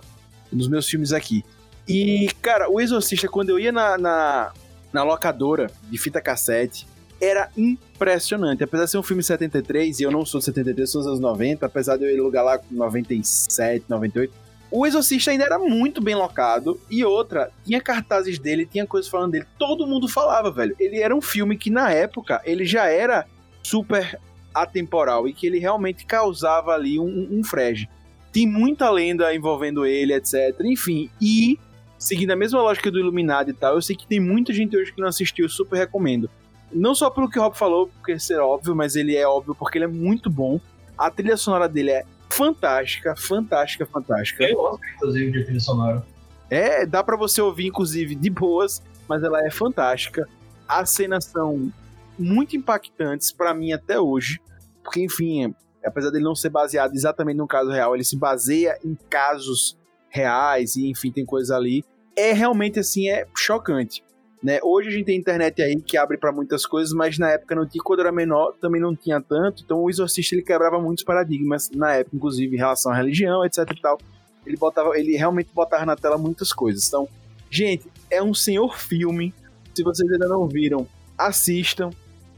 nos 0.51 0.67
meus 0.67 0.87
filmes 0.87 1.11
aqui. 1.13 1.43
E, 1.87 2.27
cara, 2.41 2.69
o 2.69 2.81
Exorcista, 2.81 3.27
quando 3.27 3.49
eu 3.51 3.59
ia 3.59 3.71
na, 3.71 3.97
na, 3.97 4.51
na 4.91 5.03
locadora 5.03 5.67
de 5.89 5.97
fita 5.97 6.19
cassete, 6.19 6.87
era 7.21 7.49
impressionante. 7.55 8.63
Apesar 8.63 8.85
de 8.85 8.91
ser 8.91 8.97
um 8.97 9.03
filme 9.03 9.21
de 9.21 9.27
73, 9.27 9.99
e 9.99 10.03
eu 10.03 10.11
não 10.11 10.25
sou 10.25 10.39
de 10.39 10.45
73, 10.45 10.89
sou 10.89 11.01
dos 11.01 11.07
anos 11.09 11.19
90, 11.19 11.65
apesar 11.65 11.97
de 11.97 12.03
eu 12.03 12.09
ir 12.09 12.19
lugar 12.19 12.43
lá 12.43 12.57
com 12.57 12.73
97, 12.73 13.85
98, 13.87 14.33
o 14.71 14.85
Exorcista 14.85 15.31
ainda 15.31 15.45
era 15.45 15.59
muito 15.59 16.01
bem 16.01 16.15
locado. 16.15 16.79
E 16.89 17.03
outra, 17.03 17.51
tinha 17.63 17.81
cartazes 17.81 18.39
dele, 18.39 18.65
tinha 18.65 18.85
coisas 18.85 19.09
falando 19.09 19.31
dele. 19.31 19.45
Todo 19.57 19.87
mundo 19.87 20.07
falava, 20.07 20.51
velho. 20.51 20.75
Ele 20.79 20.99
era 20.99 21.15
um 21.15 21.21
filme 21.21 21.57
que, 21.57 21.69
na 21.69 21.91
época, 21.91 22.41
ele 22.45 22.65
já 22.65 22.85
era 22.85 23.25
super 23.63 24.19
atemporal 24.53 25.27
e 25.27 25.33
que 25.33 25.45
ele 25.45 25.59
realmente 25.59 26.05
causava 26.05 26.71
ali 26.71 26.99
um, 26.99 27.27
um, 27.31 27.43
frege. 27.43 27.89
Tem 28.31 28.47
muita 28.47 28.89
lenda 28.89 29.33
envolvendo 29.35 29.85
ele, 29.85 30.13
etc. 30.13 30.55
Enfim, 30.61 31.09
e 31.21 31.59
seguindo 31.97 32.31
a 32.31 32.35
mesma 32.35 32.61
lógica 32.61 32.89
do 32.89 32.99
Iluminado 32.99 33.49
e 33.49 33.53
tal, 33.53 33.75
eu 33.75 33.81
sei 33.81 33.95
que 33.95 34.07
tem 34.07 34.19
muita 34.19 34.53
gente 34.53 34.75
hoje 34.75 34.93
que 34.93 35.01
não 35.01 35.07
assistiu, 35.07 35.49
super 35.49 35.77
recomendo. 35.77 36.29
Não 36.71 36.95
só 36.95 37.09
pelo 37.09 37.29
que 37.29 37.39
o 37.39 37.41
Rob 37.41 37.57
falou, 37.57 37.87
porque 37.87 38.17
ser 38.19 38.39
óbvio, 38.39 38.75
mas 38.75 38.95
ele 38.95 39.15
é 39.15 39.27
óbvio 39.27 39.55
porque 39.55 39.77
ele 39.77 39.85
é 39.85 39.89
muito 39.89 40.29
bom. 40.29 40.59
A 40.97 41.09
trilha 41.09 41.37
sonora 41.37 41.67
dele 41.67 41.91
é 41.91 42.05
fantástica, 42.35 43.15
fantástica, 43.15 43.85
fantástica. 43.85 44.43
Eu 44.43 44.55
gosto, 44.55 44.81
inclusive, 44.95 45.31
de 45.31 45.43
trilha 45.45 45.59
sonora. 45.59 46.05
É, 46.49 46.85
dá 46.85 47.03
pra 47.03 47.15
você 47.15 47.41
ouvir, 47.41 47.67
inclusive, 47.67 48.13
de 48.15 48.29
boas, 48.29 48.83
mas 49.07 49.23
ela 49.23 49.45
é 49.45 49.49
fantástica. 49.49 50.27
As 50.67 50.89
cenas 50.89 51.25
são 51.25 51.71
muito 52.17 52.55
impactantes 52.55 53.31
pra 53.31 53.53
mim 53.53 53.71
até 53.71 53.99
hoje, 53.99 54.39
porque, 54.83 55.03
enfim, 55.03 55.53
apesar 55.83 56.11
dele 56.11 56.23
não 56.23 56.35
ser 56.35 56.49
baseado 56.49 56.93
exatamente 56.93 57.37
num 57.37 57.47
caso 57.47 57.71
real, 57.71 57.95
ele 57.95 58.03
se 58.03 58.17
baseia 58.17 58.77
em 58.83 58.95
casos 59.09 59.77
reais 60.09 60.75
e, 60.75 60.89
enfim, 60.89 61.11
tem 61.11 61.25
coisas 61.25 61.51
ali. 61.51 61.83
É 62.15 62.31
realmente, 62.31 62.79
assim, 62.79 63.09
é 63.09 63.25
chocante. 63.35 64.03
Né? 64.43 64.59
Hoje 64.61 64.89
a 64.89 64.91
gente 64.91 65.05
tem 65.05 65.17
internet 65.17 65.61
aí 65.61 65.81
que 65.81 65.97
abre 65.97 66.17
pra 66.17 66.31
muitas 66.31 66.65
coisas, 66.65 66.93
mas 66.93 67.17
na 67.17 67.31
época 67.31 67.55
não 67.55 67.65
tinha, 67.65 67.83
quando 67.83 68.01
era 68.01 68.11
menor 68.11 68.53
também 68.61 68.79
não 68.79 68.95
tinha 68.95 69.19
tanto, 69.19 69.63
então 69.63 69.81
o 69.81 69.89
Exorcista 69.89 70.35
ele 70.35 70.43
quebrava 70.43 70.79
muitos 70.79 71.03
paradigmas 71.03 71.71
na 71.71 71.93
época, 71.93 72.15
inclusive 72.15 72.55
em 72.55 72.59
relação 72.59 72.91
à 72.91 72.95
religião, 72.95 73.43
etc 73.43 73.65
e 73.71 73.81
tal 73.81 73.97
ele 74.45 74.57
botava, 74.57 74.97
ele 74.97 75.15
realmente 75.15 75.49
botava 75.53 75.85
na 75.85 75.95
tela 75.95 76.17
muitas 76.17 76.53
coisas. 76.53 76.87
Então, 76.87 77.07
gente, 77.49 77.87
é 78.09 78.21
um 78.21 78.33
senhor 78.33 78.77
filme. 78.77 79.33
Se 79.73 79.83
vocês 79.83 80.09
ainda 80.11 80.27
não 80.27 80.47
viram, 80.47 80.87
assistam. 81.17 81.89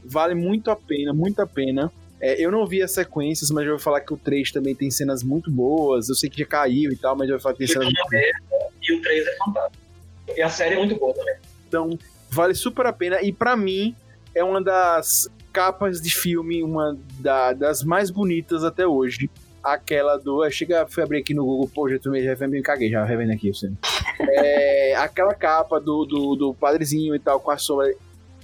Vale 0.04 0.34
muito 0.34 0.70
a 0.70 0.76
pena, 0.76 1.12
muito 1.12 1.40
a 1.40 1.46
pena. 1.46 1.92
É, 2.20 2.42
eu 2.42 2.50
não 2.50 2.66
vi 2.66 2.82
as 2.82 2.92
sequências, 2.92 3.50
mas 3.50 3.64
eu 3.64 3.72
vou 3.72 3.78
falar 3.78 4.00
que 4.00 4.12
o 4.12 4.16
3 4.16 4.50
também 4.50 4.74
tem 4.74 4.90
cenas 4.90 5.22
muito 5.22 5.50
boas. 5.50 6.08
Eu 6.08 6.14
sei 6.14 6.30
que 6.30 6.38
já 6.38 6.46
caiu 6.46 6.90
e 6.90 6.96
tal, 6.96 7.14
mas 7.14 7.28
eu 7.28 7.34
vou 7.34 7.42
falar 7.42 7.54
que 7.54 7.58
tem 7.58 7.68
cenas 7.68 7.84
muito 7.84 8.10
boas. 8.10 8.72
E 8.82 8.92
o 8.92 9.02
3 9.02 9.26
é 9.26 9.36
fantástico. 9.36 9.84
E 10.36 10.42
a 10.42 10.48
série 10.48 10.74
é 10.74 10.78
muito 10.78 10.96
boa 10.96 11.14
também. 11.14 11.34
Então, 11.68 11.98
vale 12.30 12.54
super 12.54 12.86
a 12.86 12.92
pena. 12.92 13.20
E 13.22 13.32
pra 13.32 13.56
mim, 13.56 13.94
é 14.34 14.42
uma 14.42 14.62
das 14.62 15.28
capas 15.52 16.00
de 16.00 16.10
filme, 16.14 16.62
uma 16.62 16.96
da- 17.20 17.52
das 17.52 17.82
mais 17.84 18.10
bonitas 18.10 18.64
até 18.64 18.86
hoje. 18.86 19.30
Aquela 19.62 20.16
do. 20.16 20.44
eh, 20.44 20.50
Chega, 20.50 20.86
fui 20.88 21.02
abrir 21.02 21.18
aqui 21.18 21.34
no 21.34 21.44
Google, 21.44 21.68
pô, 21.74 21.88
já 21.90 21.98
tomei, 21.98 22.22
já 22.22 22.46
me 22.46 22.62
caguei, 22.62 22.90
já 22.90 23.04
revendo 23.04 23.32
aqui, 23.32 23.52
você. 23.52 23.70
É, 24.20 24.94
aquela 24.96 25.34
capa 25.34 25.78
do, 25.80 26.04
do, 26.04 26.36
do 26.36 26.54
padrezinho 26.54 27.14
e 27.14 27.18
tal, 27.18 27.40
com 27.40 27.50
a 27.50 27.58
sombra. 27.58 27.92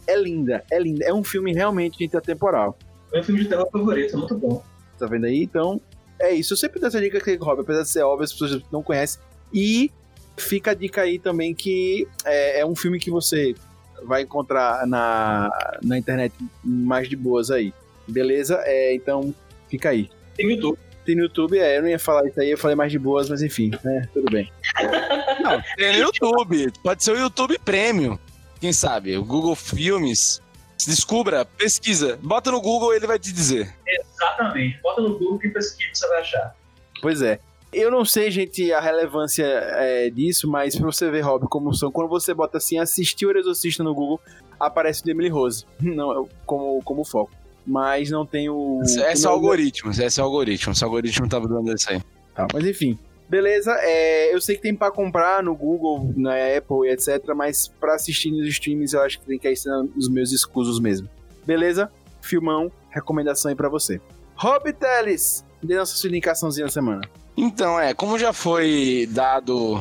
É 0.06 0.16
linda, 0.20 0.62
é 0.70 0.78
linda. 0.78 1.04
É 1.04 1.14
um 1.14 1.24
filme 1.24 1.52
realmente 1.54 2.04
intertemporal. 2.04 2.76
É 3.12 3.16
meu 3.16 3.24
filme 3.24 3.40
de 3.42 3.48
terror 3.48 3.68
favorito, 3.70 4.18
muito 4.18 4.36
bom. 4.36 4.62
Tá 4.98 5.06
vendo 5.06 5.24
aí? 5.24 5.42
Então, 5.42 5.80
é 6.20 6.32
isso. 6.34 6.52
Eu 6.52 6.56
sempre 6.58 6.78
dou 6.80 6.88
essa 6.88 7.00
dica 7.00 7.18
que 7.20 7.36
Rob, 7.36 7.60
apesar 7.62 7.82
de 7.82 7.88
ser 7.88 8.02
óbvio, 8.02 8.24
as 8.24 8.32
pessoas 8.32 8.60
não 8.70 8.82
conhecem. 8.82 9.20
E 9.52 9.90
fica 10.36 10.72
a 10.72 10.74
dica 10.74 11.02
aí 11.02 11.18
também 11.18 11.54
que 11.54 12.06
é, 12.24 12.60
é 12.60 12.66
um 12.66 12.74
filme 12.74 12.98
que 12.98 13.10
você 13.10 13.54
vai 14.02 14.22
encontrar 14.22 14.86
na, 14.86 15.50
na 15.82 15.98
internet 15.98 16.34
mais 16.62 17.08
de 17.08 17.16
boas 17.16 17.50
aí. 17.50 17.72
Beleza? 18.06 18.60
É, 18.64 18.94
então, 18.94 19.34
fica 19.68 19.90
aí. 19.90 20.10
Tem 20.36 20.50
YouTube. 20.50 20.78
Tem 21.04 21.14
no 21.14 21.22
YouTube, 21.24 21.58
é, 21.58 21.76
eu 21.76 21.82
não 21.82 21.88
ia 21.88 21.98
falar 21.98 22.26
isso 22.26 22.40
aí, 22.40 22.50
eu 22.50 22.56
falei 22.56 22.74
mais 22.74 22.90
de 22.90 22.98
boas, 22.98 23.28
mas 23.28 23.42
enfim, 23.42 23.70
né? 23.84 24.08
Tudo 24.14 24.30
bem. 24.30 24.50
Não, 25.42 25.62
tem 25.76 25.92
no 25.92 25.98
YouTube. 25.98 26.72
Pode 26.82 27.04
ser 27.04 27.12
o 27.12 27.18
YouTube 27.18 27.58
Premium. 27.58 28.18
Quem 28.58 28.72
sabe? 28.72 29.14
O 29.18 29.22
Google 29.22 29.54
Filmes. 29.54 30.40
Descubra, 30.86 31.44
pesquisa. 31.44 32.18
Bota 32.22 32.50
no 32.50 32.60
Google 32.60 32.94
ele 32.94 33.06
vai 33.06 33.18
te 33.18 33.32
dizer. 33.32 33.74
Exatamente. 33.86 34.80
Bota 34.82 35.02
no 35.02 35.18
Google 35.18 35.38
que 35.38 35.50
pesquisa 35.50 35.90
você 35.92 36.08
vai 36.08 36.20
achar. 36.20 36.56
Pois 37.02 37.20
é. 37.20 37.38
Eu 37.74 37.90
não 37.90 38.04
sei, 38.04 38.30
gente, 38.30 38.72
a 38.72 38.80
relevância 38.80 39.44
é, 39.44 40.10
disso, 40.10 40.48
mas 40.48 40.76
pra 40.76 40.86
você 40.86 41.10
ver, 41.10 41.20
Rob, 41.20 41.46
como 41.48 41.74
são, 41.74 41.90
quando 41.90 42.08
você 42.08 42.32
bota 42.32 42.58
assim, 42.58 42.78
assistir 42.78 43.26
o 43.26 43.36
Exorcista 43.36 43.82
no 43.82 43.94
Google, 43.94 44.20
aparece 44.58 45.02
o 45.04 45.10
Emily 45.10 45.28
Rose, 45.28 45.64
não, 45.80 46.24
é 46.24 46.26
como, 46.46 46.82
como 46.82 47.04
foco. 47.04 47.32
Mas 47.66 48.10
não 48.10 48.26
tem 48.26 48.48
o... 48.50 48.80
É 49.06 49.16
só 49.16 49.30
algoritmo, 49.30 49.90
é 49.90 50.10
só 50.10 50.22
algoritmo. 50.22 50.72
Esse 50.72 50.84
algoritmo 50.84 51.26
tava 51.26 51.48
dando 51.48 51.74
isso 51.74 51.90
aí. 51.90 52.00
Tá, 52.34 52.46
mas 52.52 52.66
enfim. 52.66 52.98
Beleza, 53.26 53.74
é, 53.80 54.34
eu 54.34 54.40
sei 54.40 54.54
que 54.54 54.62
tem 54.62 54.74
pra 54.74 54.90
comprar 54.90 55.42
no 55.42 55.54
Google, 55.54 56.12
na 56.14 56.34
Apple 56.34 56.86
e 56.86 56.90
etc, 56.90 57.34
mas 57.34 57.68
pra 57.80 57.94
assistir 57.94 58.30
nos 58.30 58.46
streams 58.48 58.92
eu 58.92 59.00
acho 59.00 59.18
que 59.18 59.26
tem 59.26 59.38
que 59.38 59.56
ser 59.56 59.70
nos 59.70 60.10
meus 60.10 60.30
escusos 60.30 60.78
mesmo. 60.78 61.08
Beleza? 61.46 61.90
Filmão, 62.20 62.70
recomendação 62.90 63.48
aí 63.48 63.54
pra 63.54 63.68
você. 63.68 63.98
Rob 64.36 64.72
Teles, 64.74 65.44
dê 65.62 65.74
nossa 65.74 65.96
sua 65.96 66.08
indicaçãozinha 66.10 66.66
da 66.66 66.72
semana. 66.72 67.00
Então, 67.36 67.78
é, 67.78 67.94
como 67.94 68.18
já 68.18 68.32
foi 68.32 69.08
dado 69.10 69.80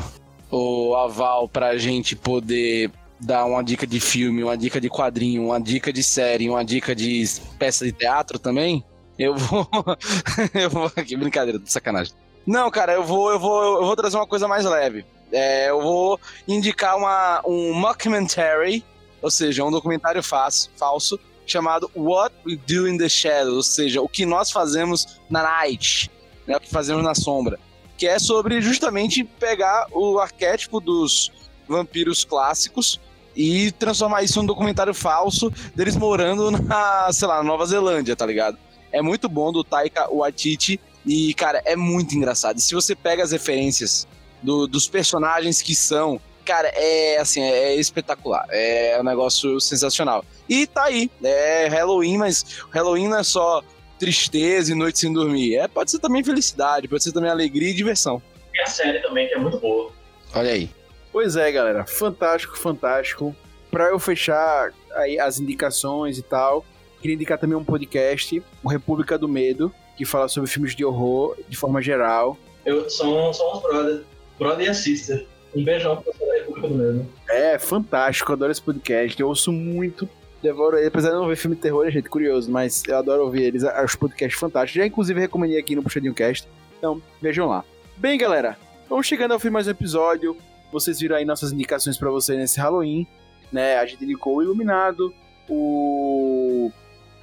o 0.49 0.95
aval 0.95 1.47
pra 1.47 1.77
gente 1.77 2.15
poder 2.15 2.91
dar 3.19 3.45
uma 3.45 3.63
dica 3.63 3.87
de 3.87 3.99
filme, 3.99 4.43
uma 4.43 4.57
dica 4.57 4.81
de 4.81 4.89
quadrinho, 4.89 5.45
uma 5.45 5.59
dica 5.59 5.93
de 5.93 6.03
série, 6.03 6.49
uma 6.49 6.63
dica 6.63 6.95
de 6.95 7.23
peça 7.57 7.85
de 7.85 7.91
teatro 7.91 8.37
também, 8.37 8.83
eu 9.17 9.35
vou. 9.35 9.67
eu 10.53 10.69
vou. 10.69 10.89
Que 10.89 11.15
brincadeira, 11.15 11.59
de 11.59 11.71
sacanagem. 11.71 12.13
Não, 12.45 12.69
cara, 12.69 12.93
eu 12.93 13.03
vou, 13.03 13.31
eu 13.31 13.39
vou, 13.39 13.63
eu 13.79 13.85
vou 13.85 13.95
trazer 13.95 14.17
uma 14.17 14.27
coisa 14.27 14.47
mais 14.47 14.65
leve. 14.65 15.05
É, 15.31 15.69
eu 15.69 15.81
vou 15.81 16.19
indicar 16.47 16.97
uma, 16.97 17.41
um 17.45 17.73
mockumentary, 17.73 18.83
ou 19.21 19.31
seja, 19.31 19.63
um 19.63 19.71
documentário 19.71 20.21
falso, 20.21 21.19
chamado 21.45 21.89
What 21.95 22.35
We 22.45 22.55
Do 22.55 22.87
in 22.87 22.97
the 22.97 23.09
Shadows, 23.09 23.55
ou 23.55 23.63
seja, 23.63 24.01
o 24.01 24.09
que 24.09 24.25
nós 24.25 24.51
fazemos 24.51 25.19
na 25.29 25.41
night, 25.41 26.11
né, 26.47 26.55
o 26.57 26.59
que 26.59 26.69
fazemos 26.69 27.03
na 27.03 27.15
sombra, 27.15 27.59
que 27.97 28.07
é 28.07 28.19
sobre 28.19 28.61
justamente 28.61 29.23
pegar 29.23 29.87
o 29.91 30.19
arquétipo 30.19 30.79
dos 30.79 31.31
vampiros 31.67 32.23
clássicos 32.25 32.99
e 33.35 33.71
transformar 33.73 34.23
isso 34.23 34.39
num 34.39 34.45
documentário 34.45 34.93
falso 34.93 35.51
deles 35.75 35.95
morando 35.95 36.51
na, 36.51 37.11
sei 37.11 37.27
lá, 37.27 37.41
Nova 37.43 37.65
Zelândia, 37.65 38.15
tá 38.15 38.25
ligado? 38.25 38.57
É 38.91 39.01
muito 39.01 39.27
bom 39.27 39.51
do 39.51 39.63
Taika 39.63 40.07
Waititi 40.13 40.79
e, 41.05 41.33
cara, 41.33 41.61
é 41.65 41.75
muito 41.75 42.15
engraçado. 42.15 42.57
E 42.57 42.61
se 42.61 42.75
você 42.75 42.95
pega 42.95 43.23
as 43.23 43.31
referências 43.31 44.07
do- 44.41 44.67
dos 44.67 44.87
personagens 44.87 45.61
que 45.63 45.73
são, 45.73 46.19
cara, 46.45 46.67
é 46.75 47.17
assim, 47.17 47.41
é 47.41 47.75
espetacular. 47.75 48.45
É 48.51 48.97
um 48.99 49.03
negócio 49.03 49.59
sensacional. 49.59 50.23
E 50.47 50.67
tá 50.67 50.83
aí, 50.83 51.09
é 51.23 51.67
Halloween, 51.69 52.17
mas 52.17 52.45
Halloween 52.69 53.07
não 53.07 53.17
é 53.17 53.23
só 53.23 53.63
tristeza 53.99 54.71
e 54.71 54.75
noite 54.75 54.99
sem 54.99 55.11
dormir. 55.11 55.55
É, 55.55 55.67
pode 55.67 55.91
ser 55.91 55.99
também 55.99 56.23
felicidade, 56.23 56.87
pode 56.87 57.03
ser 57.03 57.11
também 57.11 57.29
alegria 57.29 57.69
e 57.69 57.73
diversão. 57.73 58.21
E 58.53 58.61
a 58.61 58.65
série 58.65 58.99
também, 58.99 59.27
que 59.27 59.33
é 59.33 59.39
muito 59.39 59.57
boa. 59.59 59.91
Olha 60.35 60.51
aí. 60.51 60.69
Pois 61.11 61.35
é, 61.35 61.51
galera. 61.51 61.85
Fantástico, 61.85 62.57
fantástico. 62.57 63.35
Pra 63.69 63.89
eu 63.89 63.99
fechar 63.99 64.71
aí 64.95 65.19
as 65.19 65.39
indicações 65.39 66.17
e 66.17 66.21
tal, 66.21 66.65
queria 67.01 67.15
indicar 67.15 67.37
também 67.37 67.57
um 67.57 67.63
podcast, 67.63 68.41
o 68.63 68.69
República 68.69 69.17
do 69.17 69.27
Medo, 69.27 69.73
que 69.97 70.05
fala 70.05 70.27
sobre 70.27 70.49
filmes 70.49 70.75
de 70.75 70.83
horror 70.83 71.37
de 71.47 71.57
forma 71.57 71.81
geral. 71.81 72.37
Eu, 72.65 72.89
são, 72.89 73.31
são 73.33 73.53
os 73.53 73.61
brother. 73.61 74.03
Brother 74.39 74.67
e 74.67 74.69
a 74.69 74.73
sister. 74.73 75.27
Um 75.55 75.63
beijão 75.63 75.97
pra 75.97 76.11
você 76.11 76.25
da 76.25 76.33
República 76.33 76.67
do 76.67 76.75
Medo. 76.75 77.09
É 77.29 77.59
fantástico, 77.59 78.31
adoro 78.33 78.51
esse 78.51 78.61
podcast, 78.61 79.19
eu 79.19 79.27
ouço 79.27 79.51
muito, 79.51 80.09
devoro 80.43 80.77
ele, 80.77 80.87
apesar 80.87 81.09
de 81.09 81.15
não 81.15 81.27
ver 81.27 81.37
filme 81.37 81.55
de 81.55 81.61
terror, 81.61 81.87
é 81.87 81.91
gente 81.91 82.09
curioso, 82.09 82.51
mas 82.51 82.83
eu 82.85 82.97
adoro 82.97 83.23
ouvir 83.23 83.43
eles, 83.43 83.63
acho 83.63 83.97
podcasts 83.97 84.39
fantásticos. 84.39 84.77
Já 84.81 84.85
inclusive 84.85 85.19
recomendei 85.19 85.57
aqui 85.57 85.75
no 85.75 85.81
Puxadinho 85.81 86.13
Cast, 86.13 86.47
então 86.77 87.01
vejam 87.21 87.47
lá. 87.47 87.63
Bem, 87.95 88.17
galera, 88.17 88.57
vamos 88.89 89.07
chegando 89.07 89.31
ao 89.31 89.39
fim 89.39 89.49
mais 89.49 89.67
um 89.67 89.71
episódio. 89.71 90.37
Vocês 90.71 90.99
viram 90.99 91.15
aí 91.15 91.23
nossas 91.23 91.53
indicações 91.53 91.97
pra 91.97 92.09
vocês 92.09 92.37
nesse 92.37 92.59
Halloween, 92.59 93.07
né? 93.51 93.77
A 93.77 93.85
gente 93.85 94.03
indicou 94.03 94.37
o 94.37 94.43
Iluminado, 94.43 95.13
o. 95.49 96.71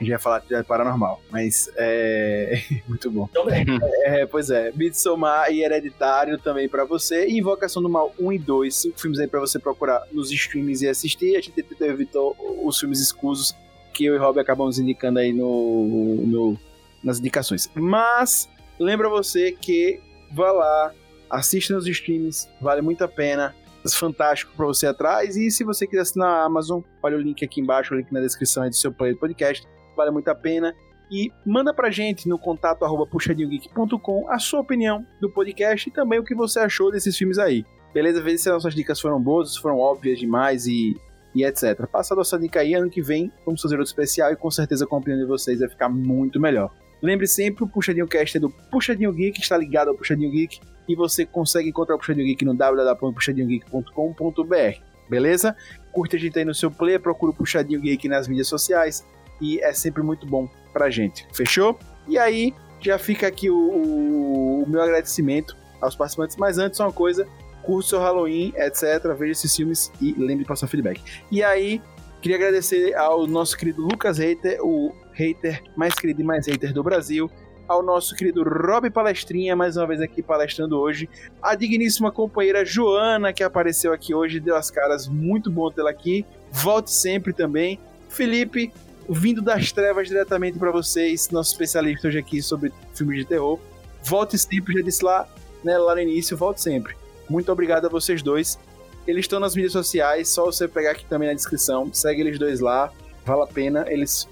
A 0.01 0.03
gente 0.03 0.11
vai 0.13 0.19
falar 0.19 0.39
de 0.39 0.63
paranormal, 0.65 1.21
mas 1.31 1.71
é. 1.77 2.63
Muito 2.89 3.11
bom. 3.11 3.27
Também. 3.27 3.67
É, 4.05 4.25
pois 4.25 4.49
é. 4.49 4.73
Midsommar 4.73 5.53
e 5.53 5.63
Hereditário 5.63 6.39
também 6.39 6.69
pra 6.71 6.87
você. 6.87 7.27
E 7.27 7.39
Invocação 7.39 7.83
do 7.83 7.89
Mal 7.91 8.15
1 8.19 8.33
e 8.33 8.39
2. 8.39 8.75
Cinco 8.75 8.99
filmes 8.99 9.21
aí 9.21 9.27
pra 9.29 9.39
você 9.41 9.59
procurar 9.59 10.03
nos 10.11 10.31
streams 10.33 10.83
e 10.83 10.89
assistir. 10.89 11.37
A 11.37 11.41
gente 11.43 11.63
evitou 11.83 12.35
os 12.65 12.79
filmes 12.81 12.99
escusos 12.99 13.55
que 13.93 14.07
eu 14.07 14.15
e 14.15 14.19
Rob 14.19 14.41
acabamos 14.41 14.79
indicando 14.79 15.19
aí 15.19 15.35
no, 15.35 16.17
no- 16.27 16.59
nas 17.05 17.19
indicações. 17.19 17.69
Mas, 17.75 18.49
lembra 18.79 19.09
você 19.11 19.53
que 19.53 20.01
vá 20.33 20.51
lá, 20.51 20.95
assista 21.29 21.75
nos 21.75 21.87
streams, 21.87 22.49
vale 22.61 22.81
muito 22.81 23.05
a 23.05 23.09
pena. 23.09 23.55
Fantástico 23.93 24.53
pra 24.57 24.67
você 24.67 24.87
atrás. 24.87 25.37
E 25.37 25.51
se 25.51 25.65
você 25.65 25.87
quiser 25.87 26.03
assinar 26.03 26.29
a 26.29 26.45
Amazon, 26.45 26.81
olha 27.03 27.17
o 27.17 27.21
link 27.21 27.43
aqui 27.45 27.61
embaixo, 27.63 27.95
o 27.95 27.97
link 27.97 28.13
na 28.13 28.21
descrição 28.21 28.63
aí 28.63 28.69
do 28.71 28.77
seu 28.77 28.93
player 28.93 29.15
do 29.15 29.21
podcast. 29.21 29.67
Vale 30.01 30.11
muito 30.11 30.29
a 30.29 30.35
pena 30.35 30.75
e 31.11 31.31
manda 31.45 31.75
pra 31.75 31.91
gente 31.91 32.27
no 32.27 32.39
contato 32.39 32.87
arroba 32.87 33.07
puxadinhogeek.com 33.07 34.31
a 34.31 34.39
sua 34.39 34.61
opinião 34.61 35.05
do 35.21 35.29
podcast 35.29 35.87
e 35.87 35.93
também 35.93 36.19
o 36.19 36.25
que 36.25 36.35
você 36.35 36.59
achou 36.61 36.91
desses 36.91 37.15
filmes 37.15 37.37
aí. 37.37 37.67
Beleza? 37.93 38.23
Vê 38.23 38.39
se 38.39 38.49
as 38.49 38.55
nossas 38.55 38.75
dicas 38.75 38.99
foram 38.99 39.21
boas, 39.21 39.59
foram 39.59 39.77
óbvias 39.77 40.19
demais 40.19 40.67
e, 40.67 40.97
e 41.35 41.45
etc. 41.45 41.87
Passa 41.87 42.15
a 42.15 42.17
nossa 42.17 42.39
dica 42.39 42.61
aí, 42.61 42.73
ano 42.73 42.89
que 42.89 43.03
vem 43.03 43.31
vamos 43.45 43.61
fazer 43.61 43.75
outro 43.75 43.91
especial 43.91 44.33
e 44.33 44.37
com 44.37 44.51
certeza 44.51 44.89
a 44.91 44.97
opinião 44.97 45.21
de 45.21 45.27
vocês 45.27 45.61
vai 45.61 45.69
ficar 45.69 45.91
muito 45.91 46.41
melhor. 46.41 46.71
Lembre 47.03 47.27
sempre, 47.27 47.65
o 47.65 47.69
Puxadinho 47.69 48.09
Cast 48.09 48.39
é 48.39 48.41
do 48.41 48.49
Puxadinho 48.49 49.13
Geek, 49.13 49.39
está 49.39 49.59
ligado 49.59 49.89
ao 49.89 49.95
Puxadinho 49.95 50.31
Geek 50.31 50.61
e 50.89 50.97
você 50.97 51.27
consegue 51.27 51.69
encontrar 51.69 51.97
o 51.97 51.99
Puxadinho 51.99 52.27
Geek 52.27 52.43
no 52.43 52.55
www.puxadinhogeek.com.br. 52.55 54.81
Beleza? 55.11 55.55
Curte 55.93 56.17
a 56.17 56.19
gente 56.19 56.39
aí 56.39 56.45
no 56.47 56.55
seu 56.55 56.71
player, 56.71 57.01
procura 57.01 57.33
o 57.33 57.35
Puxadinho 57.35 57.83
Geek 57.83 58.09
nas 58.09 58.27
mídias 58.27 58.49
sociais 58.49 59.05
e 59.41 59.61
é 59.61 59.73
sempre 59.73 60.03
muito 60.03 60.27
bom 60.27 60.49
pra 60.73 60.91
gente. 60.91 61.27
Fechou? 61.33 61.79
E 62.09 62.19
aí, 62.19 62.55
já 62.81 62.99
fica 62.99 63.27
aqui 63.27 63.51
o, 63.51 63.57
o- 63.57 64.63
o 64.63 64.69
meu 64.69 64.83
agradecimento 64.83 65.57
aos 65.81 65.95
participantes. 65.97 66.37
Mas 66.37 66.59
antes, 66.59 66.79
uma 66.81 66.93
coisa: 66.93 67.27
curte 67.63 67.91
seu 67.91 67.99
Halloween, 68.01 68.53
etc. 68.57 69.15
Veja 69.19 69.33
esses 69.33 69.55
filmes 69.55 69.91
e 70.01 70.13
lembre 70.13 70.39
de 70.39 70.45
passar 70.45 70.67
feedback. 70.67 71.01
E 71.31 71.43
aí, 71.43 71.81
queria 72.23 72.37
agradecer 72.37 72.95
ao 72.95 73.27
nosso 73.27 73.57
querido 73.57 73.83
Lucas 73.83 74.19
Hater, 74.19 74.59
o 74.65 74.93
hater 75.13 75.63
mais 75.77 75.95
querido 75.95 76.21
e 76.21 76.25
mais 76.25 76.47
hater 76.47 76.73
do 76.73 76.83
Brasil. 76.83 77.31
Ao 77.69 77.85
nosso 77.85 78.17
querido 78.17 78.43
Rob 78.43 78.91
Palestrinha, 78.91 79.55
mais 79.55 79.77
uma 79.77 79.87
vez 79.87 80.01
aqui 80.01 80.21
palestrando 80.25 80.77
hoje. 80.77 81.09
A 81.41 81.55
digníssima 81.55 82.11
companheira 82.11 82.65
Joana, 82.65 83.33
que 83.33 83.45
apareceu 83.45 83.93
aqui 83.93 84.13
hoje, 84.13 84.41
deu 84.41 84.57
as 84.57 84.73
caras, 84.73 85.07
muito 85.07 85.49
bom 85.53 85.71
tê-la 85.71 85.91
aqui. 85.91 86.27
Volte 86.51 86.91
sempre 86.91 87.33
também. 87.33 87.79
Felipe, 88.09 88.73
vindo 89.15 89.43
das 89.43 89.73
trevas 89.73 90.09
diretamente 90.09 90.59
para 90.59 90.71
vocês, 90.71 91.31
nosso 91.31 91.53
especialista 91.53 92.09
hoje 92.09 92.19
aqui 92.19 92.41
sobre 92.41 92.73
filmes 92.95 93.19
de 93.19 93.25
terror. 93.25 93.59
Volte 94.05 94.39
sempre, 94.39 94.75
já 94.75 94.83
disse 94.83 95.05
lá, 95.05 95.29
né, 95.65 95.77
lá 95.77 95.95
no 95.95 96.01
início, 96.01 96.37
volte 96.37 96.61
sempre. 96.61 96.97
Muito 97.29 97.51
obrigado 97.51 97.87
a 97.87 97.89
vocês 97.89 98.23
dois. 98.23 98.59
Eles 99.07 99.25
estão 99.25 99.41
nas 99.41 99.55
mídias 99.55 99.73
sociais, 99.73 100.29
só 100.29 100.45
você 100.45 100.69
pegar 100.69 100.93
aqui 100.93 101.05
também 101.05 101.29
na 101.29 101.35
descrição. 101.35 101.93
Segue 101.93 102.21
eles 102.21 102.39
dois 102.39 102.61
lá, 102.61 102.91
vale 103.25 103.43
a 103.43 103.47
pena. 103.47 103.85
Eles 103.89 104.29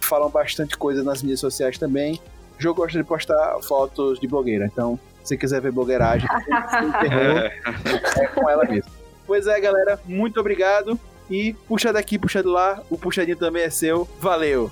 falam 0.00 0.30
bastante 0.30 0.76
coisa 0.76 1.02
nas 1.02 1.22
mídias 1.22 1.40
sociais 1.40 1.76
também. 1.76 2.20
O 2.58 2.62
jogo 2.62 2.82
gosta 2.82 2.98
de 2.98 3.04
postar 3.04 3.58
fotos 3.62 4.20
de 4.20 4.28
blogueira, 4.28 4.66
então 4.66 4.98
se 5.22 5.28
você 5.28 5.36
quiser 5.36 5.60
ver 5.60 5.72
blogueiragem, 5.72 6.28
terror, 7.00 7.50
é 8.18 8.26
com 8.28 8.48
ela 8.48 8.64
mesmo. 8.64 8.90
Pois 9.26 9.46
é, 9.46 9.60
galera, 9.60 10.00
muito 10.04 10.40
obrigado. 10.40 10.98
E 11.30 11.54
puxa 11.68 11.92
daqui, 11.92 12.18
puxa 12.18 12.42
de 12.42 12.48
lá, 12.48 12.82
o 12.90 12.98
puxadinho 12.98 13.36
também 13.36 13.62
é 13.62 13.70
seu. 13.70 14.08
Valeu! 14.18 14.70